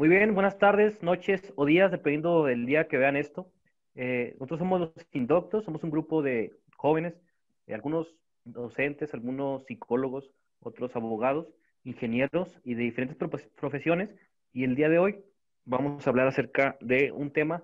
Muy 0.00 0.08
bien, 0.08 0.32
buenas 0.32 0.56
tardes, 0.56 1.02
noches 1.02 1.52
o 1.56 1.66
días, 1.66 1.90
dependiendo 1.90 2.46
del 2.46 2.64
día 2.64 2.88
que 2.88 2.96
vean 2.96 3.16
esto. 3.16 3.52
Eh, 3.94 4.34
nosotros 4.40 4.60
somos 4.60 4.80
los 4.80 4.92
Indoctos, 5.12 5.66
somos 5.66 5.84
un 5.84 5.90
grupo 5.90 6.22
de 6.22 6.56
jóvenes, 6.74 7.20
eh, 7.66 7.74
algunos 7.74 8.16
docentes, 8.46 9.12
algunos 9.12 9.66
psicólogos, 9.66 10.30
otros 10.60 10.96
abogados, 10.96 11.52
ingenieros 11.84 12.58
y 12.64 12.76
de 12.76 12.84
diferentes 12.84 13.18
profesiones. 13.56 14.16
Y 14.54 14.64
el 14.64 14.74
día 14.74 14.88
de 14.88 14.98
hoy 14.98 15.22
vamos 15.66 16.06
a 16.06 16.08
hablar 16.08 16.28
acerca 16.28 16.78
de 16.80 17.12
un 17.12 17.30
tema 17.30 17.62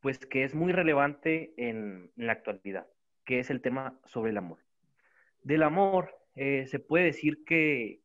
pues 0.00 0.24
que 0.24 0.44
es 0.44 0.54
muy 0.54 0.72
relevante 0.72 1.52
en, 1.58 2.10
la 2.16 2.32
actualidad, 2.32 2.86
que 3.26 3.40
es 3.40 3.50
el 3.50 3.60
tema 3.60 4.00
sobre 4.06 4.30
el 4.30 4.38
amor. 4.38 4.60
Del 5.42 5.62
amor 5.62 6.16
eh, 6.34 6.64
se 6.66 6.78
puede 6.78 7.04
decir 7.04 7.44
que 7.44 8.00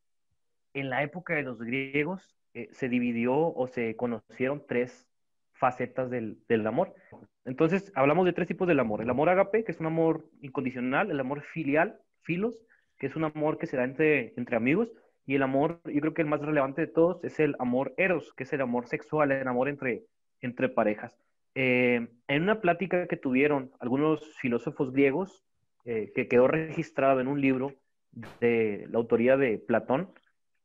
en 0.74 0.90
la 0.90 1.02
época 1.02 1.34
de 1.34 1.44
los 1.44 1.62
griegos 1.62 2.36
eh, 2.60 2.70
se 2.72 2.90
dividió 2.90 3.36
o 3.36 3.68
se 3.68 3.96
conocieron 3.96 4.64
tres 4.68 5.08
facetas 5.54 6.10
del, 6.10 6.38
del, 6.48 6.66
amor. 6.68 6.94
Entonces, 7.46 7.92
hablamos 7.96 8.26
de 8.26 8.34
tres 8.34 8.48
tipos 8.48 8.68
del 8.68 8.80
amor. 8.80 9.02
El 9.02 9.10
amor 9.10 9.30
agape, 9.30 9.64
que 9.64 9.72
es 9.72 9.80
un 9.80 9.86
amor 9.86 10.26
incondicional, 10.42 11.12
el 11.12 11.20
amor 11.20 11.42
filial, 11.42 12.00
filos, 12.22 12.60
que 12.98 13.08
es 13.08 13.16
un 13.16 13.24
amor 13.24 13.58
que 13.58 13.68
se 13.68 13.78
da 13.78 13.84
entre, 13.84 14.34
entre 14.38 14.56
amigos, 14.56 14.92
y 15.26 15.36
el 15.36 15.44
amor, 15.44 15.80
yo 15.86 16.02
creo 16.02 16.14
que 16.14 16.22
el 16.22 16.28
más 16.28 16.42
relevante 16.42 16.82
de 16.82 16.88
todos 16.88 17.24
es 17.24 17.40
el 17.40 17.56
amor 17.60 17.94
eros, 17.98 18.34
que 18.34 18.44
es 18.44 18.54
el 18.54 18.62
amor 18.62 18.88
sexual, 18.88 19.32
el 19.32 19.48
amor 19.48 19.70
entre, 19.70 20.04
entre 20.42 20.70
parejas. 20.70 21.18
Eh, 21.56 22.08
en 22.28 22.42
una 22.44 22.62
plática 22.62 23.08
que 23.08 23.18
tuvieron 23.18 23.72
algunos 23.80 24.38
filósofos 24.38 24.92
griegos, 24.92 25.46
eh, 25.86 26.12
que 26.16 26.28
quedó 26.28 26.48
registrado 26.48 27.20
en 27.20 27.28
un 27.28 27.40
libro 27.42 27.74
de 28.40 28.88
la 28.90 28.98
autoría 28.98 29.38
de 29.38 29.60
Platón, 29.60 30.12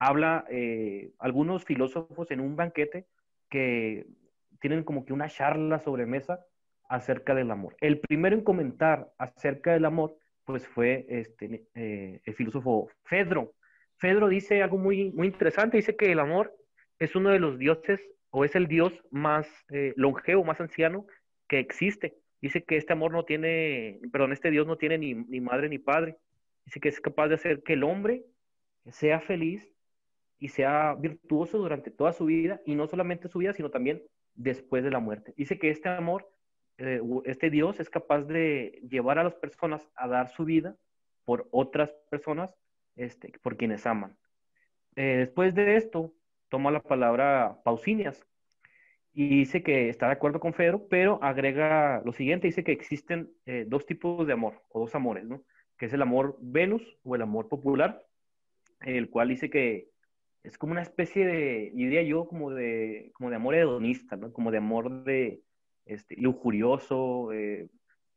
habla 0.07 0.45
eh, 0.51 1.13
algunos 1.19 1.65
filósofos 1.65 2.31
en 2.31 2.41
un 2.41 2.57
banquete 2.57 3.07
que 3.49 4.07
tienen 4.61 4.85
como 4.85 5.05
que 5.05 5.13
una 5.13 5.29
charla 5.29 5.79
sobre 5.81 6.05
mesa 6.05 6.45
acerca 6.89 7.35
del 7.35 7.51
amor. 7.51 7.75
El 7.81 8.01
primero 8.01 8.37
en 8.37 8.45
comentar 8.45 9.11
acerca 9.19 9.73
del 9.73 9.87
amor, 9.87 10.17
pues 10.45 10.67
fue 10.69 11.07
este, 11.09 11.67
eh, 11.75 12.21
el 12.23 12.35
filósofo 12.35 12.91
Fedro. 13.05 13.55
Fedro 13.97 14.29
dice 14.29 14.63
algo 14.63 14.77
muy, 14.77 15.11
muy 15.13 15.29
interesante, 15.29 15.79
dice 15.79 15.97
que 15.97 16.13
el 16.13 16.19
amor 16.19 16.55
es 16.99 17.17
uno 17.17 17.31
de 17.31 17.41
los 17.41 17.59
dioses 17.59 18.01
o 18.31 18.45
es 18.45 18.55
el 18.55 18.67
dios 18.67 18.93
más 19.11 19.49
eh, 19.71 19.95
longevo, 19.97 20.45
más 20.45 20.61
anciano 20.61 21.07
que 21.49 21.61
existe. 21.61 22.15
Dice 22.43 22.63
que 22.63 22.77
este 22.77 22.93
amor 22.93 23.13
no 23.13 23.25
tiene, 23.25 24.01
perdón, 24.13 24.33
este 24.33 24.51
dios 24.51 24.67
no 24.67 24.77
tiene 24.77 24.99
ni, 24.99 25.15
ni 25.15 25.41
madre 25.41 25.71
ni 25.71 25.79
padre. 25.79 26.19
Dice 26.67 26.81
que 26.81 26.91
es 26.91 27.01
capaz 27.01 27.29
de 27.29 27.37
hacer 27.37 27.63
que 27.63 27.73
el 27.73 27.85
hombre 27.85 28.25
sea 28.91 29.21
feliz 29.21 29.74
y 30.45 30.49
sea 30.49 30.95
virtuoso 30.95 31.57
durante 31.57 31.91
toda 31.91 32.13
su 32.13 32.27
vida, 32.27 32.61
y 32.67 32.75
no 32.75 32.87
solamente 32.87 33.29
su 33.29 33.39
vida, 33.39 33.55
sino 33.55 33.71
también 33.71 34.03
después 34.35 34.85
de 34.85 34.91
la 34.91 35.01
muerte. 35.01 35.33
Dice 35.39 35.59
que 35.59 35.71
este 35.71 35.89
amor, 35.89 36.31
eh, 36.77 37.01
este 37.25 37.49
Dios 37.49 37.81
es 37.81 37.89
capaz 37.89 38.25
de 38.25 38.79
llevar 38.87 39.19
a 39.19 39.25
las 39.25 39.37
personas 39.37 39.89
a 39.95 40.07
dar 40.07 40.29
su 40.29 40.45
vida 40.45 40.77
por 41.25 41.49
otras 41.51 41.95
personas, 42.11 42.55
este, 42.95 43.33
por 43.43 43.57
quienes 43.57 43.87
aman. 43.87 44.19
Eh, 44.97 45.17
después 45.21 45.55
de 45.55 45.77
esto, 45.77 46.13
toma 46.51 46.71
la 46.71 46.83
palabra 46.83 47.63
Pausinias 47.65 48.23
y 49.15 49.39
dice 49.39 49.63
que 49.63 49.89
está 49.89 50.09
de 50.09 50.13
acuerdo 50.13 50.41
con 50.41 50.53
Fedro, 50.53 50.89
pero 50.89 51.19
agrega 51.23 52.03
lo 52.05 52.13
siguiente, 52.13 52.49
dice 52.49 52.65
que 52.65 52.73
existen 52.73 53.31
eh, 53.47 53.65
dos 53.67 53.87
tipos 53.87 54.27
de 54.27 54.35
amor, 54.35 54.61
o 54.69 54.81
dos 54.81 54.95
amores, 54.95 55.25
¿no? 55.25 55.43
Que 55.79 55.87
es 55.87 55.93
el 55.95 56.03
amor 56.03 56.37
Venus 56.43 56.99
o 57.03 57.15
el 57.15 57.23
amor 57.23 57.49
popular, 57.49 58.05
el 58.83 59.09
cual 59.09 59.29
dice 59.29 59.49
que 59.49 59.94
es 60.45 60.59
como 60.59 60.73
una 60.73 60.83
especie 60.83 61.27
de, 61.27 61.73
diría 61.75 62.03
yo, 62.03 62.29
como 62.29 62.51
de, 62.51 63.11
como 63.15 63.31
de 63.31 63.37
amor 63.37 63.55
hedonista, 63.55 64.17
¿no? 64.17 64.33
Como 64.33 64.51
de 64.51 64.59
amor 64.59 65.05
de, 65.05 65.43
este, 65.87 66.17
lujurioso, 66.17 67.33
eh, 67.33 67.69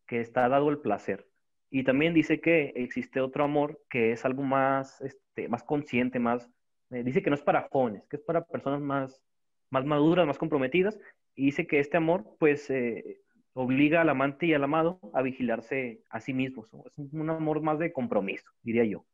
que 0.05 0.19
está 0.19 0.47
dado 0.49 0.69
el 0.69 0.79
placer. 0.79 1.27
Y 1.69 1.83
también 1.83 2.13
dice 2.13 2.39
que 2.39 2.73
existe 2.75 3.21
otro 3.21 3.43
amor 3.43 3.81
que 3.89 4.11
es 4.11 4.25
algo 4.25 4.43
más, 4.43 5.01
este, 5.01 5.47
más 5.49 5.63
consciente, 5.63 6.19
más, 6.19 6.49
eh, 6.91 7.03
dice 7.03 7.21
que 7.21 7.29
no 7.29 7.35
es 7.35 7.41
para 7.41 7.67
jóvenes, 7.69 8.07
que 8.07 8.17
es 8.17 8.21
para 8.21 8.45
personas 8.45 8.81
más, 8.81 9.21
más 9.69 9.85
maduras, 9.85 10.27
más 10.27 10.37
comprometidas. 10.37 10.99
Y 11.33 11.45
dice 11.45 11.65
que 11.65 11.79
este 11.79 11.97
amor, 11.97 12.35
pues, 12.39 12.69
eh, 12.69 13.21
obliga 13.53 14.01
al 14.01 14.09
amante 14.09 14.45
y 14.45 14.53
al 14.53 14.63
amado 14.63 14.99
a 15.13 15.21
vigilarse 15.21 16.03
a 16.09 16.19
sí 16.19 16.33
mismos. 16.33 16.71
Es 16.85 17.13
un 17.13 17.29
amor 17.29 17.61
más 17.61 17.79
de 17.79 17.91
compromiso, 17.91 18.51
diría 18.61 18.85
yo. 18.85 19.05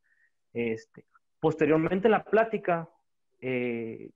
Este, 0.54 1.06
posteriormente 1.40 2.08
en 2.08 2.12
la 2.12 2.24
plática, 2.24 2.90
eh, 3.46 4.10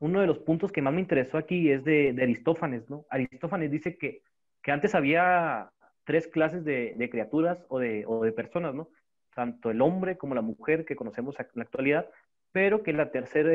uno 0.00 0.20
de 0.20 0.26
los 0.26 0.40
puntos 0.40 0.72
que 0.72 0.82
más 0.82 0.92
me 0.92 1.00
interesó 1.00 1.38
aquí 1.38 1.70
es 1.70 1.84
de, 1.84 2.16
Aristófanes, 2.20 2.90
¿no? 2.90 3.06
Aristófanes 3.10 3.70
dice 3.70 3.96
que, 3.96 4.22
que 4.60 4.72
antes 4.72 4.96
había 4.96 5.70
tres 6.04 6.26
clases 6.26 6.64
de, 6.64 7.08
criaturas 7.08 7.64
o 7.68 7.78
de, 7.78 8.32
personas, 8.32 8.74
¿no? 8.74 8.88
Tanto 9.36 9.70
el 9.70 9.80
hombre 9.80 10.18
como 10.18 10.34
la 10.34 10.42
mujer 10.42 10.84
que 10.84 10.96
conocemos 10.96 11.38
en 11.38 11.46
la 11.54 11.62
actualidad, 11.62 12.10
pero 12.50 12.82
que 12.82 12.92
la 12.92 13.12
tercera 13.12 13.52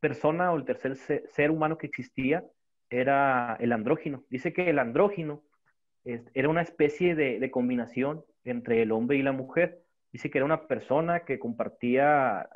persona 0.00 0.52
o 0.52 0.56
el 0.56 0.64
tercer 0.64 0.96
ser, 0.96 1.50
humano 1.52 1.78
que 1.78 1.86
existía 1.86 2.44
era 2.90 3.56
el 3.60 3.70
andrógino. 3.70 4.24
Dice 4.28 4.52
que 4.52 4.68
el 4.70 4.80
andrógino 4.80 5.44
era 6.04 6.48
una 6.48 6.62
especie 6.62 7.14
de, 7.14 7.38
de 7.38 7.50
combinación 7.52 8.24
entre 8.42 8.82
el 8.82 8.90
hombre 8.90 9.18
y 9.18 9.22
la 9.22 9.30
mujer. 9.30 9.84
Dice 10.10 10.30
que 10.30 10.38
era 10.38 10.44
una 10.44 10.66
persona 10.66 11.20
que 11.20 11.38
compartía 11.38 12.48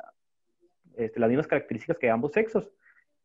este, 0.97 1.19
las 1.19 1.29
mismas 1.29 1.47
características 1.47 1.97
que 1.97 2.09
ambos 2.09 2.33
sexos 2.33 2.69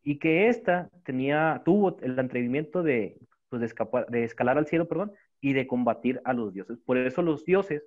y 0.01 0.19
que 0.19 0.47
ésta 0.47 0.89
tenía, 1.05 1.61
tuvo 1.65 1.97
el 2.01 2.19
atrevimiento 2.19 2.83
de, 2.83 3.17
pues, 3.49 3.61
de, 3.61 3.65
escapar, 3.65 4.07
de 4.07 4.23
escalar 4.23 4.57
al 4.57 4.67
cielo, 4.67 4.87
perdón, 4.87 5.13
y 5.41 5.53
de 5.53 5.67
combatir 5.67 6.21
a 6.25 6.33
los 6.33 6.53
dioses. 6.53 6.77
Por 6.79 6.97
eso 6.97 7.21
los 7.21 7.45
dioses 7.45 7.83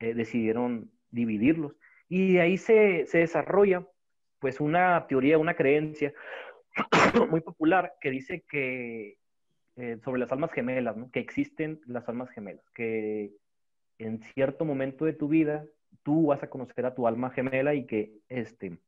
eh, 0.00 0.14
decidieron 0.14 0.90
dividirlos. 1.10 1.76
Y 2.08 2.34
de 2.34 2.40
ahí 2.40 2.56
se, 2.56 3.06
se 3.06 3.18
desarrolla 3.18 3.86
pues 4.38 4.60
una 4.60 5.06
teoría, 5.08 5.38
una 5.38 5.54
creencia 5.54 6.12
muy 7.30 7.40
popular 7.40 7.94
que 8.00 8.10
dice 8.10 8.44
que 8.48 9.18
eh, 9.76 9.98
sobre 10.04 10.20
las 10.20 10.32
almas 10.32 10.52
gemelas, 10.52 10.96
¿no? 10.96 11.10
que 11.10 11.20
existen 11.20 11.80
las 11.86 12.08
almas 12.08 12.30
gemelas, 12.30 12.64
que 12.74 13.32
en 13.98 14.22
cierto 14.34 14.64
momento 14.64 15.04
de 15.04 15.12
tu 15.12 15.28
vida 15.28 15.66
tú 16.02 16.26
vas 16.26 16.42
a 16.42 16.50
conocer 16.50 16.86
a 16.86 16.94
tu 16.94 17.06
alma 17.06 17.30
gemela 17.30 17.74
y 17.74 17.86
que 17.86 18.12
este, 18.28 18.78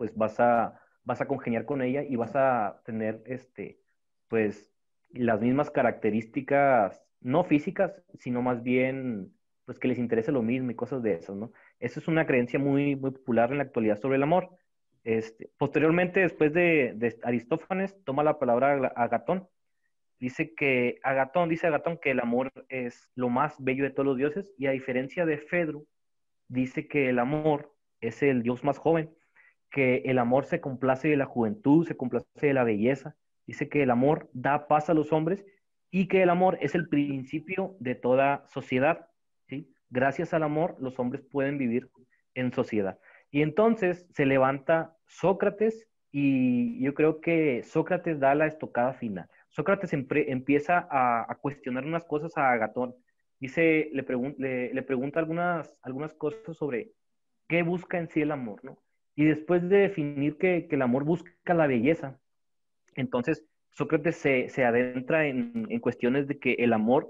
pues 0.00 0.16
vas 0.16 0.40
a, 0.40 0.80
vas 1.04 1.20
a 1.20 1.26
congeniar 1.26 1.66
con 1.66 1.82
ella 1.82 2.02
y 2.02 2.16
vas 2.16 2.34
a 2.34 2.80
tener, 2.86 3.22
este, 3.26 3.80
pues, 4.28 4.72
las 5.10 5.42
mismas 5.42 5.70
características, 5.70 7.04
no 7.20 7.44
físicas, 7.44 8.02
sino 8.14 8.40
más 8.40 8.62
bien, 8.62 9.30
pues, 9.66 9.78
que 9.78 9.88
les 9.88 9.98
interese 9.98 10.32
lo 10.32 10.40
mismo 10.40 10.70
y 10.70 10.74
cosas 10.74 11.02
de 11.02 11.16
eso, 11.16 11.34
¿no? 11.34 11.52
Eso 11.80 12.00
es 12.00 12.08
una 12.08 12.26
creencia 12.26 12.58
muy, 12.58 12.96
muy 12.96 13.10
popular 13.10 13.50
en 13.50 13.58
la 13.58 13.64
actualidad 13.64 14.00
sobre 14.00 14.16
el 14.16 14.22
amor. 14.22 14.48
Este, 15.04 15.50
posteriormente, 15.58 16.20
después 16.20 16.54
de, 16.54 16.94
de 16.96 17.14
Aristófanes, 17.22 17.94
toma 18.04 18.24
la 18.24 18.38
palabra 18.38 18.90
Agatón. 18.96 19.48
Dice 20.18 20.54
que 20.54 20.98
Agatón, 21.02 21.50
dice 21.50 21.66
Agatón 21.66 21.98
que 21.98 22.12
el 22.12 22.20
amor 22.20 22.50
es 22.70 23.10
lo 23.16 23.28
más 23.28 23.54
bello 23.58 23.84
de 23.84 23.90
todos 23.90 24.06
los 24.06 24.16
dioses 24.16 24.50
y 24.56 24.64
a 24.64 24.70
diferencia 24.70 25.26
de 25.26 25.36
Fedro, 25.36 25.84
dice 26.48 26.88
que 26.88 27.10
el 27.10 27.18
amor 27.18 27.74
es 28.00 28.22
el 28.22 28.42
dios 28.42 28.64
más 28.64 28.78
joven 28.78 29.10
que 29.70 30.02
el 30.06 30.18
amor 30.18 30.44
se 30.44 30.60
complace 30.60 31.08
de 31.08 31.16
la 31.16 31.26
juventud, 31.26 31.86
se 31.86 31.96
complace 31.96 32.26
de 32.34 32.54
la 32.54 32.64
belleza. 32.64 33.16
Dice 33.46 33.68
que 33.68 33.82
el 33.82 33.90
amor 33.90 34.28
da 34.32 34.68
paz 34.68 34.90
a 34.90 34.94
los 34.94 35.12
hombres 35.12 35.44
y 35.90 36.06
que 36.06 36.22
el 36.22 36.30
amor 36.30 36.58
es 36.60 36.74
el 36.74 36.88
principio 36.88 37.76
de 37.80 37.94
toda 37.94 38.44
sociedad. 38.46 39.08
Gracias 39.92 40.34
al 40.34 40.44
amor, 40.44 40.76
los 40.78 40.98
hombres 41.00 41.22
pueden 41.22 41.58
vivir 41.58 41.90
en 42.34 42.52
sociedad. 42.52 42.98
Y 43.30 43.42
entonces 43.42 44.06
se 44.12 44.24
levanta 44.24 44.96
Sócrates 45.06 45.88
y 46.12 46.80
yo 46.80 46.94
creo 46.94 47.20
que 47.20 47.62
Sócrates 47.64 48.20
da 48.20 48.34
la 48.34 48.46
estocada 48.46 48.92
final. 48.94 49.28
Sócrates 49.48 49.92
empieza 49.92 50.86
a, 50.90 51.36
cuestionar 51.40 51.84
unas 51.84 52.04
cosas 52.04 52.36
a 52.36 52.52
Agatón. 52.52 52.94
Dice, 53.40 53.90
le, 53.92 54.74
le 54.74 54.82
pregunta 54.82 55.18
algunas, 55.18 55.76
algunas 55.82 56.14
cosas 56.14 56.56
sobre 56.56 56.92
qué 57.48 57.62
busca 57.62 57.98
en 57.98 58.08
sí 58.08 58.20
el 58.20 58.30
amor, 58.30 58.64
¿no? 58.64 58.78
Y 59.20 59.26
después 59.26 59.68
de 59.68 59.80
definir 59.80 60.38
que, 60.38 60.66
el 60.70 60.80
amor 60.80 61.04
busca 61.04 61.52
la 61.52 61.66
belleza, 61.66 62.18
entonces 62.94 63.44
Sócrates 63.68 64.16
se, 64.16 64.64
adentra 64.64 65.26
en, 65.26 65.78
cuestiones 65.80 66.26
de 66.26 66.38
que 66.38 66.54
el 66.54 66.72
amor, 66.72 67.06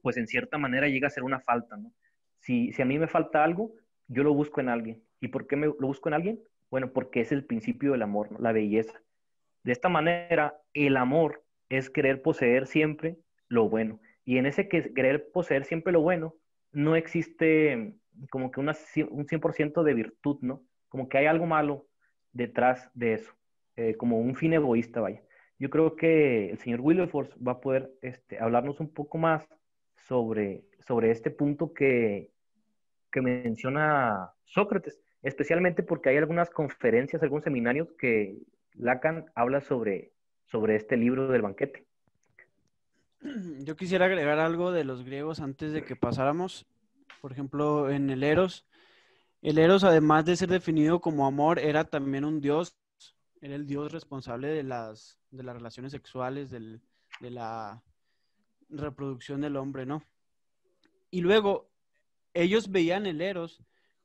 pues 0.00 0.16
en 0.16 0.28
cierta 0.28 0.58
manera 0.58 0.86
llega 0.86 1.08
a 1.08 1.10
ser 1.10 1.24
una 1.24 1.40
falta, 1.40 1.76
¿no? 1.76 1.92
Si, 2.38 2.70
a 2.80 2.84
mí 2.84 3.00
me 3.00 3.08
falta 3.08 3.42
algo, 3.42 3.72
yo 4.06 4.22
lo 4.22 4.32
busco 4.32 4.60
en 4.60 4.68
alguien. 4.68 5.02
¿Y 5.18 5.26
por 5.26 5.48
qué 5.48 5.56
me, 5.56 5.66
lo 5.66 5.88
busco 5.88 6.08
en 6.08 6.14
alguien? 6.14 6.40
Bueno, 6.70 6.92
porque 6.92 7.20
es 7.20 7.32
el 7.32 7.44
principio 7.44 7.90
del 7.90 8.02
amor, 8.02 8.40
la 8.40 8.52
belleza. 8.52 9.02
De 9.64 9.72
esta 9.72 9.88
manera, 9.88 10.54
el 10.72 10.96
amor 10.96 11.42
es 11.68 11.90
querer 11.90 12.22
poseer 12.22 12.68
siempre 12.68 13.18
lo 13.48 13.68
bueno. 13.68 13.98
Y 14.24 14.38
en 14.38 14.46
ese 14.46 14.68
que 14.68 14.94
querer 14.94 15.32
poseer 15.32 15.64
siempre 15.64 15.92
lo 15.92 16.00
bueno, 16.00 16.36
no 16.70 16.94
existe 16.94 17.96
como 18.30 18.52
que 18.52 18.60
un 18.60 18.68
100% 18.68 19.82
de 19.82 19.94
virtud, 19.94 20.38
¿no? 20.42 20.62
Como 20.88 21.08
que 21.08 21.18
hay 21.18 21.26
algo 21.26 21.46
malo 21.46 21.86
detrás 22.32 22.90
de 22.94 23.14
eso. 23.14 23.32
eh, 23.76 23.94
como 23.96 24.18
un 24.18 24.34
fin 24.34 24.52
egoísta, 24.54 25.00
vaya. 25.00 25.22
Yo 25.58 25.70
creo 25.70 25.94
que 25.96 26.50
el 26.50 26.58
señor 26.58 26.80
Wilberforce 26.80 27.32
va 27.40 27.52
a 27.52 27.60
poder 27.60 27.92
este, 28.02 28.38
hablarnos 28.38 28.80
un 28.80 28.92
poco 28.92 29.18
más 29.18 29.44
sobre, 30.08 30.64
sobre 30.80 31.10
este 31.10 31.30
punto 31.30 31.72
que, 31.72 32.32
que 33.12 33.20
menciona 33.20 34.30
Sócrates, 34.44 35.00
especialmente 35.22 35.82
porque 35.82 36.10
hay 36.10 36.16
algunas 36.16 36.50
conferencias, 36.50 37.22
algunos 37.22 37.44
seminarios 37.44 37.92
que 37.98 38.38
Lacan 38.74 39.26
habla 39.34 39.60
sobre, 39.60 40.12
sobre 40.44 40.76
este 40.76 40.96
libro 40.96 41.28
del 41.28 41.42
banquete. 41.42 41.84
Yo 43.64 43.76
quisiera 43.76 44.06
agregar 44.06 44.38
algo 44.38 44.72
de 44.72 44.84
los 44.84 45.04
griegos 45.04 45.40
antes 45.40 45.72
de 45.72 45.84
que 45.84 45.96
pasáramos. 45.96 46.66
Por 47.20 47.32
ejemplo, 47.32 47.90
en 47.90 48.10
el 48.10 48.22
Eros, 48.22 48.68
el 49.42 49.58
Eros, 49.58 49.84
además 49.84 50.24
de 50.24 50.36
ser 50.36 50.48
definido 50.48 51.00
como 51.00 51.26
amor, 51.26 51.58
era 51.58 51.84
también 51.84 52.24
un 52.24 52.40
dios, 52.40 52.76
era 53.40 53.54
el 53.54 53.66
dios 53.66 53.92
responsable 53.92 54.48
de 54.48 54.62
las, 54.62 55.18
de 55.30 55.42
las 55.42 55.54
relaciones 55.54 55.92
sexuales, 55.92 56.50
de 56.50 56.80
la 57.20 57.82
reproducción 58.68 59.40
del 59.40 59.56
hombre, 59.56 59.86
¿no? 59.86 60.02
Y 61.10 61.20
luego, 61.20 61.70
ellos 62.34 62.70
veían 62.70 63.06
el 63.06 63.20
Eros 63.20 63.62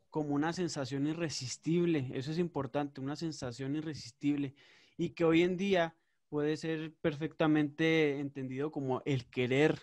como 0.10 0.36
una 0.36 0.54
sensación 0.54 1.08
irresistible, 1.08 2.12
eso 2.14 2.32
es 2.32 2.38
importante, 2.38 3.02
una 3.02 3.16
sensación 3.16 3.76
irresistible, 3.76 4.54
y 4.98 5.10
que 5.10 5.26
hoy 5.26 5.42
en 5.42 5.58
día 5.58 5.96
puede 6.30 6.56
ser 6.56 6.94
perfectamente 7.02 8.20
entendido 8.20 8.72
como 8.72 9.02
el 9.06 9.26
querer. 9.26 9.80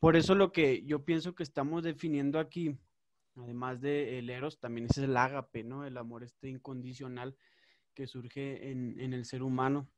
Por 0.00 0.16
eso 0.16 0.34
lo 0.34 0.50
que 0.52 0.82
yo 0.84 1.04
pienso 1.04 1.34
que 1.34 1.42
estamos 1.42 1.84
definiendo 1.84 2.38
aquí, 2.38 2.78
además 3.44 3.80
de 3.80 4.18
el 4.18 4.30
eros, 4.30 4.58
también 4.58 4.86
es 4.90 4.98
el 4.98 5.16
ágape, 5.16 5.64
¿no? 5.64 5.84
El 5.84 5.96
amor 5.96 6.24
este 6.24 6.48
incondicional 6.48 7.36
que 7.94 8.06
surge 8.06 8.70
en, 8.70 8.98
en 9.00 9.12
el 9.12 9.24
ser 9.24 9.42
humano. 9.42 9.88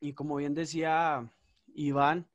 Y 0.00 0.14
como 0.14 0.36
bien 0.36 0.54
decía 0.54 1.30
Iván, 1.74 2.28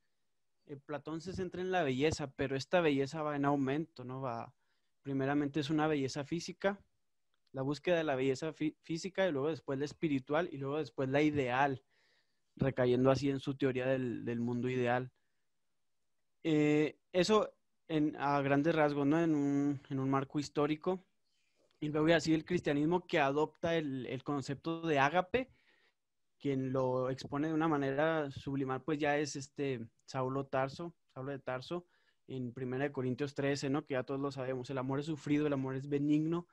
eh, 0.68 0.78
Platón 0.78 1.22
se 1.22 1.34
centra 1.34 1.62
en 1.62 1.72
la 1.72 1.84
belleza, 1.84 2.32
pero 2.32 2.56
esta 2.56 2.82
belleza 2.82 3.22
va 3.22 3.36
en 3.36 3.46
aumento, 3.46 4.04
¿no? 4.04 4.22
Va, 4.22 4.54
primeramente 5.02 5.62
es 5.62 5.70
una 5.70 5.88
belleza 5.88 6.26
física, 6.26 6.84
la 7.54 7.62
búsqueda 7.62 7.98
de 7.98 8.04
la 8.04 8.16
belleza 8.16 8.54
física 8.54 9.28
y 9.28 9.32
luego 9.32 9.50
después 9.50 9.80
la 9.80 9.86
espiritual 9.86 10.50
y 10.52 10.58
luego 10.58 10.78
después 10.78 11.08
la 11.10 11.22
ideal, 11.22 11.82
recayendo 12.58 13.10
así 13.10 13.30
en 13.30 13.40
su 13.40 13.56
teoría 13.56 13.86
del, 13.86 14.40
mundo 14.42 14.70
ideal. 14.70 15.12
Eh, 16.44 17.00
eso 17.14 17.57
en, 17.88 18.16
a 18.18 18.42
grandes 18.42 18.76
rasgos, 18.76 19.06
¿no? 19.06 19.20
En 19.20 19.36
un, 19.36 19.82
en 19.90 20.00
un, 20.00 20.10
marco 20.10 20.40
histórico. 20.40 21.04
Y 21.80 21.90
luego 21.90 22.14
así 22.14 22.34
el 22.34 22.46
cristianismo 22.46 23.06
que 23.06 23.20
adopta 23.20 23.76
el, 23.76 24.06
el 24.08 24.24
concepto 24.24 24.82
de 24.82 25.00
ágape, 25.00 25.52
quien 26.40 26.72
lo 26.72 27.10
expone 27.10 27.48
de 27.48 27.54
una 27.54 27.68
manera 27.68 28.30
sublimal, 28.32 28.82
pues 28.82 29.00
ya 29.00 29.18
es 29.18 29.36
este 29.36 29.88
Saulo 30.06 30.46
Tarso, 30.46 30.94
Saulo 31.14 31.32
de 31.32 31.40
Tarso, 31.40 31.86
en 32.28 32.54
1 32.56 32.92
Corintios 32.92 33.34
13, 33.34 33.70
¿no? 33.70 33.86
Que 33.86 33.94
ya 33.94 34.04
todos 34.04 34.20
lo 34.20 34.32
sabemos, 34.32 34.70
el 34.70 34.78
amor 34.78 35.00
es 35.00 35.06
sufrido, 35.06 35.48
el 35.48 35.54
amor 35.54 35.76
es 35.76 35.88
benigno. 35.88 36.48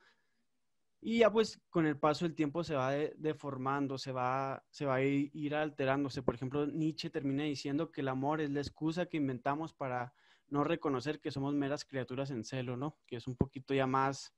Y 1.01 1.19
ya 1.19 1.31
pues 1.31 1.61
con 1.69 1.85
el 1.85 1.97
paso 1.97 2.25
del 2.25 2.33
tiempo 2.33 2.63
se 2.63 2.75
va 2.75 2.91
deformando, 2.91 3.97
se 3.97 4.11
va, 4.11 4.63
se 4.71 4.85
va 4.85 4.95
a 4.95 5.03
ir 5.03 5.53
alterándose. 5.53 6.23
Por 6.23 6.33
ejemplo, 6.33 6.65
Nietzsche 6.65 7.11
termina 7.11 7.43
diciendo 7.43 7.91
que 7.91 8.01
el 8.01 8.07
amor 8.07 8.41
es 8.41 8.49
la 8.49 8.61
excusa 8.61 9.05
que 9.05 9.17
inventamos 9.17 9.73
para 9.73 10.13
no 10.49 10.63
reconocer 10.63 11.19
que 11.19 11.31
somos 11.31 11.53
meras 11.53 11.85
criaturas 11.85 12.31
en 12.31 12.43
celo, 12.43 12.77
¿no? 12.77 12.97
Que 13.07 13.17
es 13.17 13.27
un 13.27 13.35
poquito 13.35 13.73
ya 13.73 13.87
más, 13.87 14.33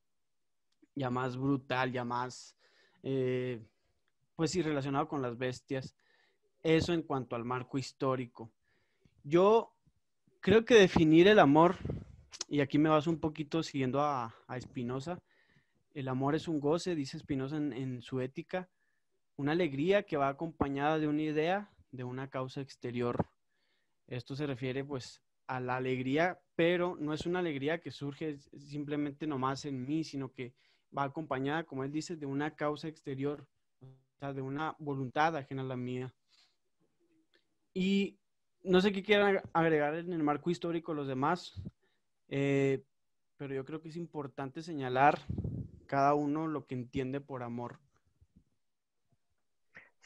ya 0.95 1.09
más 1.09 1.38
brutal, 1.38 1.92
ya 1.92 2.04
más, 2.04 2.56
eh, 3.04 3.62
pues 4.36 4.51
sí, 4.51 4.62
relacionado 4.62 5.07
con 5.07 5.21
las 5.21 5.38
bestias. 5.38 5.95
Eso 6.63 6.94
en 6.94 7.04
cuanto 7.04 7.36
al 7.36 7.45
marco 7.45 7.77
histórico. 7.77 8.51
Yo 9.24 9.74
creo 10.39 10.65
que 10.65 10.75
definir 10.75 11.27
el 11.27 11.39
amor, 11.39 11.77
y 12.48 12.62
aquí 12.62 12.77
me 12.77 12.89
vas 12.89 13.07
un 13.07 13.19
poquito 13.19 13.63
siguiendo 13.63 14.01
a, 14.01 14.33
a 14.48 14.59
Spinoza, 14.59 15.21
el 15.94 16.07
amor 16.07 16.36
es 16.36 16.48
un 16.48 16.59
goce, 16.59 16.95
dice 16.95 17.19
Spinoza 17.19 17.57
en, 17.57 17.74
en, 17.74 18.01
su 18.01 18.21
ética, 18.21 18.69
una 19.36 19.51
alegría 19.51 20.04
que 20.04 20.18
va 20.18 20.30
acompañada 20.30 21.00
de 21.00 21.07
una 21.07 21.24
idea, 21.24 21.71
de 21.92 22.04
una 22.04 22.30
causa 22.30 22.62
exterior. 22.62 23.27
Esto 24.07 24.36
se 24.36 24.45
refiere 24.45 24.86
pues 24.86 25.21
a 25.48 25.60
la 25.60 25.78
alegría, 25.78 26.40
pero 26.56 26.98
no 27.00 27.14
es 27.14 27.26
una 27.26 27.40
alegría 27.40 27.80
que 27.80 27.92
surge 27.92 28.38
simplemente 28.58 29.28
nomás 29.28 29.66
en 29.66 29.86
mí, 29.86 30.04
sino 30.04 30.32
que 30.32 30.54
va 30.96 31.04
acompañada, 31.04 31.64
como 31.64 31.84
él 31.84 31.92
dice, 31.92 32.16
de 32.16 32.26
una 32.26 32.56
causa 32.56 32.88
exterior, 32.88 33.48
o 33.82 34.20
sea, 34.20 34.34
de 34.34 34.42
una 34.42 34.76
voluntad 34.80 35.36
ajena 35.36 35.62
a 35.62 35.66
la 35.66 35.78
mía. 35.78 36.14
Y 37.74 38.18
no 38.64 38.82
sé 38.82 38.92
qué 38.92 39.04
quieran 39.04 39.42
agregar 39.54 39.96
en 39.96 40.12
el 40.12 40.24
marco 40.24 40.50
histórico 40.50 40.94
los 40.94 41.08
demás, 41.08 41.62
eh, 42.28 42.84
pero 43.38 43.54
yo 43.54 43.64
creo 43.64 43.82
que 43.82 43.90
es 43.90 43.96
importante 43.96 44.62
señalar 44.62 45.20
cada 45.86 46.14
uno 46.14 46.48
lo 46.48 46.66
que 46.66 46.76
entiende 46.76 47.22
por 47.22 47.44
amor. 47.44 47.80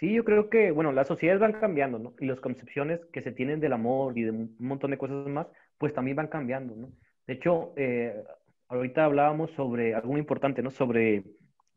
Sí, 0.01 0.13
yo 0.13 0.25
creo 0.25 0.49
que, 0.49 0.71
bueno, 0.71 0.91
las 0.91 1.07
sociedades 1.07 1.39
van 1.39 1.53
cambiando, 1.53 1.99
¿no? 1.99 2.15
Y 2.19 2.25
las 2.25 2.39
concepciones 2.41 3.05
que 3.13 3.21
se 3.21 3.31
tienen 3.31 3.59
del 3.59 3.73
amor 3.73 4.17
y 4.17 4.23
de 4.23 4.31
un 4.31 4.55
montón 4.59 4.91
de 4.91 4.97
cosas 4.97 5.27
más, 5.27 5.47
pues 5.77 5.93
también 5.93 6.17
van 6.17 6.27
cambiando, 6.27 6.75
¿no? 6.75 6.91
De 7.27 7.33
hecho, 7.35 7.73
eh, 7.77 8.23
ahorita 8.67 9.05
hablábamos 9.05 9.51
sobre 9.51 9.93
algo 9.93 10.09
muy 10.09 10.19
importante, 10.19 10.63
¿no? 10.63 10.71
Sobre 10.71 11.23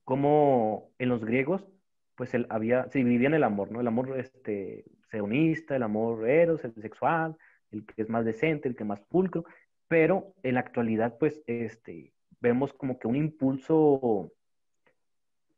cómo 0.05 0.91
en 0.99 1.11
los 1.11 1.23
griegos, 1.23 1.67
pues 2.17 2.33
el, 2.33 2.47
había, 2.49 2.89
se 2.91 3.01
dividía 3.01 3.29
el 3.29 3.45
amor, 3.45 3.71
¿no? 3.71 3.83
El 3.83 3.89
amor 3.89 4.19
este, 4.19 4.87
el 5.13 5.83
amor 5.83 6.27
eros, 6.29 6.65
el 6.65 6.75
sexual, 6.75 7.37
el 7.73 7.85
que 7.85 8.03
es 8.03 8.09
más 8.09 8.25
decente, 8.25 8.69
el 8.69 8.75
que 8.75 8.85
es 8.85 8.89
más 8.89 9.03
pulcro, 9.03 9.45
pero 9.87 10.35
en 10.43 10.55
la 10.55 10.61
actualidad, 10.61 11.19
pues, 11.19 11.43
este, 11.47 12.15
vemos 12.41 12.73
como 12.73 12.99
que 12.99 13.07
un 13.07 13.17
impulso 13.17 14.33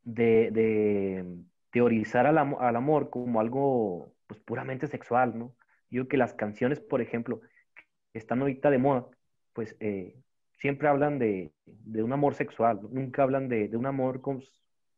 de, 0.03 1.25
teorizar 1.71 2.27
al, 2.27 2.39
al, 2.39 2.77
amor 2.77 3.11
como 3.11 3.41
algo 3.41 4.13
pues, 4.27 4.41
puramente 4.41 4.87
sexual, 4.87 5.39
¿no? 5.39 5.55
Yo 5.91 6.09
que 6.09 6.17
las 6.17 6.35
canciones, 6.35 6.81
por 6.81 7.01
ejemplo, 7.01 7.41
que 7.75 8.19
están 8.19 8.41
ahorita 8.41 8.71
de 8.71 8.79
moda, 8.79 9.07
pues 9.53 9.77
eh, 9.81 10.17
siempre 10.59 10.89
hablan 10.89 11.19
de, 11.19 11.53
un 11.95 12.13
amor 12.13 12.35
sexual, 12.35 12.81
nunca 12.91 13.23
hablan 13.23 13.49
de, 13.49 13.71
un 13.77 13.87
amor 13.87 14.21
como, 14.21 14.41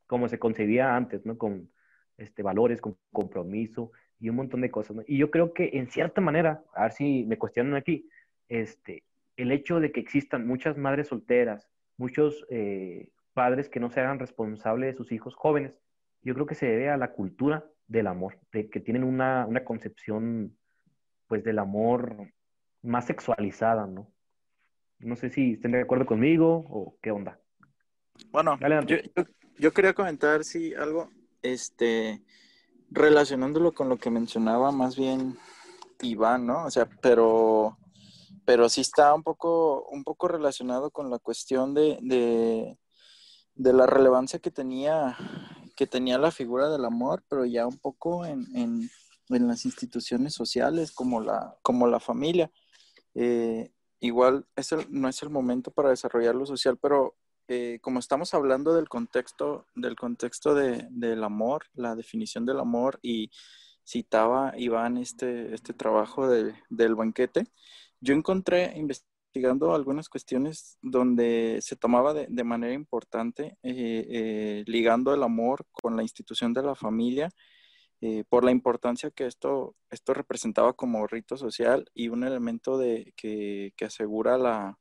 como, 0.07 0.29
se 0.29 0.39
concebía 0.39 0.97
antes, 0.97 1.25
¿no? 1.27 1.37
Con 1.37 1.71
este, 2.17 2.43
valores, 2.43 2.81
con 2.81 2.97
compromiso 3.13 3.93
y 4.19 4.29
un 4.29 4.37
montón 4.37 4.61
de 4.61 4.71
cosas, 4.71 4.97
¿no? 4.97 5.03
Y 5.07 5.19
yo 5.19 5.31
creo 5.31 5.53
que 5.53 5.71
en 5.75 5.89
cierta 5.89 6.21
manera, 6.21 6.65
a 6.75 6.85
ver 6.85 6.93
si 6.93 7.25
me 7.27 7.39
cuestionan 7.39 7.75
aquí, 7.75 8.09
este, 8.49 9.05
el 9.37 9.53
hecho 9.53 9.79
de 9.81 9.93
que 9.93 10.01
existan 10.01 10.47
muchas 10.47 10.77
madres 10.77 11.09
solteras, 11.09 11.69
muchos 11.97 12.47
eh, 12.51 13.09
padres 13.33 13.69
que 13.69 13.81
no 13.81 13.91
se 13.91 14.01
hagan 14.01 14.19
responsables 14.19 14.93
de 14.93 14.97
sus 14.97 15.13
hijos 15.13 15.35
jóvenes, 15.35 15.79
yo 16.29 16.35
creo 16.35 16.47
que 16.47 16.55
se 16.55 16.67
debe 16.67 16.91
a 16.91 16.97
la 16.97 17.13
cultura 17.13 17.65
del 17.87 18.07
amor, 18.07 18.39
de 18.53 18.69
que 18.69 18.81
tienen 18.81 19.03
una, 19.03 19.47
una 19.47 19.65
concepción, 19.65 20.57
pues, 21.27 21.43
del 21.43 21.59
amor 21.59 22.33
más 22.83 23.07
sexualizada, 23.07 23.87
¿no? 23.87 24.13
No 24.99 25.17
sé 25.17 25.31
si 25.31 25.55
estén 25.55 25.73
de 25.73 25.83
acuerdo 25.83 26.07
conmigo 26.07 26.65
o 26.69 26.97
qué 27.03 27.11
onda. 27.11 27.41
Bueno, 28.31 28.59
yo, 28.87 28.97
yo, 29.59 29.73
quería 29.73 29.95
comentar, 29.95 30.45
sí, 30.45 30.75
algo, 30.75 31.11
este, 31.43 32.21
relacionándolo 32.91 33.73
con 33.73 33.89
lo 33.89 33.97
que 33.97 34.11
mencionaba 34.11 34.73
más 34.73 34.97
bien 34.97 35.37
Iván, 36.03 36.47
¿no? 36.47 36.65
O 36.65 36.71
sea, 36.71 36.89
pero 37.01 37.79
pero 38.49 38.71
sí 38.71 38.81
está 38.81 39.13
un 39.13 39.23
poco, 39.23 39.87
un 39.91 40.05
poco 40.05 40.27
relacionado 40.27 40.91
con 40.91 41.11
la 41.11 41.19
cuestión 41.19 41.75
de, 41.75 41.99
de, 42.01 43.73
la 43.75 43.85
relevancia 43.85 44.39
que 44.39 44.51
tenía, 44.51 45.19
que 45.79 45.87
tenía 45.87 46.19
la 46.19 46.33
figura 46.33 46.69
del 46.69 46.85
amor, 46.85 47.23
pero 47.29 47.45
ya 47.45 47.65
un 47.65 47.79
poco 47.79 48.27
en, 48.27 48.45
en, 48.57 48.91
las 49.29 49.65
instituciones 49.65 50.35
sociales 50.35 50.91
como 50.91 51.21
la, 51.21 51.57
como 51.63 51.87
la 51.87 52.01
familia. 52.01 52.51
Eh, 53.15 53.71
igual 54.01 54.45
no 54.91 55.09
es 55.09 55.23
el 55.23 55.31
momento 55.31 55.71
para 55.71 55.91
desarrollar 55.91 56.35
lo 56.35 56.47
social, 56.47 56.79
pero 56.83 57.15
eh, 57.47 57.79
como 57.81 58.01
estamos 58.01 58.35
hablando 58.35 58.75
del 58.75 58.89
contexto, 58.89 59.67
del 59.77 59.95
contexto 59.95 60.53
de, 60.53 60.89
del 60.91 61.23
amor, 61.23 61.67
la 61.75 61.95
definición 61.95 62.45
del 62.45 62.59
amor, 62.59 62.99
y 63.01 63.31
citaba 63.87 64.55
Iván 64.57 64.97
este, 64.97 65.55
este 65.55 65.75
trabajo 65.75 66.27
de, 66.27 66.55
del 66.71 66.97
banquete, 66.97 67.45
yo 68.01 68.15
encontré 68.15 68.77
investigando 69.29 69.75
algunas 69.75 70.09
cuestiones 70.09 70.79
donde 70.81 71.59
se 71.61 71.77
tomaba 71.77 72.15
de, 72.15 72.45
manera 72.45 72.73
importante, 72.73 73.59
eh, 73.63 74.07
eh, 74.09 74.65
ligando 74.67 75.13
el 75.15 75.23
amor 75.23 75.67
con 75.71 75.97
la 75.97 76.03
institución 76.03 76.55
de 76.55 76.63
la 76.63 76.75
familia, 76.75 77.31
eh, 78.01 78.25
por 78.29 78.45
la 78.45 78.53
importancia 78.53 79.11
que 79.11 79.27
esto, 79.27 79.75
esto 79.91 80.15
representaba 80.15 80.73
como 80.73 81.07
rito 81.07 81.37
social 81.37 81.91
y 81.95 82.09
un 82.09 82.25
elemento 82.25 82.79
de, 82.79 83.13
que, 83.17 83.73
asegura 83.85 84.39
la, 84.39 84.79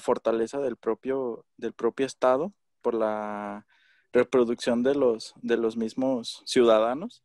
fortaleza 0.00 0.60
del 0.60 0.76
propio, 0.76 1.46
del 1.56 1.72
propio 1.72 2.06
Estado 2.06 2.52
por 2.82 2.94
la 2.94 3.66
reproducción 4.12 4.82
de 4.82 4.94
los, 4.94 5.34
de 5.42 5.56
los 5.58 5.76
mismos 5.76 6.42
ciudadanos. 6.44 7.22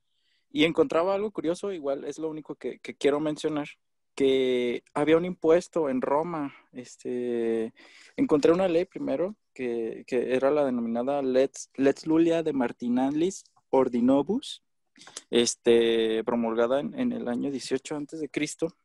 Y 0.52 0.66
encontraba 0.66 1.16
algo 1.16 1.32
curioso, 1.32 1.72
igual 1.72 2.04
es 2.04 2.20
lo 2.20 2.30
único 2.30 2.56
que, 2.56 2.80
quiero 3.00 3.20
mencionar, 3.20 3.68
que 4.16 4.84
había 4.94 5.18
un 5.18 5.26
impuesto 5.26 5.90
en 5.90 6.02
Roma. 6.02 6.54
Este, 6.74 7.74
encontré 8.16 8.52
una 8.52 8.68
ley 8.68 8.86
primero 8.86 9.36
que, 9.54 10.06
era 10.08 10.52
la 10.52 10.66
denominada 10.66 11.22
Let's, 11.22 11.70
Let's 11.76 12.08
Lulia 12.08 12.44
de 12.44 12.54
Martinalis 12.54 13.44
Ordinobus, 13.70 14.64
este, 15.30 16.24
promulgada 16.24 16.80
en, 16.80 17.12
el 17.12 17.28
año 17.28 17.52
18 17.52 17.96
antes 17.96 18.20
de 18.20 18.30
Cristo, 18.30 18.76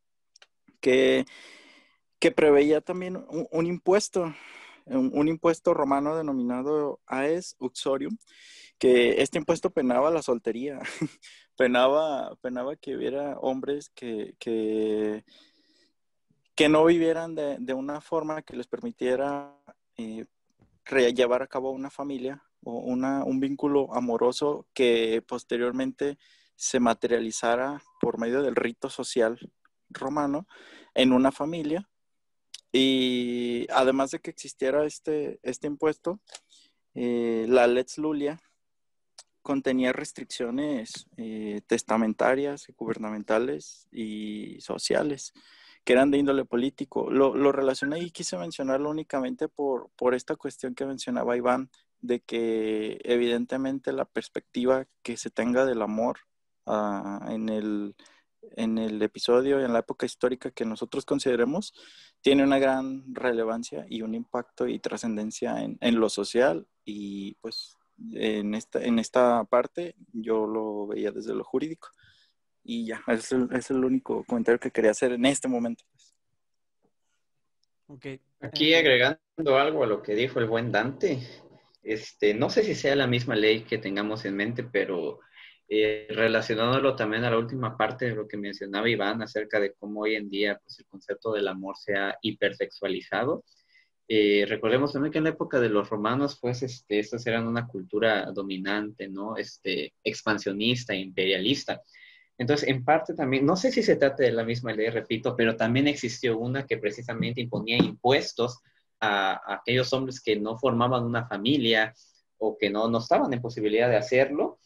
que, 0.80 1.24
que 2.18 2.30
preveía 2.30 2.80
también 2.80 3.24
un, 3.28 3.66
impuesto, 3.66 4.34
un, 4.86 5.28
impuesto 5.28 5.74
romano 5.74 6.16
denominado 6.16 7.00
Aes 7.06 7.56
Uxorium, 7.58 8.16
que 8.78 9.22
este 9.22 9.38
impuesto 9.38 9.70
penaba 9.70 10.10
la 10.10 10.22
soltería, 10.22 10.80
penaba, 11.56 12.36
penaba 12.40 12.76
que 12.76 12.96
hubiera 12.96 13.38
hombres 13.38 13.90
que, 13.90 14.34
que, 14.38 15.24
no 16.68 16.84
vivieran 16.84 17.34
de, 17.34 17.74
una 17.74 18.00
forma 18.00 18.42
que 18.42 18.56
les 18.56 18.66
permitiera 18.66 19.56
eh, 19.96 20.26
llevar 21.14 21.42
a 21.42 21.46
cabo 21.46 21.70
una 21.70 21.90
familia 21.90 22.42
o 22.64 22.78
una, 22.78 23.24
un 23.24 23.40
vínculo 23.40 23.94
amoroso 23.94 24.66
que 24.74 25.22
posteriormente 25.26 26.18
se 26.54 26.80
materializara 26.80 27.82
por 28.00 28.18
medio 28.18 28.42
del 28.42 28.56
rito 28.56 28.88
social 28.90 29.38
romano 29.90 30.46
en 30.94 31.12
una 31.12 31.32
familia. 31.32 31.88
Y 32.72 33.66
además 33.70 34.10
de 34.10 34.20
que 34.20 34.30
existiera 34.30 34.84
este, 34.84 35.38
este 35.42 35.66
impuesto, 35.66 36.20
eh, 36.94 37.46
la 37.48 37.66
Lex 37.66 37.98
Lulia 37.98 38.40
contenía 39.46 39.92
restricciones 39.92 41.06
eh, 41.16 41.60
testamentarias, 41.68 42.66
gubernamentales 42.76 43.86
y 43.92 44.60
sociales 44.60 45.32
que 45.84 45.92
eran 45.92 46.10
de 46.10 46.18
índole 46.18 46.44
político. 46.44 47.12
Lo, 47.12 47.52
relacioné 47.52 48.00
y 48.00 48.10
quise 48.10 48.36
mencionarlo 48.36 48.90
únicamente 48.90 49.46
por, 49.46 49.88
por 49.94 50.16
esta 50.16 50.34
cuestión 50.34 50.74
que 50.74 50.84
mencionaba 50.84 51.36
Iván, 51.36 51.70
de 52.00 52.18
que 52.18 52.98
evidentemente 53.04 53.92
la 53.92 54.04
perspectiva 54.04 54.86
que 55.04 55.16
se 55.16 55.30
tenga 55.30 55.64
del 55.64 55.82
amor 55.82 56.18
ah, 56.66 57.24
en, 57.30 57.48
el, 57.48 57.94
en 58.56 58.78
el 58.78 59.00
episodio, 59.00 59.64
en 59.64 59.72
la 59.72 59.78
época 59.78 60.06
histórica 60.06 60.50
que 60.50 60.64
nosotros 60.64 61.04
consideremos, 61.04 61.72
tiene 62.20 62.42
una 62.42 62.58
gran 62.58 63.04
relevancia 63.14 63.86
y 63.88 64.02
un 64.02 64.16
impacto 64.16 64.66
y 64.66 64.80
trascendencia 64.80 65.62
en, 65.62 65.78
en, 65.80 66.00
lo 66.00 66.08
social 66.08 66.66
y 66.84 67.34
pues 67.36 67.75
en 68.12 68.54
esta, 68.54 68.82
en 68.82 68.98
esta 68.98 69.44
parte 69.44 69.94
yo 70.12 70.46
lo 70.46 70.86
veía 70.86 71.10
desde 71.10 71.34
lo 71.34 71.44
jurídico. 71.44 71.88
Y 72.62 72.86
ya, 72.86 73.02
es 73.08 73.30
el, 73.32 73.48
es 73.52 73.70
el 73.70 73.84
único 73.84 74.24
comentario 74.24 74.58
que 74.58 74.70
quería 74.70 74.90
hacer 74.90 75.12
en 75.12 75.24
este 75.26 75.48
momento. 75.48 75.84
Okay. 77.88 78.20
Aquí 78.40 78.74
agregando 78.74 79.56
algo 79.56 79.84
a 79.84 79.86
lo 79.86 80.02
que 80.02 80.14
dijo 80.14 80.40
el 80.40 80.46
buen 80.46 80.72
Dante, 80.72 81.20
este, 81.82 82.34
no 82.34 82.50
sé 82.50 82.64
si 82.64 82.74
sea 82.74 82.96
la 82.96 83.06
misma 83.06 83.36
ley 83.36 83.62
que 83.62 83.78
tengamos 83.78 84.24
en 84.24 84.34
mente, 84.34 84.64
pero 84.64 85.20
eh, 85.68 86.06
relacionándolo 86.10 86.96
también 86.96 87.24
a 87.24 87.30
la 87.30 87.38
última 87.38 87.76
parte 87.76 88.06
de 88.06 88.14
lo 88.14 88.26
que 88.26 88.36
mencionaba 88.36 88.88
Iván 88.88 89.22
acerca 89.22 89.58
de 89.60 89.72
cómo 89.74 90.00
hoy 90.00 90.16
en 90.16 90.28
día 90.28 90.60
pues, 90.62 90.80
el 90.80 90.86
concepto 90.86 91.32
del 91.32 91.46
amor 91.48 91.76
se 91.76 91.96
ha 91.96 92.16
hipersexualizado. 92.22 93.44
Eh, 94.08 94.44
recordemos 94.48 94.92
también 94.92 95.12
que 95.12 95.18
en 95.18 95.24
la 95.24 95.30
época 95.30 95.58
de 95.58 95.68
los 95.68 95.88
romanos, 95.90 96.38
pues, 96.40 96.62
este, 96.62 96.98
estas 96.98 97.26
eran 97.26 97.46
una 97.46 97.66
cultura 97.66 98.30
dominante, 98.32 99.08
¿no? 99.08 99.36
Este, 99.36 99.94
expansionista, 100.04 100.94
imperialista. 100.94 101.82
Entonces, 102.38 102.68
en 102.68 102.84
parte 102.84 103.14
también, 103.14 103.46
no 103.46 103.56
sé 103.56 103.72
si 103.72 103.82
se 103.82 103.96
trata 103.96 104.22
de 104.22 104.32
la 104.32 104.44
misma 104.44 104.72
ley, 104.72 104.90
repito, 104.90 105.34
pero 105.36 105.56
también 105.56 105.88
existió 105.88 106.38
una 106.38 106.66
que 106.66 106.76
precisamente 106.76 107.40
imponía 107.40 107.78
impuestos 107.78 108.60
a, 109.00 109.54
aquellos 109.54 109.92
hombres 109.92 110.20
que 110.20 110.36
no 110.36 110.58
formaban 110.58 111.04
una 111.04 111.26
familia 111.26 111.94
o 112.38 112.56
que 112.58 112.70
no, 112.70 112.88
no 112.88 112.98
estaban 112.98 113.32
en 113.32 113.40
posibilidad 113.40 113.88
de 113.88 113.96
hacerlo, 113.96 114.60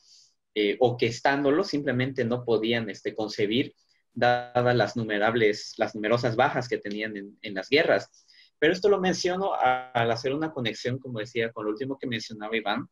eh, 0.54 0.76
o 0.80 0.96
que 0.96 1.06
estándolo 1.06 1.62
simplemente 1.62 2.24
no 2.24 2.44
podían 2.44 2.90
este, 2.90 3.14
concebir, 3.14 3.74
dadas 4.12 4.74
las 4.74 4.96
numerables, 4.96 5.74
las 5.76 5.94
numerosas 5.94 6.34
bajas 6.34 6.68
que 6.68 6.78
tenían 6.78 7.36
en, 7.40 7.54
las 7.54 7.68
guerras. 7.68 8.26
Pero 8.60 8.74
esto 8.74 8.90
lo 8.90 9.00
menciono 9.00 9.54
al 9.54 10.10
hacer 10.10 10.34
una 10.34 10.52
conexión, 10.52 10.98
como 10.98 11.18
decía, 11.18 11.50
con 11.50 11.64
lo 11.64 11.70
último 11.70 11.98
que 11.98 12.06
mencionaba 12.06 12.54
Iván, 12.54 12.88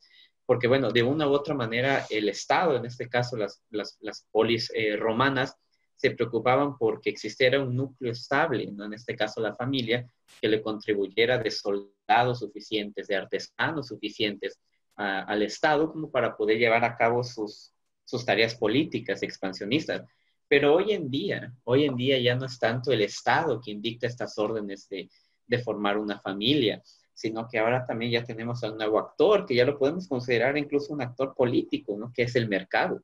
porque 0.47 0.67
bueno, 0.67 0.91
de 0.91 1.03
una 1.03 1.29
u 1.29 1.33
otra 1.33 1.55
manera 1.55 2.07
el 2.09 2.31
Estado, 2.31 2.77
en 2.77 2.87
este 2.87 3.07
caso 3.07 3.37
las, 3.37 3.63
las, 3.69 4.27
polis 4.33 4.73
eh, 4.75 4.97
romanas, 4.97 5.55
se 5.95 6.13
preocupaban 6.13 6.79
porque 6.79 7.11
existiera 7.11 7.61
un 7.61 7.77
núcleo 7.77 8.13
estable, 8.13 8.67
¿no? 8.73 8.87
en 8.87 8.95
este 8.95 9.15
caso 9.15 9.43
la 9.43 9.55
familia, 9.55 10.09
que 10.41 10.49
le 10.49 10.63
contribuyera 10.63 11.37
de 11.37 11.51
soldados 11.51 12.39
suficientes, 12.39 13.07
de 13.07 13.17
artesanos 13.17 13.89
suficientes 13.89 14.59
al 14.97 15.43
Estado 15.43 15.93
como 15.93 16.11
para 16.11 16.35
poder 16.35 16.59
llevar 16.59 16.85
a 16.85 16.97
cabo 16.97 17.23
sus, 17.23 17.75
sus 18.05 18.25
tareas 18.25 18.55
políticas 18.55 19.23
expansionistas. 19.23 20.03
Pero 20.49 20.75
hoy 20.75 20.93
en 20.93 21.11
día, 21.11 21.53
hoy 21.65 21.85
en 21.85 21.95
día 21.95 22.19
ya 22.19 22.35
no 22.35 22.47
es 22.47 22.59
tanto 22.59 22.91
el 22.91 23.03
Estado 23.03 23.61
quien 23.61 23.83
dicta 23.83 24.07
estas 24.07 24.39
órdenes 24.39 24.89
de, 24.89 25.11
de 25.49 25.59
formar 25.59 25.99
una 25.99 26.21
familia, 26.21 26.83
sino 27.15 27.49
que 27.49 27.59
ahora 27.59 27.85
también 27.87 28.13
ya 28.13 28.25
tenemos 28.25 28.63
a 28.63 28.71
un 28.71 28.79
nuevo 28.79 28.99
actor, 28.99 29.45
que 29.45 29.55
ya 29.57 29.65
lo 29.65 29.79
podemos 29.79 30.07
considerar 30.07 30.57
incluso 30.57 30.93
un 30.93 31.03
actor 31.03 31.35
político, 31.35 31.97
¿no? 31.99 32.13
que 32.13 32.23
es 32.23 32.37
el 32.37 32.49
mercado. 32.49 33.03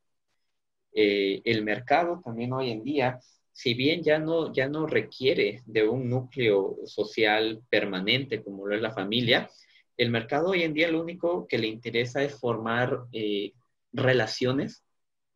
Eh, 0.93 1.41
el 1.43 1.63
mercado 1.63 2.21
también 2.23 2.53
hoy 2.53 2.71
en 2.71 2.83
día, 2.83 3.19
si 3.51 3.73
bien 3.73 4.03
ya 4.03 4.19
no, 4.19 4.53
ya 4.53 4.69
no 4.69 4.87
requiere 4.87 5.61
de 5.65 5.87
un 5.87 6.09
núcleo 6.09 6.77
social 6.85 7.61
permanente 7.69 8.41
como 8.41 8.65
lo 8.65 8.75
es 8.75 8.81
la 8.81 8.93
familia, 8.93 9.49
el 9.97 10.09
mercado 10.11 10.49
hoy 10.49 10.63
en 10.63 10.73
día 10.73 10.89
lo 10.89 11.01
único 11.01 11.47
que 11.47 11.57
le 11.57 11.67
interesa 11.67 12.23
es 12.23 12.39
formar 12.39 13.05
eh, 13.11 13.53
relaciones 13.91 14.83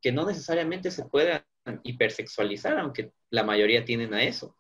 que 0.02 0.12
no 0.12 0.26
necesariamente 0.26 0.92
se 0.92 1.06
puedan 1.06 1.44
hipersexualizar, 1.84 2.78
aunque 2.78 3.12
la 3.30 3.44
mayoría 3.44 3.86
tienen 3.86 4.14
a 4.14 4.24
eso. 4.24 4.56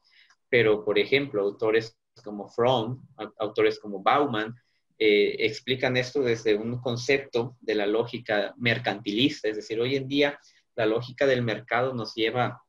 Pero, 0.50 0.84
por 0.84 1.00
ejemplo, 1.00 1.42
autores 1.42 1.99
como 2.22 2.48
Fromm, 2.50 3.02
autores 3.38 3.80
como 3.80 4.02
Bauman, 4.02 4.56
eh, 4.98 5.46
explican 5.46 5.96
esto 5.98 6.22
desde 6.22 6.56
un 6.56 6.80
concepto 6.82 7.56
de 7.62 7.76
la 7.76 7.86
lógica 7.86 8.54
mercantilista, 8.58 9.48
es 9.48 9.56
decir, 9.56 9.80
hoy 9.80 9.96
en 9.96 10.08
día 10.08 10.40
la 10.76 10.86
lógica 10.86 11.26
del 11.26 11.42
mercado 11.42 11.94
nos 11.94 12.16
lleva 12.16 12.62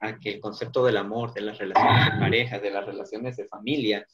a 0.00 0.18
que 0.18 0.30
el 0.30 0.40
concepto 0.40 0.84
del 0.84 0.96
amor, 0.96 1.34
de 1.34 1.40
las 1.40 1.58
relaciones 1.58 2.04
de 2.04 2.20
pareja, 2.20 2.58
de 2.58 2.70
las 2.70 2.86
relaciones 2.86 3.36
de 3.36 3.46
familia, 3.46 4.06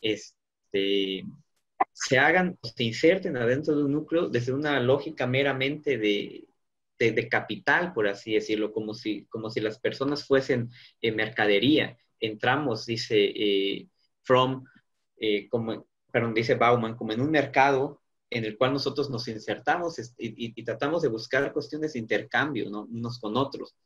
este, 0.00 1.24
se 1.92 2.18
hagan, 2.18 2.58
se 2.62 2.84
inserten 2.84 3.36
adentro 3.36 3.76
de 3.76 3.84
un 3.84 3.92
núcleo 3.92 4.28
desde 4.28 4.52
una 4.52 4.80
lógica 4.80 5.26
meramente 5.26 5.98
de, 5.98 6.46
de, 6.98 7.28
capital, 7.28 7.92
por 7.92 8.08
así 8.08 8.34
decirlo, 8.34 8.72
como 8.72 8.94
si, 8.94 9.26
como 9.26 9.50
si 9.50 9.60
las 9.60 9.78
personas 9.78 10.26
fuesen 10.26 10.70
en 11.00 11.16
mercadería. 11.16 11.96
Entramos, 12.20 12.86
dice 12.86 13.16
eh, 13.24 13.88
from, 14.24 14.64
eh, 15.16 15.48
como, 15.48 15.86
perdón, 16.10 16.34
dice 16.34 16.54
Bauman, 16.56 16.96
como 16.96 17.12
en 17.12 17.20
un 17.20 17.30
mercado 17.30 18.02
en 18.30 18.44
el 18.44 18.58
cual 18.58 18.72
nosotros 18.72 19.10
nos 19.10 19.28
insertamos 19.28 19.96
y, 20.18 20.64
tratamos 20.64 21.02
de 21.02 21.08
buscar 21.08 21.52
cuestiones 21.52 21.92
de 21.92 22.00
intercambio 22.00 22.68
¿no? 22.68 22.84
unos 22.84 23.20
con 23.20 23.36
otros. 23.36 23.76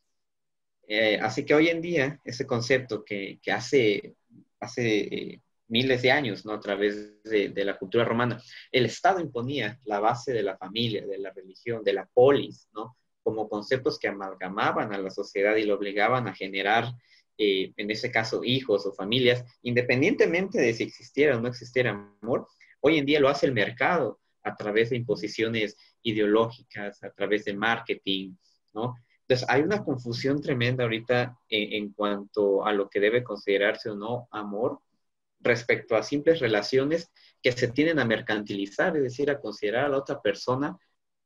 Eh, 0.86 1.18
así 1.20 1.44
que 1.44 1.54
hoy 1.54 1.68
en 1.68 1.82
día, 1.82 2.18
ese 2.24 2.46
concepto 2.46 3.04
que, 3.04 3.38
que 3.42 3.52
hace, 3.52 4.16
hace 4.58 5.00
eh, 5.00 5.42
miles 5.66 6.00
de 6.00 6.10
años, 6.10 6.46
¿no? 6.46 6.52
a 6.52 6.60
través 6.60 7.22
de, 7.24 7.50
de, 7.50 7.64
la 7.64 7.76
cultura 7.76 8.06
romana, 8.06 8.40
el 8.72 8.86
Estado 8.86 9.20
imponía 9.20 9.78
la 9.84 10.00
base 10.00 10.32
de 10.32 10.42
la 10.42 10.56
familia, 10.56 11.06
de 11.06 11.18
la 11.18 11.30
religión, 11.30 11.84
de 11.84 11.92
la 11.92 12.06
polis, 12.06 12.68
¿no? 12.72 12.96
como 13.22 13.50
conceptos 13.50 13.98
que 13.98 14.08
amalgamaban 14.08 14.94
a 14.94 14.98
la 14.98 15.10
sociedad 15.10 15.56
y 15.56 15.64
lo 15.64 15.74
obligaban 15.74 16.26
a 16.26 16.34
generar 16.34 16.86
eh, 17.38 17.72
en 17.76 17.90
ese 17.90 18.10
caso 18.10 18.42
hijos 18.44 18.84
o 18.84 18.92
familias, 18.92 19.44
independientemente 19.62 20.60
de 20.60 20.74
si 20.74 20.82
existiera 20.82 21.36
o 21.36 21.40
no 21.40 21.48
existiera 21.48 21.90
amor, 22.20 22.48
hoy 22.80 22.98
en 22.98 23.06
día 23.06 23.20
lo 23.20 23.28
hace 23.28 23.46
el 23.46 23.52
mercado 23.52 24.20
a 24.42 24.56
través 24.56 24.90
de 24.90 24.96
imposiciones 24.96 25.76
ideológicas, 26.02 27.02
a 27.04 27.10
través 27.10 27.44
de 27.44 27.54
marketing, 27.54 28.34
¿no? 28.74 28.96
Entonces, 29.20 29.46
hay 29.50 29.62
una 29.62 29.84
confusión 29.84 30.40
tremenda 30.40 30.84
ahorita 30.84 31.38
en, 31.48 31.72
en, 31.84 31.92
cuanto 31.92 32.64
a 32.64 32.72
lo 32.72 32.88
que 32.88 32.98
debe 32.98 33.22
considerarse 33.22 33.90
o 33.90 33.94
no 33.94 34.26
amor 34.30 34.80
respecto 35.40 35.96
a 35.96 36.02
simples 36.02 36.40
relaciones 36.40 37.10
que 37.42 37.52
se 37.52 37.68
tienen 37.68 37.98
a 37.98 38.04
mercantilizar, 38.04 38.96
es 38.96 39.02
decir, 39.02 39.30
a 39.30 39.40
considerar 39.40 39.84
a 39.84 39.88
la 39.90 39.98
otra 39.98 40.20
persona 40.20 40.76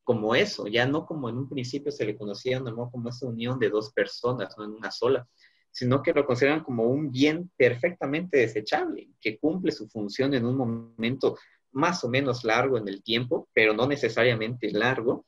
como 0.04 0.35
eso, 0.35 0.66
ya 0.66 0.87
no 0.87 1.07
como 1.07 1.28
en 1.28 1.38
un 1.38 1.49
principio 1.49 1.92
se 1.92 2.04
le 2.04 2.16
conocía 2.16 2.61
un 2.61 2.69
amor 2.69 2.90
como 2.90 3.09
esa 3.09 3.26
unión 3.26 3.59
de 3.59 3.71
dos 3.71 3.92
personas, 3.92 4.57
no 4.59 4.64
en 4.64 4.73
una 4.73 4.90
sola, 4.90 5.28
sino 5.73 6.02
que 6.02 6.12
lo 6.12 6.26
consideran 6.26 6.62
como 6.62 6.85
un 6.85 7.11
bien 7.11 7.50
perfectamente 7.57 8.38
desechable, 8.38 9.09
que 9.21 9.38
cumple 9.38 9.73
su 9.73 9.88
función 9.88 10.35
en 10.35 10.45
un 10.45 10.57
momento 10.57 11.38
más 11.73 12.05
o 12.05 12.09
menos 12.09 12.45
largo 12.45 12.76
en 12.76 12.87
el 12.87 13.02
tiempo, 13.02 13.49
pero 13.55 13.73
no 13.73 13.87
necesariamente 13.87 14.71
largo, 14.71 15.25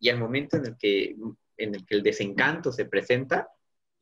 y 0.00 0.08
al 0.08 0.18
momento 0.18 0.56
en 0.56 0.66
el 0.66 0.76
que, 0.76 1.16
en 1.56 1.74
el, 1.74 1.86
que 1.86 1.94
el 1.94 2.02
desencanto 2.02 2.72
se 2.72 2.84
presenta, 2.84 3.48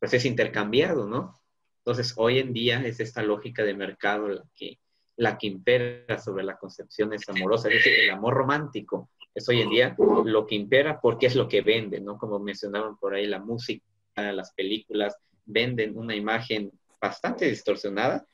pues 0.00 0.14
es 0.14 0.24
intercambiado, 0.24 1.06
¿no? 1.06 1.38
Entonces, 1.78 2.14
hoy 2.16 2.38
en 2.38 2.54
día 2.54 2.84
es 2.84 2.98
esta 2.98 3.22
lógica 3.22 3.62
de 3.62 3.74
mercado 3.74 4.28
la 4.28 4.42
que, 4.54 4.78
la 5.16 5.36
que 5.36 5.48
impera 5.48 6.18
sobre 6.18 6.44
las 6.44 6.58
concepciones 6.58 7.28
amorosas, 7.28 7.72
es 7.72 7.84
decir, 7.84 7.92
el 8.04 8.10
amor 8.10 8.34
romántico 8.34 9.10
es 9.34 9.48
hoy 9.48 9.60
en 9.60 9.68
día 9.68 9.94
lo 9.98 10.46
que 10.46 10.54
impera 10.54 11.00
porque 11.00 11.26
es 11.26 11.34
lo 11.34 11.48
que 11.48 11.60
vende, 11.60 12.00
¿no? 12.00 12.16
Como 12.16 12.38
mencionaban 12.38 12.96
por 12.96 13.14
ahí, 13.14 13.26
la 13.26 13.40
música, 13.40 13.84
las 14.16 14.54
películas 14.54 15.16
venden 15.46 15.96
una 15.96 16.14
imagen 16.14 16.72
bastante 17.00 17.46
distorsionada 17.46 18.26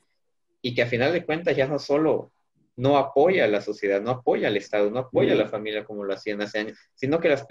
y 0.63 0.75
que 0.75 0.83
a 0.83 0.87
final 0.87 1.13
de 1.13 1.25
cuentas 1.25 1.57
ya 1.57 1.67
no 1.67 1.79
solo 1.79 2.33
no 2.77 2.97
apoya 2.97 3.45
a 3.45 3.49
la 3.49 3.61
sociedad, 3.61 4.01
no 4.01 4.11
apoya 4.11 4.49
al 4.49 4.57
Estado, 4.57 4.91
no 4.91 5.01
apoya 5.01 5.33
a 5.33 5.37
la 5.37 5.49
familia 5.49 5.85
como 5.85 6.03
lo 6.03 6.15
hacían 6.15 6.41
hace 6.41 6.61
años, 6.61 6.79
sino 6.95 7.21
que 7.21 7.29
las 7.29 7.45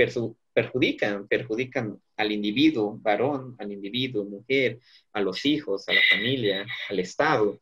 perjudican, 0.54 1.28
perjudican 1.28 2.02
al 2.18 2.32
individuo, 2.32 2.98
varón, 3.00 3.56
al 3.60 3.72
individuo, 3.72 4.26
mujer, 4.26 4.80
a 5.14 5.22
los 5.22 5.46
hijos, 5.46 5.88
a 5.88 5.94
la 5.94 6.02
familia, 6.10 6.66
al 6.90 7.00
Estado, 7.00 7.60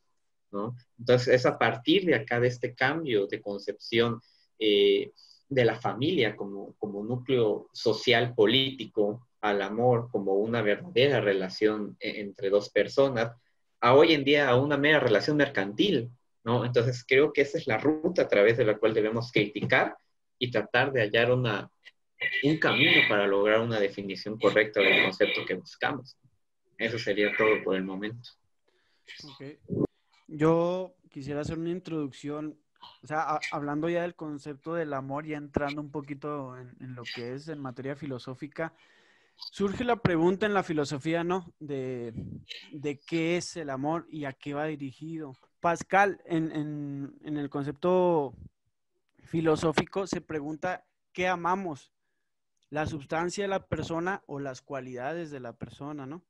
¿no? 0.52 0.78
Entonces 0.98 1.28
es 1.34 1.46
a 1.46 1.58
partir 1.58 2.06
de 2.06 2.16
acá, 2.16 2.40
de 2.40 2.48
este 2.48 2.74
cambio 2.74 3.28
de 3.28 3.42
concepción 3.42 4.22
eh, 4.58 5.12
de 5.50 5.66
la 5.66 5.76
familia 5.76 6.38
como, 6.38 6.74
como 6.78 7.04
núcleo 7.04 7.68
social 7.74 8.34
político, 8.34 9.27
al 9.42 9.62
amor 9.62 10.10
como 10.12 10.36
una 10.36 10.62
verdadera 10.62 11.22
relación 11.22 11.98
e-, 12.00 12.22
entre 12.22 12.50
dos 12.50 12.70
personas, 12.70 13.36
a 13.80 13.94
hoy 13.94 14.14
en 14.14 14.24
día 14.24 14.50
a 14.50 14.56
una 14.56 14.78
mera 14.78 15.00
relación 15.00 15.38
mercantil, 15.38 16.10
¿no? 16.44 16.66
Entonces 16.66 17.06
creo 17.08 17.32
que 17.32 17.42
esa 17.42 17.58
es 17.58 17.68
la 17.68 17.78
ruta 17.78 18.24
a 18.24 18.28
través 18.28 18.58
de 18.58 18.66
la 18.66 18.78
cual 18.78 18.94
debemos 18.94 19.32
criticar 19.32 19.96
y 20.40 20.50
tratar 20.50 20.92
de 20.92 21.02
hallar 21.02 21.32
una, 21.32 21.70
un 22.44 22.58
camino 22.58 23.02
para 23.08 23.28
lograr 23.28 23.62
una 23.62 23.80
definición 23.80 24.40
correcta 24.40 24.80
del 24.80 25.04
concepto 25.04 25.46
que 25.46 25.56
buscamos. 25.56 26.18
Eso 26.78 27.00
sería 27.00 27.36
todo 27.36 27.64
por 27.64 27.76
el 27.76 27.84
momento. 27.84 28.30
Yo 30.28 30.96
quisiera 31.10 31.42
hacer 31.42 31.58
una 31.58 31.70
introducción, 31.70 32.60
o 33.02 33.08
sea, 33.08 33.40
hablando 33.52 33.90
ya 33.90 34.02
del 34.02 34.16
concepto 34.16 34.74
del 34.74 34.94
amor, 34.94 35.26
ya 35.26 35.38
entrando 35.38 35.82
un 35.82 35.92
poquito 35.92 36.58
en, 36.58 36.96
lo 36.96 37.04
que 37.04 37.34
es 37.34 37.48
en 37.48 37.60
materia 37.60 37.96
filosófica, 37.96 38.74
surge 39.38 39.84
la 39.84 39.98
pregunta 39.98 40.46
en 40.46 40.54
la 40.54 40.64
filosofía, 40.64 41.24
¿no? 41.24 41.54
De, 41.60 42.14
de 42.72 43.00
qué 43.00 43.38
es 43.38 43.56
el 43.58 43.70
amor 43.70 44.06
y 44.10 44.26
a 44.26 44.34
qué 44.34 44.54
va 44.54 44.66
dirigido. 44.66 45.34
Pascal, 45.60 46.22
en, 46.26 47.18
el 47.24 47.50
concepto 47.50 48.36
filosófico, 49.24 50.08
se 50.08 50.22
pregunta 50.22 50.86
qué 51.14 51.28
amamos, 51.28 51.94
la 52.70 52.86
sustancia 52.86 53.44
de 53.44 53.48
la 53.48 53.66
persona 53.66 54.24
o 54.28 54.40
las 54.40 54.62
cualidades 54.62 55.32
de 55.32 55.40
la 55.40 55.54
persona, 55.54 56.06
¿no? 56.06 56.26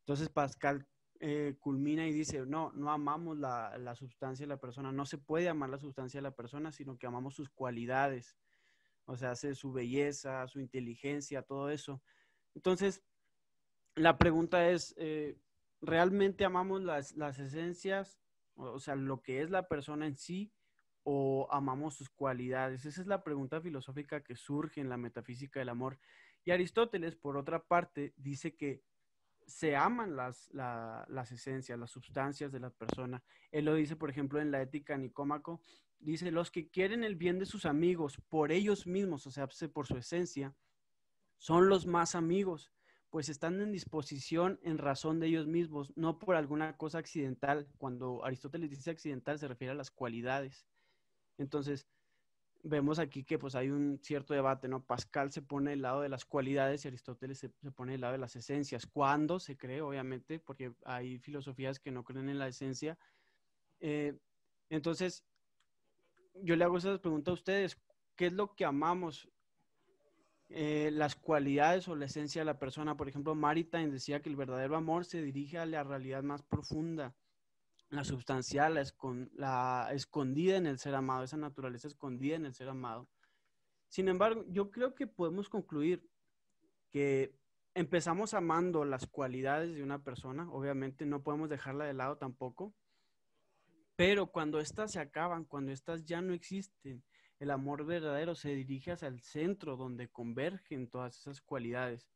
Entonces 0.00 0.28
Pascal 0.28 0.86
eh, 1.20 1.56
culmina 1.60 2.06
y 2.06 2.12
dice, 2.12 2.44
no, 2.46 2.72
no 2.72 2.90
amamos 2.90 3.38
la, 3.38 3.76
la, 3.78 3.94
sustancia 3.94 4.44
de 4.44 4.48
la 4.48 4.60
persona, 4.60 4.92
no 4.92 5.06
se 5.06 5.18
puede 5.18 5.48
amar 5.48 5.70
la 5.70 5.78
sustancia 5.78 6.18
de 6.18 6.22
la 6.22 6.34
persona, 6.34 6.72
sino 6.72 6.98
que 6.98 7.06
amamos 7.06 7.34
sus 7.34 7.50
cualidades, 7.50 8.36
o 9.06 9.16
sea, 9.16 9.34
su 9.36 9.72
belleza, 9.72 10.46
su 10.48 10.60
inteligencia, 10.60 11.42
todo 11.42 11.70
eso. 11.70 12.02
Entonces, 12.54 13.02
la 13.94 14.18
pregunta 14.18 14.70
es, 14.70 14.94
eh, 14.98 15.36
¿realmente 15.80 16.44
amamos 16.44 16.82
las, 16.82 17.12
las 17.16 17.38
esencias 17.38 18.20
o 18.56 18.78
sea, 18.78 18.94
lo 18.94 19.22
que 19.22 19.42
es 19.42 19.50
la 19.50 19.68
persona 19.68 20.06
en 20.06 20.16
sí 20.16 20.52
o 21.02 21.48
amamos 21.50 21.94
sus 21.94 22.10
cualidades? 22.10 22.84
Esa 22.86 23.00
es 23.00 23.06
la 23.06 23.22
pregunta 23.22 23.60
filosófica 23.60 24.22
que 24.22 24.36
surge 24.36 24.80
en 24.80 24.88
la 24.88 24.96
metafísica 24.96 25.60
del 25.60 25.68
amor. 25.68 25.98
Y 26.44 26.50
Aristóteles, 26.50 27.16
por 27.16 27.36
otra 27.36 27.64
parte, 27.64 28.14
dice 28.16 28.54
que 28.54 28.82
se 29.46 29.76
aman 29.76 30.16
las, 30.16 30.50
las 30.52 31.32
esencias, 31.32 31.78
las 31.78 31.90
sustancias 31.90 32.50
de 32.50 32.60
la 32.60 32.70
persona. 32.70 33.22
Él 33.50 33.66
lo 33.66 33.74
dice, 33.74 33.96
por 33.96 34.10
ejemplo, 34.10 34.40
en 34.40 34.50
la 34.50 34.62
ética 34.62 34.96
Nicómaco, 34.96 35.60
dice, 35.98 36.30
los 36.30 36.50
que 36.50 36.68
quieren 36.68 37.04
el 37.04 37.16
bien 37.16 37.38
de 37.38 37.46
sus 37.46 37.66
amigos 37.66 38.18
por 38.28 38.52
ellos 38.52 38.86
mismos, 38.86 39.26
o 39.26 39.30
sea, 39.30 39.48
por 39.72 39.86
su 39.86 39.96
esencia, 39.96 40.54
son 41.38 41.68
los 41.68 41.86
más 41.86 42.14
amigos 42.14 42.74
pues 43.14 43.28
están 43.28 43.60
en 43.60 43.70
disposición 43.70 44.58
en 44.64 44.76
razón 44.76 45.20
de 45.20 45.28
ellos 45.28 45.46
mismos, 45.46 45.92
no 45.94 46.18
por 46.18 46.34
alguna 46.34 46.76
cosa 46.76 46.98
accidental. 46.98 47.68
Cuando 47.78 48.24
Aristóteles 48.24 48.70
dice 48.70 48.90
accidental 48.90 49.38
se 49.38 49.46
refiere 49.46 49.70
a 49.70 49.76
las 49.76 49.92
cualidades. 49.92 50.66
Entonces, 51.38 51.86
vemos 52.64 52.98
aquí 52.98 53.22
que 53.22 53.38
pues 53.38 53.54
hay 53.54 53.70
un 53.70 54.00
cierto 54.02 54.34
debate, 54.34 54.66
¿no? 54.66 54.82
Pascal 54.82 55.30
se 55.30 55.42
pone 55.42 55.70
del 55.70 55.82
lado 55.82 56.00
de 56.00 56.08
las 56.08 56.24
cualidades 56.24 56.84
y 56.84 56.88
Aristóteles 56.88 57.38
se, 57.38 57.50
pone 57.70 57.92
del 57.92 58.00
lado 58.00 58.14
de 58.14 58.18
las 58.18 58.34
esencias. 58.34 58.84
¿Cuándo 58.84 59.38
se 59.38 59.56
cree? 59.56 59.80
Obviamente, 59.80 60.40
porque 60.40 60.74
hay 60.84 61.20
filosofías 61.20 61.78
que 61.78 61.92
no 61.92 62.02
creen 62.02 62.30
en 62.30 62.40
la 62.40 62.48
esencia. 62.48 62.98
Eh, 63.78 64.18
entonces, 64.70 65.24
yo 66.42 66.56
le 66.56 66.64
hago 66.64 66.78
esa 66.78 66.98
pregunta 66.98 67.30
a 67.30 67.34
ustedes. 67.34 67.78
¿Qué 68.16 68.26
es 68.26 68.32
lo 68.32 68.56
que 68.56 68.64
amamos? 68.64 69.28
Eh, 70.50 70.90
las 70.92 71.16
cualidades 71.16 71.88
o 71.88 71.96
la 71.96 72.04
esencia 72.04 72.42
de 72.42 72.44
la 72.44 72.58
persona. 72.58 72.96
Por 72.96 73.08
ejemplo, 73.08 73.34
Maritime 73.34 73.88
decía 73.88 74.20
que 74.20 74.28
el 74.28 74.36
verdadero 74.36 74.76
amor 74.76 75.04
se 75.04 75.22
dirige 75.22 75.58
a 75.58 75.66
la 75.66 75.82
realidad 75.82 76.22
más 76.22 76.42
profunda, 76.42 77.14
la 77.90 78.04
sustancial, 78.04 78.74
la, 79.34 79.88
escondida 79.92 80.56
en 80.56 80.66
el 80.66 80.78
ser 80.78 80.94
amado, 80.94 81.24
esa 81.24 81.36
naturaleza 81.36 81.88
escondida 81.88 82.36
en 82.36 82.46
el 82.46 82.54
ser 82.54 82.68
amado. 82.68 83.08
Sin 83.88 84.08
embargo, 84.08 84.44
yo 84.48 84.70
creo 84.70 84.94
que 84.94 85.06
podemos 85.06 85.48
concluir 85.48 86.08
que 86.90 87.34
empezamos 87.74 88.34
amando 88.34 88.84
las 88.84 89.06
cualidades 89.06 89.74
de 89.74 89.82
una 89.82 90.02
persona, 90.02 90.50
obviamente 90.50 91.06
no 91.06 91.22
podemos 91.22 91.48
dejarla 91.48 91.84
de 91.84 91.94
lado 91.94 92.16
tampoco, 92.16 92.74
pero 93.96 94.26
cuando 94.26 94.60
éstas 94.60 94.92
se 94.92 95.00
acaban, 95.00 95.44
cuando 95.44 95.72
éstas 95.72 96.04
ya 96.04 96.20
no 96.20 96.34
existen, 96.34 97.02
el 97.40 97.50
amor 97.50 97.84
verdadero 97.84 98.34
se 98.34 98.54
dirige 98.54 98.92
hacia 98.92 99.08
el 99.08 99.20
centro 99.20 99.76
donde 99.76 100.08
convergen 100.08 100.88
todas 100.88 101.18
esas 101.18 101.40
cualidades. 101.40 102.08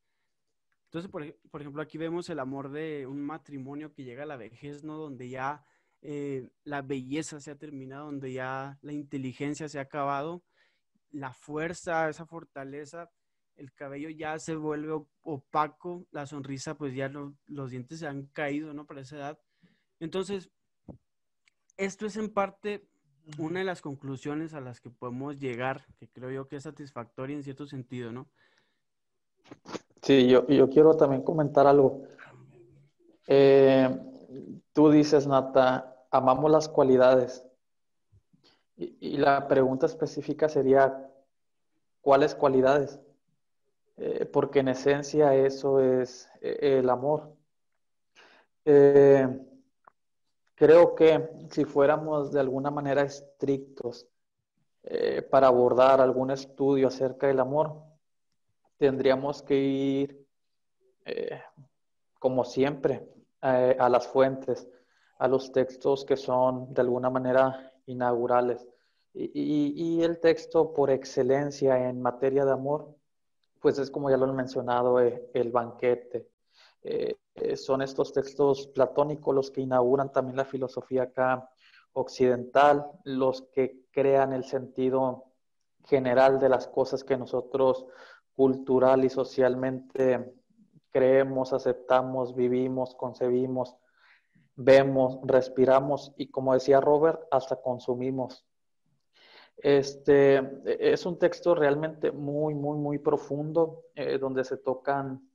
Entonces, 0.84 1.10
por, 1.10 1.60
ejemplo, 1.60 1.82
aquí 1.82 1.98
vemos 1.98 2.30
el 2.30 2.38
amor 2.38 2.70
de 2.70 3.06
un 3.06 3.20
matrimonio 3.20 3.92
que 3.92 4.04
llega 4.04 4.22
a 4.22 4.26
la 4.26 4.36
vejez, 4.36 4.84
¿no? 4.84 4.96
Donde 4.96 5.28
ya 5.28 5.62
eh, 6.00 6.48
la 6.64 6.80
belleza 6.80 7.40
se 7.40 7.50
ha 7.50 7.58
terminado, 7.58 8.06
donde 8.06 8.32
ya 8.32 8.78
la 8.80 8.92
inteligencia 8.92 9.68
se 9.68 9.78
ha 9.78 9.82
acabado, 9.82 10.42
la 11.10 11.34
fuerza, 11.34 12.08
esa 12.08 12.24
fortaleza, 12.24 13.10
el 13.56 13.74
cabello 13.74 14.08
ya 14.08 14.38
se 14.38 14.54
vuelve 14.54 15.04
opaco, 15.22 16.06
la 16.10 16.26
sonrisa, 16.26 16.78
pues 16.78 16.94
ya 16.94 17.10
los 17.46 17.70
dientes 17.70 17.98
se 17.98 18.06
han 18.06 18.26
caído, 18.26 18.72
¿no? 18.72 18.86
Para 18.86 19.02
esa 19.02 19.16
edad. 19.16 19.38
Entonces, 20.00 20.48
esto 21.76 22.06
es 22.06 22.16
en 22.16 22.32
parte 22.32 22.88
una 23.36 23.60
de 23.60 23.64
las 23.64 23.82
conclusiones 23.82 24.54
a 24.54 24.60
las 24.60 24.80
que 24.80 24.90
podemos 24.90 25.38
llegar, 25.38 25.84
que 25.98 26.08
creo 26.08 26.30
yo 26.30 26.48
que 26.48 26.56
es 26.56 26.62
satisfactoria 26.62 27.36
en 27.36 27.42
cierto 27.42 27.66
sentido, 27.66 28.12
¿no? 28.12 28.26
Sí, 30.02 30.28
yo, 30.28 30.46
yo 30.46 30.68
quiero 30.70 30.96
también 30.96 31.22
comentar 31.22 31.66
algo. 31.66 32.04
Eh, 33.26 33.88
tú 34.72 34.90
dices, 34.90 35.26
Nata, 35.26 35.94
amamos 36.10 36.50
las 36.50 36.68
cualidades. 36.68 37.44
Y, 38.76 39.16
la 39.16 39.48
pregunta 39.48 39.86
específica 39.86 40.48
sería, 40.48 41.10
¿cuáles 42.00 42.34
cualidades? 42.34 43.00
Eh, 43.96 44.24
porque 44.32 44.60
en 44.60 44.68
esencia 44.68 45.34
eso 45.34 45.80
es 45.80 46.30
eh, 46.40 46.78
el 46.78 46.88
amor. 46.88 47.34
Creo 50.58 50.96
que 50.96 51.28
si 51.50 51.64
fuéramos 51.64 52.32
de 52.32 52.40
alguna 52.40 52.68
manera 52.72 53.02
estrictos 53.02 54.08
eh, 54.82 55.22
para 55.22 55.46
abordar 55.46 56.00
algún 56.00 56.32
estudio 56.32 56.88
acerca 56.88 57.28
del 57.28 57.38
amor, 57.38 57.80
tendríamos 58.76 59.40
que 59.40 59.54
ir, 59.54 60.26
eh, 61.04 61.40
como 62.18 62.44
siempre, 62.44 63.08
eh, 63.40 63.76
a 63.78 63.88
las 63.88 64.08
fuentes, 64.08 64.68
a 65.18 65.28
los 65.28 65.52
textos 65.52 66.04
que 66.04 66.16
son 66.16 66.74
de 66.74 66.80
alguna 66.80 67.08
manera 67.08 67.72
inaugurales. 67.86 68.66
Y, 69.14 70.02
el 70.02 70.18
texto 70.18 70.72
por 70.72 70.90
excelencia 70.90 71.88
en 71.88 72.02
materia 72.02 72.44
de 72.44 72.52
amor, 72.52 72.96
pues 73.60 73.78
es 73.78 73.92
como 73.92 74.10
ya 74.10 74.16
lo 74.16 74.24
han 74.24 74.34
mencionado, 74.34 74.98
el 74.98 75.50
banquete. 75.52 76.28
Eh, 76.82 77.16
son 77.56 77.82
estos 77.82 78.12
textos 78.12 78.68
platónicos 78.68 79.34
los 79.34 79.50
que 79.50 79.60
inauguran 79.60 80.12
también 80.12 80.36
la 80.36 80.44
filosofía 80.44 81.04
acá 81.04 81.50
occidental, 81.92 82.86
los 83.04 83.42
que 83.52 83.86
crean 83.90 84.32
el 84.32 84.44
sentido 84.44 85.24
general 85.84 86.38
de 86.38 86.48
las 86.48 86.68
cosas 86.68 87.02
que 87.04 87.16
nosotros 87.16 87.86
cultural 88.34 89.04
y 89.04 89.10
socialmente 89.10 90.32
creemos, 90.90 91.52
aceptamos, 91.52 92.34
vivimos, 92.34 92.94
concebimos, 92.94 93.76
vemos, 94.54 95.18
respiramos 95.24 96.12
y 96.16 96.28
como 96.30 96.54
decía 96.54 96.80
Robert, 96.80 97.20
hasta 97.30 97.56
consumimos. 97.56 98.44
Este 99.56 100.36
e, 100.36 100.92
es 100.92 101.04
un 101.04 101.18
texto 101.18 101.54
realmente 101.54 102.12
muy, 102.12 102.54
muy, 102.54 102.78
muy 102.78 102.98
profundo, 102.98 103.84
eh, 103.94 104.18
donde 104.18 104.44
se 104.44 104.56
tocan 104.56 105.28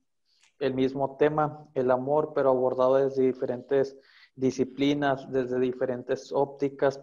el 0.58 0.74
mismo 0.74 1.16
tema, 1.16 1.68
el 1.74 1.90
amor, 1.90 2.32
pero 2.34 2.50
abordado 2.50 2.96
desde 2.96 3.22
diferentes 3.22 3.96
disciplinas, 4.34 5.30
desde 5.30 5.58
diferentes 5.58 6.32
ópticas, 6.32 7.00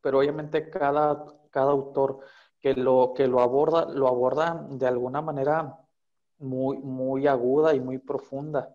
pero 0.00 0.18
obviamente 0.18 0.70
cada, 0.70 1.24
cada 1.50 1.70
autor 1.70 2.20
que 2.60 2.74
lo, 2.74 3.12
que 3.14 3.26
lo 3.26 3.40
aborda, 3.40 3.86
lo 3.86 4.08
aborda 4.08 4.66
de 4.70 4.86
alguna 4.86 5.22
manera 5.22 5.78
muy, 6.38 6.78
muy 6.78 7.26
aguda 7.26 7.74
y 7.74 7.80
muy 7.80 7.98
profunda. 7.98 8.74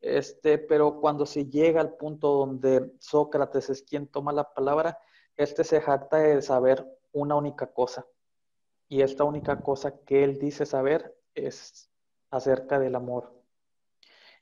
Este, 0.00 0.58
pero 0.58 1.00
cuando 1.00 1.24
se 1.24 1.46
llega 1.46 1.80
al 1.80 1.96
punto 1.96 2.28
donde 2.32 2.92
Sócrates 2.98 3.70
es 3.70 3.82
quien 3.82 4.06
toma 4.06 4.32
la 4.32 4.52
palabra, 4.52 4.98
este 5.36 5.64
se 5.64 5.80
jacta 5.80 6.18
de 6.18 6.42
saber 6.42 6.86
una 7.12 7.34
única 7.36 7.72
cosa. 7.72 8.06
Y 8.88 9.00
esta 9.00 9.24
única 9.24 9.60
cosa 9.60 9.98
que 10.04 10.22
él 10.22 10.38
dice 10.38 10.66
saber 10.66 11.16
es 11.34 11.90
acerca 12.30 12.78
del 12.78 12.94
amor. 12.94 13.32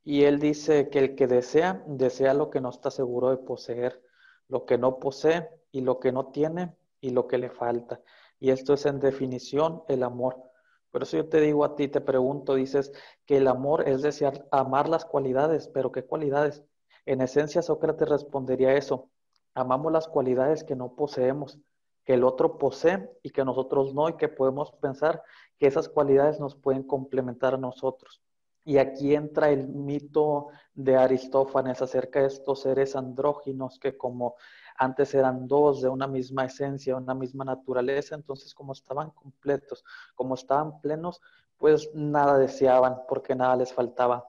Y 0.04 0.24
él 0.24 0.38
dice 0.38 0.88
que 0.90 0.98
el 0.98 1.14
que 1.14 1.26
desea, 1.26 1.84
desea 1.86 2.34
lo 2.34 2.50
que 2.50 2.60
no 2.60 2.70
está 2.70 2.90
seguro 2.90 3.30
de 3.30 3.36
poseer, 3.36 4.02
lo 4.48 4.66
que 4.66 4.78
no 4.78 4.98
posee 4.98 5.48
y 5.70 5.80
lo 5.82 6.00
que 6.00 6.10
no 6.10 6.26
tiene 6.26 6.74
y 7.00 7.10
lo 7.10 7.28
que 7.28 7.38
le 7.38 7.50
falta. 7.50 8.00
Y 8.40 8.50
esto 8.50 8.74
es 8.74 8.86
en 8.86 8.98
definición 8.98 9.84
el 9.88 10.02
amor. 10.02 10.42
Por 10.90 11.04
eso 11.04 11.16
yo 11.16 11.28
te 11.28 11.40
digo 11.40 11.64
a 11.64 11.76
ti, 11.76 11.88
te 11.88 12.00
pregunto, 12.00 12.54
dices 12.54 12.92
que 13.24 13.36
el 13.38 13.46
amor 13.48 13.88
es 13.88 14.02
desear 14.02 14.46
amar 14.50 14.88
las 14.88 15.04
cualidades, 15.04 15.68
pero 15.68 15.92
¿qué 15.92 16.04
cualidades? 16.04 16.62
En 17.06 17.20
esencia, 17.20 17.62
Sócrates 17.62 18.08
respondería 18.08 18.74
eso. 18.74 19.08
Amamos 19.54 19.92
las 19.92 20.08
cualidades 20.08 20.64
que 20.64 20.76
no 20.76 20.94
poseemos, 20.94 21.58
que 22.04 22.14
el 22.14 22.24
otro 22.24 22.58
posee 22.58 23.08
y 23.22 23.30
que 23.30 23.44
nosotros 23.44 23.94
no, 23.94 24.08
y 24.08 24.16
que 24.16 24.28
podemos 24.28 24.72
pensar 24.72 25.22
que 25.58 25.66
esas 25.66 25.88
cualidades 25.88 26.40
nos 26.40 26.56
pueden 26.56 26.82
complementar 26.82 27.54
a 27.54 27.58
nosotros. 27.58 28.20
Y 28.64 28.78
aquí 28.78 29.14
entra 29.14 29.50
el 29.50 29.68
mito 29.68 30.48
de 30.74 30.96
Aristófanes 30.96 31.82
acerca 31.82 32.20
de 32.20 32.26
estos 32.26 32.62
seres 32.62 32.94
andróginos 32.94 33.78
que 33.78 33.96
como 33.96 34.36
antes 34.76 35.14
eran 35.14 35.48
dos 35.48 35.82
de 35.82 35.88
una 35.88 36.06
misma 36.06 36.44
esencia, 36.44 36.96
una 36.96 37.14
misma 37.14 37.44
naturaleza, 37.44 38.14
entonces 38.14 38.54
como 38.54 38.72
estaban 38.72 39.10
completos, 39.10 39.84
como 40.14 40.34
estaban 40.34 40.80
plenos, 40.80 41.20
pues 41.58 41.90
nada 41.94 42.38
deseaban 42.38 43.02
porque 43.08 43.34
nada 43.34 43.56
les 43.56 43.72
faltaba. 43.72 44.26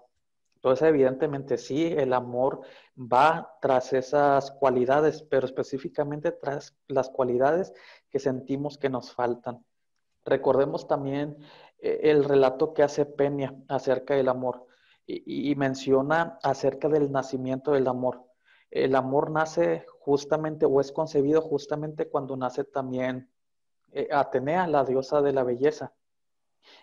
Entonces, 0.63 0.88
evidentemente 0.88 1.58
sí, 1.58 1.88
el 1.88 2.13
amor 2.13 2.62
va 2.98 3.58
tras 3.60 3.91
esas 3.91 4.50
cualidades, 4.52 5.22
pero 5.24 5.46
específicamente 5.46 6.32
tras 6.32 6.74
las 6.88 7.10
cualidades 7.10 7.74
que 8.10 8.19
sentimos 8.19 8.78
que 8.78 8.89
nos 8.89 9.12
faltan. 9.12 9.65
Recordemos 10.24 10.88
también 10.88 11.38
el 11.84 12.24
relato 12.24 12.74
que 12.74 12.84
hace 12.84 13.06
Peña 13.06 13.56
acerca 13.67 14.15
del 14.15 14.30
amor 14.30 14.67
y, 15.06 15.54
menciona 15.56 16.39
acerca 16.41 16.88
del 16.88 17.12
nacimiento 17.12 17.74
del 17.74 17.88
amor 17.88 18.24
el 18.74 18.96
amor 18.96 19.30
nace 19.30 19.86
justamente 20.00 20.65
o 20.65 20.82
es 20.82 20.91
concebido 20.91 21.41
justamente 21.41 22.10
cuando 22.10 22.36
nace 22.36 22.63
también 22.63 23.30
eh, 23.91 24.08
Atenea, 24.12 24.65
la 24.65 24.84
diosa 24.84 25.22
de 25.22 25.32
la 25.32 25.43
belleza. 25.43 25.93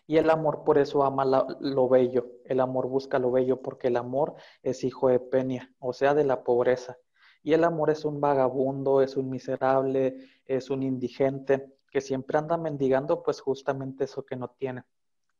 Y 0.07 0.19
el 0.19 0.31
amor 0.31 0.63
por 0.63 0.79
eso 0.79 1.03
ama 1.03 1.25
lo 1.59 1.89
bello, 1.89 2.31
el 2.45 2.61
amor 2.61 2.87
busca 2.87 3.19
lo 3.19 3.33
bello 3.33 3.61
porque 3.61 3.89
el 3.89 3.97
amor 3.97 4.37
es 4.63 4.85
hijo 4.85 5.09
de 5.09 5.19
Penia, 5.19 5.75
o 5.81 5.93
sea, 5.93 6.15
de 6.15 6.23
la 6.23 6.45
pobreza. 6.45 6.97
Y 7.43 7.55
el 7.55 7.65
amor 7.65 7.91
es 7.91 8.05
un 8.05 8.21
vagabundo, 8.21 9.03
es 9.03 9.17
un 9.17 9.29
miserable, 9.29 10.15
es 10.45 10.71
un 10.71 10.85
indigente 10.85 11.75
que 11.91 12.01
siempre 12.01 12.39
anda 12.39 12.57
mendigando 12.57 13.23
pues 13.23 13.41
justamente 13.41 14.05
eso 14.05 14.25
que 14.25 14.37
no 14.37 14.49
tiene. 14.49 14.85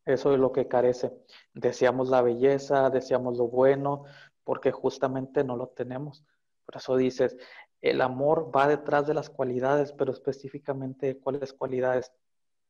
Eso 0.05 0.33
es 0.33 0.39
lo 0.39 0.51
que 0.51 0.67
carece. 0.67 1.11
Deseamos 1.53 2.09
la 2.09 2.21
belleza, 2.21 2.89
deseamos 2.89 3.37
lo 3.37 3.47
bueno, 3.47 4.03
porque 4.43 4.71
justamente 4.71 5.43
no 5.43 5.55
lo 5.55 5.67
tenemos. 5.67 6.23
Por 6.65 6.77
eso 6.77 6.95
dices, 6.95 7.37
el 7.81 8.01
amor 8.01 8.51
va 8.55 8.67
detrás 8.67 9.07
de 9.07 9.13
las 9.13 9.29
cualidades, 9.29 9.91
pero 9.93 10.11
específicamente 10.11 11.17
cuáles 11.19 11.53
cualidades 11.53 12.11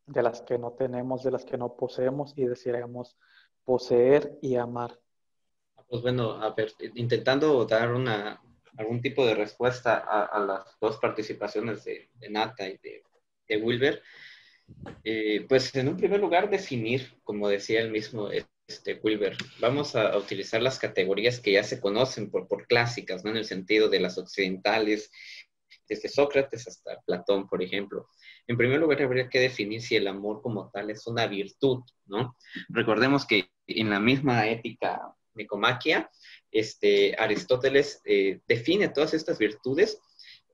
de 0.06 0.24
las 0.24 0.42
que 0.42 0.58
no 0.58 0.74
tenemos, 0.74 1.24
de 1.24 1.32
las 1.32 1.46
que 1.46 1.58
no 1.58 1.76
poseemos 1.76 2.34
y 2.38 2.46
deseamos 2.46 3.18
poseer 3.64 4.38
y 4.42 4.56
amar. 4.56 5.00
Pues 5.88 6.02
bueno, 6.02 6.32
a 6.42 6.54
ver, 6.54 6.72
intentando 6.96 7.66
dar 7.66 7.94
una, 7.94 8.42
algún 8.78 9.02
tipo 9.02 9.26
de 9.26 9.36
respuesta 9.36 9.98
a, 9.98 10.40
las 10.40 10.78
dos 10.80 10.98
participaciones 10.98 11.84
de, 11.84 12.10
Nata 12.30 12.68
y 12.68 12.78
de, 12.78 13.04
Wilber, 13.58 14.02
eh, 15.04 15.46
pues 15.48 15.74
en 15.76 15.90
un 15.90 15.98
primer 15.98 16.20
lugar 16.20 16.50
definir, 16.50 17.14
como 17.24 17.50
decía 17.50 17.82
el 17.82 17.92
mismo 17.92 18.30
este, 18.68 19.00
Wilber, 19.04 19.36
vamos 19.60 19.96
a, 19.96 20.18
utilizar 20.18 20.62
las 20.62 20.80
categorías 20.80 21.40
que 21.40 21.54
ya 21.54 21.64
se 21.64 21.80
conocen 21.82 22.30
por, 22.30 22.48
por 22.48 22.68
clásicas, 22.68 23.24
¿no? 23.24 23.32
En 23.32 23.38
el 23.38 23.46
sentido 23.46 23.90
de 23.90 24.00
las 24.00 24.18
occidentales, 24.18 25.12
desde 25.88 26.08
Sócrates 26.08 26.68
hasta 26.68 27.02
Platón, 27.06 27.48
por 27.48 27.62
ejemplo. 27.62 28.08
En 28.48 28.58
primer 28.58 28.80
lugar, 28.80 29.02
habría 29.02 29.30
que 29.30 29.40
definir 29.40 29.82
si 29.82 29.96
el 29.96 30.08
amor 30.08 30.42
como 30.42 30.70
tal 30.72 30.90
es 30.90 31.06
una 31.06 31.28
virtud, 31.28 31.84
¿no? 32.06 32.38
Recordemos 32.70 33.26
que 33.26 33.50
en 33.68 33.90
la 33.90 34.00
misma 34.00 34.48
ética 34.48 35.14
nicomaquia, 35.34 36.10
este, 36.52 37.16
Aristóteles 37.18 38.02
eh, 38.06 38.40
define 38.48 38.90
todas 38.90 39.14
estas 39.14 39.38
virtudes 39.38 40.00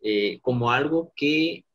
eh, 0.01 0.39
como 0.41 0.71
algo 0.71 1.13
que 1.15 1.65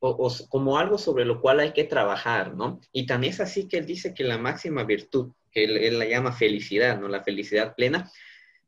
o, 0.00 0.32
como 0.48 0.78
algo 0.78 0.98
sobre 0.98 1.24
lo 1.24 1.40
cual 1.40 1.60
hay 1.60 1.72
que 1.72 1.84
trabajar, 1.84 2.54
¿no? 2.54 2.80
Y 2.92 3.06
también 3.06 3.32
es 3.32 3.40
así 3.40 3.66
que 3.68 3.78
él 3.78 3.86
dice 3.86 4.14
que 4.14 4.24
la 4.24 4.38
máxima 4.38 4.84
virtud 4.84 5.32
que 5.50 5.64
él, 5.64 5.98
la 5.98 6.06
llama 6.06 6.32
felicidad, 6.32 7.00
¿no? 7.00 7.08
La 7.08 7.22
felicidad 7.24 7.74
plena, 7.74 8.10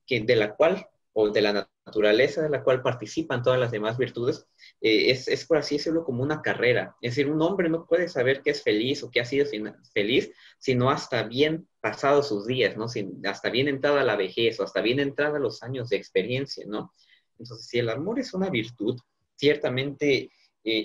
que 0.06 0.20
de 0.20 0.36
la 0.36 0.54
cual, 0.54 0.86
o 1.12 1.30
de 1.30 1.42
la 1.42 1.68
naturaleza 1.86 2.42
de 2.42 2.48
la 2.48 2.62
cual 2.62 2.82
participan 2.82 3.42
todas 3.42 3.60
las 3.60 3.70
demás 3.70 3.98
virtudes, 3.98 4.46
eh, 4.80 5.10
es, 5.10 5.28
es, 5.28 5.44
por 5.44 5.58
así 5.58 5.76
decirlo 5.76 6.04
como 6.04 6.22
una 6.22 6.40
carrera. 6.40 6.96
Es 7.00 7.12
decir, 7.12 7.30
un 7.30 7.42
hombre 7.42 7.68
no 7.68 7.86
puede 7.86 8.08
saber 8.08 8.42
que 8.42 8.50
es 8.50 8.62
feliz 8.62 9.02
o 9.02 9.10
que 9.10 9.20
ha 9.20 9.24
sido 9.24 9.46
feliz, 9.92 10.32
sino 10.58 10.90
hasta 10.90 11.24
bien 11.24 11.68
pasados 11.80 12.28
sus 12.28 12.46
días, 12.46 12.76
¿no? 12.76 12.86
hasta 13.24 13.50
bien 13.50 13.68
entrada 13.68 14.04
la 14.04 14.16
vejez 14.16 14.60
o 14.60 14.64
hasta 14.64 14.80
bien 14.80 15.00
entrada 15.00 15.38
los 15.38 15.62
años 15.62 15.88
de 15.88 15.96
experiencia, 15.96 16.64
¿no? 16.66 16.92
Entonces, 17.38 17.66
si 17.66 17.78
el 17.78 17.88
amor 17.88 18.18
es 18.18 18.34
una 18.34 18.50
virtud, 18.50 19.00
ciertamente 19.34 20.30
eh, 20.64 20.84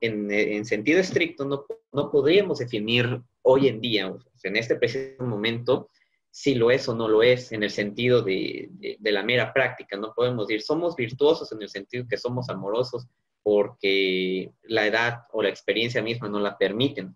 en, 0.00 0.30
en, 0.30 0.64
sentido 0.64 1.00
estricto 1.00 1.44
no, 1.44 1.66
no 1.92 2.10
podríamos 2.10 2.58
definir 2.58 3.20
hoy 3.42 3.68
en 3.68 3.80
día, 3.80 4.12
en 4.42 4.56
este 4.56 4.76
preciso 4.76 5.22
momento, 5.24 5.90
si 6.30 6.56
lo 6.56 6.70
es 6.70 6.88
o 6.88 6.96
no 6.96 7.06
lo 7.06 7.22
es, 7.22 7.52
en 7.52 7.62
el 7.62 7.70
sentido 7.70 8.22
de, 8.22 8.68
de, 8.98 9.12
la 9.12 9.22
mera 9.22 9.52
práctica. 9.52 9.96
No 9.96 10.12
podemos 10.14 10.48
decir, 10.48 10.62
somos 10.62 10.96
virtuosos 10.96 11.52
en 11.52 11.62
el 11.62 11.68
sentido 11.68 12.06
que 12.08 12.16
somos 12.16 12.48
amorosos 12.48 13.06
porque 13.42 14.50
la 14.64 14.86
edad 14.86 15.26
o 15.32 15.42
la 15.42 15.50
experiencia 15.50 16.02
misma 16.02 16.28
no 16.28 16.40
la 16.40 16.58
permiten, 16.58 17.14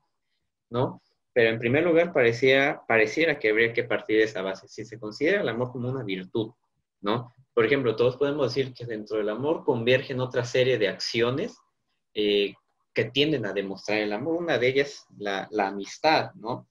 ¿no? 0.71 1.03
Pero 1.33 1.51
en 1.51 1.59
primer 1.59 1.85
lugar, 1.85 2.13
parecía, 2.13 2.81
pareciera 2.87 3.39
que 3.39 3.51
habría 3.51 3.73
que 3.73 3.85
partir 3.85 4.19
de 4.19 4.25
esa 4.25 4.43
base. 4.43 4.69
Si 4.69 4.85
se 4.85 5.01
considera 5.01 5.41
el 5.41 5.49
amor 5.49 5.73
como 5.73 5.89
una 5.89 6.05
virtud, 6.05 6.53
¿no? 7.01 7.35
Por 7.55 7.65
ejemplo, 7.65 7.97
todos 7.97 8.17
podemos 8.17 8.55
decir 8.55 8.73
que 8.73 8.87
dentro 8.87 9.19
del 9.19 9.31
amor 9.31 9.65
convergen 9.65 10.21
otra 10.21 10.45
serie 10.45 10.79
de 10.79 10.89
acciones 10.89 11.57
eh, 12.15 12.55
que 12.95 13.05
tienden 13.07 13.47
a 13.47 13.53
demostrar 13.53 13.99
el 13.99 14.13
amor. 14.13 14.43
Una 14.43 14.59
de 14.59 14.69
ellas, 14.69 15.07
la, 15.19 15.49
la 15.51 15.69
amistad, 15.69 16.33
¿no? 16.35 16.69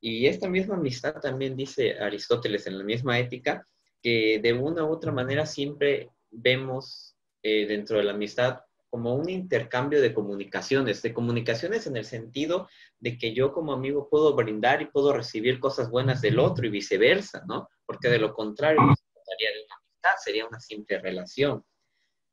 Y 0.00 0.26
esta 0.26 0.48
misma 0.48 0.76
amistad 0.76 1.20
también 1.20 1.56
dice 1.56 1.98
Aristóteles 1.98 2.66
en 2.66 2.78
la 2.78 2.84
misma 2.84 3.18
ética, 3.18 3.66
que 4.02 4.38
de 4.42 4.52
una 4.52 4.84
u 4.84 4.92
otra 4.92 5.10
manera 5.12 5.46
siempre 5.46 6.10
vemos 6.30 7.16
eh, 7.42 7.66
dentro 7.66 7.98
de 7.98 8.04
la 8.04 8.12
amistad 8.12 8.60
como 8.88 9.14
un 9.14 9.28
intercambio 9.28 10.00
de 10.00 10.14
comunicaciones, 10.14 11.02
de 11.02 11.12
comunicaciones 11.12 11.86
en 11.86 11.96
el 11.96 12.04
sentido 12.04 12.68
de 12.98 13.18
que 13.18 13.34
yo 13.34 13.52
como 13.52 13.72
amigo 13.72 14.08
puedo 14.08 14.34
brindar 14.34 14.80
y 14.80 14.86
puedo 14.86 15.12
recibir 15.12 15.60
cosas 15.60 15.90
buenas 15.90 16.22
del 16.22 16.38
otro 16.38 16.66
y 16.66 16.70
viceversa, 16.70 17.44
¿no? 17.46 17.68
Porque 17.84 18.08
de 18.08 18.18
lo 18.18 18.32
contrario, 18.32 18.80
no 18.80 18.94
sería 18.94 19.50
una 19.50 19.74
amistad, 19.74 20.24
sería 20.24 20.46
una 20.46 20.60
simple 20.60 20.98
relación. 20.98 21.64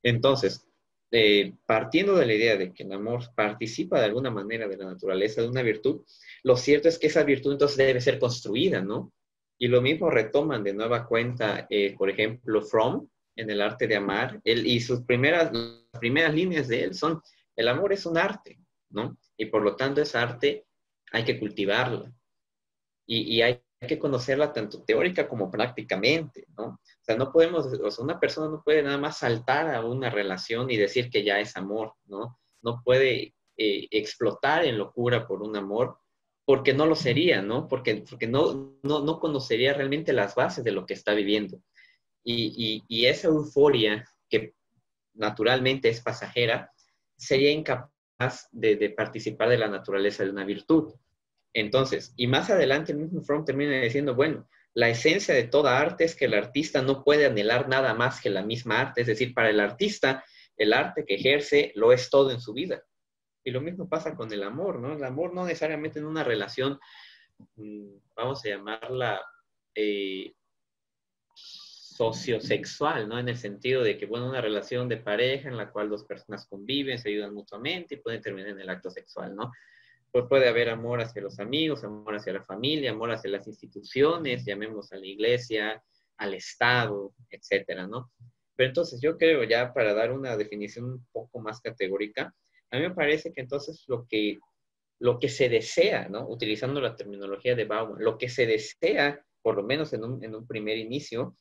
Entonces, 0.03 0.65
eh, 1.15 1.53
partiendo 1.67 2.15
de 2.15 2.25
la 2.25 2.33
idea 2.33 2.57
de 2.57 2.73
que 2.73 2.81
el 2.81 2.91
amor 2.91 3.21
participa 3.35 3.99
de 3.99 4.05
alguna 4.05 4.31
manera 4.31 4.67
de 4.67 4.77
la 4.77 4.85
naturaleza 4.85 5.43
de 5.43 5.47
una 5.47 5.61
virtud, 5.61 6.01
lo 6.41 6.57
cierto 6.57 6.87
es 6.87 6.97
que 6.97 7.05
esa 7.05 7.21
virtud 7.21 7.51
entonces 7.51 7.77
debe 7.77 8.01
ser 8.01 8.17
construida, 8.17 8.81
¿no? 8.81 9.13
Y 9.59 9.67
lo 9.67 9.79
mismo 9.79 10.09
retoman 10.09 10.63
de 10.63 10.73
nueva 10.73 11.05
cuenta, 11.05 11.67
eh, 11.69 11.93
por 11.95 12.09
ejemplo, 12.09 12.63
Fromm 12.63 13.07
en 13.35 13.47
el 13.51 13.61
arte 13.61 13.85
de 13.85 13.95
amar, 13.95 14.41
él, 14.43 14.65
y 14.65 14.79
sus 14.79 15.01
primeras, 15.01 15.51
primeras 15.99 16.33
líneas 16.33 16.67
de 16.67 16.83
él 16.83 16.95
son, 16.95 17.21
el 17.55 17.67
amor 17.67 17.93
es 17.93 18.07
un 18.07 18.17
arte, 18.17 18.59
¿no? 18.89 19.15
Y 19.37 19.45
por 19.45 19.61
lo 19.61 19.75
tanto 19.75 20.01
esa 20.01 20.23
arte 20.23 20.65
hay 21.11 21.23
que 21.23 21.39
cultivarla. 21.39 22.11
Y, 23.05 23.35
y 23.35 23.41
hay 23.43 23.61
que 23.87 23.99
conocerla 23.99 24.53
tanto 24.53 24.83
teórica 24.83 25.27
como 25.27 25.49
prácticamente, 25.49 26.45
¿no? 26.57 26.65
O 26.65 27.03
sea, 27.03 27.15
no 27.15 27.31
podemos, 27.31 27.65
o 27.65 27.91
sea, 27.91 28.03
una 28.03 28.19
persona 28.19 28.49
no 28.49 28.63
puede 28.63 28.83
nada 28.83 28.97
más 28.97 29.17
saltar 29.17 29.73
a 29.73 29.85
una 29.85 30.09
relación 30.09 30.69
y 30.69 30.77
decir 30.77 31.09
que 31.09 31.23
ya 31.23 31.39
es 31.39 31.55
amor, 31.57 31.93
¿no? 32.05 32.39
No 32.61 32.81
puede 32.83 33.33
eh, 33.57 33.87
explotar 33.91 34.65
en 34.65 34.77
locura 34.77 35.27
por 35.27 35.43
un 35.43 35.55
amor, 35.55 35.97
porque 36.45 36.73
no 36.73 36.85
lo 36.85 36.95
sería, 36.95 37.41
¿no? 37.41 37.67
Porque, 37.67 38.03
porque 38.09 38.27
no, 38.27 38.77
no, 38.83 39.19
conocería 39.19 39.73
realmente 39.73 40.11
las 40.11 40.35
bases 40.35 40.63
de 40.63 40.71
lo 40.71 40.85
que 40.85 40.93
está 40.93 41.13
viviendo. 41.13 41.61
Y, 42.23 43.05
esa 43.05 43.27
euforia, 43.27 44.07
que 44.29 44.55
naturalmente 45.13 45.89
es 45.89 46.01
pasajera, 46.01 46.71
sería 47.15 47.51
incapaz 47.51 48.47
de, 48.51 48.75
de, 48.75 48.89
participar 48.89 49.49
de 49.49 49.57
la 49.57 49.67
naturaleza 49.67 50.23
de 50.23 50.31
una 50.31 50.45
virtud. 50.45 50.93
Entonces, 51.53 52.13
y 52.17 52.27
más 52.27 52.49
adelante 52.49 52.91
el 52.91 52.99
mismo 52.99 53.21
Fromm 53.21 53.45
termina 53.45 53.79
diciendo, 53.79 54.15
bueno, 54.15 54.47
la 54.73 54.89
esencia 54.89 55.35
de 55.35 55.43
toda 55.43 55.79
arte 55.79 56.03
es 56.03 56.15
que 56.15 56.25
el 56.25 56.33
artista 56.33 56.81
no 56.81 57.03
puede 57.03 57.27
anhelar 57.27 57.69
nada 57.69 57.93
más 57.93 58.19
que 58.19 58.31
la 58.31 58.41
misma 58.41 58.79
arte, 58.79 59.01
es 59.01 59.07
decir, 59.07 59.33
para 59.33 59.49
el 59.51 59.59
artista, 59.59 60.25
el 60.57 60.73
arte 60.73 61.05
que 61.05 61.15
ejerce 61.15 61.71
lo 61.75 61.91
es 61.91 62.09
todo 62.09 62.31
en 62.31 62.41
su 62.41 62.53
vida. 62.53 62.83
Y 63.43 63.51
lo 63.51 63.61
mismo 63.61 63.87
pasa 63.87 64.15
con 64.15 64.31
el 64.33 64.41
amor, 64.41 64.79
¿no? 64.79 64.93
El 64.93 65.03
amor 65.03 65.33
no 65.33 65.45
necesariamente 65.45 65.99
en 65.99 66.05
una 66.05 66.23
relación, 66.23 66.79
mm, 67.55 67.97
vamos 68.15 68.43
a 68.45 68.49
llamarla 68.49 69.21
eh, 69.75 70.33
sociosexual, 71.35 73.07
¿no? 73.07 73.19
En 73.19 73.29
el 73.29 73.37
sentido 73.37 73.83
de 73.83 73.97
que, 73.97 74.07
bueno, 74.07 74.27
una 74.27 74.41
relación 74.41 74.89
de 74.89 74.97
pareja 74.97 75.49
en 75.49 75.57
la 75.57 75.71
cual 75.71 75.89
dos 75.89 76.03
personas 76.05 76.47
conviven, 76.47 76.97
se 76.97 77.09
ayudan 77.09 77.33
mutuamente 77.33 77.95
y 77.95 77.97
pueden 77.99 78.21
terminar 78.21 78.51
en 78.51 78.59
el 78.59 78.69
acto 78.69 78.89
sexual, 78.89 79.35
¿no? 79.35 79.51
Pues 80.13 80.25
puede 80.29 80.47
haber 80.47 80.69
amor 80.69 81.01
hacia 81.01 81.23
los 81.23 81.39
amigos, 81.39 81.83
amor 81.83 82.13
hacia 82.13 82.33
la 82.33 82.43
familia, 82.43 82.91
amor 82.91 83.11
hacia 83.11 83.31
las 83.31 83.47
instituciones, 83.47 84.45
llamemos 84.45 84.93
a 84.93 84.97
la 84.97 85.07
iglesia, 85.07 85.83
al 86.17 86.35
Estado, 86.35 87.15
etcétera, 87.31 87.87
¿no? 87.87 88.11
Pero 88.55 88.67
entonces 88.69 89.01
yo 89.01 89.17
creo 89.17 89.43
ya 89.43 89.73
para 89.73 89.95
dar 89.95 90.11
una 90.11 90.37
definición 90.37 90.85
un 90.85 91.07
poco 91.11 91.39
más 91.39 91.59
categórica, 91.61 92.31
a 92.69 92.77
mí 92.77 92.83
me 92.83 92.93
parece 92.93 93.33
que 93.33 93.41
entonces 93.41 93.85
lo 93.87 94.05
que, 94.07 94.37
lo 94.99 95.17
que 95.17 95.29
se 95.29 95.49
desea, 95.49 96.07
¿no? 96.09 96.29
utilizando 96.29 96.79
la 96.79 96.95
terminología 96.95 97.55
de 97.55 97.65
Bauman, 97.65 98.03
lo 98.03 98.15
que 98.19 98.29
se 98.29 98.45
desea, 98.45 99.19
por 99.41 99.55
lo 99.55 99.63
menos 99.63 99.93
en 99.93 100.03
un, 100.03 100.23
en 100.23 100.35
un 100.35 100.45
primer 100.45 100.77
inicio, 100.77 101.35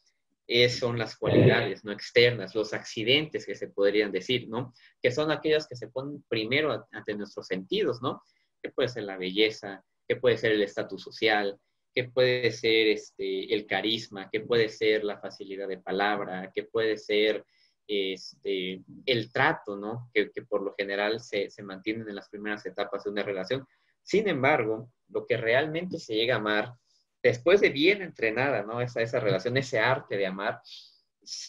es, 0.46 0.78
son 0.78 0.98
las 0.98 1.18
cualidades 1.18 1.84
no 1.84 1.92
externas, 1.92 2.54
los 2.54 2.72
accidentes 2.72 3.44
que 3.44 3.54
se 3.54 3.68
podrían 3.68 4.12
decir, 4.12 4.48
¿no? 4.48 4.72
Que 5.02 5.12
son 5.12 5.30
aquellas 5.30 5.68
que 5.68 5.76
se 5.76 5.88
ponen 5.88 6.24
primero 6.26 6.86
ante 6.90 7.14
nuestros 7.14 7.46
sentidos, 7.46 8.00
¿no? 8.00 8.22
Que 8.62 8.70
puede 8.70 8.88
ser 8.88 9.04
la 9.04 9.16
belleza, 9.16 9.84
que 10.06 10.16
puede 10.16 10.38
ser 10.38 10.52
el 10.52 10.62
estatus 10.62 11.02
social, 11.02 11.58
que 11.94 12.04
puede 12.04 12.50
ser 12.52 12.88
este, 12.88 13.52
el 13.52 13.66
carisma, 13.66 14.30
que 14.30 14.40
puede 14.40 14.68
ser 14.68 15.04
la 15.04 15.18
facilidad 15.18 15.68
de 15.68 15.78
palabra, 15.78 16.50
que 16.54 16.64
puede 16.64 16.96
ser 16.96 17.44
este, 17.86 18.82
el 19.06 19.32
trato, 19.32 19.76
¿no? 19.76 20.10
Que, 20.14 20.30
por 20.48 20.62
lo 20.62 20.74
general 20.76 21.20
se, 21.20 21.50
se 21.50 21.62
mantienen 21.62 22.08
en 22.08 22.14
las 22.14 22.28
primeras 22.28 22.64
etapas 22.64 23.04
de 23.04 23.10
una 23.10 23.22
relación. 23.22 23.66
Sin 24.02 24.28
embargo, 24.28 24.90
lo 25.08 25.26
que 25.26 25.36
realmente 25.36 25.98
se 25.98 26.14
llega 26.14 26.34
a 26.34 26.38
amar, 26.38 26.74
después 27.22 27.60
de 27.60 27.70
bien 27.70 28.02
entrenada, 28.02 28.62
¿no? 28.62 28.80
Esa, 28.80 29.02
esa 29.02 29.20
relación, 29.20 29.56
ese 29.56 29.78
arte 29.78 30.16
de 30.16 30.26
amar, 30.26 30.60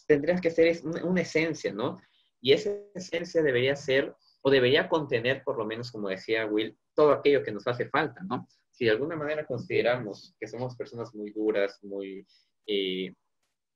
tendría 0.05 0.35
que 0.35 0.51
ser 0.51 0.79
una, 0.83 1.03
una 1.05 1.21
esencia, 1.21 1.71
¿no? 1.71 2.01
Y 2.41 2.51
esa 2.51 2.71
esencia 2.93 3.41
debería 3.41 3.75
ser, 3.75 4.13
o 4.45 4.51
debería 4.51 4.89
contener, 4.89 5.41
por 5.43 5.57
lo 5.57 5.65
menos, 5.65 5.91
como 5.91 6.09
decía 6.09 6.45
Will, 6.45 6.77
todo 6.93 7.13
aquello 7.13 7.43
que 7.43 7.51
nos 7.51 7.65
hace 7.65 7.87
falta, 7.87 8.21
¿no? 8.23 8.47
Si 8.71 8.85
de 8.85 8.91
alguna 8.91 9.15
manera 9.15 9.45
consideramos 9.45 10.35
que 10.37 10.47
somos 10.47 10.75
personas 10.75 11.15
muy 11.15 11.31
duras, 11.31 11.79
muy, 11.81 12.27
eh, 12.67 13.13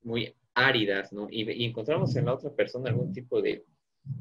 muy 0.02 0.34
áridas, 0.54 1.12
¿no? 1.12 1.26
Y, 1.30 1.64
encontramos 1.64 2.14
en 2.16 2.26
la 2.26 2.34
otra 2.34 2.50
persona 2.50 2.90
algún 2.90 3.14
tipo 3.14 3.40
de, 3.40 3.64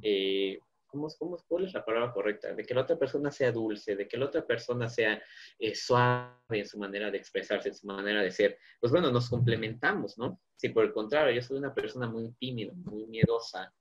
eh, 0.01 0.57
¿cómo, 0.85 1.09
cómo, 1.19 1.37
¿cuál 1.49 1.65
es 1.65 1.73
la 1.73 1.83
palabra 1.83 2.13
correcta? 2.13 2.53
De 2.53 2.63
que 2.63 2.73
la 2.73 2.81
otra 2.81 2.97
persona 2.97 3.29
sea 3.29 3.51
dulce, 3.51 3.97
de 3.97 4.07
que 4.07 4.15
la 4.15 4.27
otra 4.27 4.47
persona 4.47 4.87
sea 4.87 5.21
eh, 5.59 5.75
suave 5.75 6.31
en 6.49 6.65
su 6.65 6.79
manera 6.79 7.11
de 7.11 7.17
expresarse, 7.17 7.69
en 7.69 7.75
su 7.75 7.87
manera 7.87 8.21
de 8.21 8.31
ser. 8.31 8.57
Pues 8.79 8.93
bueno, 8.93 9.11
nos 9.11 9.29
complementamos, 9.29 10.17
¿no? 10.17 10.39
Si 10.55 10.69
por 10.69 10.85
el 10.85 10.93
contrario 10.93 11.35
yo 11.35 11.41
soy 11.41 11.57
una 11.57 11.73
persona 11.73 12.07
muy 12.07 12.31
tímida, 12.39 12.71
muy 12.73 13.05
miedosa, 13.05 13.73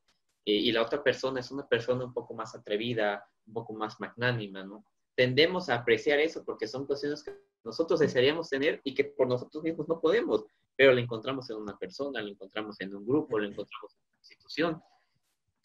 y 0.48 0.70
la 0.72 0.82
otra 0.82 1.02
persona 1.02 1.40
es 1.40 1.50
una 1.50 1.66
persona 1.66 2.04
un 2.04 2.14
poco 2.14 2.32
más 2.32 2.54
atrevida, 2.54 3.28
un 3.46 3.52
poco 3.52 3.72
más 3.72 3.98
magnánima, 3.98 4.62
¿no? 4.64 4.85
Tendemos 5.16 5.68
a 5.68 5.74
apreciar 5.74 6.20
eso 6.20 6.44
porque 6.44 6.68
son 6.68 6.87
cuestiones 6.87 7.24
que 7.24 7.37
nosotros 7.64 7.98
desearíamos 8.00 8.48
tener 8.48 8.80
y 8.85 8.94
que 8.94 9.04
por 9.04 9.26
nosotros 9.26 9.64
mismos 9.64 9.88
no 9.88 10.00
podemos 10.00 10.44
pero 10.76 10.92
lo 10.92 11.00
encontramos 11.00 11.48
en 11.50 11.56
una 11.56 11.76
persona, 11.76 12.20
lo 12.20 12.28
encontramos 12.28 12.80
en 12.80 12.94
un 12.94 13.06
grupo, 13.06 13.38
lo 13.38 13.46
encontramos 13.46 13.94
en 13.94 14.00
una 14.02 14.18
institución. 14.18 14.82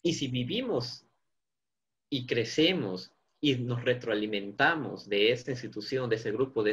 Y 0.02 0.14
si 0.14 0.28
vivimos 0.28 1.06
y 2.08 2.26
crecemos 2.26 3.12
y 3.40 3.56
nos 3.56 3.84
retroalimentamos 3.84 5.08
de 5.08 5.32
esa 5.32 5.50
institución, 5.50 6.08
de 6.08 6.16
ese 6.16 6.32
grupo, 6.32 6.62
de, 6.62 6.72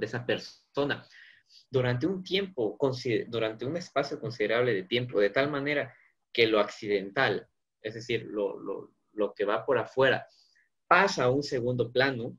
esa, 0.00 0.24
persona, 0.24 1.06
durante 1.70 2.06
un 2.06 2.22
tiempo, 2.22 2.78
durante 3.26 3.64
un 3.64 3.76
espacio 3.76 4.20
considerable 4.20 4.72
de 4.72 4.84
tiempo, 4.84 5.18
de 5.18 5.30
tal 5.30 5.50
manera 5.50 5.92
que 6.34 6.46
lo 6.46 6.60
accidental, 6.60 7.48
es 7.80 7.94
decir, 7.94 8.26
lo, 8.26 8.58
lo 9.12 9.34
que 9.34 9.46
va 9.46 9.64
por 9.64 9.78
afuera, 9.78 10.26
pasa 10.86 11.24
a 11.24 11.30
un 11.30 11.42
segundo 11.42 11.90
plano, 11.90 12.36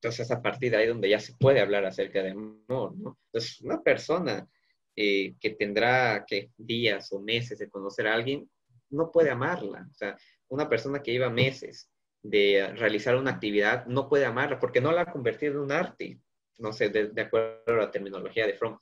entonces, 0.00 0.30
a 0.30 0.42
partir 0.42 0.70
de 0.70 0.76
ahí 0.76 0.86
donde 0.86 1.08
ya 1.08 1.18
se 1.18 1.34
puede 1.34 1.60
hablar 1.60 1.84
acerca 1.84 2.22
de 2.22 2.30
amor, 2.30 2.96
¿no? 2.96 3.18
Entonces, 3.26 3.60
una 3.62 3.82
persona 3.82 4.48
eh, 4.94 5.34
que 5.40 5.50
tendrá 5.50 6.24
que 6.26 6.50
días 6.56 7.12
o 7.12 7.20
meses 7.20 7.58
de 7.58 7.68
conocer 7.68 8.06
a 8.06 8.14
alguien, 8.14 8.48
no 8.90 9.10
puede 9.10 9.30
amarla. 9.30 9.86
O 9.90 9.94
sea, 9.94 10.16
una 10.48 10.68
persona 10.68 11.02
que 11.02 11.12
lleva 11.12 11.30
meses 11.30 11.90
de 12.22 12.72
realizar 12.76 13.16
una 13.16 13.32
actividad, 13.32 13.86
no 13.86 14.08
puede 14.08 14.26
amarla 14.26 14.58
porque 14.58 14.80
no 14.80 14.92
la 14.92 15.02
ha 15.02 15.12
convertido 15.12 15.54
en 15.54 15.58
un 15.60 15.72
arte, 15.72 16.20
no 16.58 16.72
sé, 16.72 16.88
de, 16.90 17.20
acuerdo 17.20 17.62
a 17.66 17.72
la 17.86 17.90
terminología 17.90 18.46
de 18.46 18.54
Fromm. 18.54 18.78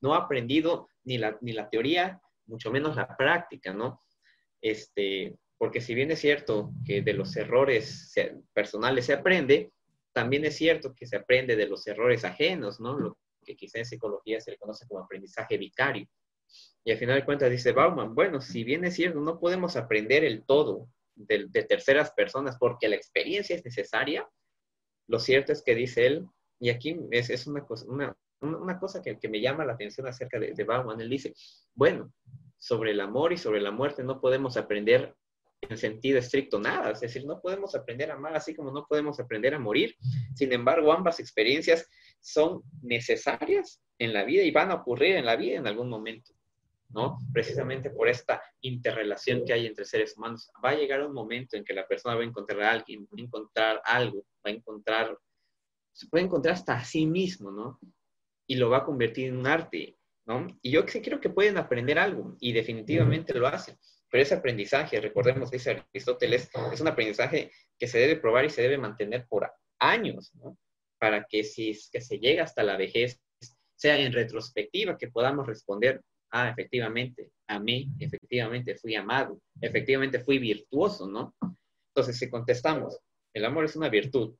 No 0.00 0.14
ha 0.14 0.18
aprendido 0.18 0.88
ni 1.04 1.18
la, 1.18 1.36
ni 1.40 1.52
la 1.52 1.68
teoría, 1.68 2.20
mucho 2.48 2.70
menos 2.70 2.96
la 2.96 3.16
práctica, 3.16 3.72
¿no? 3.72 4.02
Este, 4.60 5.36
porque 5.56 5.80
si 5.80 5.94
bien 5.94 6.10
es 6.10 6.20
cierto 6.20 6.72
que 6.84 7.02
de 7.02 7.12
los 7.12 7.36
errores 7.36 8.12
personales 8.52 9.06
se 9.06 9.12
aprende, 9.12 9.72
también 10.12 10.44
es 10.44 10.56
cierto 10.56 10.94
que 10.94 11.06
se 11.06 11.16
aprende 11.16 11.56
de 11.56 11.66
los 11.66 11.86
errores 11.86 12.24
ajenos, 12.24 12.80
¿no? 12.80 12.98
Lo 12.98 13.18
que 13.44 13.56
quizá 13.56 13.78
en 13.78 13.84
psicología 13.84 14.40
se 14.40 14.52
le 14.52 14.58
conoce 14.58 14.86
como 14.86 15.00
aprendizaje 15.00 15.56
vicario. 15.56 16.06
Y 16.84 16.92
al 16.92 16.98
final 16.98 17.16
de 17.16 17.24
cuentas 17.24 17.50
dice 17.50 17.72
Bauman, 17.72 18.14
bueno, 18.14 18.40
si 18.40 18.64
bien 18.64 18.84
es 18.84 18.94
cierto, 18.94 19.20
no 19.20 19.38
podemos 19.38 19.76
aprender 19.76 20.24
el 20.24 20.44
todo 20.44 20.88
de, 21.14 21.48
terceras 21.64 22.12
personas 22.12 22.56
porque 22.58 22.88
la 22.88 22.96
experiencia 22.96 23.56
es 23.56 23.64
necesaria, 23.64 24.28
lo 25.06 25.18
cierto 25.18 25.52
es 25.52 25.62
que 25.62 25.74
dice 25.74 26.06
él, 26.06 26.26
y 26.60 26.70
aquí 26.70 26.98
es, 27.10 27.46
una 27.46 27.64
cosa, 27.64 27.86
una, 27.88 28.16
cosa 28.78 29.02
que, 29.02 29.28
me 29.28 29.40
llama 29.40 29.64
la 29.64 29.74
atención 29.74 30.06
acerca 30.06 30.38
de, 30.38 30.52
de 30.52 30.64
Bauman, 30.64 31.00
él 31.00 31.10
dice, 31.10 31.34
bueno, 31.74 32.12
sobre 32.58 32.90
el 32.90 33.00
amor 33.00 33.32
y 33.32 33.38
sobre 33.38 33.60
la 33.60 33.70
muerte 33.70 34.02
no 34.02 34.20
podemos 34.20 34.56
aprender 34.56 35.14
en 35.62 35.76
sentido 35.76 36.18
estricto 36.18 36.58
nada. 36.58 36.90
Es 36.90 37.00
decir, 37.00 37.24
no 37.24 37.40
podemos 37.40 37.74
aprender 37.74 38.10
a 38.10 38.14
amar 38.14 38.36
así 38.36 38.54
como 38.54 38.70
no 38.70 38.86
podemos 38.86 39.18
aprender 39.20 39.54
a 39.54 39.58
morir. 39.58 39.96
Sin 40.34 40.52
embargo, 40.52 40.92
ambas 40.92 41.20
experiencias 41.20 41.88
son 42.20 42.62
necesarias 42.82 43.82
en 43.98 44.12
la 44.12 44.24
vida 44.24 44.42
y 44.42 44.50
van 44.50 44.70
a 44.70 44.74
ocurrir 44.74 45.16
en 45.16 45.26
la 45.26 45.36
vida 45.36 45.58
en 45.58 45.66
algún 45.66 45.88
momento, 45.88 46.32
¿no? 46.90 47.18
Precisamente 47.32 47.90
por 47.90 48.08
esta 48.08 48.42
interrelación 48.60 49.44
que 49.44 49.52
hay 49.52 49.66
entre 49.66 49.84
seres 49.84 50.16
humanos. 50.16 50.50
Va 50.64 50.70
a 50.70 50.76
llegar 50.76 51.04
un 51.04 51.12
momento 51.12 51.56
en 51.56 51.64
que 51.64 51.74
la 51.74 51.86
persona 51.86 52.14
va 52.14 52.22
a 52.22 52.26
encontrar 52.26 52.62
a 52.62 52.70
alguien, 52.72 53.04
va 53.04 53.16
a 53.16 53.22
encontrar 53.22 53.82
algo, 53.84 54.24
va 54.46 54.50
a 54.50 54.54
encontrar, 54.54 55.18
se 55.92 56.06
puede 56.06 56.24
encontrar 56.24 56.54
hasta 56.54 56.74
a 56.74 56.84
sí 56.84 57.06
mismo, 57.06 57.50
¿no? 57.50 57.80
Y 58.48 58.56
lo 58.56 58.70
va 58.70 58.78
a 58.78 58.84
convertir 58.84 59.28
en 59.28 59.36
un 59.36 59.46
arte, 59.46 59.96
¿no? 60.26 60.48
Y 60.62 60.72
yo 60.72 60.86
sí 60.88 61.00
creo 61.00 61.20
que 61.20 61.30
pueden 61.30 61.58
aprender 61.58 61.98
algo 61.98 62.36
y 62.40 62.52
definitivamente 62.52 63.34
lo 63.34 63.46
hacen 63.46 63.76
pero 64.10 64.22
ese 64.22 64.34
aprendizaje, 64.34 65.00
recordemos, 65.00 65.50
dice 65.50 65.84
Aristóteles, 65.92 66.50
es 66.72 66.80
un 66.80 66.88
aprendizaje 66.88 67.50
que 67.78 67.86
se 67.86 67.98
debe 67.98 68.16
probar 68.16 68.44
y 68.44 68.50
se 68.50 68.62
debe 68.62 68.78
mantener 68.78 69.26
por 69.28 69.50
años, 69.78 70.34
¿no? 70.34 70.58
Para 70.98 71.24
que 71.24 71.44
si 71.44 71.70
es 71.70 71.90
que 71.92 72.00
se 72.00 72.18
llega 72.18 72.44
hasta 72.44 72.62
la 72.62 72.76
vejez, 72.76 73.20
sea 73.76 73.98
en 73.98 74.12
retrospectiva 74.12 74.96
que 74.96 75.08
podamos 75.08 75.46
responder, 75.46 76.00
ah, 76.30 76.48
efectivamente, 76.48 77.30
a 77.46 77.60
mí, 77.60 77.90
efectivamente 77.98 78.76
fui 78.76 78.94
amado, 78.96 79.40
efectivamente 79.60 80.20
fui 80.20 80.38
virtuoso, 80.38 81.06
¿no? 81.06 81.34
Entonces, 81.94 82.18
si 82.18 82.30
contestamos, 82.30 82.98
el 83.34 83.44
amor 83.44 83.66
es 83.66 83.76
una 83.76 83.88
virtud 83.88 84.34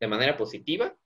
de 0.00 0.06
manera 0.06 0.36
positiva, 0.36 0.96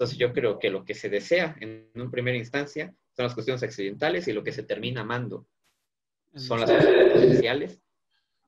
entonces 0.00 0.16
yo 0.16 0.32
creo 0.32 0.58
que 0.58 0.70
lo 0.70 0.82
que 0.82 0.94
se 0.94 1.10
desea 1.10 1.54
en 1.60 1.90
una 1.94 2.10
primera 2.10 2.38
instancia 2.38 2.94
son 3.14 3.24
las 3.24 3.34
cuestiones 3.34 3.62
accidentales 3.62 4.26
y 4.28 4.32
lo 4.32 4.42
que 4.42 4.50
se 4.50 4.62
termina 4.62 5.02
amando 5.02 5.46
son 6.34 6.60
las 6.60 6.70
cosas 6.70 7.78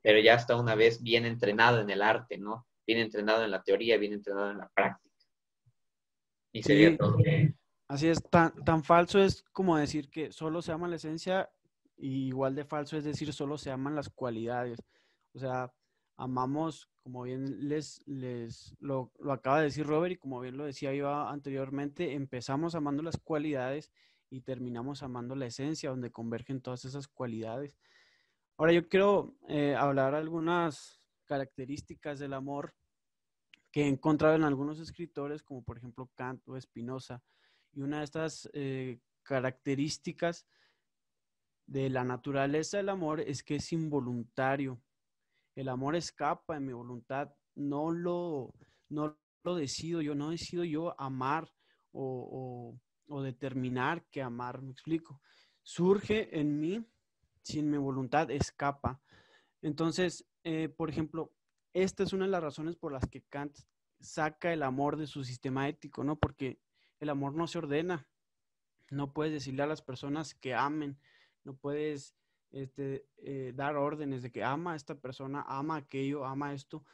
pero 0.01 0.19
ya 0.19 0.35
está 0.35 0.57
una 0.57 0.75
vez 0.75 1.03
bien 1.03 1.27
entrenado 1.27 1.83
en 1.83 1.91
el 1.91 2.01
arte, 2.01 2.39
¿no? 2.39 2.67
Bien 2.87 3.01
entrenado 3.01 3.45
en 3.45 3.51
la 3.51 3.63
teoría, 3.63 3.99
bien 3.99 4.15
entrenado 4.15 4.51
en 4.51 4.59
la 4.59 4.69
práctica. 4.71 5.15
Y 6.53 6.63
sería 6.63 6.97
todo. 6.97 7.19
Así 7.87 8.09
es, 8.09 8.21
tan, 8.31 8.53
tan 8.65 8.83
falso 8.83 9.23
es 9.23 9.45
como 9.53 9.77
decir 9.77 10.09
que 10.09 10.33
solo 10.33 10.63
se 10.63 10.73
ama 10.73 10.89
la 10.89 10.97
esencia, 10.97 11.51
y 11.99 12.29
igual 12.29 12.55
de 12.55 12.65
falso 12.65 12.97
es 12.97 13.05
decir 13.05 13.33
solo 13.33 13.59
se 13.59 13.71
aman 13.71 13.95
las 13.95 14.09
cualidades. 14.09 14.83
O 15.35 15.39
sea, 15.39 15.71
amamos 16.17 16.89
como 17.03 17.23
bien 17.23 17.69
les, 17.69 18.07
les 18.07 18.77
lo, 18.81 19.13
lo, 19.19 19.33
acaba 19.33 19.59
de 19.59 19.65
decir 19.65 19.87
Robert 19.87 20.13
y 20.13 20.17
como 20.17 20.41
bien 20.41 20.57
lo 20.57 20.65
decía 20.65 20.95
yo 20.95 21.11
anteriormente, 21.13 22.15
empezamos 22.15 22.75
amando 22.75 23.03
las 23.03 23.17
cualidades 23.17 23.91
y 24.31 24.41
terminamos 24.41 25.03
amando 25.03 25.35
la 25.35 25.47
esencia, 25.47 25.91
donde 25.91 26.11
convergen 26.11 26.61
todas 26.61 26.85
esas 26.85 27.09
cualidades. 27.09 27.77
Ahora 28.57 28.73
yo 28.73 28.89
quiero 28.89 29.35
eh, 29.49 29.75
hablar 29.75 30.15
algunas 30.15 31.01
características 31.27 32.19
del 32.19 32.33
amor 32.33 32.75
que 33.71 33.83
he 33.83 33.89
encontrado 33.89 34.37
en 34.37 34.45
algunos 34.45 34.79
escritores, 34.79 35.43
como 35.43 35.63
por 35.63 35.79
ejemplo 35.79 36.11
Kant 36.15 36.47
o 36.47 36.61
Spinoza. 36.61 37.23
Y 37.73 37.81
una 37.81 37.99
de 37.99 38.05
estas 38.05 38.49
eh, 38.53 39.01
características 39.23 40.47
de 41.67 41.89
la 41.89 42.05
naturaleza 42.05 42.77
del 42.77 42.91
amor 42.91 43.21
es 43.21 43.43
que 43.43 43.57
es 43.57 43.73
involuntario. 43.73 44.79
El 45.55 45.69
amor 45.69 45.97
escapa 45.97 46.55
de 46.55 46.61
mi 46.61 46.73
voluntad, 46.73 47.35
no 47.55 47.91
lo, 47.91 48.55
no 48.89 49.19
lo 49.45 49.55
decido 49.55 50.01
yo, 50.01 50.15
no 50.15 50.31
decido 50.31 50.65
yo 50.65 50.99
amar 51.01 51.53
o, 51.93 52.79
o 53.09 53.23
determinar 53.23 54.05
que 54.11 54.23
amar, 54.23 54.63
me 54.63 54.73
explico. 54.73 55.21
Surge 55.63 56.39
en 56.39 56.59
mí 56.59 56.85
sin 57.43 57.71
mi 57.71 57.77
voluntad 57.77 58.31
escapa. 58.31 59.01
Entonces, 59.61 60.27
eh, 60.45 60.69
por 60.69 60.91
ejemplo, 60.91 61.33
esta 61.73 62.03
es 62.03 62.13
una 62.13 62.25
de 62.25 62.31
las 62.31 62.43
razones 62.43 62.77
por 62.77 62.93
las 62.93 63.07
que 63.09 63.23
Kant 63.23 63.57
saca 64.01 64.53
el 64.53 64.63
amor 64.63 64.97
de 64.97 65.07
su 65.07 65.25
sistema 65.25 65.69
ético, 65.69 66.03
¿no? 66.05 66.17
Porque 66.17 66.59
el 67.01 67.09
amor 67.09 67.35
no 67.35 67.47
se 67.47 67.59
ordena. 67.59 68.09
No 68.91 69.13
puedes 69.13 69.33
decirle 69.33 69.63
a 69.63 69.67
las 69.67 69.83
personas 69.83 70.35
que 70.35 70.55
amen, 70.55 70.99
no 71.45 71.55
puedes 71.55 72.15
este, 72.53 73.07
eh, 73.17 73.53
dar 73.55 73.77
órdenes 73.77 74.23
de 74.23 74.31
que 74.31 74.45
ama 74.45 74.75
a 74.75 74.77
esta 74.77 74.95
persona, 74.95 75.45
ama 75.49 75.77
aquello, 75.77 76.25
ama 76.25 76.55
esto. 76.55 76.85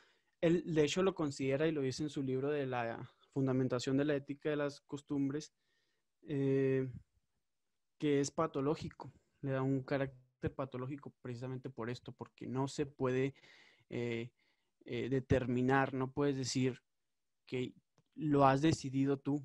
Él, 0.40 0.62
de 0.72 0.84
hecho, 0.84 1.02
lo 1.02 1.14
considera 1.14 1.66
y 1.66 1.72
lo 1.72 1.82
dice 1.82 2.04
en 2.04 2.10
su 2.10 2.22
libro 2.22 2.50
de 2.50 2.66
la 2.66 3.10
fundamentación 3.32 3.96
de 3.96 4.04
la 4.04 4.14
ética 4.14 4.50
de 4.50 4.56
las 4.56 4.80
costumbres, 4.80 5.52
eh, 6.22 6.88
que 7.98 8.20
es 8.20 8.30
patológico, 8.30 9.12
le 9.42 9.50
da 9.50 9.62
un 9.62 9.82
carácter 9.82 10.54
patológico 10.54 11.12
precisamente 11.20 11.70
por 11.70 11.90
esto, 11.90 12.12
porque 12.12 12.46
no 12.46 12.68
se 12.68 12.86
puede 12.86 13.34
eh, 13.90 14.30
determinar, 14.84 15.92
no 15.92 16.12
puedes 16.12 16.36
decir 16.36 16.80
que 17.46 17.74
lo 18.14 18.46
has 18.46 18.62
decidido 18.62 19.18
tú. 19.18 19.44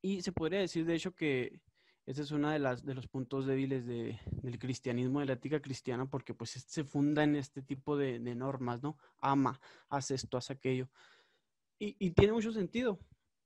Y 0.00 0.22
se 0.22 0.32
podría 0.32 0.60
decir, 0.60 0.86
de 0.86 0.94
hecho, 0.94 1.14
que 1.14 1.60
ese 2.04 2.22
es 2.22 2.30
uno 2.32 2.50
de, 2.50 2.58
de 2.58 2.94
los 2.94 3.06
puntos 3.06 3.46
débiles 3.46 3.86
de, 3.86 4.18
del 4.30 4.58
cristianismo, 4.58 5.20
de 5.20 5.26
la 5.26 5.34
ética 5.34 5.60
cristiana, 5.60 6.06
porque 6.06 6.34
pues 6.34 6.50
se 6.50 6.84
funda 6.84 7.22
en 7.22 7.36
este 7.36 7.62
tipo 7.62 7.96
de, 7.96 8.18
normas, 8.34 8.82
¿no? 8.82 8.98
Ama, 9.18 9.60
haz 9.88 10.10
esto, 10.10 10.36
haz 10.36 10.50
aquello. 10.50 10.88
Y, 11.78 11.96
y, 11.98 12.10
tiene 12.10 12.32
mucho 12.32 12.52
sentido. 12.52 12.98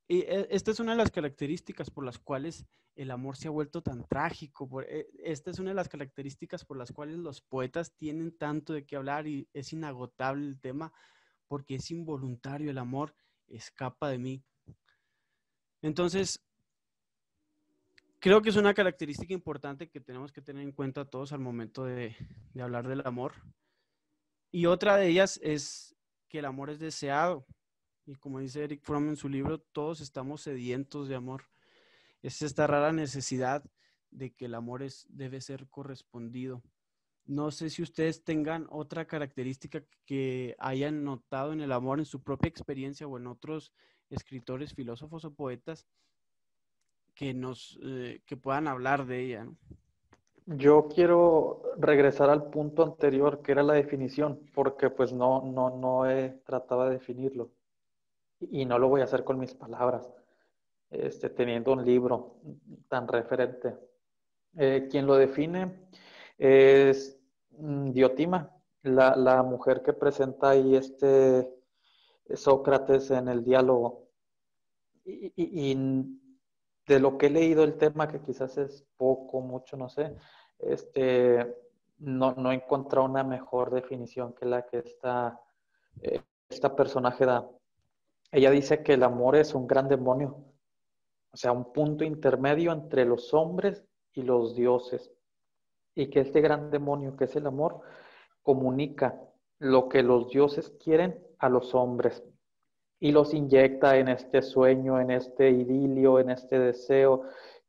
Y 0.09 0.21
eh, 0.21 0.47
esta 0.51 0.71
es 0.71 0.81
una 0.81 0.93
de 0.93 0.99
las 0.99 1.11
características 1.11 1.91
por 1.91 2.05
las 2.05 2.19
cuales 2.19 2.67
el 2.95 3.11
amor 3.11 3.37
se 3.37 3.49
ha 3.49 3.51
vuelto 3.51 3.83
tan 3.83 4.05
trágico. 4.07 4.69
Eh, 4.83 5.09
esta 5.23 5.51
es 5.51 5.59
una 5.59 5.71
de 5.71 5.77
las 5.77 5.89
características 5.89 6.65
por 6.65 6.79
las 6.79 6.93
cuales 6.93 7.19
los 7.19 7.43
poetas 7.43 7.93
tienen 7.93 8.37
tanto 8.37 8.73
de 8.73 8.87
qué 8.87 8.97
hablar 8.97 9.27
y 9.27 9.49
es 9.53 9.73
inagotable 9.73 10.47
el 10.47 10.59
tema 10.59 10.93
porque 11.47 11.77
es 11.77 11.91
involuntario, 11.91 12.71
el 12.71 12.79
amor 12.79 13.15
escapa 13.49 14.09
de 14.09 14.19
mí. 14.19 14.43
Entonces, 15.83 16.43
creo 18.27 18.43
que 18.43 18.49
es 18.51 18.57
una 18.57 18.75
característica 18.75 19.33
importante 19.33 19.89
que 19.89 20.01
tenemos 20.01 20.33
que 20.33 20.43
tener 20.43 20.65
en 20.65 20.73
cuenta 20.73 21.05
todos 21.05 21.31
al 21.31 21.39
momento 21.39 21.85
de, 21.85 22.17
hablar 22.61 22.89
del 22.89 23.07
amor. 23.07 23.35
Y 24.51 24.67
otra 24.67 24.97
de 24.97 25.07
ellas 25.07 25.39
es 25.45 25.95
que 26.29 26.41
el 26.41 26.45
amor 26.45 26.71
es 26.71 26.81
deseado. 26.81 27.47
Y 28.05 28.17
como 28.17 28.41
dice 28.41 28.65
Eric 28.65 28.83
Fromm 28.83 29.11
en 29.11 29.17
su 29.17 29.29
libro, 29.29 29.61
todos 29.61 30.01
estamos 30.01 30.41
sedientos 30.41 31.07
de 31.07 31.15
amor 31.15 31.45
es 32.21 32.43
esta 32.43 32.67
rara 32.67 32.93
necesidad 32.93 33.65
de 34.11 34.35
que 34.35 34.47
el 34.47 34.55
amor 34.55 34.83
es, 34.83 35.07
debe 35.09 35.41
ser 35.41 35.69
correspondido. 35.69 36.65
No 37.27 37.53
sé 37.53 37.71
si 37.71 37.81
ustedes 37.81 38.25
tengan 38.25 38.67
otra 38.71 39.07
característica 39.07 39.85
que 40.05 40.57
hayan 40.59 41.05
notado 41.05 41.53
en 41.53 41.61
el 41.61 41.71
amor 41.71 42.01
en 42.01 42.07
su 42.07 42.25
propia 42.25 42.49
experiencia 42.49 43.07
o 43.07 43.19
en 43.19 43.29
otros 43.29 43.73
escritores, 44.11 44.75
filósofos 44.75 45.25
o 45.25 45.33
poetas 45.33 45.87
que 47.17 47.35
nos 47.35 47.81
eh, 47.83 48.21
que 48.27 48.37
puedan 48.37 48.69
hablar 48.69 49.07
de 49.07 49.25
ella. 49.25 49.49
Yo 50.45 50.87
quiero 50.87 51.63
regresar 51.79 52.31
al 52.31 52.51
punto 52.51 52.85
anterior 52.85 53.43
que 53.43 53.51
era 53.53 53.65
la 53.65 53.75
definición, 53.75 54.39
porque 54.55 54.91
pues 54.91 55.13
no, 55.13 55.43
no, 55.43 55.77
no 55.77 56.09
he 56.09 56.29
tratado 56.45 56.85
de 56.85 56.93
definirlo 56.93 57.51
y 58.39 58.65
no 58.65 58.79
lo 58.79 58.89
voy 58.89 59.01
a 59.01 59.05
hacer 59.05 59.25
con 59.25 59.41
mis 59.41 59.55
palabras 59.55 60.09
este, 60.91 61.31
teniendo 61.31 61.73
un 61.73 61.85
libro 61.85 62.37
tan 62.89 63.09
referente. 63.09 63.77
Eh, 64.57 64.87
quien 64.91 65.07
lo 65.07 65.17
define 65.17 65.89
es 66.39 67.19
mm, 67.51 67.91
Diotima, 67.91 68.51
la, 68.83 69.17
la, 69.17 69.43
mujer 69.43 69.83
que 69.83 69.93
presenta 69.93 70.51
ahí 70.51 70.77
este 70.77 71.51
Sócrates 72.35 73.11
en 73.11 73.29
el 73.29 73.43
diálogo. 73.43 74.07
Y, 75.05 75.33
y, 75.37 75.75
de 76.87 77.01
lo 77.01 77.19
que 77.19 77.27
he 77.27 77.31
leído 77.31 77.65
el 77.65 77.77
tema, 77.77 78.09
que 78.09 78.21
quizás 78.21 78.57
es 78.59 78.85
poco, 78.97 79.41
mucho, 79.41 79.77
no 79.77 79.89
sé, 79.89 80.15
este, 80.59 81.55
no, 81.99 82.35
no 82.35 82.53
he 82.53 82.55
encontrado 82.55 83.07
una 83.07 83.25
mejor 83.25 83.71
definición 83.71 84.35
que 84.35 84.47
la 84.47 84.67
que 84.67 84.79
esta, 84.79 85.41
eh, 86.03 86.23
esta 86.49 86.75
personaje 86.77 87.27
da. 87.27 87.49
Ella 88.31 88.51
dice 88.51 88.83
que 88.83 88.95
el 88.95 89.03
amor 89.03 89.37
es 89.37 89.55
un 89.55 89.67
gran 89.67 89.89
demonio 89.89 90.47
o 91.37 91.39
sea, 91.39 91.53
un 91.53 91.71
punto 91.71 92.03
intermedio 92.03 92.73
entre 92.73 93.05
los 93.05 93.35
hombres 93.35 93.85
y 94.15 94.23
los 94.23 94.57
dioses. 94.57 95.13
Y 95.95 96.09
que 96.09 96.21
este 96.21 96.41
gran 96.41 96.71
demonio, 96.71 97.15
que 97.15 97.25
es 97.25 97.37
el 97.37 97.47
amor, 97.47 97.83
comunica 98.43 99.21
lo 99.59 99.87
que 99.91 100.03
los 100.03 100.31
dioses 100.31 100.75
quieren 100.83 101.23
a 101.39 101.51
los 101.51 101.75
hombres 101.75 102.25
y 102.99 103.13
los 103.13 103.35
inyecta 103.35 103.97
en 103.97 104.09
este 104.09 104.43
sueño, 104.43 105.01
en 105.01 105.11
este 105.11 105.51
idilio, 105.51 106.19
en 106.19 106.31
este 106.31 106.59
deseo, 106.59 107.23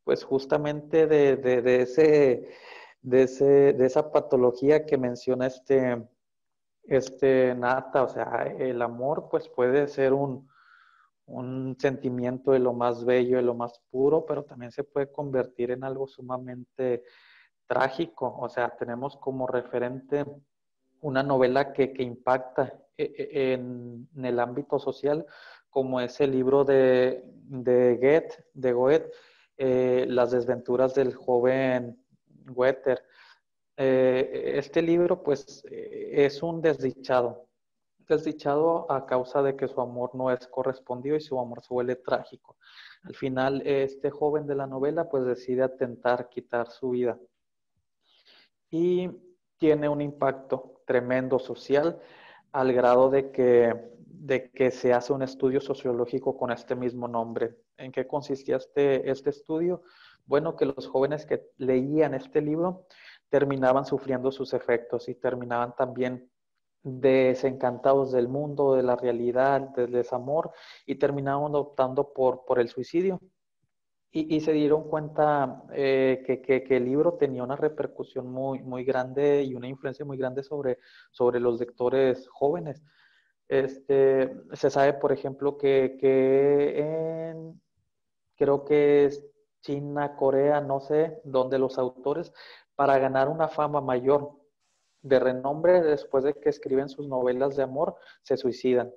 pues 0.04 0.24
justamente 0.24 1.08
de, 1.08 1.36
de, 1.36 1.82
ese, 1.82 2.50
de, 3.02 3.24
ese, 3.24 3.74
de 3.74 3.86
esa 3.86 4.12
patología 4.12 4.86
que 4.86 4.98
menciona 4.98 5.48
este, 5.48 6.08
este 6.84 7.54
Nata, 7.56 8.04
o 8.04 8.10
sea, 8.10 8.54
el 8.58 8.82
amor 8.82 9.28
pues 9.30 9.50
puede 9.50 9.88
ser 9.88 10.14
un, 10.14 10.48
un 11.28 11.76
sentimiento 11.78 12.52
de 12.52 12.60
lo 12.60 12.74
más 12.74 13.04
bello, 13.04 13.38
de 13.38 13.44
lo 13.44 13.54
más 13.54 13.82
puro, 13.92 14.26
pero 14.26 14.44
también 14.44 14.72
se 14.72 14.84
puede 14.84 15.12
convertir 15.12 15.72
en 15.72 15.84
algo 15.84 16.08
sumamente 16.08 17.04
trágico. 17.68 18.38
O 18.40 18.50
sea, 18.50 18.70
tenemos 18.78 19.18
como 19.18 19.46
referente 19.46 20.26
una 21.02 21.24
novela 21.24 21.74
que, 21.74 21.94
impacta 22.00 22.74
e, 22.98 23.04
e, 23.04 23.54
en, 23.54 24.08
el 24.24 24.40
ámbito 24.40 24.80
social, 24.80 25.26
como 25.70 26.02
es 26.02 26.20
el 26.20 26.32
libro 26.32 26.64
de, 26.64 27.24
de 27.26 27.96
Goethe, 27.96 28.74
Goethe 28.74 29.12
eh, 29.58 30.06
Las 30.08 30.32
desventuras 30.32 30.94
del 30.96 31.14
joven 31.14 32.04
Werther. 32.50 33.04
Eh, 33.76 34.54
este 34.56 34.82
libro, 34.82 35.22
pues, 35.22 35.64
eh, 35.70 36.26
es 36.26 36.42
un 36.42 36.62
desdichado, 36.62 37.48
desdichado 38.08 38.92
a 38.92 39.06
causa 39.06 39.44
de 39.44 39.56
que 39.56 39.68
su 39.68 39.80
amor 39.82 40.16
no 40.16 40.32
es 40.32 40.48
correspondido 40.48 41.16
y 41.16 41.22
su 41.22 41.40
amor 41.40 41.62
se 41.62 41.74
vuelve 41.74 41.96
trágico. 41.96 42.58
Al 43.04 43.16
final, 43.16 43.62
este 43.66 44.10
joven 44.10 44.48
de 44.48 44.56
la 44.56 44.66
novela 44.68 45.10
pues 45.10 45.26
decide 45.26 45.64
atentar, 45.64 46.30
quitar 46.30 46.72
su 46.72 46.92
vida. 46.92 47.20
Y 48.70 49.10
tiene 49.58 49.90
un 49.90 50.02
impacto 50.02 50.82
tremendo 50.86 51.40
social 51.40 52.00
al 52.52 52.74
grado 52.74 53.10
de 53.10 53.32
que, 53.32 53.74
de 54.08 54.50
que 54.52 54.72
se 54.72 54.94
hace 54.94 55.14
un 55.14 55.22
estudio 55.22 55.62
sociológico 55.62 56.38
con 56.38 56.52
este 56.52 56.76
mismo 56.76 57.08
nombre. 57.08 57.58
¿En 57.78 57.92
qué 57.92 58.08
consistía 58.08 58.58
este, 58.58 59.10
este 59.10 59.30
estudio? 59.30 59.82
Bueno, 60.26 60.56
que 60.56 60.66
los 60.66 60.88
jóvenes 60.88 61.26
que 61.26 61.50
leían 61.58 62.14
este 62.14 62.42
libro 62.42 62.86
terminaban 63.30 63.86
sufriendo 63.86 64.32
sus 64.32 64.54
efectos 64.54 65.08
y 65.10 65.16
terminaban 65.16 65.76
también 65.76 66.30
desencantados 66.84 68.12
del 68.12 68.28
mundo, 68.28 68.76
de 68.76 68.84
la 68.84 68.96
realidad, 68.96 69.62
del 69.76 69.92
desamor, 69.92 70.52
y 70.86 70.96
terminaron 70.96 71.54
optando 71.56 72.14
por, 72.14 72.46
por 72.46 72.60
el 72.60 72.70
suicidio. 72.70 73.20
Y, 74.12 74.40
se 74.40 74.54
dieron 74.54 74.90
cuenta 74.90 75.64
eh, 75.74 76.24
que, 76.26 76.76
el 76.76 76.86
libro 76.86 77.14
tenía 77.14 77.44
una 77.44 77.56
repercusión 77.56 78.32
muy, 78.32 78.64
muy 78.64 78.84
grande 78.84 79.44
y 79.44 79.54
una 79.54 79.68
influencia 79.68 80.06
muy 80.06 80.18
grande 80.18 80.44
sobre, 80.44 80.80
sobre 81.12 81.40
los 81.40 81.60
lectores 81.60 82.28
jóvenes. 82.30 82.84
Este, 83.48 84.34
se 84.54 84.70
sabe, 84.70 84.94
por 84.94 85.12
ejemplo, 85.12 85.58
que, 85.58 85.98
que 86.00 86.80
en, 86.80 87.62
creo 88.36 88.66
que 88.66 89.06
es 89.06 89.24
China, 89.62 90.16
Corea, 90.16 90.62
no 90.62 90.80
sé, 90.80 91.20
donde 91.24 91.60
los 91.60 91.78
autores, 91.78 92.34
para 92.76 92.98
ganar 92.98 93.30
una 93.30 93.50
fama 93.50 93.82
mayor, 93.82 94.32
de 95.02 95.20
renombre 95.20 95.82
después 95.82 96.24
de 96.24 96.34
que 96.34 96.50
escriben 96.50 96.90
sus 96.90 97.08
novelas 97.08 97.56
de 97.56 97.64
amor 97.64 97.96
se 98.24 98.38
suicidan. 98.38 98.94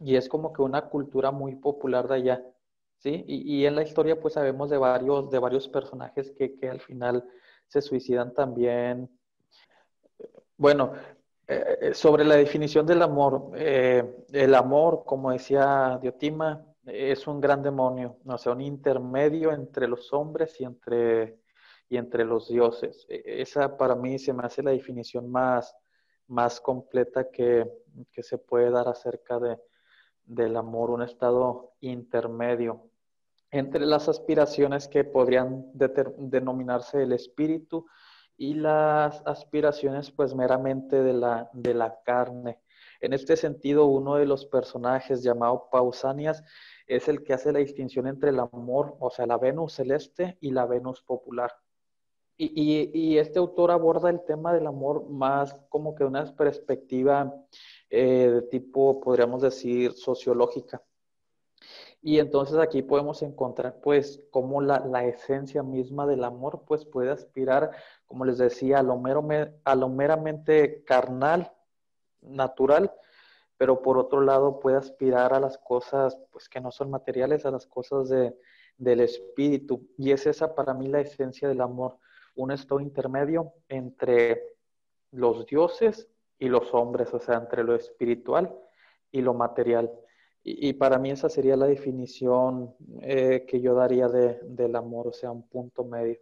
Y 0.00 0.16
es 0.16 0.28
como 0.28 0.52
que 0.52 0.62
una 0.62 0.88
cultura 0.88 1.30
muy 1.30 1.56
popular 1.56 2.08
de 2.08 2.14
allá. 2.14 2.44
¿Sí? 2.98 3.24
Y, 3.26 3.60
y 3.60 3.66
en 3.66 3.74
la 3.74 3.82
historia 3.82 4.20
pues 4.20 4.34
sabemos 4.34 4.70
de 4.70 4.78
varios, 4.78 5.30
de 5.30 5.38
varios 5.38 5.68
personajes 5.68 6.32
que, 6.32 6.56
que 6.56 6.68
al 6.68 6.80
final 6.80 7.24
se 7.68 7.82
suicidan 7.82 8.32
también. 8.34 9.08
Bueno, 10.56 10.92
eh, 11.48 11.92
sobre 11.94 12.24
la 12.24 12.36
definición 12.36 12.86
del 12.86 13.02
amor, 13.02 13.52
eh, 13.54 14.24
el 14.32 14.54
amor, 14.54 15.04
como 15.04 15.30
decía 15.30 15.98
Diotima, 16.00 16.64
es 16.84 17.26
un 17.26 17.40
gran 17.40 17.62
demonio, 17.62 18.18
o 18.24 18.38
sea, 18.38 18.52
un 18.52 18.60
intermedio 18.60 19.52
entre 19.52 19.88
los 19.88 20.12
hombres 20.12 20.60
y 20.60 20.64
entre, 20.64 21.40
y 21.88 21.96
entre 21.96 22.24
los 22.24 22.48
dioses. 22.48 23.06
E, 23.08 23.42
esa 23.42 23.76
para 23.76 23.94
mí 23.94 24.18
se 24.18 24.32
me 24.32 24.44
hace 24.44 24.62
la 24.62 24.70
definición 24.70 25.30
más, 25.30 25.74
más 26.28 26.60
completa 26.60 27.30
que, 27.30 27.64
que 28.10 28.22
se 28.22 28.38
puede 28.38 28.70
dar 28.70 28.88
acerca 28.88 29.38
de, 29.38 29.58
del 30.26 30.56
amor, 30.56 30.90
un 30.90 31.02
estado 31.02 31.72
intermedio 31.80 32.90
entre 33.50 33.86
las 33.86 34.08
aspiraciones 34.08 34.88
que 34.88 35.04
podrían 35.04 35.66
denominarse 35.72 37.02
el 37.02 37.12
espíritu 37.12 37.86
y 38.36 38.54
las 38.54 39.22
aspiraciones 39.24 40.10
pues 40.10 40.34
meramente 40.34 41.02
de 41.02 41.14
la, 41.14 41.48
de 41.52 41.74
la 41.74 41.98
carne. 42.04 42.60
En 43.00 43.12
este 43.12 43.36
sentido, 43.36 43.86
uno 43.86 44.16
de 44.16 44.26
los 44.26 44.46
personajes 44.46 45.22
llamado 45.22 45.68
Pausanias 45.70 46.42
es 46.86 47.08
el 47.08 47.22
que 47.24 47.34
hace 47.34 47.52
la 47.52 47.60
distinción 47.60 48.06
entre 48.06 48.30
el 48.30 48.40
amor, 48.40 48.96
o 49.00 49.10
sea, 49.10 49.26
la 49.26 49.38
Venus 49.38 49.74
celeste 49.74 50.36
y 50.40 50.50
la 50.50 50.66
Venus 50.66 51.02
popular. 51.02 51.52
Y, 52.38 53.16
este 53.18 53.38
autor 53.38 53.70
aborda 53.70 54.10
el 54.10 54.22
tema 54.24 54.52
del 54.52 54.66
amor 54.66 55.08
más 55.08 55.54
como 55.70 55.94
que 55.94 56.04
una 56.04 56.24
perspectiva 56.36 57.34
eh, 57.88 58.30
de 58.30 58.42
tipo, 58.42 59.00
podríamos 59.00 59.42
decir, 59.42 59.92
sociológica. 59.92 60.82
Y 62.02 62.18
entonces 62.18 62.58
aquí 62.58 62.82
podemos 62.82 63.22
encontrar 63.22 63.80
pues 63.80 64.22
cómo 64.30 64.60
la, 64.60 64.80
la, 64.80 65.04
esencia 65.06 65.62
misma 65.62 66.06
del 66.06 66.24
amor 66.24 66.62
pues 66.66 66.84
puede 66.84 67.10
aspirar, 67.10 67.70
como 68.06 68.24
les 68.24 68.38
decía, 68.38 68.78
a 68.80 68.82
lo, 68.82 68.98
mero, 68.98 69.26
a 69.64 69.74
lo 69.74 69.88
meramente 69.88 70.84
carnal, 70.84 71.52
natural, 72.20 72.92
pero 73.56 73.82
por 73.82 73.98
otro 73.98 74.20
lado 74.20 74.60
puede 74.60 74.76
aspirar 74.76 75.32
a 75.32 75.40
las 75.40 75.58
cosas 75.58 76.18
pues 76.30 76.48
que 76.48 76.60
no 76.60 76.70
son 76.70 76.90
materiales, 76.90 77.46
a 77.46 77.50
las 77.50 77.66
cosas 77.66 78.08
de, 78.08 78.36
del 78.76 79.00
espíritu. 79.00 79.88
Y 79.96 80.12
es 80.12 80.26
esa 80.26 80.54
para 80.54 80.74
mí 80.74 80.88
la 80.88 81.00
esencia 81.00 81.48
del 81.48 81.60
amor, 81.60 81.98
un 82.36 82.52
estado 82.52 82.80
intermedio 82.80 83.52
entre 83.68 84.42
los 85.12 85.46
dioses 85.46 86.08
y 86.38 86.48
los 86.48 86.72
hombres, 86.74 87.12
o 87.14 87.18
sea, 87.18 87.36
entre 87.36 87.64
lo 87.64 87.74
espiritual 87.74 88.54
y 89.10 89.22
lo 89.22 89.34
material. 89.34 89.90
Y, 90.48 90.74
para 90.74 90.98
mí 90.98 91.10
esa 91.10 91.28
sería 91.28 91.56
la 91.56 91.66
definición 91.66 92.72
eh, 93.00 93.44
que 93.48 93.60
yo 93.60 93.74
daría 93.74 94.06
de, 94.06 94.38
del 94.44 94.76
amor, 94.76 95.08
o 95.08 95.12
sea, 95.12 95.32
un 95.32 95.42
punto 95.48 95.84
medio. 95.84 96.20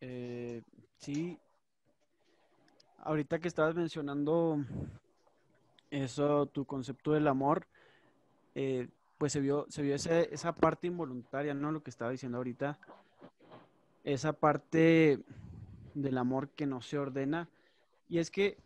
Eh, 0.00 0.60
sí, 0.98 1.38
ahorita 2.98 3.38
que 3.38 3.48
estabas 3.48 3.76
mencionando 3.76 4.58
eso, 6.02 6.46
tu 6.46 6.64
concepto 6.64 7.12
del 7.12 7.28
amor, 7.28 7.66
eh, 8.54 8.88
pues 9.18 9.32
se 9.32 9.40
vio, 9.40 9.66
se 9.68 9.82
vio 9.82 9.94
esa 9.94 10.54
parte 10.54 10.86
involuntaria, 10.86 11.54
¿no? 11.54 11.72
Lo 11.72 11.82
que 11.82 11.90
estaba 11.90 12.10
diciendo 12.10 12.38
ahorita, 12.38 12.78
esa 14.02 14.32
parte 14.32 15.20
del 15.94 16.18
amor 16.18 16.48
que 16.50 16.66
no 16.66 16.82
se 16.82 16.98
ordena. 16.98 17.48
Y 18.08 18.18
es 18.18 18.30
que, 18.30 18.58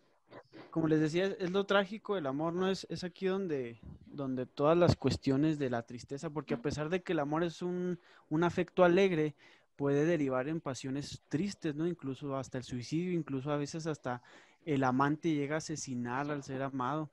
como 0.70 0.88
les 0.88 1.00
decía, 1.00 1.26
es 1.26 1.50
lo 1.50 1.64
trágico 1.64 2.14
del 2.14 2.26
amor, 2.26 2.54
¿no? 2.54 2.68
Es, 2.68 2.86
es 2.90 3.04
aquí 3.04 3.26
donde, 3.26 3.78
donde 4.06 4.46
todas 4.46 4.76
las 4.76 4.96
cuestiones 4.96 5.58
de 5.58 5.70
la 5.70 5.82
tristeza, 5.82 6.30
porque 6.30 6.54
a 6.54 6.62
pesar 6.62 6.88
de 6.88 7.02
que 7.02 7.12
el 7.12 7.20
amor 7.20 7.44
es 7.44 7.62
un, 7.62 7.98
un 8.30 8.44
afecto 8.44 8.84
alegre, 8.84 9.34
puede 9.76 10.04
derivar 10.04 10.48
en 10.48 10.60
pasiones 10.60 11.22
tristes, 11.28 11.76
¿no? 11.76 11.86
Incluso 11.86 12.36
hasta 12.36 12.58
el 12.58 12.64
suicidio, 12.64 13.12
incluso 13.12 13.52
a 13.52 13.56
veces 13.56 13.86
hasta 13.86 14.22
el 14.64 14.82
amante 14.82 15.32
llega 15.32 15.54
a 15.54 15.58
asesinar 15.58 16.30
al 16.30 16.42
ser 16.42 16.62
amado. 16.62 17.10